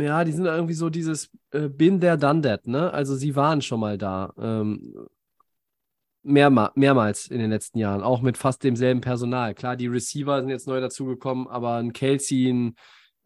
Ja, 0.00 0.24
die 0.24 0.32
sind 0.32 0.46
irgendwie 0.46 0.74
so 0.74 0.90
dieses 0.90 1.30
äh, 1.50 1.68
Been 1.68 2.00
there, 2.00 2.18
done 2.18 2.42
that, 2.42 2.66
ne? 2.66 2.92
Also 2.92 3.14
sie 3.16 3.36
waren 3.36 3.62
schon 3.62 3.80
mal 3.80 3.98
da. 3.98 4.32
Ähm, 4.38 4.94
Mehrma 6.22 6.72
mehrmals 6.74 7.28
in 7.28 7.38
den 7.38 7.50
letzten 7.50 7.78
Jahren, 7.78 8.02
auch 8.02 8.20
mit 8.20 8.36
fast 8.36 8.62
demselben 8.62 9.00
Personal. 9.00 9.54
Klar, 9.54 9.76
die 9.76 9.86
Receiver 9.86 10.40
sind 10.40 10.50
jetzt 10.50 10.66
neu 10.66 10.80
dazugekommen, 10.80 11.46
aber 11.48 11.76
ein 11.76 11.92
Kelsey, 11.92 12.50
ein 12.50 12.76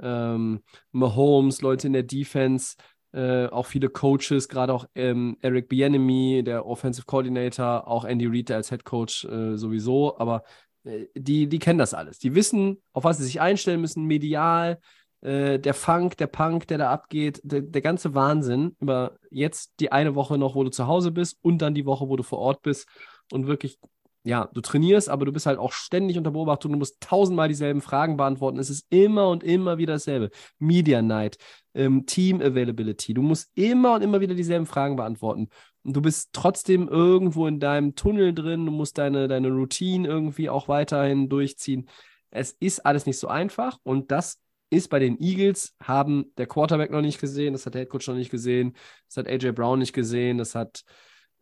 ähm, 0.00 0.62
Mahomes, 0.92 1.62
Leute 1.62 1.86
in 1.88 1.94
der 1.94 2.02
Defense, 2.04 2.76
äh, 3.12 3.46
auch 3.46 3.66
viele 3.66 3.88
Coaches, 3.88 4.48
gerade 4.48 4.72
auch 4.72 4.86
ähm, 4.94 5.36
Eric 5.40 5.68
Bienemy, 5.68 6.42
der 6.44 6.66
Offensive 6.66 7.06
Coordinator, 7.06 7.88
auch 7.88 8.04
Andy 8.04 8.26
Reid 8.26 8.50
als 8.50 8.70
Head 8.70 8.84
Coach 8.84 9.24
äh, 9.24 9.56
sowieso, 9.56 10.18
aber 10.18 10.44
äh, 10.84 11.06
die, 11.14 11.48
die 11.48 11.58
kennen 11.58 11.78
das 11.78 11.94
alles. 11.94 12.18
Die 12.18 12.34
wissen, 12.34 12.82
auf 12.92 13.04
was 13.04 13.18
sie 13.18 13.24
sich 13.24 13.40
einstellen 13.40 13.80
müssen, 13.80 14.04
medial, 14.06 14.78
äh, 15.22 15.58
der 15.58 15.74
Funk, 15.74 16.16
der 16.18 16.26
Punk, 16.26 16.66
der 16.68 16.78
da 16.78 16.90
abgeht, 16.90 17.40
der, 17.44 17.62
der 17.62 17.80
ganze 17.80 18.14
Wahnsinn 18.14 18.76
über 18.80 19.16
jetzt 19.30 19.72
die 19.80 19.92
eine 19.92 20.14
Woche 20.14 20.36
noch, 20.36 20.54
wo 20.54 20.64
du 20.64 20.70
zu 20.70 20.86
Hause 20.86 21.12
bist 21.12 21.38
und 21.42 21.58
dann 21.58 21.74
die 21.74 21.86
Woche, 21.86 22.08
wo 22.08 22.16
du 22.16 22.22
vor 22.22 22.38
Ort 22.38 22.62
bist 22.62 22.88
und 23.32 23.46
wirklich 23.46 23.78
ja, 24.24 24.48
du 24.54 24.60
trainierst, 24.60 25.08
aber 25.08 25.24
du 25.24 25.32
bist 25.32 25.46
halt 25.46 25.58
auch 25.58 25.72
ständig 25.72 26.16
unter 26.16 26.30
Beobachtung. 26.30 26.72
Du 26.72 26.78
musst 26.78 27.00
tausendmal 27.00 27.48
dieselben 27.48 27.80
Fragen 27.80 28.16
beantworten. 28.16 28.58
Es 28.58 28.70
ist 28.70 28.86
immer 28.90 29.28
und 29.28 29.42
immer 29.42 29.78
wieder 29.78 29.94
dasselbe. 29.94 30.30
Media 30.60 31.02
Night, 31.02 31.38
ähm, 31.74 32.06
Team 32.06 32.40
Availability. 32.40 33.14
Du 33.14 33.22
musst 33.22 33.50
immer 33.56 33.94
und 33.96 34.02
immer 34.02 34.20
wieder 34.20 34.34
dieselben 34.34 34.66
Fragen 34.66 34.94
beantworten. 34.94 35.48
Und 35.82 35.96
du 35.96 36.02
bist 36.02 36.30
trotzdem 36.32 36.86
irgendwo 36.88 37.48
in 37.48 37.58
deinem 37.58 37.96
Tunnel 37.96 38.32
drin. 38.32 38.64
Du 38.64 38.70
musst 38.70 38.96
deine, 38.96 39.26
deine 39.26 39.48
Routine 39.48 40.06
irgendwie 40.06 40.48
auch 40.48 40.68
weiterhin 40.68 41.28
durchziehen. 41.28 41.88
Es 42.30 42.52
ist 42.52 42.86
alles 42.86 43.06
nicht 43.06 43.18
so 43.18 43.28
einfach 43.28 43.78
und 43.82 44.10
das 44.10 44.41
ist 44.72 44.88
bei 44.88 44.98
den 44.98 45.20
Eagles, 45.20 45.74
haben 45.82 46.32
der 46.38 46.46
Quarterback 46.46 46.90
noch 46.90 47.02
nicht 47.02 47.20
gesehen, 47.20 47.52
das 47.52 47.66
hat 47.66 47.74
der 47.74 47.82
Headcoach 47.82 48.08
noch 48.08 48.14
nicht 48.14 48.30
gesehen, 48.30 48.74
das 49.06 49.18
hat 49.18 49.28
AJ 49.28 49.52
Brown 49.52 49.78
nicht 49.78 49.92
gesehen, 49.92 50.38
das 50.38 50.54
hat 50.54 50.82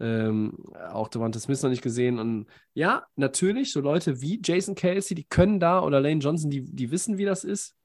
ähm, 0.01 0.57
auch 0.91 1.09
Devonta 1.09 1.39
Smith 1.39 1.63
noch 1.63 1.71
nicht 1.71 1.83
gesehen. 1.83 2.19
Und 2.19 2.47
ja, 2.75 3.07
natürlich, 3.15 3.73
so 3.73 3.81
Leute 3.81 4.21
wie 4.21 4.41
Jason 4.43 4.75
Kelsey, 4.75 5.15
die 5.15 5.25
können 5.25 5.61
da, 5.61 5.83
oder 5.83 6.01
Lane 6.01 6.21
Johnson, 6.21 6.51
die, 6.51 6.63
die 6.63 6.91
wissen, 6.91 7.19
wie 7.19 7.25
das 7.25 7.45
ist. 7.45 7.77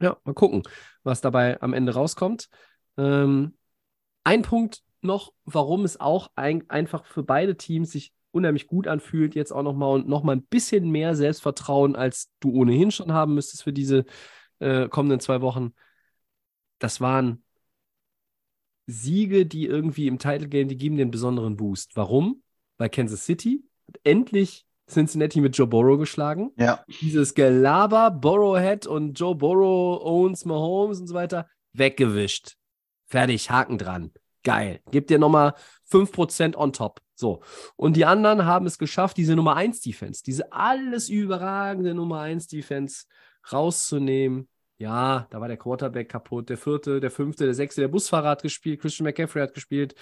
Ja, 0.00 0.16
mal 0.24 0.34
gucken, 0.34 0.62
was 1.02 1.20
dabei 1.20 1.60
am 1.60 1.72
Ende 1.72 1.94
rauskommt. 1.94 2.48
Ähm, 2.96 3.56
ein 4.22 4.42
Punkt 4.42 4.82
noch, 5.00 5.32
warum 5.44 5.84
es 5.84 5.98
auch 5.98 6.30
ein, 6.36 6.68
einfach 6.70 7.04
für 7.06 7.22
beide 7.22 7.56
Teams 7.56 7.90
sich 7.90 8.12
unheimlich 8.30 8.66
gut 8.66 8.86
anfühlt, 8.86 9.34
jetzt 9.34 9.52
auch 9.52 9.62
nochmal 9.62 9.94
und 9.94 10.08
nochmal 10.08 10.36
ein 10.36 10.44
bisschen 10.44 10.90
mehr 10.90 11.14
Selbstvertrauen, 11.14 11.96
als 11.96 12.30
du 12.40 12.50
ohnehin 12.50 12.90
schon 12.90 13.12
haben 13.12 13.34
müsstest 13.34 13.62
für 13.62 13.72
diese 13.72 14.04
äh, 14.64 14.88
kommenden 14.88 15.20
zwei 15.20 15.40
Wochen. 15.40 15.74
Das 16.78 17.00
waren 17.00 17.42
Siege, 18.86 19.46
die 19.46 19.66
irgendwie 19.66 20.06
im 20.06 20.18
Title 20.18 20.48
Game, 20.48 20.68
die 20.68 20.76
geben 20.76 20.96
den 20.96 21.10
besonderen 21.10 21.56
Boost. 21.56 21.96
Warum? 21.96 22.42
Weil 22.76 22.90
Kansas 22.90 23.24
City 23.24 23.64
hat 23.86 24.00
endlich 24.04 24.66
Cincinnati 24.88 25.40
mit 25.40 25.56
Joe 25.56 25.66
Burrow 25.66 25.98
geschlagen. 25.98 26.52
Ja. 26.56 26.84
Dieses 27.00 27.34
Gelaber, 27.34 28.10
Burrowhead 28.10 28.86
und 28.86 29.18
Joe 29.18 29.34
Burrow 29.34 30.02
owns 30.02 30.44
Mahomes 30.44 31.00
und 31.00 31.06
so 31.06 31.14
weiter, 31.14 31.48
weggewischt. 31.72 32.56
Fertig, 33.06 33.50
Haken 33.50 33.78
dran. 33.78 34.12
Geil. 34.42 34.80
Gebt 34.90 35.08
dir 35.08 35.18
nochmal 35.18 35.54
5% 35.90 36.56
on 36.56 36.72
top. 36.72 37.00
So. 37.14 37.42
Und 37.76 37.96
die 37.96 38.04
anderen 38.04 38.44
haben 38.44 38.66
es 38.66 38.76
geschafft, 38.76 39.16
diese 39.16 39.36
Nummer 39.36 39.56
1 39.56 39.80
Defense, 39.80 40.22
diese 40.22 40.52
alles 40.52 41.08
überragende 41.08 41.94
Nummer 41.94 42.20
1 42.20 42.48
Defense 42.48 43.06
rauszunehmen 43.50 44.48
ja, 44.84 45.26
da 45.30 45.40
war 45.40 45.48
der 45.48 45.56
Quarterback 45.56 46.10
kaputt, 46.10 46.50
der 46.50 46.58
vierte, 46.58 47.00
der 47.00 47.10
fünfte, 47.10 47.46
der 47.46 47.54
sechste, 47.54 47.80
der 47.80 47.88
Busfahrer 47.88 48.28
hat 48.28 48.42
gespielt, 48.42 48.80
Christian 48.80 49.04
McCaffrey 49.06 49.40
hat 49.40 49.54
gespielt. 49.54 49.94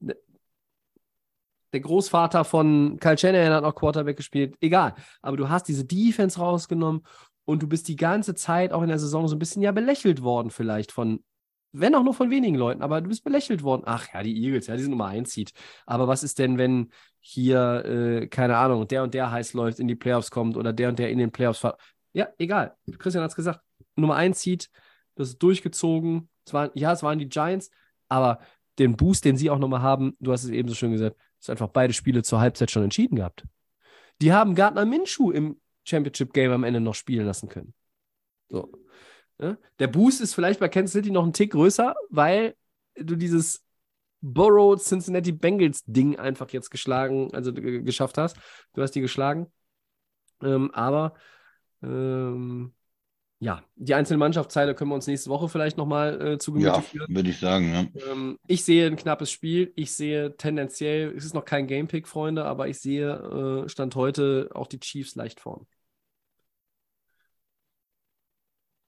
Der 0.00 1.80
Großvater 1.80 2.44
von 2.44 2.98
Kyle 3.00 3.16
Shanahan 3.16 3.52
hat 3.52 3.62
noch 3.62 3.74
Quarterback 3.74 4.16
gespielt. 4.16 4.54
Egal. 4.60 4.94
Aber 5.22 5.36
du 5.36 5.48
hast 5.48 5.68
diese 5.68 5.84
Defense 5.84 6.38
rausgenommen 6.38 7.02
und 7.46 7.62
du 7.62 7.66
bist 7.66 7.88
die 7.88 7.96
ganze 7.96 8.34
Zeit 8.34 8.72
auch 8.72 8.82
in 8.82 8.88
der 8.88 8.98
Saison 8.98 9.26
so 9.26 9.36
ein 9.36 9.38
bisschen 9.38 9.62
ja 9.62 9.72
belächelt 9.72 10.22
worden, 10.22 10.50
vielleicht 10.50 10.92
von, 10.92 11.24
wenn 11.72 11.94
auch 11.94 12.04
nur 12.04 12.14
von 12.14 12.30
wenigen 12.30 12.56
Leuten, 12.56 12.82
aber 12.82 13.00
du 13.00 13.08
bist 13.08 13.24
belächelt 13.24 13.62
worden. 13.62 13.82
Ach 13.86 14.06
ja, 14.12 14.22
die 14.22 14.36
Eagles, 14.36 14.66
ja, 14.66 14.76
die 14.76 14.82
sind 14.82 14.90
Nummer 14.90 15.06
eins 15.06 15.30
zieht. 15.30 15.52
Aber 15.86 16.08
was 16.08 16.22
ist 16.22 16.38
denn, 16.38 16.58
wenn 16.58 16.90
hier, 17.20 17.84
äh, 17.86 18.26
keine 18.28 18.58
Ahnung, 18.58 18.86
der 18.86 19.02
und 19.02 19.14
der 19.14 19.30
heiß 19.30 19.54
läuft, 19.54 19.80
in 19.80 19.88
die 19.88 19.96
Playoffs 19.96 20.30
kommt 20.30 20.56
oder 20.58 20.74
der 20.74 20.90
und 20.90 20.98
der 20.98 21.10
in 21.10 21.18
den 21.18 21.32
Playoffs 21.32 21.66
Ja, 22.12 22.28
egal. 22.38 22.76
Christian 22.98 23.24
hat 23.24 23.30
es 23.30 23.36
gesagt. 23.36 23.65
Nummer 23.96 24.16
1 24.16 24.40
Seed, 24.40 24.70
das 25.14 25.30
ist 25.30 25.38
durchgezogen. 25.38 26.28
Es 26.44 26.52
waren, 26.52 26.70
ja, 26.74 26.92
es 26.92 27.02
waren 27.02 27.18
die 27.18 27.28
Giants, 27.28 27.70
aber 28.08 28.40
den 28.78 28.96
Boost, 28.96 29.24
den 29.24 29.36
sie 29.36 29.50
auch 29.50 29.58
nochmal 29.58 29.82
haben, 29.82 30.16
du 30.20 30.32
hast 30.32 30.44
es 30.44 30.50
eben 30.50 30.68
so 30.68 30.74
schön 30.74 30.92
gesagt, 30.92 31.16
ist 31.40 31.50
einfach 31.50 31.68
beide 31.68 31.92
Spiele 31.92 32.22
zur 32.22 32.40
Halbzeit 32.40 32.70
schon 32.70 32.84
entschieden 32.84 33.16
gehabt. 33.16 33.44
Die 34.20 34.32
haben 34.32 34.54
Gardner 34.54 34.84
Minshew 34.84 35.30
im 35.30 35.60
Championship 35.84 36.32
Game 36.32 36.52
am 36.52 36.64
Ende 36.64 36.80
noch 36.80 36.94
spielen 36.94 37.26
lassen 37.26 37.48
können. 37.48 37.74
So. 38.48 38.70
Ja? 39.40 39.56
Der 39.78 39.88
Boost 39.88 40.20
ist 40.20 40.34
vielleicht 40.34 40.60
bei 40.60 40.68
Kansas 40.68 40.92
City 40.92 41.10
noch 41.10 41.24
ein 41.24 41.32
Tick 41.32 41.52
größer, 41.52 41.94
weil 42.10 42.54
du 42.94 43.16
dieses 43.16 43.64
Burrow 44.20 44.80
Cincinnati 44.80 45.32
Bengals 45.32 45.84
Ding 45.84 46.18
einfach 46.18 46.50
jetzt 46.50 46.70
geschlagen, 46.70 47.30
also 47.32 47.52
geschafft 47.52 48.18
hast. 48.18 48.36
Du 48.72 48.82
hast 48.82 48.92
die 48.92 49.00
geschlagen. 49.00 49.52
Ähm, 50.42 50.70
aber 50.72 51.14
ähm, 51.82 52.74
ja, 53.38 53.62
die 53.76 53.94
einzelnen 53.94 54.18
Mannschaftsteile 54.20 54.74
können 54.74 54.90
wir 54.90 54.94
uns 54.94 55.06
nächste 55.06 55.28
Woche 55.28 55.48
vielleicht 55.48 55.76
nochmal 55.76 56.20
äh, 56.20 56.38
zu 56.38 56.52
Gemüte 56.52 56.68
ja, 56.68 56.80
führen. 56.80 57.14
würde 57.14 57.28
ich 57.28 57.38
sagen. 57.38 57.70
Ja. 57.70 58.12
Ähm, 58.12 58.38
ich 58.46 58.64
sehe 58.64 58.86
ein 58.86 58.96
knappes 58.96 59.30
Spiel. 59.30 59.72
Ich 59.76 59.92
sehe 59.92 60.36
tendenziell, 60.36 61.14
es 61.14 61.24
ist 61.24 61.34
noch 61.34 61.44
kein 61.44 61.66
Gamepick, 61.66 62.08
Freunde, 62.08 62.46
aber 62.46 62.68
ich 62.68 62.78
sehe 62.78 63.64
äh, 63.64 63.68
Stand 63.68 63.94
heute 63.94 64.50
auch 64.54 64.66
die 64.66 64.80
Chiefs 64.80 65.16
leicht 65.16 65.40
vorn. 65.40 65.66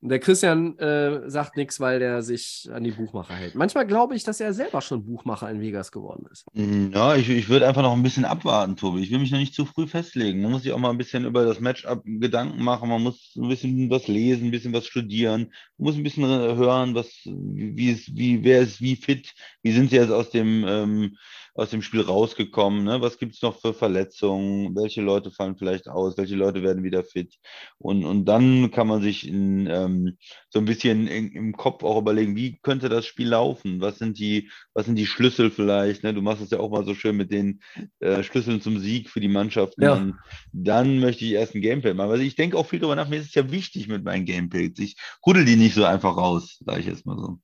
Der 0.01 0.21
Christian 0.21 0.79
äh, 0.79 1.29
sagt 1.29 1.57
nichts, 1.57 1.81
weil 1.81 1.99
der 1.99 2.23
sich 2.23 2.69
an 2.73 2.85
die 2.85 2.93
Buchmacher 2.93 3.35
hält. 3.35 3.57
Manchmal 3.57 3.85
glaube 3.85 4.15
ich, 4.15 4.23
dass 4.23 4.39
er 4.39 4.53
selber 4.53 4.81
schon 4.81 5.05
Buchmacher 5.05 5.51
in 5.51 5.61
Vegas 5.61 5.91
geworden 5.91 6.27
ist. 6.31 6.45
Mm, 6.55 6.93
ja, 6.93 7.17
ich, 7.17 7.29
ich 7.29 7.49
würde 7.49 7.67
einfach 7.67 7.83
noch 7.83 7.95
ein 7.95 8.03
bisschen 8.05 8.25
abwarten, 8.25 8.77
Tobi. 8.77 9.03
Ich 9.03 9.11
will 9.11 9.19
mich 9.19 9.33
noch 9.33 9.41
nicht 9.41 9.55
zu 9.55 9.65
früh 9.65 9.89
festlegen. 9.89 10.41
Man 10.41 10.53
muss 10.53 10.63
sich 10.63 10.73
auch 10.73 10.79
mal 10.79 10.91
ein 10.91 10.99
bisschen 10.99 11.25
über 11.25 11.45
das 11.45 11.59
Matchup 11.59 12.05
Gedanken 12.05 12.63
machen. 12.63 12.89
Man 12.89 13.03
muss 13.03 13.35
ein 13.37 13.49
bisschen 13.49 13.91
was 13.91 14.07
lesen, 14.07 14.47
ein 14.47 14.51
bisschen 14.53 14.73
was 14.73 14.87
studieren. 14.87 15.53
Man 15.79 15.87
muss 15.87 15.97
ein 15.97 16.05
bisschen 16.05 16.25
hören, 16.25 16.95
was, 16.95 17.09
wie 17.25 17.91
ist, 17.91 18.15
wie, 18.15 18.45
wer 18.45 18.61
ist 18.61 18.81
wie 18.81 18.95
fit, 18.95 19.35
wie 19.63 19.73
sind 19.73 19.91
sie 19.91 19.97
jetzt 19.97 20.13
aus 20.13 20.31
dem 20.31 20.65
ähm, 20.67 21.17
aus 21.59 21.71
dem 21.71 21.83
Spiel 21.83 22.03
rausgekommen? 22.03 22.85
Ne? 22.85 23.01
Was 23.01 23.19
gibt 23.19 23.35
es 23.35 23.43
noch 23.43 23.61
für 23.61 23.75
Verletzungen? 23.75 24.77
Welche 24.77 25.03
Leute 25.03 25.33
fallen 25.33 25.57
vielleicht 25.57 25.89
aus? 25.89 26.17
Welche 26.17 26.37
Leute 26.37 26.63
werden 26.63 26.85
wieder 26.85 27.03
fit? 27.03 27.35
Und, 27.79 28.05
und 28.05 28.27
dann 28.27 28.71
kann 28.71 28.87
man 28.87 29.03
sich 29.03 29.27
in, 29.27 29.67
ähm, 29.67 30.17
so 30.51 30.61
ein 30.61 30.67
bisschen 30.67 31.09
in, 31.09 31.33
im 31.33 31.53
Kopf 31.57 31.83
auch 31.83 31.99
überlegen, 31.99 32.37
wie 32.37 32.61
könnte 32.63 32.89
das 32.89 33.07
Spiel 33.07 33.31
laufen? 33.31 33.81
Was 33.81 33.99
sind 33.99 34.21
die, 34.21 34.51
was 34.73 34.87
sind 34.87 34.95
die 34.95 35.07
Schlüssel 35.07 35.51
vielleicht? 35.51 36.05
Ne? 36.05 36.15
Du 36.15 36.23
machst 36.23 36.43
es 36.43 36.51
ja 36.51 36.61
auch 36.61 36.71
mal 36.71 36.85
so 36.85 36.95
schön 36.95 37.17
mit 37.17 37.33
den 37.33 37.61
äh, 37.99 38.23
Schlüsseln 38.23 38.61
zum 38.61 38.79
Sieg 38.79 39.11
für 39.11 39.21
die 39.21 39.27
Mannschaft. 39.27 39.75
Ja. 39.79 39.97
Dann, 39.97 40.15
dann 40.53 41.01
möchte 41.01 41.25
ich 41.25 41.33
erst 41.33 41.57
ein 41.57 41.61
Gameplay 41.61 41.93
machen. 41.93 42.13
Also 42.13 42.23
ich 42.23 42.37
denke 42.37 42.57
auch 42.57 42.67
viel 42.67 42.79
darüber 42.79 42.95
nach. 42.95 43.09
Mir 43.09 43.19
ist 43.19 43.31
es 43.31 43.35
ja 43.35 43.51
wichtig 43.51 43.89
mit 43.89 44.05
meinen 44.05 44.27
Gameplays. 44.27 44.79
Ich 44.79 44.97
huddel 45.27 45.45
die 45.45 45.57
nicht 45.57 45.75
so 45.75 45.85
einfach 45.85 46.17
raus, 46.17 46.63
sage 46.65 46.81
ich 46.81 46.87
jetzt 46.87 47.05
mal 47.05 47.19
so. 47.19 47.41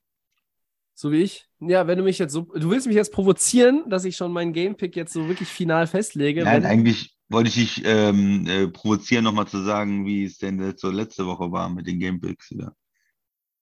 So 0.95 1.11
wie 1.11 1.23
ich. 1.23 1.47
Ja, 1.61 1.87
wenn 1.87 1.99
du 1.99 2.05
mich 2.05 2.19
jetzt 2.19 2.33
so. 2.33 2.43
Du 2.43 2.71
willst 2.71 2.87
mich 2.87 2.97
jetzt 2.97 3.13
provozieren, 3.13 3.85
dass 3.89 4.05
ich 4.05 4.17
schon 4.17 4.33
meinen 4.33 4.53
Gamepick 4.53 4.95
jetzt 4.95 5.13
so 5.13 5.29
wirklich 5.29 5.49
final 5.49 5.87
festlege. 5.87 6.45
Nein, 6.45 6.65
eigentlich 6.65 7.17
wollte 7.29 7.49
ich 7.49 7.55
dich 7.55 7.83
ähm, 7.85 8.47
äh, 8.47 8.69
provozieren, 8.69 9.25
nochmal 9.25 9.49
zu 9.49 9.63
sagen, 9.63 10.07
wie 10.07 10.25
es 10.25 10.39
denn 10.39 10.75
so 10.77 10.91
letzte 10.91 11.27
Woche 11.27 11.51
war 11.51 11.69
mit 11.69 11.87
den 11.87 11.99
Gamepicks 11.99 12.51
wieder. 12.51 12.77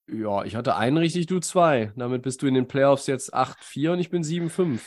Ja, 0.08 0.44
ich 0.44 0.56
hatte 0.56 0.76
einen 0.76 0.98
richtig, 0.98 1.26
du 1.26 1.40
zwei. 1.40 1.92
Damit 1.96 2.22
bist 2.22 2.42
du 2.42 2.46
in 2.46 2.54
den 2.54 2.68
Playoffs 2.68 3.06
jetzt 3.06 3.34
8-4 3.34 3.92
und 3.92 3.98
ich 4.00 4.10
bin 4.10 4.22
7-5. 4.22 4.80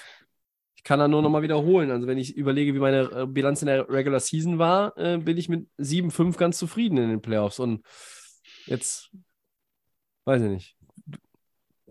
Ich 0.75 0.83
kann 0.83 0.99
da 0.99 1.07
nur 1.07 1.23
nochmal 1.23 1.41
wiederholen. 1.41 1.89
Also, 1.89 2.05
wenn 2.05 2.19
ich 2.19 2.35
überlege, 2.37 2.75
wie 2.75 2.79
meine 2.79 3.09
äh, 3.11 3.25
Bilanz 3.25 3.61
in 3.63 3.67
der 3.67 3.89
Regular 3.89 4.19
Season 4.19 4.59
war, 4.59 4.95
äh, 4.97 5.17
bin 5.17 5.37
ich 5.37 5.49
mit 5.49 5.67
7-5 5.79 6.37
ganz 6.37 6.59
zufrieden 6.59 6.97
in 6.97 7.09
den 7.09 7.21
Playoffs. 7.21 7.59
Und 7.59 7.83
jetzt, 8.67 9.09
weiß 10.25 10.43
ich 10.43 10.49
nicht. 10.49 10.75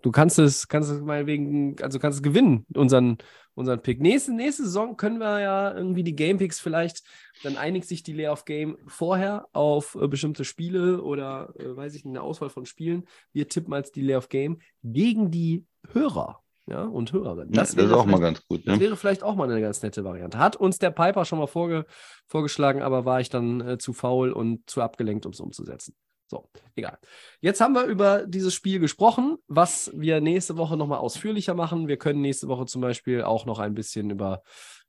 Du 0.05 0.11
kannst 0.11 0.37
es, 0.37 0.67
kannst 0.67 0.91
es 0.91 1.01
meinetwegen, 1.01 1.77
also 1.81 1.97
kannst 1.97 2.17
es 2.17 2.21
gewinnen, 2.21 2.67
unseren, 2.75 3.17
unseren 3.55 3.81
Pick. 3.81 4.01
Nächste, 4.01 4.33
nächste 4.33 4.61
Saison 4.61 4.97
können 4.97 5.17
wir 5.17 5.39
ja 5.39 5.75
irgendwie 5.75 6.03
die 6.03 6.15
Game 6.15 6.37
Picks 6.37 6.59
vielleicht, 6.59 7.01
dann 7.41 7.57
einigt 7.57 7.87
sich 7.87 8.03
die 8.03 8.13
Layoff 8.13 8.45
Game 8.45 8.77
vorher 8.85 9.47
auf 9.51 9.97
äh, 9.99 10.07
bestimmte 10.07 10.45
Spiele 10.45 11.01
oder 11.01 11.55
äh, 11.57 11.75
weiß 11.75 11.95
ich 11.95 12.05
nicht, 12.05 12.11
eine 12.11 12.21
Auswahl 12.21 12.51
von 12.51 12.67
Spielen. 12.67 13.05
Wir 13.33 13.47
tippen 13.47 13.73
als 13.73 13.91
die 13.91 14.03
Layoff 14.03 14.29
Game 14.29 14.59
gegen 14.83 15.31
die 15.31 15.65
Hörer. 15.91 16.43
Ja, 16.67 16.83
und 16.83 17.11
Hörerinnen. 17.11 17.51
Das, 17.51 17.73
ja, 17.73 17.81
das 17.81 17.87
ist 17.87 17.97
auch 17.97 18.05
mal 18.05 18.19
ganz 18.19 18.45
gut. 18.47 18.63
Ne? 18.65 18.73
Das 18.73 18.79
wäre 18.79 18.97
vielleicht 18.97 19.23
auch 19.23 19.33
mal 19.33 19.49
eine 19.49 19.59
ganz 19.59 19.81
nette 19.81 20.03
Variante. 20.03 20.37
Hat 20.37 20.55
uns 20.55 20.77
der 20.77 20.91
Piper 20.91 21.25
schon 21.25 21.39
mal 21.39 21.47
vorge 21.47 21.87
vorgeschlagen, 22.27 22.83
aber 22.83 23.05
war 23.05 23.21
ich 23.21 23.29
dann 23.29 23.59
äh, 23.61 23.77
zu 23.79 23.93
faul 23.93 24.31
und 24.31 24.69
zu 24.69 24.83
abgelenkt, 24.83 25.25
um 25.25 25.31
es 25.31 25.39
umzusetzen. 25.39 25.95
So, 26.27 26.49
egal. 26.75 26.97
Jetzt 27.39 27.61
haben 27.61 27.75
wir 27.75 27.83
über 27.85 28.25
dieses 28.25 28.53
Spiel 28.53 28.79
gesprochen, 28.79 29.37
was 29.47 29.91
wir 29.93 30.21
nächste 30.21 30.57
Woche 30.57 30.75
nochmal 30.75 30.99
ausführlicher 30.99 31.53
machen. 31.53 31.87
Wir 31.87 31.97
können 31.97 32.21
nächste 32.21 32.47
Woche 32.47 32.65
zum 32.65 32.81
Beispiel 32.81 33.21
auch 33.21 33.45
noch 33.45 33.59
ein 33.59 33.75
bisschen 33.75 34.09
über 34.09 34.41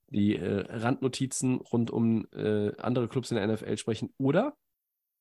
die 0.08 0.36
äh, 0.36 0.64
Randnotizen 0.68 1.56
rund 1.56 1.90
um 1.90 2.26
äh, 2.32 2.74
andere 2.78 3.08
Clubs 3.08 3.30
in 3.30 3.36
der 3.36 3.46
NFL 3.46 3.76
sprechen. 3.76 4.14
Oder 4.18 4.56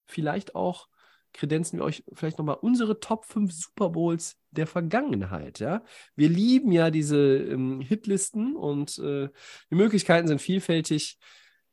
vielleicht 0.06 0.56
auch 0.56 0.88
kredenzen 1.34 1.80
wir 1.80 1.84
euch 1.84 2.04
vielleicht 2.14 2.38
nochmal 2.38 2.58
unsere 2.62 3.02
Top 3.02 3.26
5 3.26 3.52
Super 3.52 3.90
Bowls 3.90 4.38
der 4.52 4.68
Vergangenheit. 4.68 5.60
Ja? 5.60 5.84
Wir 6.16 6.30
lieben 6.30 6.72
ja 6.72 6.92
diese 6.92 7.18
ähm, 7.18 7.82
Hitlisten 7.82 8.56
und 8.56 8.98
äh, 9.00 9.28
die 9.70 9.76
Möglichkeiten 9.76 10.30
sind 10.30 10.42
vielfältig. 10.42 11.20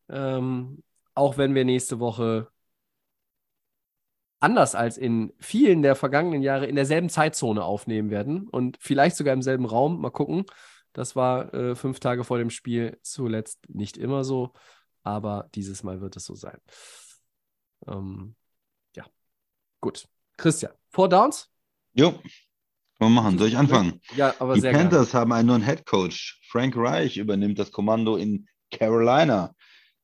Ähm, 0.08 0.82
auch 1.14 1.38
wenn 1.38 1.54
wir 1.54 1.64
nächste 1.64 2.00
Woche 2.00 2.48
anders 4.42 4.74
als 4.74 4.98
in 4.98 5.32
vielen 5.38 5.82
der 5.82 5.94
vergangenen 5.94 6.42
Jahre 6.42 6.66
in 6.66 6.74
derselben 6.74 7.08
Zeitzone 7.08 7.64
aufnehmen 7.64 8.10
werden 8.10 8.48
und 8.48 8.76
vielleicht 8.80 9.16
sogar 9.16 9.34
im 9.34 9.42
selben 9.42 9.64
Raum. 9.64 10.00
Mal 10.00 10.10
gucken. 10.10 10.44
Das 10.92 11.16
war 11.16 11.54
äh, 11.54 11.74
fünf 11.74 12.00
Tage 12.00 12.24
vor 12.24 12.38
dem 12.38 12.50
Spiel 12.50 12.98
zuletzt 13.02 13.60
nicht 13.68 13.96
immer 13.96 14.24
so, 14.24 14.52
aber 15.02 15.48
dieses 15.54 15.82
Mal 15.82 16.00
wird 16.00 16.16
es 16.16 16.24
so 16.24 16.34
sein. 16.34 16.58
Ähm, 17.86 18.34
ja, 18.94 19.04
gut. 19.80 20.06
Christian, 20.36 20.72
Four 20.90 21.08
Downs? 21.08 21.48
Jo, 21.94 22.10
können 22.10 22.22
wir 22.98 23.08
machen. 23.10 23.38
Soll 23.38 23.48
ich 23.48 23.56
anfangen? 23.56 24.00
Ja, 24.16 24.34
aber 24.38 24.54
Die 24.54 24.60
sehr 24.60 24.72
Panthers 24.72 25.14
haben 25.14 25.32
einen 25.32 25.48
neuen 25.48 25.64
Head 25.64 25.86
Coach. 25.86 26.40
Frank 26.48 26.76
Reich 26.76 27.16
übernimmt 27.16 27.58
das 27.58 27.70
Kommando 27.70 28.16
in 28.16 28.46
Carolina. 28.70 29.54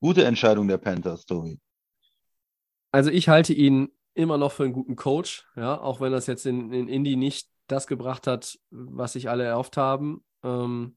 Gute 0.01 0.25
Entscheidung 0.25 0.69
der 0.69 0.79
Panthers, 0.79 1.27
Tobi. 1.27 1.61
Also 2.93 3.11
ich 3.11 3.29
halte 3.29 3.53
ihn 3.53 3.91
immer 4.19 4.37
noch 4.37 4.53
für 4.53 4.65
einen 4.65 4.73
guten 4.73 4.97
Coach, 4.97 5.47
ja, 5.55 5.81
auch 5.81 6.01
wenn 6.01 6.11
das 6.11 6.27
jetzt 6.27 6.45
in, 6.45 6.73
in 6.73 6.89
Indy 6.89 7.15
nicht 7.17 7.49
das 7.69 7.87
gebracht 7.87 8.27
hat, 8.27 8.59
was 8.71 9.13
sich 9.13 9.31
alle 9.31 9.45
erhofft 9.45 9.77
haben. 9.77 10.25
Ähm, 10.43 10.97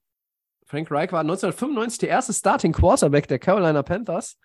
Frank 0.65 0.89
Reich 0.89 1.11
war 1.11 1.19
1995 1.19 1.99
der 1.99 2.09
erste 2.09 2.33
Starting 2.33 2.73
Quarterback 2.73 3.27
der 3.27 3.37
Carolina 3.37 3.83
Panthers 3.83 4.39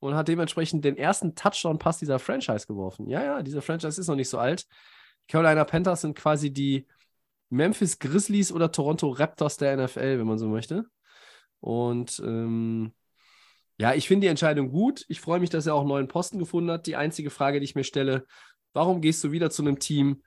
und 0.00 0.14
hat 0.14 0.28
dementsprechend 0.28 0.84
den 0.84 0.98
ersten 0.98 1.34
Touchdown-Pass 1.34 1.98
dieser 1.98 2.18
Franchise 2.18 2.66
geworfen. 2.66 3.08
Ja, 3.08 3.24
ja, 3.24 3.42
diese 3.42 3.62
Franchise 3.62 3.98
ist 3.98 4.08
noch 4.08 4.16
nicht 4.16 4.28
so 4.28 4.38
alt. 4.38 4.66
Carolina 5.26 5.64
Panthers 5.64 6.02
sind 6.02 6.14
quasi 6.14 6.52
die 6.52 6.86
Memphis 7.48 7.98
Grizzlies 7.98 8.52
oder 8.52 8.70
Toronto 8.70 9.08
Raptors 9.08 9.56
der 9.56 9.76
NFL, 9.76 10.18
wenn 10.18 10.26
man 10.26 10.38
so 10.38 10.48
möchte. 10.48 10.84
Und 11.60 12.20
ähm, 12.24 12.92
ja, 13.80 13.94
ich 13.94 14.08
finde 14.08 14.24
die 14.26 14.30
Entscheidung 14.30 14.70
gut. 14.70 15.04
Ich 15.08 15.20
freue 15.20 15.40
mich, 15.40 15.50
dass 15.50 15.66
er 15.66 15.74
auch 15.74 15.80
einen 15.80 15.88
neuen 15.88 16.08
Posten 16.08 16.38
gefunden 16.38 16.70
hat. 16.70 16.86
Die 16.86 16.96
einzige 16.96 17.30
Frage, 17.30 17.60
die 17.60 17.64
ich 17.64 17.74
mir 17.74 17.84
stelle, 17.84 18.24
warum 18.72 19.00
gehst 19.00 19.22
du 19.24 19.30
wieder 19.32 19.50
zu 19.50 19.62
einem 19.62 19.78
Team, 19.78 20.22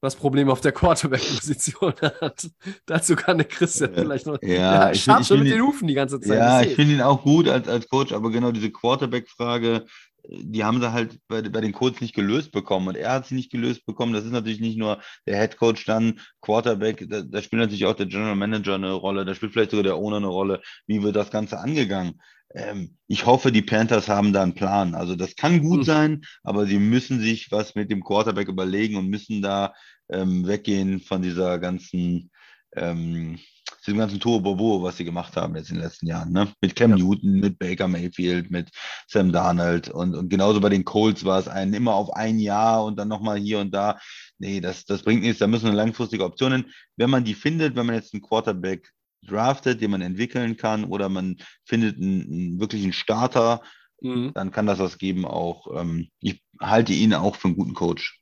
was 0.00 0.14
Probleme 0.14 0.52
auf 0.52 0.60
der 0.60 0.70
Quarterback-Position 0.72 1.92
hat? 2.20 2.48
Dazu 2.86 3.16
kann 3.16 3.38
der 3.38 3.48
Christian 3.48 3.92
Ja, 3.94 4.00
vielleicht 4.02 4.26
noch. 4.26 4.38
ja, 4.42 4.92
ich 4.92 5.02
scharrt 5.02 5.18
find- 5.18 5.22
ich 5.22 5.26
schon 5.28 5.38
mit 5.42 5.52
den 5.52 5.62
Hufen 5.62 5.88
die 5.88 5.94
ganze 5.94 6.20
Zeit. 6.20 6.38
Ja, 6.38 6.62
ich 6.62 6.74
finde 6.74 6.94
ihn 6.94 7.00
auch 7.02 7.22
gut 7.22 7.48
als, 7.48 7.66
als 7.68 7.88
Coach, 7.88 8.12
aber 8.12 8.30
genau 8.30 8.52
diese 8.52 8.70
Quarterback-Frage, 8.70 9.84
die 10.30 10.62
haben 10.62 10.80
sie 10.80 10.92
halt 10.92 11.18
bei, 11.26 11.42
bei 11.42 11.60
den 11.60 11.72
Colts 11.72 12.00
nicht 12.00 12.14
gelöst 12.14 12.52
bekommen. 12.52 12.86
Und 12.88 12.96
er 12.96 13.12
hat 13.12 13.26
sie 13.26 13.34
nicht 13.34 13.50
gelöst 13.50 13.86
bekommen. 13.86 14.12
Das 14.12 14.24
ist 14.24 14.30
natürlich 14.30 14.60
nicht 14.60 14.76
nur 14.78 15.00
der 15.26 15.36
Head 15.40 15.56
Coach 15.56 15.84
dann, 15.86 16.20
Quarterback, 16.42 17.06
da, 17.08 17.22
da 17.22 17.42
spielt 17.42 17.60
natürlich 17.60 17.86
auch 17.86 17.94
der 17.94 18.06
General 18.06 18.36
Manager 18.36 18.74
eine 18.76 18.92
Rolle, 18.92 19.24
da 19.24 19.34
spielt 19.34 19.52
vielleicht 19.52 19.70
sogar 19.70 19.84
der 19.84 19.96
Owner 19.96 20.18
eine 20.18 20.26
Rolle. 20.26 20.60
Wie 20.86 21.02
wird 21.02 21.16
das 21.16 21.30
Ganze 21.30 21.58
angegangen? 21.58 22.20
Ähm, 22.54 22.96
ich 23.06 23.26
hoffe, 23.26 23.52
die 23.52 23.62
Panthers 23.62 24.08
haben 24.08 24.32
da 24.32 24.42
einen 24.42 24.54
Plan. 24.54 24.94
Also 24.94 25.16
das 25.16 25.36
kann 25.36 25.60
gut 25.60 25.80
Hm. 25.80 25.84
sein, 25.84 26.20
aber 26.42 26.66
sie 26.66 26.78
müssen 26.78 27.20
sich 27.20 27.50
was 27.52 27.74
mit 27.74 27.90
dem 27.90 28.02
Quarterback 28.02 28.48
überlegen 28.48 28.96
und 28.96 29.08
müssen 29.08 29.42
da 29.42 29.74
ähm, 30.10 30.46
weggehen 30.46 31.00
von 31.00 31.22
dieser 31.22 31.58
ganzen 31.58 32.30
ähm, 32.76 33.38
diesem 33.86 33.98
ganzen 33.98 34.20
Turbo, 34.20 34.82
was 34.82 34.96
sie 34.98 35.04
gemacht 35.04 35.36
haben 35.36 35.56
jetzt 35.56 35.70
in 35.70 35.76
den 35.76 35.84
letzten 35.84 36.06
Jahren, 36.06 36.32
ne? 36.32 36.52
Mit 36.60 36.76
Cam 36.76 36.90
Ja. 36.90 36.96
Newton, 36.96 37.40
mit 37.40 37.58
Baker 37.58 37.88
Mayfield, 37.88 38.50
mit 38.50 38.70
Sam 39.06 39.32
Darnold 39.32 39.88
und, 39.88 40.14
und 40.14 40.28
genauso 40.28 40.60
bei 40.60 40.68
den 40.68 40.84
Colts 40.84 41.24
war 41.24 41.38
es 41.38 41.48
ein 41.48 41.72
immer 41.72 41.94
auf 41.94 42.14
ein 42.14 42.38
Jahr 42.38 42.84
und 42.84 42.98
dann 42.98 43.08
nochmal 43.08 43.38
hier 43.38 43.58
und 43.60 43.72
da. 43.72 43.98
Nee, 44.38 44.60
das, 44.60 44.84
das 44.84 45.02
bringt 45.02 45.22
nichts, 45.22 45.38
da 45.38 45.46
müssen 45.46 45.72
langfristige 45.72 46.24
Optionen. 46.24 46.66
Wenn 46.96 47.10
man 47.10 47.24
die 47.24 47.34
findet, 47.34 47.76
wenn 47.76 47.86
man 47.86 47.94
jetzt 47.94 48.12
einen 48.14 48.22
Quarterback 48.22 48.90
draftet, 49.22 49.80
den 49.80 49.90
man 49.90 50.00
entwickeln 50.02 50.56
kann, 50.56 50.84
oder 50.84 51.08
man 51.08 51.36
findet 51.64 51.96
einen, 51.96 52.22
einen 52.22 52.60
wirklichen 52.60 52.92
Starter, 52.92 53.62
Mhm. 54.00 54.32
dann 54.34 54.52
kann 54.52 54.66
das 54.66 54.78
was 54.78 54.98
geben 54.98 55.24
auch. 55.24 55.66
Ähm, 55.74 56.08
ich 56.20 56.42
halte 56.60 56.92
ihn 56.92 57.14
auch 57.14 57.36
für 57.36 57.48
einen 57.48 57.56
guten 57.56 57.74
Coach. 57.74 58.20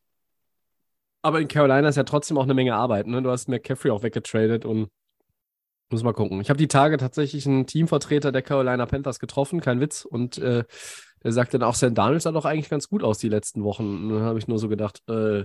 Aber 1.22 1.40
in 1.40 1.48
Carolina 1.48 1.88
ist 1.88 1.96
ja 1.96 2.04
trotzdem 2.04 2.38
auch 2.38 2.44
eine 2.44 2.54
Menge 2.54 2.74
Arbeit. 2.74 3.06
Ne? 3.06 3.20
Du 3.22 3.30
hast 3.30 3.48
McCaffrey 3.48 3.90
auch 3.90 4.02
weggetradet 4.02 4.64
und 4.64 4.88
muss 5.90 6.02
mal 6.02 6.12
gucken. 6.12 6.40
Ich 6.40 6.48
habe 6.50 6.58
die 6.58 6.68
Tage 6.68 6.96
tatsächlich 6.96 7.46
einen 7.46 7.66
Teamvertreter 7.66 8.32
der 8.32 8.42
Carolina 8.42 8.86
Panthers 8.86 9.18
getroffen, 9.18 9.60
kein 9.60 9.80
Witz. 9.80 10.04
Und 10.04 10.38
äh, 10.38 10.64
der 11.22 11.32
sagte 11.32 11.58
dann 11.58 11.68
auch, 11.68 11.74
Sam 11.74 11.94
Darnold 11.94 12.22
sah 12.22 12.32
doch 12.32 12.44
eigentlich 12.44 12.70
ganz 12.70 12.88
gut 12.88 13.02
aus 13.02 13.18
die 13.18 13.28
letzten 13.28 13.62
Wochen. 13.62 14.04
Und 14.04 14.08
dann 14.10 14.22
habe 14.22 14.38
ich 14.38 14.48
nur 14.48 14.58
so 14.58 14.68
gedacht, 14.68 15.02
äh, 15.08 15.44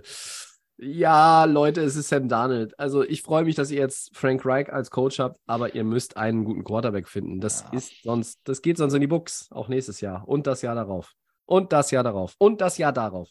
ja, 0.82 1.46
Leute, 1.46 1.82
es 1.82 1.96
ist 1.96 2.10
Sam 2.10 2.28
Darnold. 2.28 2.78
Also 2.80 3.04
ich 3.04 3.22
freue 3.22 3.44
mich, 3.44 3.56
dass 3.56 3.70
ihr 3.72 3.80
jetzt 3.80 4.16
Frank 4.18 4.46
Reich 4.46 4.72
als 4.74 4.90
Coach 4.90 5.20
habt, 5.20 5.40
aber 5.46 5.76
ihr 5.76 5.84
müsst 5.84 6.18
einen 6.18 6.44
guten 6.44 6.64
Quarterback 6.64 7.08
finden. 7.08 7.40
Das 7.40 7.62
Ja. 7.72 7.78
ist 7.78 8.04
sonst, 8.04 8.40
das 8.46 8.62
geht 8.62 8.78
sonst 8.78 8.94
in 8.96 9.02
die 9.02 9.08
Buchs, 9.08 9.48
auch 9.52 9.68
nächstes 9.68 10.02
Jahr 10.02 10.28
und 10.28 10.48
das 10.48 10.62
Jahr 10.64 10.76
darauf. 10.76 11.14
Und 11.46 11.72
das 11.72 11.92
Jahr 11.92 12.04
darauf. 12.04 12.36
Und 12.40 12.62
das 12.62 12.78
Jahr 12.78 12.94
darauf. 12.94 13.30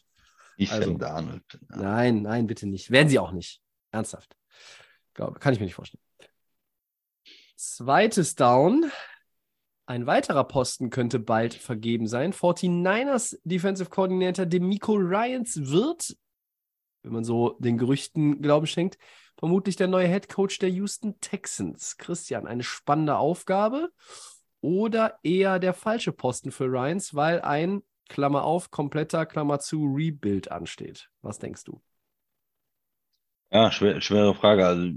Ich 0.57 0.71
Also, 0.71 0.91
Sam 0.91 0.99
Darnold. 0.99 1.43
Ja. 1.71 1.77
Nein, 1.77 2.23
nein, 2.23 2.47
bitte 2.47 2.67
nicht. 2.69 2.91
Werden 2.91 3.09
sie 3.09 3.19
auch 3.19 3.33
nicht. 3.33 3.61
Ernsthaft. 3.91 4.37
Glaube, 5.15 5.41
kann 5.41 5.53
ich 5.53 5.59
mir 5.59 5.67
nicht 5.67 5.75
vorstellen. 5.75 6.03
Zweites 7.57 8.37
Down. 8.37 8.91
Ein 9.87 10.07
weiterer 10.07 10.45
Posten 10.45 10.91
könnte 10.91 11.19
bald 11.19 11.55
vergeben 11.55 12.07
sein. 12.07 12.33
49ers 12.33 13.39
Defensive 13.43 13.91
Coordinator 13.91 14.47
Demico 14.47 14.93
Ryans 14.95 15.69
wird, 15.71 16.17
wenn 17.03 17.13
man 17.13 17.25
so 17.25 17.57
den 17.59 17.79
Gerüchten 17.79 18.43
Glauben 18.43 18.67
schenkt, 18.67 18.99
vermutlich 19.39 19.77
der 19.77 19.89
neue 19.89 20.07
Head 20.07 20.29
Coach 20.29 20.59
der 20.59 20.71
Houston 20.71 21.19
Texans. 21.21 21.97
Christian, 21.97 22.47
eine 22.47 22.63
spannende 22.63 23.17
Aufgabe 23.17 23.91
oder 24.61 25.19
eher 25.23 25.59
der 25.59 25.75
falsche 25.75 26.13
Posten 26.13 26.51
für 26.51 26.67
Ryans, 26.67 27.15
weil 27.15 27.41
ein 27.41 27.83
Klammer 28.09 28.45
auf, 28.45 28.71
kompletter 28.71 29.25
Klammer 29.25 29.61
zu 29.61 29.85
Rebuild 29.85 30.51
ansteht. 30.51 31.11
Was 31.23 31.39
denkst 31.39 31.65
du? 31.65 31.81
Ja, 33.53 33.71
schwer, 33.73 34.01
schwere 34.01 34.35
Frage. 34.35 34.67
Also 34.67 34.91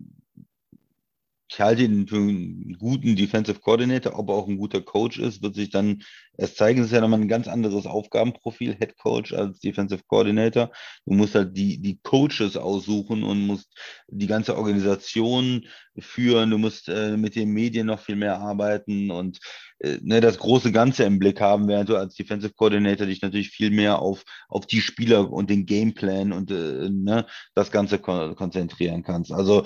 ich 1.50 1.60
halte 1.60 1.84
ihn 1.84 2.08
für 2.08 2.18
einen 2.18 2.78
guten 2.80 3.16
Defensive 3.16 3.60
Coordinator, 3.60 4.18
ob 4.18 4.30
er 4.30 4.36
auch 4.36 4.48
ein 4.48 4.58
guter 4.58 4.82
Coach 4.82 5.20
ist, 5.20 5.44
wird 5.44 5.56
sich 5.56 5.70
dann 5.70 6.04
erst 6.38 6.58
zeigen. 6.58 6.80
Es 6.80 6.88
ist 6.88 6.94
ja 6.94 7.02
nochmal 7.02 7.22
ein 7.22 7.28
ganz 7.28 7.48
anderes 7.48 7.86
Aufgabenprofil, 7.86 8.76
Head 8.76 8.98
Coach 8.98 9.34
als 9.34 9.60
Defensive 9.60 10.04
Coordinator. 10.08 10.72
Du 11.06 11.14
musst 11.14 11.36
halt 11.36 11.56
die, 11.56 11.80
die 11.80 12.00
Coaches 12.02 12.58
aussuchen 12.58 13.24
und 13.24 13.46
musst 13.46 13.72
die 14.08 14.28
ganze 14.28 14.58
Organisation 14.58 15.68
führen. 16.00 16.50
Du 16.50 16.58
musst 16.58 16.89
äh, 16.89 17.18
mit 17.18 17.36
den 17.36 17.52
Medien 17.52 17.88
noch 17.88 18.00
viel 18.00 18.16
mehr 18.16 18.39
arbeiten 18.39 19.12
und 19.12 19.39
äh, 19.80 20.00
ne, 20.02 20.22
das 20.22 20.39
große 20.39 20.72
Ganze 20.72 21.04
im 21.04 21.20
Blick 21.20 21.39
haben, 21.39 21.68
während 21.68 21.89
du 21.89 21.98
als 21.98 22.16
Defensive 22.16 22.54
Coordinator 22.54 23.06
dich 23.06 23.22
natürlich 23.22 23.50
viel 23.50 23.70
mehr 23.70 24.00
auf, 24.00 24.24
auf 24.48 24.66
die 24.66 24.82
Spieler 24.82 25.32
und 25.32 25.50
den 25.50 25.66
Gameplan 25.66 26.32
und 26.32 26.50
äh, 26.52 26.89
ne, 26.89 27.26
das 27.54 27.70
Ganze 27.70 28.00
kon 28.00 28.36
konzentrieren 28.36 29.04
kannst. 29.04 29.32
Also 29.32 29.64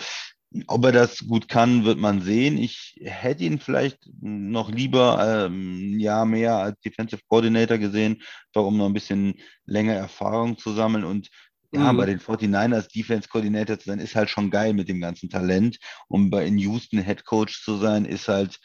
ob 0.67 0.85
er 0.85 0.91
das 0.93 1.27
gut 1.27 1.49
kann, 1.49 1.83
wird 1.83 1.97
man 1.97 2.21
sehen. 2.21 2.57
Ich 2.57 2.95
hätte 3.03 3.43
ihn 3.43 3.59
vielleicht 3.59 3.99
noch 4.21 4.71
lieber 4.71 5.45
ähm, 5.47 5.95
ein 5.95 5.99
Jahr 5.99 6.25
mehr 6.25 6.55
als 6.55 6.79
Defensive 6.81 7.21
Coordinator 7.27 7.77
gesehen, 7.77 8.21
einfach 8.53 8.67
um 8.67 8.77
noch 8.77 8.85
ein 8.85 8.93
bisschen 8.93 9.35
länger 9.65 9.93
Erfahrung 9.93 10.57
zu 10.57 10.71
sammeln. 10.73 11.03
Und 11.03 11.29
ja, 11.73 11.91
Mhm. 11.91 11.97
bei 11.97 12.05
den 12.05 12.19
49ers 12.19 12.87
Defense 12.87 13.27
Coordinator 13.27 13.77
zu 13.77 13.89
sein, 13.89 13.99
ist 13.99 14.15
halt 14.15 14.29
schon 14.29 14.49
geil 14.49 14.73
mit 14.73 14.87
dem 14.87 15.01
ganzen 15.01 15.29
Talent. 15.29 15.77
Und 16.07 16.29
bei 16.29 16.45
in 16.45 16.57
Houston 16.57 16.99
Head 17.03 17.25
Coach 17.25 17.61
zu 17.63 17.75
sein, 17.77 18.05
ist 18.05 18.29
halt 18.29 18.57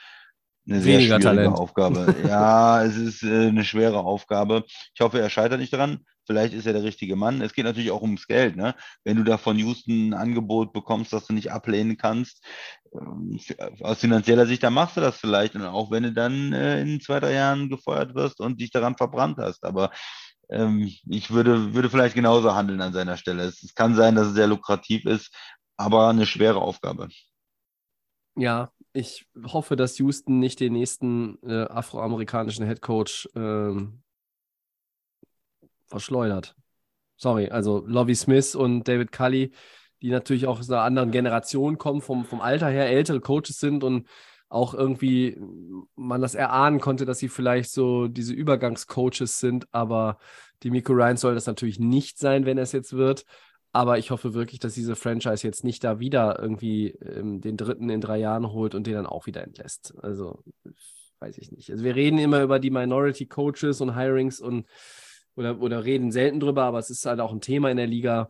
eine 0.69 0.81
sehr 0.81 0.99
Weniger 0.99 1.17
schwierige 1.21 1.37
Talent. 1.37 1.57
Aufgabe. 1.59 2.15
Ja, 2.29 2.85
es 2.85 2.97
ist 2.97 3.23
äh, 3.25 3.49
eine 3.49 3.65
schwere 3.65 3.99
Aufgabe. 3.99 4.65
Ich 4.95 5.01
hoffe, 5.01 5.19
er 5.21 5.29
scheitert 5.31 5.59
nicht 5.59 5.73
daran. 5.73 6.05
Vielleicht 6.27 6.55
ist 6.55 6.67
er 6.67 6.73
der 6.73 6.85
richtige 6.85 7.17
Mann. 7.17 7.41
Es 7.41 7.53
geht 7.53 7.65
natürlich 7.65 7.91
auch 7.91 8.03
ums 8.03 8.27
Geld, 8.27 8.57
ne? 8.57 8.75
Wenn 9.05 9.17
du 9.17 9.25
da 9.25 9.39
von 9.39 9.59
Houston 9.59 10.11
ein 10.11 10.15
Angebot 10.15 10.73
bekommst, 10.73 11.13
das 11.13 11.27
du 11.27 11.33
nicht 11.33 11.51
ablehnen 11.51 11.97
kannst, 11.97 12.45
ähm, 12.95 13.39
aus 13.81 13.99
finanzieller 13.99 14.47
Sicht, 14.47 14.63
dann 14.63 14.75
machst 14.75 14.97
du 14.97 15.01
das 15.01 15.19
vielleicht. 15.19 15.55
Und 15.55 15.63
auch 15.63 15.91
wenn 15.91 16.05
du 16.05 16.13
dann 16.13 16.53
äh, 16.53 16.81
in 16.81 17.01
zwei, 17.01 17.21
drei 17.21 17.33
Jahren 17.35 17.69
gefeuert 17.69 18.15
wirst 18.15 18.41
und 18.41 18.61
dich 18.61 18.71
daran 18.71 18.97
verbrannt 18.97 19.39
hast. 19.39 19.65
Aber 19.65 19.91
ähm, 20.51 20.91
ich 21.09 21.31
würde, 21.31 21.75
würde 21.75 21.91
vielleicht 21.91 22.15
genauso 22.15 22.55
handeln 22.55 22.81
an 22.81 22.93
seiner 22.93 23.17
Stelle. 23.17 23.45
Es, 23.45 23.63
es 23.63 23.75
kann 23.75 23.95
sein, 23.95 24.15
dass 24.15 24.29
es 24.29 24.35
sehr 24.35 24.47
lukrativ 24.47 25.05
ist, 25.07 25.35
aber 25.77 26.09
eine 26.09 26.27
schwere 26.27 26.61
Aufgabe. 26.61 27.09
Ja, 28.37 28.71
ich 28.93 29.27
hoffe, 29.45 29.77
dass 29.77 29.99
Houston 29.99 30.39
nicht 30.39 30.61
den 30.61 30.75
nächsten 30.75 31.39
äh, 31.43 31.65
afroamerikanischen 31.65 32.67
Headcoach 32.67 33.29
ähm, 33.35 34.02
verschleudert. 35.93 36.55
Sorry, 37.17 37.49
also 37.49 37.85
Lovie 37.87 38.17
Smith 38.17 38.55
und 38.55 38.89
David 38.89 39.13
Cully, 39.13 39.53
die 40.03 40.11
natürlich 40.11 40.47
auch 40.47 40.59
aus 40.59 40.69
einer 40.69 40.83
anderen 40.83 41.13
Generation 41.13 41.79
kommen, 41.79 42.01
vom, 42.01 42.25
vom 42.25 42.41
Alter 42.41 42.69
her 42.69 42.89
ältere 42.89 43.21
Coaches 43.21 43.61
sind 43.61 43.85
und 43.85 44.09
auch 44.49 44.75
irgendwie 44.75 45.41
man 45.95 46.21
das 46.21 46.35
erahnen 46.35 46.81
konnte, 46.81 47.07
dass 47.07 47.19
sie 47.19 47.29
vielleicht 47.29 47.71
so 47.71 48.09
diese 48.09 48.35
Übergangscoaches 48.35 49.39
sind, 49.39 49.67
aber 49.73 50.19
die 50.63 50.71
Miko 50.71 50.93
Ryan 50.93 51.17
soll 51.17 51.35
das 51.35 51.47
natürlich 51.47 51.79
nicht 51.79 52.19
sein, 52.19 52.45
wenn 52.45 52.59
es 52.59 52.73
jetzt 52.73 52.93
wird. 52.93 53.25
Aber 53.75 53.97
ich 53.97 54.11
hoffe 54.11 54.35
wirklich, 54.35 54.61
dass 54.61 54.75
diese 54.75 54.97
Franchise 54.97 55.47
jetzt 55.47 55.65
nicht 55.65 55.83
da 55.83 55.99
wieder 55.99 56.39
irgendwie 56.39 56.89
ähm, 56.89 57.41
den 57.41 57.57
dritten 57.57 57.89
in 57.89 58.03
drei 58.03 58.19
Jahren 58.19 58.53
holt 58.53 58.75
und 58.75 58.87
den 58.87 58.95
dann 58.95 59.07
auch 59.07 59.27
wieder 59.27 59.43
entlässt. 59.43 59.95
Also 60.03 60.45
weiß 61.21 61.39
ich 61.39 61.53
nicht. 61.53 61.71
Also 61.71 61.83
wir 61.83 61.95
reden 61.95 62.19
immer 62.19 62.43
über 62.43 62.59
die 62.59 62.71
Minority 62.71 63.27
Coaches 63.27 63.81
und 63.81 63.97
Hirings 63.97 64.41
und 64.41 64.67
oder, 65.37 65.61
oder 65.61 65.85
reden 65.85 66.11
selten 66.13 66.41
drüber, 66.41 66.65
aber 66.65 66.79
es 66.79 66.91
ist 66.91 67.07
halt 67.07 67.21
auch 67.21 67.33
ein 67.33 67.41
Thema 67.41 67.71
in 67.71 67.77
der 67.77 67.87
Liga. 67.87 68.29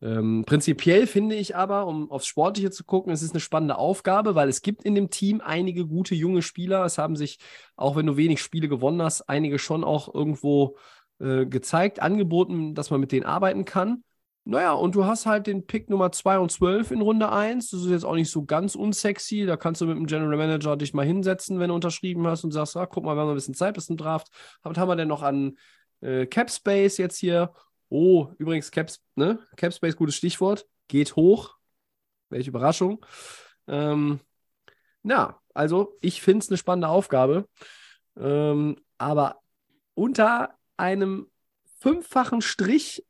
Ähm, 0.00 0.44
prinzipiell 0.46 1.06
finde 1.06 1.34
ich 1.34 1.56
aber, 1.56 1.86
um 1.86 2.10
aufs 2.10 2.26
Sportliche 2.26 2.70
zu 2.70 2.84
gucken, 2.84 3.12
es 3.12 3.22
ist 3.22 3.32
eine 3.32 3.40
spannende 3.40 3.78
Aufgabe, 3.78 4.34
weil 4.34 4.48
es 4.48 4.62
gibt 4.62 4.84
in 4.84 4.94
dem 4.94 5.10
Team 5.10 5.40
einige 5.44 5.86
gute 5.86 6.14
junge 6.14 6.42
Spieler. 6.42 6.84
Es 6.84 6.98
haben 6.98 7.16
sich, 7.16 7.38
auch 7.76 7.96
wenn 7.96 8.06
du 8.06 8.16
wenig 8.16 8.40
Spiele 8.40 8.68
gewonnen 8.68 9.02
hast, 9.02 9.22
einige 9.22 9.58
schon 9.58 9.82
auch 9.82 10.14
irgendwo 10.14 10.76
äh, 11.20 11.46
gezeigt, 11.46 12.00
angeboten, 12.00 12.74
dass 12.74 12.90
man 12.90 13.00
mit 13.00 13.10
denen 13.10 13.26
arbeiten 13.26 13.64
kann. 13.64 14.04
Naja, 14.44 14.72
und 14.72 14.94
du 14.94 15.04
hast 15.04 15.26
halt 15.26 15.46
den 15.46 15.66
Pick 15.66 15.90
Nummer 15.90 16.10
2 16.10 16.38
und 16.38 16.50
12 16.50 16.92
in 16.92 17.02
Runde 17.02 17.30
1. 17.30 17.68
Das 17.68 17.82
ist 17.82 17.90
jetzt 17.90 18.04
auch 18.04 18.14
nicht 18.14 18.30
so 18.30 18.46
ganz 18.46 18.76
unsexy. 18.76 19.44
Da 19.44 19.58
kannst 19.58 19.82
du 19.82 19.86
mit 19.86 19.98
dem 19.98 20.06
General 20.06 20.38
Manager 20.38 20.76
dich 20.76 20.94
mal 20.94 21.04
hinsetzen, 21.04 21.58
wenn 21.58 21.68
du 21.68 21.74
unterschrieben 21.74 22.26
hast 22.26 22.44
und 22.44 22.52
sagst, 22.52 22.74
ah, 22.76 22.86
guck 22.86 23.04
mal, 23.04 23.14
wir 23.14 23.20
haben 23.20 23.28
ein 23.28 23.34
bisschen 23.34 23.52
Zeit 23.52 23.74
bis 23.74 23.86
zum 23.86 23.98
Draft. 23.98 24.28
Was 24.62 24.78
haben 24.78 24.88
wir 24.88 24.96
denn 24.96 25.08
noch 25.08 25.22
an 25.22 25.58
äh, 26.00 26.26
Cap 26.26 26.50
Space 26.50 26.98
jetzt 26.98 27.18
hier? 27.18 27.52
Oh, 27.88 28.28
übrigens, 28.38 28.70
Cap, 28.70 28.90
ne? 29.14 29.38
Cap 29.56 29.72
Space, 29.72 29.96
gutes 29.96 30.16
Stichwort. 30.16 30.66
Geht 30.88 31.16
hoch. 31.16 31.56
Welche 32.30 32.50
Überraschung. 32.50 33.04
Ähm, 33.66 34.20
na, 35.02 35.40
also 35.54 35.96
ich 36.00 36.20
finde 36.20 36.44
es 36.44 36.50
eine 36.50 36.58
spannende 36.58 36.88
Aufgabe. 36.88 37.48
Ähm, 38.16 38.76
aber 38.98 39.40
unter 39.94 40.54
einem 40.76 41.30
fünffachen 41.80 42.42
Strich 42.42 43.04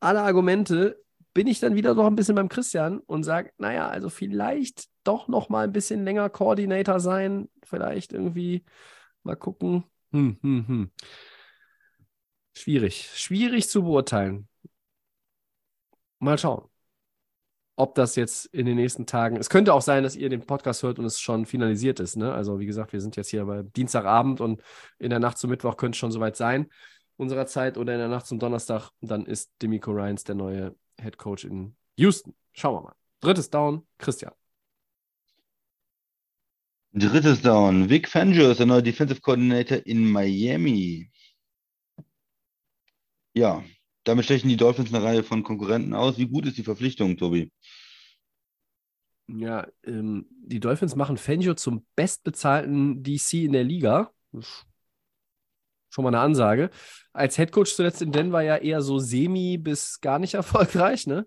aller 0.00 0.22
Argumente 0.22 1.02
bin 1.34 1.46
ich 1.46 1.60
dann 1.60 1.74
wieder 1.74 1.94
noch 1.94 2.06
ein 2.06 2.16
bisschen 2.16 2.34
beim 2.34 2.48
Christian 2.48 2.98
und 3.00 3.24
sage, 3.24 3.52
naja, 3.56 3.88
also 3.88 4.10
vielleicht 4.10 4.88
doch 5.04 5.28
noch 5.28 5.48
mal 5.48 5.64
ein 5.64 5.72
bisschen 5.72 6.04
länger 6.04 6.28
Koordinator 6.28 7.00
sein, 7.00 7.48
vielleicht 7.64 8.12
irgendwie 8.12 8.64
mal 9.22 9.36
gucken. 9.36 9.84
Hm, 10.12 10.38
hm, 10.42 10.68
hm. 10.68 10.90
Schwierig, 12.54 13.10
schwierig 13.14 13.68
zu 13.68 13.82
beurteilen. 13.82 14.48
Mal 16.18 16.38
schauen, 16.38 16.68
ob 17.76 17.94
das 17.94 18.16
jetzt 18.16 18.46
in 18.46 18.66
den 18.66 18.76
nächsten 18.76 19.06
Tagen. 19.06 19.36
Es 19.36 19.50
könnte 19.50 19.74
auch 19.74 19.82
sein, 19.82 20.02
dass 20.02 20.14
ihr 20.16 20.28
den 20.28 20.46
Podcast 20.46 20.82
hört 20.82 20.98
und 20.98 21.04
es 21.04 21.20
schon 21.20 21.46
finalisiert 21.46 21.98
ist. 22.00 22.16
Ne? 22.16 22.32
Also 22.32 22.60
wie 22.60 22.66
gesagt, 22.66 22.92
wir 22.92 23.00
sind 23.00 23.16
jetzt 23.16 23.30
hier 23.30 23.44
bei 23.44 23.62
Dienstagabend 23.62 24.40
und 24.40 24.62
in 24.98 25.10
der 25.10 25.18
Nacht 25.18 25.38
zum 25.38 25.50
Mittwoch 25.50 25.76
könnte 25.76 25.96
es 25.96 25.98
schon 25.98 26.12
soweit 26.12 26.36
sein 26.36 26.68
unserer 27.16 27.46
Zeit 27.46 27.78
oder 27.78 27.94
in 27.94 28.00
der 28.00 28.08
Nacht 28.08 28.26
zum 28.26 28.38
Donnerstag. 28.38 28.90
dann 29.00 29.26
ist 29.26 29.52
Demico 29.60 29.92
Ryans 29.92 30.24
der 30.24 30.34
neue 30.34 30.74
Head 31.00 31.16
Coach 31.16 31.44
in 31.44 31.76
Houston. 31.96 32.34
Schauen 32.52 32.76
wir 32.76 32.82
mal. 32.82 32.94
Drittes 33.20 33.48
Down, 33.48 33.86
Christian. 33.98 34.32
Drittes 36.92 37.40
Down. 37.40 37.88
Vic 37.88 38.08
Fangio 38.08 38.50
ist 38.50 38.58
der 38.58 38.66
neue 38.66 38.82
Defensive 38.82 39.20
Coordinator 39.20 39.78
in 39.86 40.10
Miami. 40.10 41.10
Ja, 43.34 43.62
damit 44.04 44.24
stechen 44.24 44.48
die 44.48 44.56
Dolphins 44.56 44.92
eine 44.92 45.02
Reihe 45.02 45.22
von 45.22 45.42
Konkurrenten 45.42 45.94
aus. 45.94 46.18
Wie 46.18 46.28
gut 46.28 46.46
ist 46.46 46.58
die 46.58 46.64
Verpflichtung, 46.64 47.16
Tobi? 47.16 47.50
Ja, 49.28 49.66
ähm, 49.84 50.26
die 50.30 50.60
Dolphins 50.60 50.96
machen 50.96 51.16
Fangio 51.16 51.54
zum 51.54 51.86
bestbezahlten 51.96 53.02
DC 53.02 53.44
in 53.44 53.52
der 53.52 53.64
Liga. 53.64 54.10
Schon 55.90 56.04
mal 56.04 56.08
eine 56.08 56.20
Ansage. 56.20 56.70
Als 57.12 57.38
Headcoach 57.38 57.74
zuletzt 57.74 58.02
in 58.02 58.12
Denver 58.12 58.42
ja 58.42 58.56
eher 58.56 58.82
so 58.82 58.98
semi 58.98 59.58
bis 59.58 60.00
gar 60.00 60.18
nicht 60.18 60.34
erfolgreich, 60.34 61.06
ne? 61.06 61.26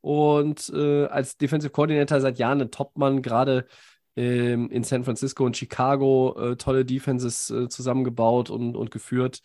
Und 0.00 0.68
äh, 0.74 1.06
als 1.06 1.36
Defensive 1.36 1.72
Coordinator 1.72 2.20
seit 2.20 2.38
Jahren 2.38 2.60
ein 2.60 2.70
Topmann, 2.70 3.22
gerade 3.22 3.66
ähm, 4.16 4.68
in 4.70 4.84
San 4.84 5.04
Francisco 5.04 5.44
und 5.44 5.56
Chicago 5.56 6.36
äh, 6.38 6.56
tolle 6.56 6.84
Defenses 6.84 7.50
äh, 7.50 7.68
zusammengebaut 7.68 8.50
und, 8.50 8.76
und 8.76 8.90
geführt. 8.90 9.42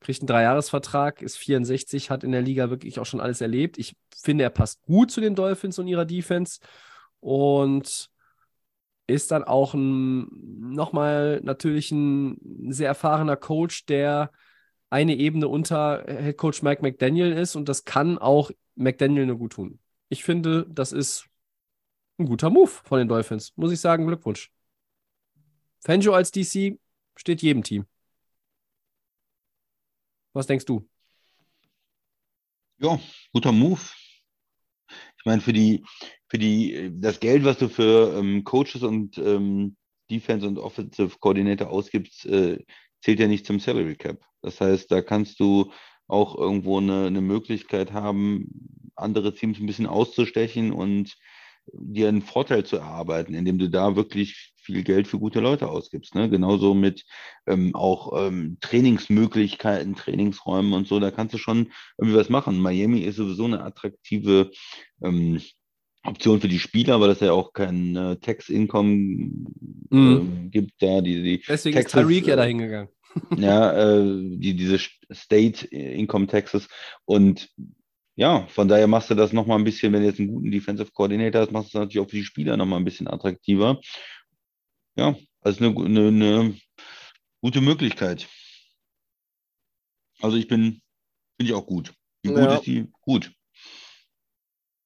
Kriegt 0.00 0.20
einen 0.20 0.28
Dreijahresvertrag, 0.28 1.22
ist 1.22 1.36
64, 1.36 2.10
hat 2.10 2.24
in 2.24 2.32
der 2.32 2.42
Liga 2.42 2.70
wirklich 2.70 2.98
auch 2.98 3.06
schon 3.06 3.20
alles 3.20 3.40
erlebt. 3.40 3.78
Ich 3.78 3.96
finde, 4.16 4.44
er 4.44 4.50
passt 4.50 4.82
gut 4.82 5.10
zu 5.10 5.20
den 5.20 5.34
Dolphins 5.34 5.78
und 5.78 5.86
ihrer 5.86 6.06
Defense. 6.06 6.60
Und 7.20 8.10
ist 9.10 9.30
dann 9.30 9.44
auch 9.44 9.74
ein, 9.74 10.28
nochmal 10.74 11.40
natürlich 11.42 11.90
ein 11.90 12.72
sehr 12.72 12.88
erfahrener 12.88 13.36
Coach, 13.36 13.86
der 13.86 14.30
eine 14.88 15.16
Ebene 15.16 15.48
unter 15.48 16.04
Head 16.06 16.36
Coach 16.36 16.62
Mike 16.62 16.82
McDaniel 16.82 17.32
ist 17.32 17.56
und 17.56 17.68
das 17.68 17.84
kann 17.84 18.18
auch 18.18 18.50
McDaniel 18.74 19.26
nur 19.26 19.38
gut 19.38 19.52
tun. 19.52 19.78
Ich 20.08 20.24
finde, 20.24 20.66
das 20.68 20.92
ist 20.92 21.26
ein 22.18 22.26
guter 22.26 22.50
Move 22.50 22.68
von 22.68 22.98
den 22.98 23.08
Dolphins. 23.08 23.52
Muss 23.56 23.72
ich 23.72 23.80
sagen, 23.80 24.06
Glückwunsch. 24.06 24.50
Fangio 25.80 26.12
als 26.12 26.30
DC 26.30 26.78
steht 27.16 27.42
jedem 27.42 27.62
Team. 27.62 27.86
Was 30.32 30.46
denkst 30.46 30.64
du? 30.64 30.88
Ja, 32.78 32.98
guter 33.32 33.52
Move. 33.52 33.80
Ich 35.18 35.24
meine, 35.24 35.40
für 35.42 35.52
die, 35.52 35.84
für 36.28 36.38
die, 36.38 36.90
das 36.94 37.20
Geld, 37.20 37.44
was 37.44 37.58
du 37.58 37.68
für 37.68 38.16
ähm, 38.16 38.42
Coaches 38.44 38.82
und 38.82 39.18
ähm, 39.18 39.76
Defense 40.10 40.46
und 40.46 40.58
Offensive 40.58 41.18
Coordinator 41.20 41.68
ausgibst, 41.68 42.24
äh, 42.26 42.64
zählt 43.02 43.20
ja 43.20 43.28
nicht 43.28 43.46
zum 43.46 43.60
Salary 43.60 43.96
Cap. 43.96 44.20
Das 44.40 44.60
heißt, 44.60 44.90
da 44.90 45.02
kannst 45.02 45.40
du 45.40 45.70
auch 46.06 46.36
irgendwo 46.36 46.78
eine, 46.78 47.06
eine 47.06 47.20
Möglichkeit 47.20 47.92
haben, 47.92 48.90
andere 48.96 49.34
Teams 49.34 49.58
ein 49.58 49.66
bisschen 49.66 49.86
auszustechen 49.86 50.72
und 50.72 51.16
dir 51.72 52.08
einen 52.08 52.22
Vorteil 52.22 52.64
zu 52.64 52.76
erarbeiten, 52.76 53.34
indem 53.34 53.58
du 53.58 53.68
da 53.68 53.94
wirklich 53.94 54.54
viel 54.72 54.82
Geld 54.82 55.08
für 55.08 55.18
gute 55.18 55.40
Leute 55.40 55.68
ausgibst. 55.68 56.14
Ne? 56.14 56.28
Genauso 56.30 56.74
mit 56.74 57.04
ähm, 57.46 57.74
auch 57.74 58.26
ähm, 58.26 58.58
Trainingsmöglichkeiten, 58.60 59.94
Trainingsräumen 59.94 60.72
und 60.72 60.86
so, 60.86 61.00
da 61.00 61.10
kannst 61.10 61.34
du 61.34 61.38
schon 61.38 61.72
irgendwie 61.98 62.18
was 62.18 62.28
machen. 62.28 62.58
Miami 62.58 63.00
ist 63.00 63.16
sowieso 63.16 63.44
eine 63.44 63.62
attraktive 63.62 64.50
ähm, 65.02 65.40
Option 66.04 66.40
für 66.40 66.48
die 66.48 66.58
Spieler, 66.58 67.00
weil 67.00 67.08
das 67.08 67.20
ja 67.20 67.32
auch 67.32 67.52
kein 67.52 67.94
äh, 67.96 68.16
Tax-Income 68.16 69.30
äh, 69.92 70.20
gibt 70.50 70.82
da. 70.82 71.00
Die, 71.00 71.22
die 71.22 71.42
Deswegen 71.46 71.76
Texas, 71.76 72.00
ist 72.00 72.02
Tariq 72.02 72.26
ja 72.26 72.36
da 72.36 72.44
hingegangen. 72.44 72.88
ja, 73.36 73.98
äh, 73.98 74.04
die, 74.36 74.54
diese 74.54 74.78
State 75.12 75.66
Income 75.66 76.28
Taxes 76.28 76.68
und 77.04 77.50
ja, 78.16 78.46
von 78.48 78.68
daher 78.68 78.86
machst 78.86 79.08
du 79.08 79.14
das 79.14 79.32
nochmal 79.32 79.58
ein 79.58 79.64
bisschen, 79.64 79.92
wenn 79.92 80.02
du 80.02 80.08
jetzt 80.08 80.18
einen 80.18 80.28
guten 80.28 80.50
Defensive 80.50 80.90
Coordinator 80.92 81.40
hast, 81.40 81.52
machst 81.52 81.72
du 81.72 81.78
das 81.78 81.86
natürlich 81.86 82.06
auch 82.06 82.10
für 82.10 82.16
die 82.16 82.24
Spieler 82.24 82.56
nochmal 82.58 82.78
ein 82.78 82.84
bisschen 82.84 83.08
attraktiver. 83.08 83.80
Ja, 84.96 85.16
also 85.40 85.64
eine, 85.64 85.84
eine, 85.84 86.08
eine 86.08 86.60
gute 87.40 87.60
Möglichkeit. 87.60 88.28
Also 90.20 90.36
ich 90.36 90.48
bin, 90.48 90.82
finde 91.36 91.52
ich 91.52 91.54
auch 91.54 91.66
gut. 91.66 91.94
Wie 92.22 92.28
gut 92.28 92.38
ja. 92.38 92.54
ist 92.56 92.66
die? 92.66 92.90
Gut. 93.00 93.32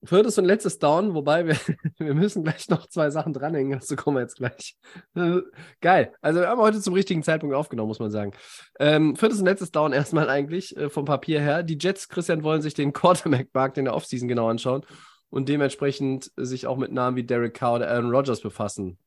Viertes 0.06 0.36
und 0.36 0.44
letztes 0.44 0.78
Down, 0.78 1.14
wobei 1.14 1.46
wir, 1.46 1.56
wir 1.98 2.14
müssen 2.14 2.44
gleich 2.44 2.68
noch 2.68 2.86
zwei 2.86 3.10
Sachen 3.10 3.32
dranhängen, 3.32 3.72
dazu 3.72 3.96
kommen 3.96 4.18
wir 4.18 4.22
jetzt 4.22 4.36
gleich. 4.36 4.76
Geil. 5.80 6.12
Also 6.20 6.40
wir 6.40 6.48
haben 6.48 6.60
heute 6.60 6.80
zum 6.80 6.94
richtigen 6.94 7.22
Zeitpunkt 7.22 7.54
aufgenommen, 7.54 7.88
muss 7.88 7.98
man 7.98 8.10
sagen. 8.10 8.32
Ähm, 8.78 9.16
viertes 9.16 9.38
und 9.40 9.46
letztes 9.46 9.70
Down 9.72 9.92
erstmal 9.94 10.28
eigentlich 10.28 10.76
äh, 10.76 10.90
vom 10.90 11.04
Papier 11.04 11.40
her. 11.40 11.62
Die 11.62 11.78
Jets, 11.80 12.08
Christian, 12.08 12.42
wollen 12.42 12.62
sich 12.62 12.74
den 12.74 12.92
Quarterback-Markt 12.92 13.78
in 13.78 13.86
der 13.86 13.94
Offseason 13.94 14.28
genau 14.28 14.48
anschauen 14.48 14.84
und 15.30 15.48
dementsprechend 15.48 16.30
sich 16.36 16.66
auch 16.66 16.76
mit 16.76 16.92
Namen 16.92 17.16
wie 17.16 17.24
Derek 17.24 17.54
Carr 17.54 17.76
oder 17.76 17.90
Aaron 17.90 18.10
Rodgers 18.10 18.40
befassen. 18.40 18.98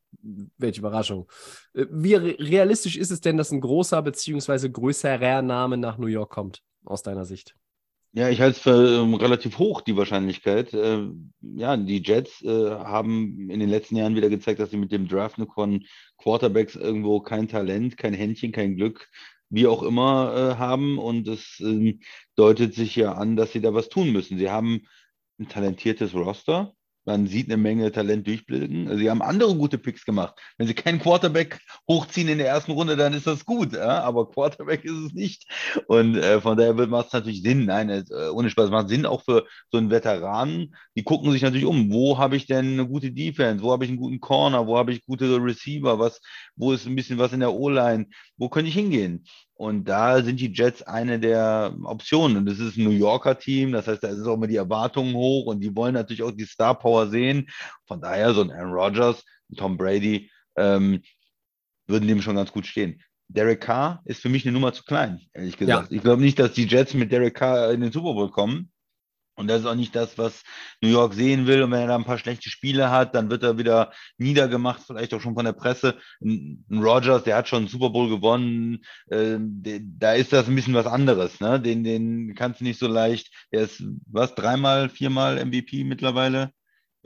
Welche 0.58 0.80
Überraschung. 0.80 1.28
Äh, 1.74 1.86
wie 1.90 2.16
realistisch 2.16 2.98
ist 2.98 3.12
es 3.12 3.22
denn, 3.22 3.38
dass 3.38 3.52
ein 3.52 3.62
großer 3.62 4.02
bzw. 4.02 4.70
größerer 4.70 5.42
Name 5.42 5.78
nach 5.78 5.98
New 5.98 6.08
York 6.08 6.32
kommt, 6.32 6.62
aus 6.86 7.04
deiner 7.04 7.26
Sicht? 7.26 7.56
Ja, 8.14 8.30
ich 8.30 8.42
halte 8.42 8.58
es 8.58 8.64
für 8.64 9.02
ähm, 9.02 9.14
relativ 9.14 9.60
hoch, 9.60 9.82
die 9.82 9.96
Wahrscheinlichkeit. 9.96 10.74
Äh, 10.74 11.08
ja, 11.42 11.78
die 11.78 12.02
Jets 12.02 12.42
äh, 12.42 12.72
haben 12.72 13.50
in 13.50 13.60
den 13.60 13.70
letzten 13.70 13.96
Jahren 13.96 14.16
wieder 14.16 14.30
gezeigt, 14.30 14.60
dass 14.60 14.72
sie 14.72 14.78
mit 14.78 14.92
dem 14.92 15.08
Draft 15.08 15.38
von 15.54 15.86
Quarterbacks 16.18 16.76
irgendwo 16.76 17.20
kein 17.20 17.48
Talent, 17.48 17.98
kein 17.98 18.16
Händchen, 18.16 18.52
kein 18.52 18.76
Glück, 18.76 19.08
wie 19.50 19.68
auch 19.68 19.84
immer, 19.84 20.34
äh, 20.36 20.56
haben. 20.56 20.98
Und 20.98 21.28
es 21.28 21.60
ähm, 21.60 22.00
deutet 22.36 22.74
sich 22.74 22.96
ja 22.96 23.12
an, 23.12 23.36
dass 23.36 23.52
sie 23.52 23.62
da 23.62 23.74
was 23.74 23.90
tun 23.90 24.12
müssen. 24.12 24.38
Sie 24.40 24.50
haben 24.50 24.88
ein 25.40 25.48
talentiertes 25.50 26.16
Roster. 26.16 26.74
Man 27.08 27.26
sieht 27.26 27.48
eine 27.48 27.58
Menge 27.58 27.92
Talent 27.92 28.28
durchblicken. 28.28 28.88
Also 28.88 29.00
sie 29.00 29.10
haben 29.10 29.22
andere 29.22 29.56
gute 29.56 29.78
Picks 29.78 30.06
gemacht. 30.06 30.36
Wenn 30.58 30.68
sie 30.68 30.74
keinen 30.74 31.00
Quarterback 31.00 31.60
hochziehen 31.88 32.28
in 32.28 32.38
der 32.38 32.50
ersten 32.50 32.74
Runde, 32.74 32.98
dann 32.98 33.14
ist 33.14 33.26
das 33.26 33.46
gut. 33.46 33.74
Ja? 33.74 34.02
Aber 34.04 34.30
Quarterback 34.30 34.84
ist 34.84 34.92
es 34.92 35.14
nicht. 35.14 35.48
Und 35.88 36.18
äh, 36.18 36.42
von 36.42 36.58
daher 36.58 36.74
macht 36.74 37.08
es 37.08 37.14
natürlich 37.14 37.42
Sinn. 37.42 37.66
Nein, 37.66 37.90
äh, 37.90 38.04
ohne 38.34 38.50
Spaß, 38.50 38.70
macht 38.70 38.90
Sinn 38.90 39.06
auch 39.06 39.24
für 39.24 39.46
so 39.72 39.78
einen 39.78 39.90
Veteranen. 39.90 40.76
Die 40.96 41.04
gucken 41.04 41.32
sich 41.32 41.42
natürlich 41.42 41.66
um. 41.66 41.92
Wo 41.92 42.18
habe 42.18 42.36
ich 42.36 42.46
denn 42.46 42.74
eine 42.74 42.88
gute 42.88 43.12
Defense? 43.12 43.64
Wo 43.64 43.72
habe 43.72 43.86
ich 43.86 43.90
einen 43.90 44.00
guten 44.00 44.20
Corner? 44.20 44.68
Wo 44.68 44.78
habe 44.78 44.92
ich 44.92 45.06
gute 45.06 45.42
Receiver? 45.42 45.98
Was, 46.00 46.20
wo 46.58 46.74
ist 46.74 46.86
ein 46.86 46.96
bisschen 46.96 47.18
was 47.18 47.32
in 47.32 47.40
der 47.40 47.54
O-Line? 47.54 48.08
Wo 48.36 48.50
könnte 48.50 48.68
ich 48.68 48.76
hingehen? 48.76 49.24
Und 49.58 49.86
da 49.86 50.22
sind 50.22 50.40
die 50.40 50.54
Jets 50.54 50.84
eine 50.84 51.20
der 51.20 51.76
Optionen. 51.84 52.38
Und 52.38 52.46
das 52.46 52.60
ist 52.60 52.78
ein 52.78 52.84
New 52.84 52.92
Yorker 52.92 53.40
Team, 53.40 53.72
das 53.72 53.88
heißt, 53.88 54.04
da 54.04 54.10
ist 54.10 54.26
auch 54.28 54.36
immer 54.36 54.46
die 54.46 54.56
Erwartungen 54.56 55.16
hoch 55.16 55.48
und 55.48 55.62
die 55.62 55.76
wollen 55.76 55.96
natürlich 55.96 56.22
auch 56.22 56.32
die 56.32 56.46
Star 56.46 56.78
Power 56.78 57.08
sehen. 57.08 57.50
Von 57.88 58.00
daher, 58.00 58.34
so 58.36 58.42
ein 58.42 58.52
Aaron 58.52 58.72
Rodgers, 58.72 59.24
ein 59.52 59.56
Tom 59.56 59.76
Brady 59.76 60.30
ähm, 60.58 61.02
würden 61.88 62.08
dem 62.08 62.22
schon 62.22 62.36
ganz 62.36 62.52
gut 62.52 62.68
stehen. 62.68 63.02
Derek 63.30 63.62
Carr 63.62 64.02
ist 64.06 64.22
für 64.22 64.30
mich 64.30 64.46
eine 64.46 64.54
Nummer 64.54 64.74
zu 64.74 64.84
klein, 64.84 65.22
ehrlich 65.34 65.58
gesagt. 65.58 65.92
Ja. 65.92 65.98
Ich 65.98 66.04
glaube 66.04 66.22
nicht, 66.22 66.38
dass 66.38 66.54
die 66.54 66.66
Jets 66.66 66.94
mit 66.94 67.12
Derek 67.12 67.34
Carr 67.34 67.72
in 67.72 67.82
den 67.82 67.92
Super 67.92 68.14
Bowl 68.14 68.30
kommen. 68.30 68.72
Und 69.38 69.48
das 69.48 69.62
ist 69.62 69.68
auch 69.68 69.76
nicht 69.76 69.96
das, 69.96 70.18
was 70.18 70.44
New 70.82 70.90
York 70.90 71.14
sehen 71.14 71.46
will. 71.46 71.62
Und 71.62 71.72
wenn 71.72 71.82
er 71.82 71.88
da 71.88 71.96
ein 71.96 72.06
paar 72.06 72.18
schlechte 72.18 72.50
Spiele 72.50 72.90
hat, 72.90 73.14
dann 73.14 73.30
wird 73.30 73.44
er 73.44 73.58
wieder 73.60 73.92
niedergemacht, 74.18 74.82
vielleicht 74.86 75.14
auch 75.14 75.22
schon 75.22 75.36
von 75.36 75.46
der 75.46 75.54
Presse. 75.54 75.96
Ein 76.22 76.66
Rogers, 76.72 77.24
der 77.24 77.38
hat 77.38 77.48
schon 77.48 77.60
einen 77.60 77.68
Super 77.68 77.92
Bowl 77.92 78.10
gewonnen. 78.10 78.84
Äh, 79.10 79.38
da 79.40 80.14
ist 80.14 80.34
das 80.34 80.48
ein 80.48 80.56
bisschen 80.56 80.74
was 80.74 80.88
anderes. 80.88 81.40
Ne? 81.40 81.62
Den, 81.62 81.84
den 81.84 82.34
kannst 82.34 82.62
du 82.62 82.64
nicht 82.64 82.80
so 82.80 82.88
leicht. 82.88 83.32
Der 83.52 83.62
ist, 83.62 83.84
was, 84.08 84.34
dreimal, 84.34 84.90
viermal 84.90 85.46
MVP 85.46 85.84
mittlerweile? 85.84 86.52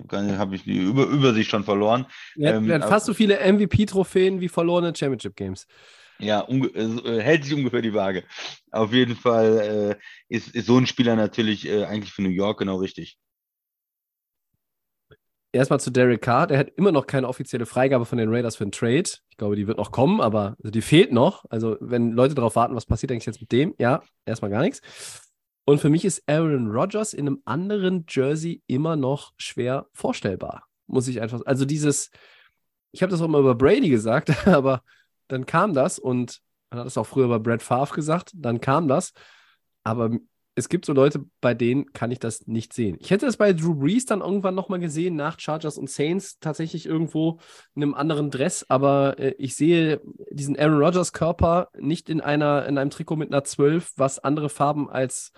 Habe 0.09 0.55
ich 0.55 0.63
die 0.63 0.77
Über 0.77 1.05
Übersicht 1.05 1.49
schon 1.49 1.65
verloren. 1.65 2.05
Er 2.37 2.55
hat, 2.55 2.63
ähm, 2.63 2.81
fast 2.81 3.05
so 3.05 3.13
viele 3.13 3.39
MVP-Trophäen 3.39 4.39
wie 4.39 4.47
verlorene 4.47 4.93
Championship 4.95 5.35
Games. 5.35 5.67
Ja, 6.22 6.48
äh, 6.48 7.19
hält 7.19 7.43
sich 7.43 7.53
ungefähr 7.53 7.81
die 7.81 7.93
Waage. 7.93 8.23
Auf 8.72 8.93
jeden 8.93 9.15
Fall 9.15 9.98
äh, 9.99 10.35
ist, 10.35 10.56
ist 10.56 10.68
so 10.68 10.77
ein 10.77 10.85
Spieler 10.85 11.15
natürlich 11.15 11.68
äh, 11.68 11.85
eigentlich 11.85 12.14
für 12.14 12.22
New 12.22 12.30
York 12.30 12.60
genau 12.60 12.77
richtig. 12.77 13.18
Erstmal 15.53 15.81
zu 15.81 15.91
Derek 15.91 16.22
Carr. 16.22 16.48
Der 16.48 16.57
hat 16.57 16.69
immer 16.77 16.93
noch 16.93 17.07
keine 17.07 17.27
offizielle 17.27 17.65
Freigabe 17.65 18.06
von 18.06 18.18
den 18.18 18.34
Raiders 18.34 18.56
für 18.56 18.64
einen 18.64 18.72
Trade. 18.72 19.10
Ich 19.30 19.38
glaube, 19.38 19.57
die 19.57 19.68
wird 19.68 19.77
noch 19.77 19.91
kommen, 19.91 20.22
aber 20.22 20.56
also 20.60 20.72
die 20.72 20.81
fehlt 20.81 21.11
noch. 21.11 21.43
Also, 21.49 21.76
wenn 21.81 22.11
Leute 22.11 22.35
darauf 22.35 22.56
warten, 22.56 22.76
was 22.76 22.85
passiert 22.85 23.11
eigentlich 23.11 23.26
jetzt 23.26 23.41
mit 23.41 23.52
dem? 23.52 23.73
Ja, 23.77 24.02
erstmal 24.26 24.52
gar 24.52 24.61
nichts. 24.61 24.81
Und 25.65 25.80
für 25.80 25.89
mich 25.89 26.06
ist 26.06 26.23
Aaron 26.27 26.72
Rodgers 26.72 27.14
in 27.14 27.27
einem 27.27 27.41
anderen 27.43 28.06
Jersey 28.07 28.61
immer 28.68 28.95
noch 28.95 29.34
schwer 29.38 29.88
vorstellbar. 29.93 30.68
Muss 30.88 31.07
ich 31.07 31.19
einfach. 31.22 31.41
Also, 31.45 31.65
dieses. 31.65 32.11
Ich 32.93 33.02
habe 33.02 33.10
das 33.10 33.22
auch 33.22 33.27
mal 33.27 33.39
über 33.39 33.56
Brady 33.56 33.89
gesagt, 33.89 34.30
aber 34.48 34.84
dann 35.31 35.45
kam 35.45 35.73
das 35.73 35.99
und 35.99 36.39
man 36.69 36.79
hat 36.79 36.87
es 36.87 36.97
auch 36.97 37.07
früher 37.07 37.27
bei 37.27 37.39
Brad 37.39 37.61
Favre 37.61 37.95
gesagt, 37.95 38.31
dann 38.35 38.61
kam 38.61 38.87
das. 38.87 39.13
Aber 39.83 40.11
es 40.55 40.67
gibt 40.67 40.85
so 40.85 40.93
Leute, 40.93 41.25
bei 41.39 41.53
denen 41.53 41.93
kann 41.93 42.11
ich 42.11 42.19
das 42.19 42.47
nicht 42.47 42.73
sehen. 42.73 42.97
Ich 42.99 43.09
hätte 43.09 43.25
es 43.25 43.37
bei 43.37 43.53
Drew 43.53 43.73
Brees 43.73 44.05
dann 44.05 44.19
irgendwann 44.19 44.55
nochmal 44.55 44.79
gesehen, 44.79 45.15
nach 45.15 45.39
Chargers 45.39 45.77
und 45.77 45.89
Saints, 45.89 46.39
tatsächlich 46.39 46.85
irgendwo 46.85 47.39
in 47.73 47.83
einem 47.83 47.93
anderen 47.93 48.31
Dress, 48.31 48.65
aber 48.67 49.17
äh, 49.17 49.33
ich 49.37 49.55
sehe 49.55 50.01
diesen 50.29 50.59
Aaron 50.59 50.83
Rodgers 50.83 51.13
Körper 51.13 51.69
nicht 51.77 52.09
in 52.09 52.19
einer, 52.19 52.65
in 52.65 52.77
einem 52.77 52.89
Trikot 52.89 53.15
mit 53.15 53.31
einer 53.31 53.43
12, 53.43 53.93
was 53.95 54.19
andere 54.19 54.49
Farben 54.49 54.89
als 54.89 55.31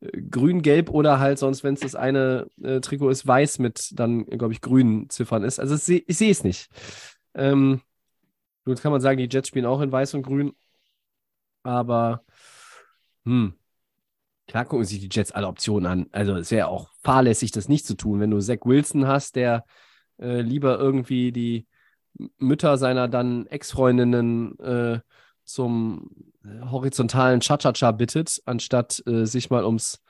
äh, 0.00 0.22
grün, 0.22 0.62
gelb 0.62 0.88
oder 0.90 1.20
halt 1.20 1.38
sonst, 1.38 1.62
wenn 1.62 1.74
es 1.74 1.80
das 1.80 1.94
eine 1.94 2.48
äh, 2.62 2.80
Trikot 2.80 3.10
ist, 3.10 3.26
weiß 3.26 3.58
mit 3.58 3.90
dann, 3.94 4.24
glaube 4.24 4.54
ich, 4.54 4.62
grünen 4.62 5.10
Ziffern 5.10 5.44
ist. 5.44 5.60
Also 5.60 5.74
ich 5.74 6.16
sehe 6.16 6.30
es 6.30 6.44
nicht. 6.44 6.68
Ähm, 7.34 7.82
Jetzt 8.66 8.82
kann 8.82 8.92
man 8.92 9.00
sagen, 9.00 9.18
die 9.18 9.28
Jets 9.30 9.48
spielen 9.48 9.66
auch 9.66 9.80
in 9.80 9.92
Weiß 9.92 10.14
und 10.14 10.22
Grün. 10.22 10.52
Aber, 11.62 12.24
hm, 13.24 13.54
klar 14.48 14.64
gucken 14.64 14.84
sich 14.84 15.00
die 15.00 15.08
Jets 15.10 15.32
alle 15.32 15.46
Optionen 15.46 15.86
an. 15.86 16.06
Also 16.12 16.34
es 16.36 16.50
wäre 16.50 16.68
auch 16.68 16.90
fahrlässig, 17.02 17.52
das 17.52 17.68
nicht 17.68 17.86
zu 17.86 17.96
tun. 17.96 18.20
Wenn 18.20 18.30
du 18.30 18.40
Zach 18.40 18.58
Wilson 18.64 19.06
hast, 19.06 19.36
der 19.36 19.64
äh, 20.18 20.40
lieber 20.40 20.78
irgendwie 20.78 21.32
die 21.32 21.66
Mütter 22.38 22.78
seiner 22.78 23.08
dann 23.08 23.46
Ex-Freundinnen 23.46 24.58
äh, 24.58 25.00
zum 25.44 26.10
horizontalen 26.70 27.40
Cha-Cha-Cha 27.40 27.92
bittet, 27.92 28.40
anstatt 28.46 29.02
äh, 29.06 29.26
sich 29.26 29.50
mal 29.50 29.64
ums, 29.64 30.02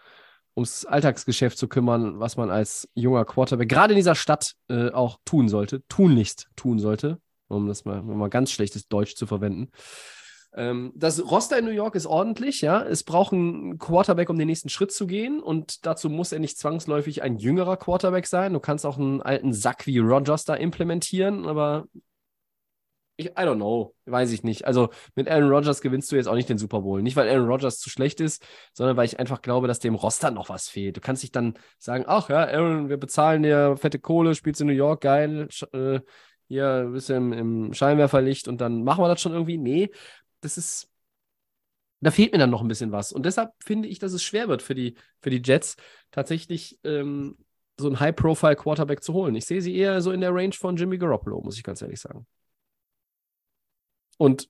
ums 0.55 0.87
Alltagsgeschäft 0.87 1.59
zu 1.59 1.69
kümmern, 1.69 2.21
was 2.21 2.37
man 2.37 2.51
als 2.51 2.89
junger 2.95 3.25
Quarterback 3.25 3.69
gerade 3.69 3.93
in 3.93 3.97
dieser 3.97 4.15
Stadt 4.15 4.55
äh, 4.69 4.91
auch 4.91 5.19
tun 5.25 5.49
sollte, 5.49 5.83
tunlichst 5.89 6.49
tun 6.57 6.79
sollte 6.79 7.21
um 7.49 7.67
das 7.67 7.85
mal, 7.85 8.03
mal 8.03 8.29
ganz 8.29 8.51
schlechtes 8.51 8.89
Deutsch 8.89 9.15
zu 9.15 9.27
verwenden. 9.27 9.71
Ähm, 10.55 10.93
das 10.95 11.23
Roster 11.31 11.59
in 11.59 11.67
New 11.67 11.71
York 11.71 11.95
ist 11.95 12.07
ordentlich, 12.07 12.63
ja. 12.63 12.83
Es 12.83 13.05
braucht 13.05 13.33
einen 13.33 13.79
Quarterback, 13.79 14.31
um 14.31 14.39
den 14.39 14.49
nächsten 14.49 14.71
Schritt 14.71 14.91
zu 14.91 15.07
gehen. 15.07 15.41
Und 15.41 15.85
dazu 15.85 16.09
muss 16.09 16.33
er 16.33 16.39
nicht 16.39 16.59
zwangsläufig 16.59 17.23
ein 17.23 17.37
jüngerer 17.37 17.77
Quarterback 17.77 18.27
sein. 18.27 18.55
Du 18.55 18.61
kannst 18.61 18.87
auch 18.87 18.99
einen 18.99 19.21
alten 19.23 19.53
Sack 19.53 19.87
wie 19.87 19.99
Rogers 19.99 20.45
da 20.45 20.55
implementieren, 20.55 21.47
aber 21.47 21.87
ich, 23.19 23.29
I 23.29 23.43
don't 23.45 23.57
know, 23.57 23.95
weiß 24.05 24.31
ich 24.33 24.45
nicht. 24.45 24.67
Also 24.67 24.91
mit 25.15 25.29
Aaron 25.31 25.51
Rodgers 25.51 25.81
gewinnst 25.81 26.13
du 26.13 26.17
jetzt 26.17 26.27
auch 26.27 26.35
nicht 26.35 26.49
den 26.49 26.59
Super 26.59 26.83
Bowl. 26.83 27.03
Nicht, 27.03 27.17
weil 27.17 27.29
Aaron 27.29 27.49
Rodgers 27.49 27.79
zu 27.79 27.89
schlecht 27.89 28.21
ist, 28.21 28.45
sondern 28.75 28.97
weil 28.97 29.07
ich 29.07 29.19
einfach 29.19 29.41
glaube, 29.41 29.69
dass 29.69 29.79
dem 29.79 29.95
Roster 29.95 30.31
noch 30.31 30.49
was 30.51 30.69
fehlt. 30.69 30.97
Du 30.97 31.01
kannst 31.01 31.23
dich 31.23 31.33
dann 31.33 31.55
sagen, 31.79 32.05
ach 32.07 32.29
ja, 32.29 32.47
Aaron, 32.47 32.89
wir 32.89 32.99
bezahlen 32.99 33.43
dir 33.43 33.77
fette 33.79 33.99
Kohle, 33.99 34.35
spielst 34.35 34.61
in 34.61 34.67
New 34.67 34.75
York, 34.75 35.01
geil, 35.01 35.49
äh, 35.73 36.01
hier 36.49 36.85
ein 36.87 36.93
bisschen 36.93 37.33
im, 37.33 37.73
Scheinwerferlicht 37.75 38.49
und 38.49 38.61
dann 38.61 38.85
machen 38.85 39.03
wir 39.03 39.09
das 39.09 39.21
schon 39.21 39.33
irgendwie. 39.33 39.59
Nee, 39.59 39.91
das 40.41 40.59
ist, 40.59 40.91
da 42.01 42.11
fehlt 42.11 42.33
mir 42.33 42.39
dann 42.39 42.51
noch 42.51 42.63
ein 42.63 42.69
bisschen 42.69 42.93
was. 42.93 43.13
Und 43.13 43.27
deshalb 43.27 43.53
finde 43.63 43.89
ich, 43.89 43.99
dass 43.99 44.13
es 44.13 44.23
schwer 44.23 44.49
wird 44.49 44.63
für 44.63 44.75
die, 44.75 44.97
für 45.21 45.31
die 45.31 45.43
Jets, 45.45 45.77
tatsächlich 46.11 46.79
ähm, 46.85 47.37
so 47.79 47.89
einen 47.89 48.01
High-Profile-Quarterback 48.01 49.03
zu 49.03 49.13
holen. 49.13 49.35
Ich 49.35 49.47
sehe 49.47 49.61
sie 49.61 49.77
eher 49.77 50.01
so 50.01 50.13
in 50.13 50.21
der 50.21 50.35
Range 50.35 50.53
von 50.53 50.77
Jimmy 50.77 50.99
Garoppolo, 50.99 51.41
muss 51.43 51.57
ich 51.57 51.65
ganz 51.65 51.83
ehrlich 51.83 52.01
sagen. 52.01 52.27
Und 54.19 54.49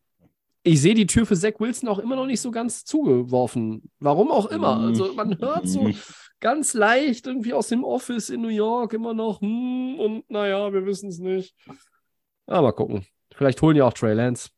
ich 0.66 0.80
sehe 0.80 0.94
die 0.94 1.06
Tür 1.06 1.26
für 1.26 1.36
Zach 1.36 1.52
Wilson 1.60 1.88
auch 1.88 2.00
immer 2.00 2.16
noch 2.16 2.26
nicht 2.26 2.40
so 2.40 2.50
ganz 2.50 2.84
zugeworfen. 2.84 3.88
Warum 4.00 4.32
auch 4.32 4.46
immer. 4.46 4.76
Also 4.78 5.14
man 5.14 5.38
hört 5.38 5.68
so 5.68 5.88
ganz 6.40 6.74
leicht 6.74 7.28
irgendwie 7.28 7.52
aus 7.52 7.68
dem 7.68 7.84
Office 7.84 8.30
in 8.30 8.42
New 8.42 8.48
York 8.48 8.92
immer 8.92 9.14
noch, 9.14 9.40
hm, 9.40 9.98
und 10.00 10.28
naja, 10.28 10.72
wir 10.72 10.84
wissen 10.84 11.08
es 11.08 11.20
nicht. 11.20 11.54
Aber 12.46 12.72
gucken. 12.72 13.06
Vielleicht 13.32 13.62
holen 13.62 13.76
ja 13.76 13.84
auch 13.84 13.92
Trey 13.92 14.14
Lance. 14.14 14.48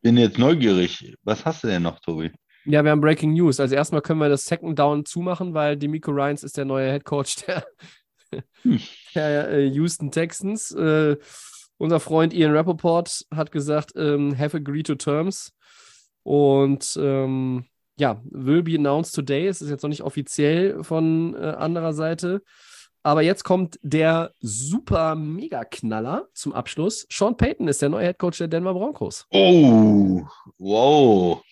Bin 0.00 0.16
jetzt 0.16 0.38
neugierig. 0.38 1.14
Was 1.22 1.44
hast 1.44 1.62
du 1.62 1.68
denn 1.68 1.84
noch, 1.84 2.00
Tobi? 2.00 2.32
Ja, 2.64 2.82
wir 2.82 2.90
haben 2.90 3.00
Breaking 3.00 3.34
News. 3.34 3.60
Also 3.60 3.76
erstmal 3.76 4.02
können 4.02 4.18
wir 4.18 4.28
das 4.28 4.44
Second 4.44 4.76
Down 4.76 5.04
zumachen, 5.04 5.54
weil 5.54 5.76
Demico 5.76 6.10
Ryans 6.10 6.42
ist 6.42 6.56
der 6.56 6.64
neue 6.64 6.90
Head 6.90 7.04
Coach 7.04 7.36
der, 7.46 7.64
hm. 8.62 8.80
der 9.14 9.50
äh, 9.50 9.66
Houston 9.66 10.10
Texans. 10.10 10.72
Äh, 10.72 11.16
unser 11.82 11.98
Freund 11.98 12.32
Ian 12.32 12.54
Rappaport 12.54 13.26
hat 13.34 13.50
gesagt, 13.50 13.92
ähm, 13.96 14.38
have 14.38 14.56
agreed 14.56 14.86
to 14.86 14.94
terms. 14.94 15.52
Und 16.22 16.96
ähm, 16.96 17.64
ja, 17.98 18.22
will 18.30 18.62
be 18.62 18.76
announced 18.76 19.16
today. 19.16 19.48
Es 19.48 19.60
ist 19.60 19.68
jetzt 19.68 19.82
noch 19.82 19.88
nicht 19.88 20.02
offiziell 20.02 20.84
von 20.84 21.34
äh, 21.34 21.38
anderer 21.38 21.92
Seite. 21.92 22.42
Aber 23.02 23.22
jetzt 23.22 23.42
kommt 23.42 23.80
der 23.82 24.30
super 24.38 25.16
Mega-Knaller 25.16 26.28
zum 26.34 26.52
Abschluss. 26.52 27.04
Sean 27.10 27.36
Payton 27.36 27.66
ist 27.66 27.82
der 27.82 27.88
neue 27.88 28.06
Headcoach 28.06 28.38
der 28.38 28.46
Denver 28.46 28.74
Broncos. 28.74 29.26
Oh, 29.32 30.22
wow. 30.58 31.42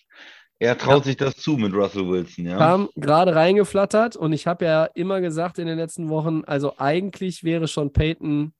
Er 0.60 0.78
traut 0.78 0.98
ja. 0.98 1.04
sich 1.06 1.16
das 1.16 1.34
zu 1.34 1.56
mit 1.56 1.74
Russell 1.74 2.08
Wilson, 2.08 2.46
ja. 2.46 2.56
Kam 2.56 2.88
gerade 2.94 3.34
reingeflattert 3.34 4.14
und 4.14 4.32
ich 4.32 4.46
habe 4.46 4.64
ja 4.64 4.84
immer 4.94 5.20
gesagt 5.20 5.58
in 5.58 5.66
den 5.66 5.78
letzten 5.78 6.08
Wochen, 6.08 6.44
also 6.46 6.74
eigentlich 6.78 7.42
wäre 7.42 7.66
Sean 7.66 7.92
Payton 7.92 8.52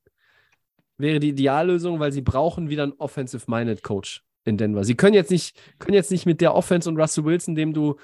wäre 1.01 1.21
die 1.21 1.31
Ideallösung, 1.31 2.01
weil 2.01 2.13
sie 2.13 2.23
brauchen 2.23 2.69
wieder 2.69 2.85
einen 2.85 2.93
Offensive-Minded 2.93 3.83
Coach 3.83 4.23
in 4.45 4.57
Denver. 4.57 4.85
Sie 4.85 4.95
können 4.95 5.15
jetzt 5.15 5.31
nicht, 5.31 5.57
können 5.79 5.95
jetzt 5.95 6.11
nicht 6.11 6.27
mit 6.27 6.41
der 6.41 6.55
Offense 6.55 6.89
und 6.89 6.97
Russell 6.99 7.25
Wilson, 7.25 7.55
dem 7.55 7.73
du 7.73 7.97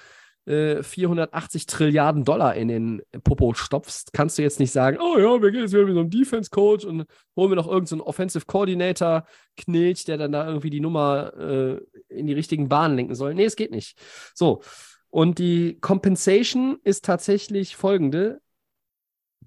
äh, 0.47 0.83
480 0.83 1.67
Trilliarden 1.67 2.25
Dollar 2.25 2.55
in 2.55 2.69
den 2.69 3.03
Popo 3.25 3.53
stopfst, 3.55 4.13
kannst 4.13 4.39
du 4.39 4.43
jetzt 4.43 4.61
nicht 4.61 4.71
sagen, 4.71 4.99
oh 5.01 5.19
ja, 5.19 5.43
wir 5.43 5.51
gehen 5.51 5.63
jetzt 5.63 5.73
wieder 5.73 5.85
mit 5.85 5.95
so 5.95 6.01
einem 6.01 6.11
Defense-Coach 6.11 6.85
und 6.85 7.05
holen 7.37 7.51
wir 7.51 7.57
noch 7.57 7.67
irgendeinen 7.67 7.99
so 7.99 8.07
Offensive 8.07 8.47
Coordinator, 8.47 9.27
Knilch, 9.57 10.05
der 10.05 10.19
dann 10.19 10.33
da 10.33 10.47
irgendwie 10.47 10.71
die 10.71 10.81
Nummer 10.81 11.33
äh, 11.37 11.81
in 12.09 12.27
die 12.27 12.33
richtigen 12.33 12.69
Bahnen 12.69 12.97
lenken 12.97 13.15
soll. 13.15 13.35
Nee, 13.35 13.45
es 13.45 13.57
geht 13.57 13.73
nicht. 13.73 13.99
So. 14.35 14.63
Und 15.09 15.39
die 15.39 15.79
Compensation 15.81 16.79
ist 16.85 17.05
tatsächlich 17.05 17.77
folgende. 17.77 18.41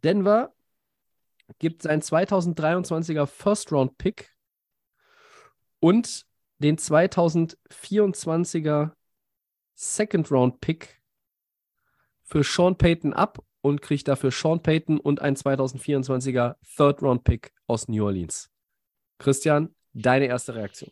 Denver 0.03 0.53
gibt 1.57 1.81
sein 1.81 2.01
2023er 2.01 3.25
First-Round-Pick 3.25 4.35
und 5.79 6.27
den 6.59 6.77
2024er 6.77 8.91
Second-Round-Pick 9.73 11.01
für 12.23 12.43
Sean 12.43 12.77
Payton 12.77 13.13
ab 13.13 13.39
und 13.61 13.81
kriegt 13.81 14.07
dafür 14.07 14.31
Sean 14.31 14.61
Payton 14.61 14.99
und 14.99 15.21
ein 15.21 15.35
2024er 15.35 16.55
Third-Round-Pick 16.75 17.53
aus 17.67 17.87
New 17.87 18.05
Orleans. 18.05 18.51
Christian, 19.17 19.75
deine 19.93 20.25
erste 20.25 20.55
Reaktion. 20.55 20.91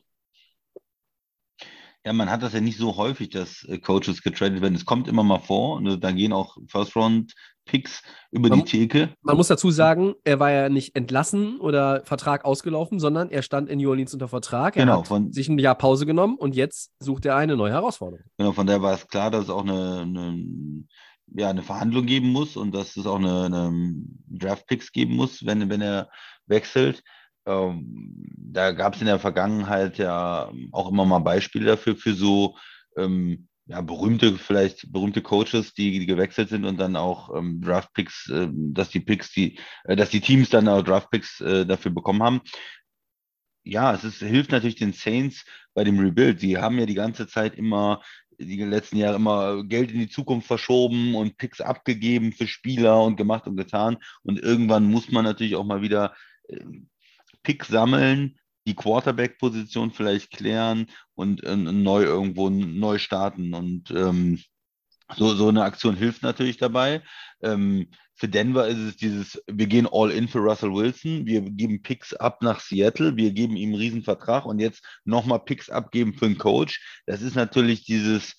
Ja, 2.07 2.13
man 2.13 2.31
hat 2.31 2.41
das 2.41 2.53
ja 2.53 2.61
nicht 2.61 2.77
so 2.77 2.95
häufig, 2.95 3.31
dass 3.31 3.63
äh, 3.65 3.79
Coaches 3.79 4.21
getradet 4.23 4.61
werden. 4.61 4.75
Es 4.75 4.85
kommt 4.85 5.09
immer 5.09 5.23
mal 5.23 5.39
vor 5.39 5.75
und 5.75 6.01
da 6.01 6.11
gehen 6.13 6.31
auch 6.31 6.55
First-Round-Picks 6.67 8.01
über 8.31 8.47
Man- 8.47 8.59
die 8.59 8.63
Theke. 8.65 9.09
Man 9.23 9.35
muss 9.35 9.47
dazu 9.49 9.71
sagen, 9.71 10.13
er 10.23 10.39
war 10.39 10.49
ja 10.51 10.69
nicht 10.69 10.95
entlassen 10.95 11.59
oder 11.59 12.03
Vertrag 12.05 12.45
ausgelaufen, 12.45 13.01
sondern 13.01 13.29
er 13.29 13.41
stand 13.41 13.67
in 13.69 13.79
New 13.79 13.89
Orleans 13.89 14.13
unter 14.13 14.29
Vertrag. 14.29 14.77
Er 14.77 14.85
Genau, 14.85 14.99
hat 14.99 15.07
von- 15.09 15.33
sich 15.33 15.49
ein 15.49 15.59
Jahr 15.59 15.75
Pause 15.75 16.05
genommen 16.05 16.37
und 16.37 16.55
jetzt 16.55 16.93
sucht 16.99 17.25
er 17.25 17.35
eine 17.35 17.57
neue 17.57 17.73
Herausforderung. 17.73 18.23
Genau, 18.37 18.53
von 18.53 18.65
daher 18.67 18.81
war 18.81 18.93
es 18.93 19.05
klar, 19.07 19.29
dass 19.29 19.43
es 19.43 19.49
auch 19.49 19.63
eine, 19.63 19.99
eine, 20.03 20.43
ja, 21.35 21.49
eine 21.49 21.61
Verhandlung 21.63 22.05
geben 22.05 22.29
muss 22.29 22.55
und 22.55 22.73
dass 22.73 22.95
es 22.95 23.05
auch 23.05 23.19
eine, 23.19 23.47
eine 23.47 23.95
Draft-Picks 24.29 24.93
geben 24.93 25.17
muss, 25.17 25.45
wenn, 25.45 25.69
wenn 25.69 25.81
er 25.81 26.09
wechselt. 26.45 27.03
Ähm, 27.47 28.13
da 28.35 28.71
gab 28.71 28.95
es 28.95 29.01
in 29.01 29.07
der 29.07 29.19
Vergangenheit 29.19 29.97
ja 29.97 30.51
auch 30.71 30.91
immer 30.91 31.05
mal 31.05 31.19
Beispiele 31.19 31.65
dafür, 31.65 31.95
für 31.95 32.13
so 32.13 32.57
ähm, 32.97 33.47
ja, 33.67 33.81
berühmte, 33.81 34.37
vielleicht 34.37 34.91
berühmte 34.91 35.21
Coaches, 35.21 35.73
die, 35.73 35.99
die 35.99 36.05
gewechselt 36.05 36.49
sind 36.49 36.65
und 36.65 36.77
dann 36.77 36.95
auch 36.95 37.35
ähm, 37.35 37.61
Draft-Picks, 37.61 38.29
äh, 38.29 38.47
dass 38.51 38.89
die 38.89 38.99
Picks, 38.99 39.31
die, 39.31 39.59
äh, 39.85 39.95
dass 39.95 40.09
die 40.09 40.21
Teams 40.21 40.49
dann 40.49 40.67
auch 40.67 40.81
Draft-Picks 40.81 41.41
äh, 41.41 41.65
dafür 41.65 41.91
bekommen 41.91 42.23
haben. 42.23 42.41
Ja, 43.63 43.93
es 43.93 44.03
ist, 44.03 44.19
hilft 44.19 44.51
natürlich 44.51 44.77
den 44.77 44.93
Saints 44.93 45.45
bei 45.73 45.83
dem 45.83 45.99
Rebuild. 45.99 46.39
Sie 46.39 46.57
haben 46.57 46.79
ja 46.79 46.85
die 46.85 46.93
ganze 46.93 47.27
Zeit 47.27 47.55
immer 47.55 48.01
die 48.39 48.63
letzten 48.63 48.97
Jahre 48.97 49.15
immer 49.15 49.63
Geld 49.63 49.91
in 49.91 49.99
die 49.99 50.09
Zukunft 50.09 50.47
verschoben 50.47 51.15
und 51.15 51.37
Picks 51.37 51.59
abgegeben 51.59 52.31
für 52.31 52.47
Spieler 52.47 53.03
und 53.03 53.17
gemacht 53.17 53.47
und 53.47 53.57
getan. 53.57 53.97
Und 54.23 54.39
irgendwann 54.39 54.89
muss 54.89 55.11
man 55.11 55.25
natürlich 55.25 55.55
auch 55.55 55.65
mal 55.65 55.81
wieder 55.81 56.15
Picks 57.47 57.69
sammeln, 57.69 58.37
die 58.67 58.75
Quarterback-Position 58.75 59.91
vielleicht 59.91 60.31
klären 60.31 60.87
und 61.15 61.45
äh, 61.45 61.55
neu 61.55 62.03
irgendwo 62.03 62.49
neu 62.49 62.97
starten. 62.97 63.53
Und 63.53 63.89
ähm, 63.91 64.41
so, 65.15 65.33
so 65.33 65.47
eine 65.47 65.63
Aktion 65.63 65.95
hilft 65.95 66.23
natürlich 66.23 66.57
dabei. 66.57 67.01
Ähm, 67.41 67.87
für 68.15 68.27
Denver 68.27 68.67
ist 68.67 68.79
es 68.79 68.97
dieses, 68.97 69.41
wir 69.47 69.67
gehen 69.67 69.87
all 69.89 70.11
in 70.11 70.27
für 70.27 70.39
Russell 70.39 70.73
Wilson, 70.73 71.25
wir 71.25 71.39
geben 71.39 71.81
Picks 71.81 72.13
ab 72.13 72.41
nach 72.41 72.59
Seattle, 72.59 73.15
wir 73.15 73.31
geben 73.31 73.55
ihm 73.55 73.69
einen 73.69 73.79
Riesenvertrag 73.79 74.45
und 74.45 74.59
jetzt 74.59 74.83
nochmal 75.05 75.39
Picks 75.39 75.69
abgeben 75.69 76.15
für 76.15 76.25
einen 76.25 76.37
Coach. 76.37 77.01
Das 77.05 77.21
ist 77.21 77.35
natürlich 77.35 77.85
dieses, 77.85 78.35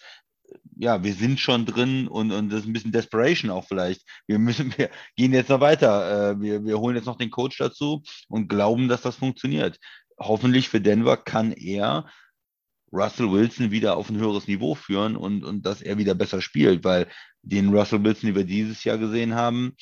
ja, 0.77 1.03
wir 1.03 1.13
sind 1.15 1.41
schon 1.41 1.67
drin 1.67 2.09
und, 2.09 2.33
und 2.33 2.51
das 2.51 2.61
ist 2.61 2.67
ein 2.67 2.73
bisschen 2.73 2.93
Desperation 2.93 3.51
auch 3.51 3.67
vielleicht. 3.67 4.03
Wir 4.27 4.39
müssen, 4.39 4.73
wir 4.79 4.91
gehen 5.17 5.33
jetzt 5.33 5.51
noch 5.51 5.61
weiter. 5.61 6.31
Äh, 6.31 6.41
wir, 6.41 6.65
wir 6.65 6.79
holen 6.79 6.97
jetzt 6.97 7.07
noch 7.07 7.19
den 7.19 7.31
Coach 7.31 7.59
dazu 7.59 8.03
und 8.29 8.49
glauben, 8.49 8.89
dass 8.89 9.03
das 9.03 9.17
funktioniert. 9.17 9.79
Hoffentlich 10.19 10.69
für 10.69 10.81
Denver 10.81 11.17
kann 11.17 11.53
er 11.53 12.09
Russell 12.93 13.31
Wilson 13.31 13.71
wieder 13.71 13.97
auf 13.97 14.09
ein 14.09 14.19
höheres 14.19 14.49
Niveau 14.49 14.75
führen 14.75 15.17
und, 15.17 15.45
und 15.45 15.67
dass 15.67 15.83
er 15.83 15.99
wieder 15.99 16.15
besser 16.15 16.41
spielt, 16.41 16.85
weil 16.85 17.07
den 17.43 17.69
Russell 17.69 18.03
Wilson, 18.03 18.29
den 18.29 18.37
wir 18.37 18.45
dieses 18.45 18.83
Jahr 18.85 18.99
gesehen 18.99 19.35
haben, 19.35 19.77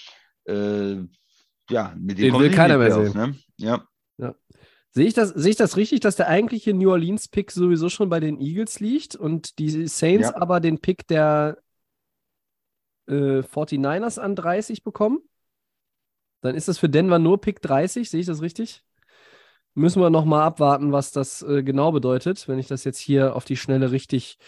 äh, 0.46 0.96
ja, 1.70 1.94
mit 1.96 2.18
dem 2.18 2.32
Den 2.32 2.38
will 2.38 2.50
keiner 2.50 2.78
mehr 2.78 2.88
Playoffs, 2.88 3.12
sehen. 3.12 3.30
Ne? 3.30 3.36
Ja, 3.58 3.86
Sehe 4.96 5.08
ich, 5.08 5.12
das, 5.12 5.28
sehe 5.28 5.50
ich 5.50 5.56
das 5.56 5.76
richtig, 5.76 6.00
dass 6.00 6.16
der 6.16 6.28
eigentliche 6.28 6.72
New 6.72 6.90
Orleans-Pick 6.90 7.50
sowieso 7.50 7.90
schon 7.90 8.08
bei 8.08 8.18
den 8.18 8.40
Eagles 8.40 8.80
liegt 8.80 9.14
und 9.14 9.58
die 9.58 9.88
Saints 9.88 10.28
Ja. 10.28 10.36
aber 10.36 10.58
den 10.58 10.80
Pick 10.80 11.06
der 11.06 11.58
äh, 13.06 13.42
49ers 13.42 14.18
an 14.18 14.34
30 14.34 14.84
bekommen? 14.84 15.18
Dann 16.40 16.54
ist 16.54 16.68
das 16.68 16.78
für 16.78 16.88
Denver 16.88 17.18
nur 17.18 17.42
Pick 17.42 17.60
30, 17.60 18.08
sehe 18.08 18.20
ich 18.20 18.26
das 18.26 18.40
richtig? 18.40 18.84
Müssen 19.78 20.00
wir 20.00 20.08
nochmal 20.08 20.40
abwarten, 20.40 20.90
was 20.90 21.12
das 21.12 21.42
äh, 21.42 21.62
genau 21.62 21.92
bedeutet, 21.92 22.48
wenn 22.48 22.58
ich 22.58 22.66
das 22.66 22.84
jetzt 22.84 22.98
hier 22.98 23.36
auf 23.36 23.44
die 23.44 23.58
Schnelle 23.58 23.90
richtig 23.90 24.38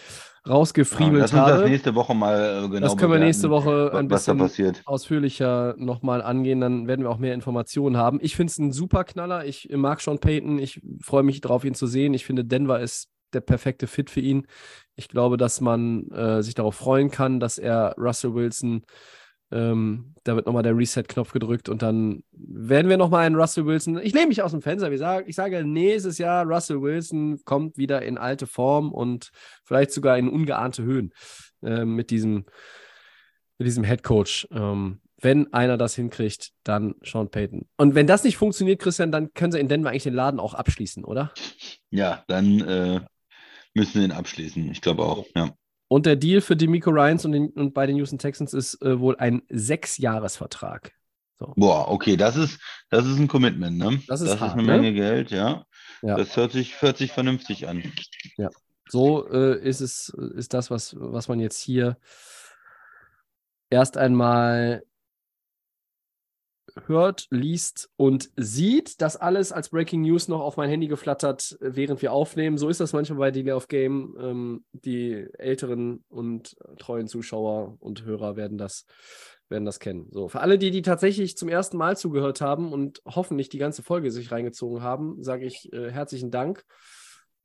ja, 0.46 0.54
rausgefriemelt 0.54 1.24
uns 1.24 1.30
das 1.32 1.40
habe. 1.40 1.68
nächste 1.68 1.94
Woche 1.94 2.14
mal 2.14 2.64
äh, 2.64 2.68
genau 2.68 2.80
das 2.80 2.96
können 2.96 3.12
wir 3.12 3.18
nächste 3.18 3.50
Woche 3.50 3.92
ein 3.94 4.08
bisschen 4.08 4.40
ausführlicher 4.86 5.74
nochmal 5.76 6.22
angehen, 6.22 6.62
dann 6.62 6.86
werden 6.88 7.02
wir 7.04 7.10
auch 7.10 7.18
mehr 7.18 7.34
Informationen 7.34 7.98
haben. 7.98 8.18
Ich 8.22 8.36
finde 8.36 8.50
es 8.52 8.58
ein 8.58 8.72
super 8.72 9.04
Knaller. 9.04 9.44
Ich 9.44 9.68
mag 9.70 10.00
Sean 10.00 10.18
Payton. 10.18 10.58
Ich 10.58 10.80
freue 11.02 11.24
mich 11.24 11.42
drauf, 11.42 11.62
ihn 11.62 11.74
zu 11.74 11.86
sehen. 11.86 12.14
Ich 12.14 12.24
finde, 12.24 12.46
Denver 12.46 12.80
ist 12.80 13.10
der 13.34 13.42
perfekte 13.42 13.86
Fit 13.86 14.08
für 14.08 14.20
ihn. 14.20 14.46
Ich 14.96 15.08
glaube, 15.08 15.36
dass 15.36 15.60
man 15.60 16.10
äh, 16.10 16.42
sich 16.42 16.54
darauf 16.54 16.76
freuen 16.76 17.10
kann, 17.10 17.38
dass 17.38 17.58
er 17.58 17.94
Russell 17.98 18.32
Wilson, 18.32 18.82
ähm, 19.50 20.14
da 20.24 20.36
wird 20.36 20.46
nochmal 20.46 20.62
der 20.62 20.76
Reset-Knopf 20.76 21.32
gedrückt 21.32 21.68
und 21.68 21.82
dann 21.82 22.22
werden 22.32 22.88
wir 22.88 22.96
nochmal 22.96 23.26
einen 23.26 23.36
Russell 23.36 23.64
Wilson. 23.66 23.98
Ich 24.02 24.12
lehne 24.12 24.28
mich 24.28 24.42
aus 24.42 24.50
dem 24.50 24.62
Fenster. 24.62 24.92
Ich 24.92 24.98
sage, 24.98 25.24
ich 25.26 25.36
sage, 25.36 25.64
nächstes 25.64 26.18
Jahr 26.18 26.44
Russell 26.44 26.82
Wilson 26.82 27.40
kommt 27.44 27.78
wieder 27.78 28.02
in 28.02 28.18
alte 28.18 28.46
Form 28.46 28.92
und 28.92 29.30
vielleicht 29.64 29.92
sogar 29.92 30.18
in 30.18 30.28
ungeahnte 30.28 30.82
Höhen 30.82 31.12
äh, 31.62 31.84
mit 31.84 32.10
diesem 32.10 32.44
mit 33.58 33.66
diesem 33.66 33.84
Head 33.84 34.02
Coach. 34.02 34.46
Ähm, 34.52 35.00
wenn 35.20 35.52
einer 35.52 35.76
das 35.76 35.96
hinkriegt, 35.96 36.52
dann 36.62 36.94
Sean 37.02 37.28
Payton. 37.28 37.68
Und 37.76 37.94
wenn 37.96 38.06
das 38.06 38.22
nicht 38.22 38.36
funktioniert, 38.36 38.80
Christian, 38.80 39.10
dann 39.10 39.34
können 39.34 39.50
sie 39.50 39.58
in 39.58 39.68
Denver 39.68 39.90
eigentlich 39.90 40.04
den 40.04 40.14
Laden 40.14 40.38
auch 40.38 40.54
abschließen, 40.54 41.04
oder? 41.04 41.32
Ja, 41.90 42.22
dann 42.28 42.60
äh, 42.60 43.00
müssen 43.74 43.94
wir 43.94 44.04
ihn 44.04 44.12
abschließen. 44.12 44.70
Ich 44.70 44.80
glaube 44.80 45.02
auch. 45.02 45.26
Ja. 45.34 45.52
Und 45.88 46.06
der 46.06 46.16
Deal 46.16 46.40
für 46.40 46.56
Demico 46.56 46.90
Ryans 46.90 47.24
und, 47.24 47.32
den, 47.32 47.48
und 47.50 47.72
bei 47.72 47.86
den 47.86 47.96
Houston 47.96 48.18
Texans 48.18 48.52
ist 48.52 48.80
äh, 48.82 49.00
wohl 49.00 49.16
ein 49.16 49.42
Sechsjahresvertrag. 49.48 50.92
Boah, 51.38 51.88
okay, 51.88 52.16
das 52.16 52.36
ist, 52.36 52.60
das 52.90 53.06
ist 53.06 53.18
ein 53.18 53.28
Commitment, 53.28 53.78
ne? 53.78 54.02
Das 54.08 54.20
ist 54.20 54.40
hart, 54.40 54.54
eine 54.54 54.62
ne? 54.64 54.72
Menge 54.72 54.92
Geld, 54.92 55.30
ja. 55.30 55.64
Ja. 56.02 56.16
Das 56.16 56.36
hört 56.36 56.52
sich, 56.52 56.82
hört 56.82 56.96
sich 56.98 57.12
vernünftig 57.12 57.68
an. 57.68 57.82
So 58.88 59.28
äh, 59.30 59.58
ist 59.60 59.80
es, 59.80 60.08
ist 60.08 60.54
das, 60.54 60.70
was, 60.70 60.96
was 60.98 61.28
man 61.28 61.40
jetzt 61.40 61.60
hier 61.60 61.96
erst 63.70 63.96
einmal 63.96 64.82
hört, 66.86 67.26
liest 67.30 67.90
und 67.96 68.30
sieht. 68.36 69.00
Das 69.00 69.16
alles 69.16 69.52
als 69.52 69.70
Breaking 69.70 70.02
News 70.02 70.28
noch 70.28 70.40
auf 70.40 70.56
mein 70.56 70.70
Handy 70.70 70.86
geflattert, 70.86 71.58
äh, 71.60 71.76
während 71.76 72.02
wir 72.02 72.12
aufnehmen. 72.12 72.58
So 72.58 72.68
ist 72.68 72.80
das 72.80 72.92
manchmal 72.92 73.18
bei 73.18 73.30
Delay 73.30 73.52
of 73.52 73.68
Game. 73.68 74.16
Ähm, 74.20 74.64
die 74.72 75.26
älteren 75.38 76.04
und 76.08 76.56
treuen 76.78 77.08
Zuschauer 77.08 77.76
und 77.80 78.04
Hörer 78.04 78.36
werden 78.36 78.58
das, 78.58 78.86
werden 79.48 79.64
das 79.64 79.80
kennen. 79.80 80.08
So, 80.10 80.28
für 80.28 80.40
alle, 80.40 80.58
die, 80.58 80.70
die 80.70 80.82
tatsächlich 80.82 81.36
zum 81.36 81.48
ersten 81.48 81.76
Mal 81.76 81.96
zugehört 81.96 82.40
haben 82.40 82.72
und 82.72 83.02
hoffentlich 83.06 83.48
die 83.48 83.58
ganze 83.58 83.82
Folge 83.82 84.10
sich 84.10 84.30
reingezogen 84.30 84.82
haben, 84.82 85.22
sage 85.22 85.46
ich 85.46 85.72
äh, 85.72 85.90
herzlichen 85.90 86.30
Dank. 86.30 86.64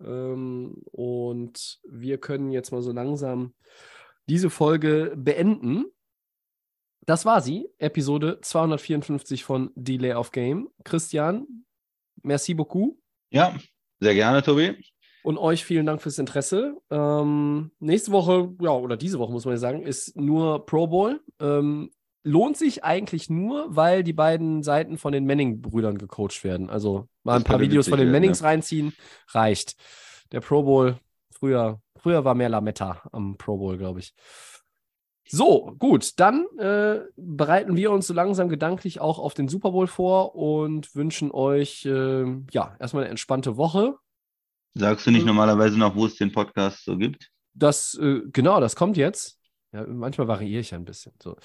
Ähm, 0.01 0.75
und 0.91 1.79
wir 1.87 2.17
können 2.17 2.51
jetzt 2.51 2.71
mal 2.71 2.81
so 2.81 2.91
langsam 2.91 3.53
diese 4.27 4.49
Folge 4.49 5.13
beenden. 5.15 5.85
Das 7.05 7.25
war 7.25 7.41
sie, 7.41 7.69
Episode 7.79 8.39
254 8.41 9.43
von 9.43 9.71
Delay 9.75 10.13
of 10.13 10.31
Game. 10.31 10.69
Christian, 10.83 11.65
merci 12.21 12.53
beaucoup. 12.53 12.97
Ja, 13.29 13.55
sehr 13.99 14.13
gerne, 14.13 14.41
Tobi. 14.41 14.77
Und 15.23 15.37
euch 15.37 15.65
vielen 15.65 15.85
Dank 15.85 16.01
fürs 16.01 16.17
Interesse. 16.17 16.77
Ähm, 16.89 17.71
nächste 17.79 18.11
Woche, 18.11 18.53
ja, 18.61 18.71
oder 18.71 18.97
diese 18.97 19.19
Woche 19.19 19.31
muss 19.31 19.45
man 19.45 19.53
ja 19.53 19.59
sagen, 19.59 19.83
ist 19.83 20.15
nur 20.17 20.65
Pro 20.65 20.87
Bowl. 20.87 21.21
Ähm, 21.39 21.91
lohnt 22.23 22.57
sich 22.57 22.83
eigentlich 22.83 23.29
nur, 23.29 23.75
weil 23.75 24.03
die 24.03 24.13
beiden 24.13 24.63
Seiten 24.63 24.97
von 24.97 25.11
den 25.11 25.25
Manning-Brüdern 25.25 25.97
gecoacht 25.97 26.43
werden. 26.43 26.69
Also 26.69 27.07
mal 27.23 27.37
ein 27.37 27.43
paar 27.43 27.59
Videos 27.59 27.89
von 27.89 27.99
den 27.99 28.11
Mannings 28.11 28.39
ja. 28.39 28.47
reinziehen, 28.47 28.93
reicht. 29.29 29.75
Der 30.31 30.39
Pro 30.39 30.63
Bowl, 30.63 30.97
früher, 31.31 31.81
früher 31.97 32.23
war 32.23 32.35
mehr 32.35 32.49
Lametta 32.49 33.01
am 33.11 33.37
Pro 33.37 33.57
Bowl, 33.57 33.77
glaube 33.77 33.99
ich. 33.99 34.13
So, 35.35 35.73
gut, 35.79 36.19
dann 36.19 36.45
äh, 36.59 36.99
bereiten 37.15 37.75
wir 37.75 37.89
uns 37.89 38.05
so 38.05 38.13
langsam 38.13 38.49
gedanklich 38.49 39.01
auch 39.01 39.17
auf 39.17 39.33
den 39.33 39.47
Super 39.47 39.71
Bowl 39.71 39.87
vor 39.87 40.35
und 40.35 40.93
wünschen 40.93 41.31
euch 41.31 41.87
äh, 41.87 42.25
ja 42.51 42.75
erstmal 42.79 43.01
eine 43.01 43.09
entspannte 43.09 43.57
Woche. 43.57 43.95
Sagst 44.75 45.07
du 45.07 45.11
nicht 45.11 45.25
normalerweise 45.25 45.79
noch, 45.79 45.95
wo 45.95 46.05
es 46.05 46.17
den 46.17 46.31
Podcast 46.31 46.85
so 46.85 46.97
gibt? 46.97 47.31
Das, 47.55 47.97
äh, 47.99 48.21
genau, 48.31 48.59
das 48.59 48.75
kommt 48.75 48.95
jetzt. 48.95 49.39
Ja, 49.71 49.87
manchmal 49.87 50.27
variiere 50.27 50.61
ich 50.61 50.69
ja 50.69 50.77
ein 50.77 50.85
bisschen. 50.85 51.13
So. 51.19 51.35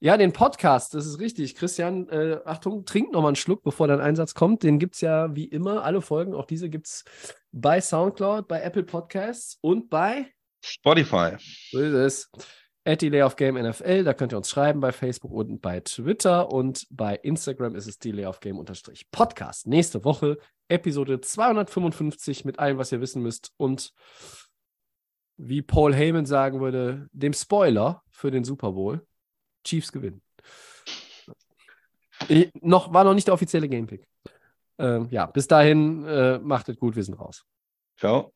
Ja, 0.00 0.16
den 0.16 0.32
Podcast, 0.32 0.94
das 0.94 1.06
ist 1.06 1.20
richtig. 1.20 1.54
Christian, 1.54 2.08
äh, 2.08 2.40
Achtung, 2.44 2.84
trink 2.84 3.12
nochmal 3.12 3.28
einen 3.28 3.36
Schluck, 3.36 3.62
bevor 3.62 3.86
dein 3.86 4.00
Einsatz 4.00 4.34
kommt. 4.34 4.64
Den 4.64 4.80
gibt 4.80 4.96
es 4.96 5.02
ja 5.02 5.36
wie 5.36 5.44
immer, 5.44 5.84
alle 5.84 6.02
Folgen, 6.02 6.34
auch 6.34 6.46
diese 6.46 6.68
gibt 6.68 6.88
es 6.88 7.04
bei 7.52 7.80
Soundcloud, 7.80 8.48
bei 8.48 8.60
Apple 8.60 8.82
Podcasts 8.82 9.56
und 9.60 9.88
bei, 9.88 10.32
Spotify. 10.64 11.36
so 11.70 11.78
ist 11.78 11.92
es, 11.92 12.30
at 12.86 13.02
Delay 13.02 13.22
of 13.22 13.36
Game 13.36 13.56
NFL. 13.60 14.04
Da 14.04 14.14
könnt 14.14 14.32
ihr 14.32 14.36
uns 14.36 14.48
schreiben 14.48 14.80
bei 14.80 14.92
Facebook 14.92 15.32
und 15.32 15.60
bei 15.60 15.80
Twitter 15.80 16.50
und 16.52 16.86
bei 16.90 17.16
Instagram 17.16 17.74
ist 17.74 17.86
es 17.86 17.98
Delay 17.98 18.26
of 18.26 18.40
Game 18.40 18.64
Podcast. 19.10 19.66
Nächste 19.66 20.04
Woche 20.04 20.38
Episode 20.68 21.20
255 21.20 22.44
mit 22.44 22.58
allem, 22.58 22.78
was 22.78 22.92
ihr 22.92 23.00
wissen 23.00 23.22
müsst 23.22 23.52
und 23.56 23.92
wie 25.36 25.62
Paul 25.62 25.94
Heyman 25.94 26.26
sagen 26.26 26.60
würde, 26.60 27.08
dem 27.12 27.32
Spoiler 27.32 28.02
für 28.10 28.30
den 28.30 28.44
Super 28.44 28.72
Bowl. 28.72 29.06
Chiefs 29.64 29.92
gewinnen. 29.92 30.22
Ich, 32.28 32.50
noch, 32.62 32.94
war 32.94 33.04
noch 33.04 33.14
nicht 33.14 33.26
der 33.26 33.34
offizielle 33.34 33.68
Gamepick. 33.68 34.06
Ähm, 34.78 35.08
ja, 35.10 35.26
bis 35.26 35.48
dahin, 35.48 36.04
äh, 36.04 36.38
macht 36.38 36.68
es 36.68 36.78
gut, 36.78 36.96
wir 36.96 37.02
sind 37.02 37.14
raus. 37.14 37.44
Ciao. 37.98 38.35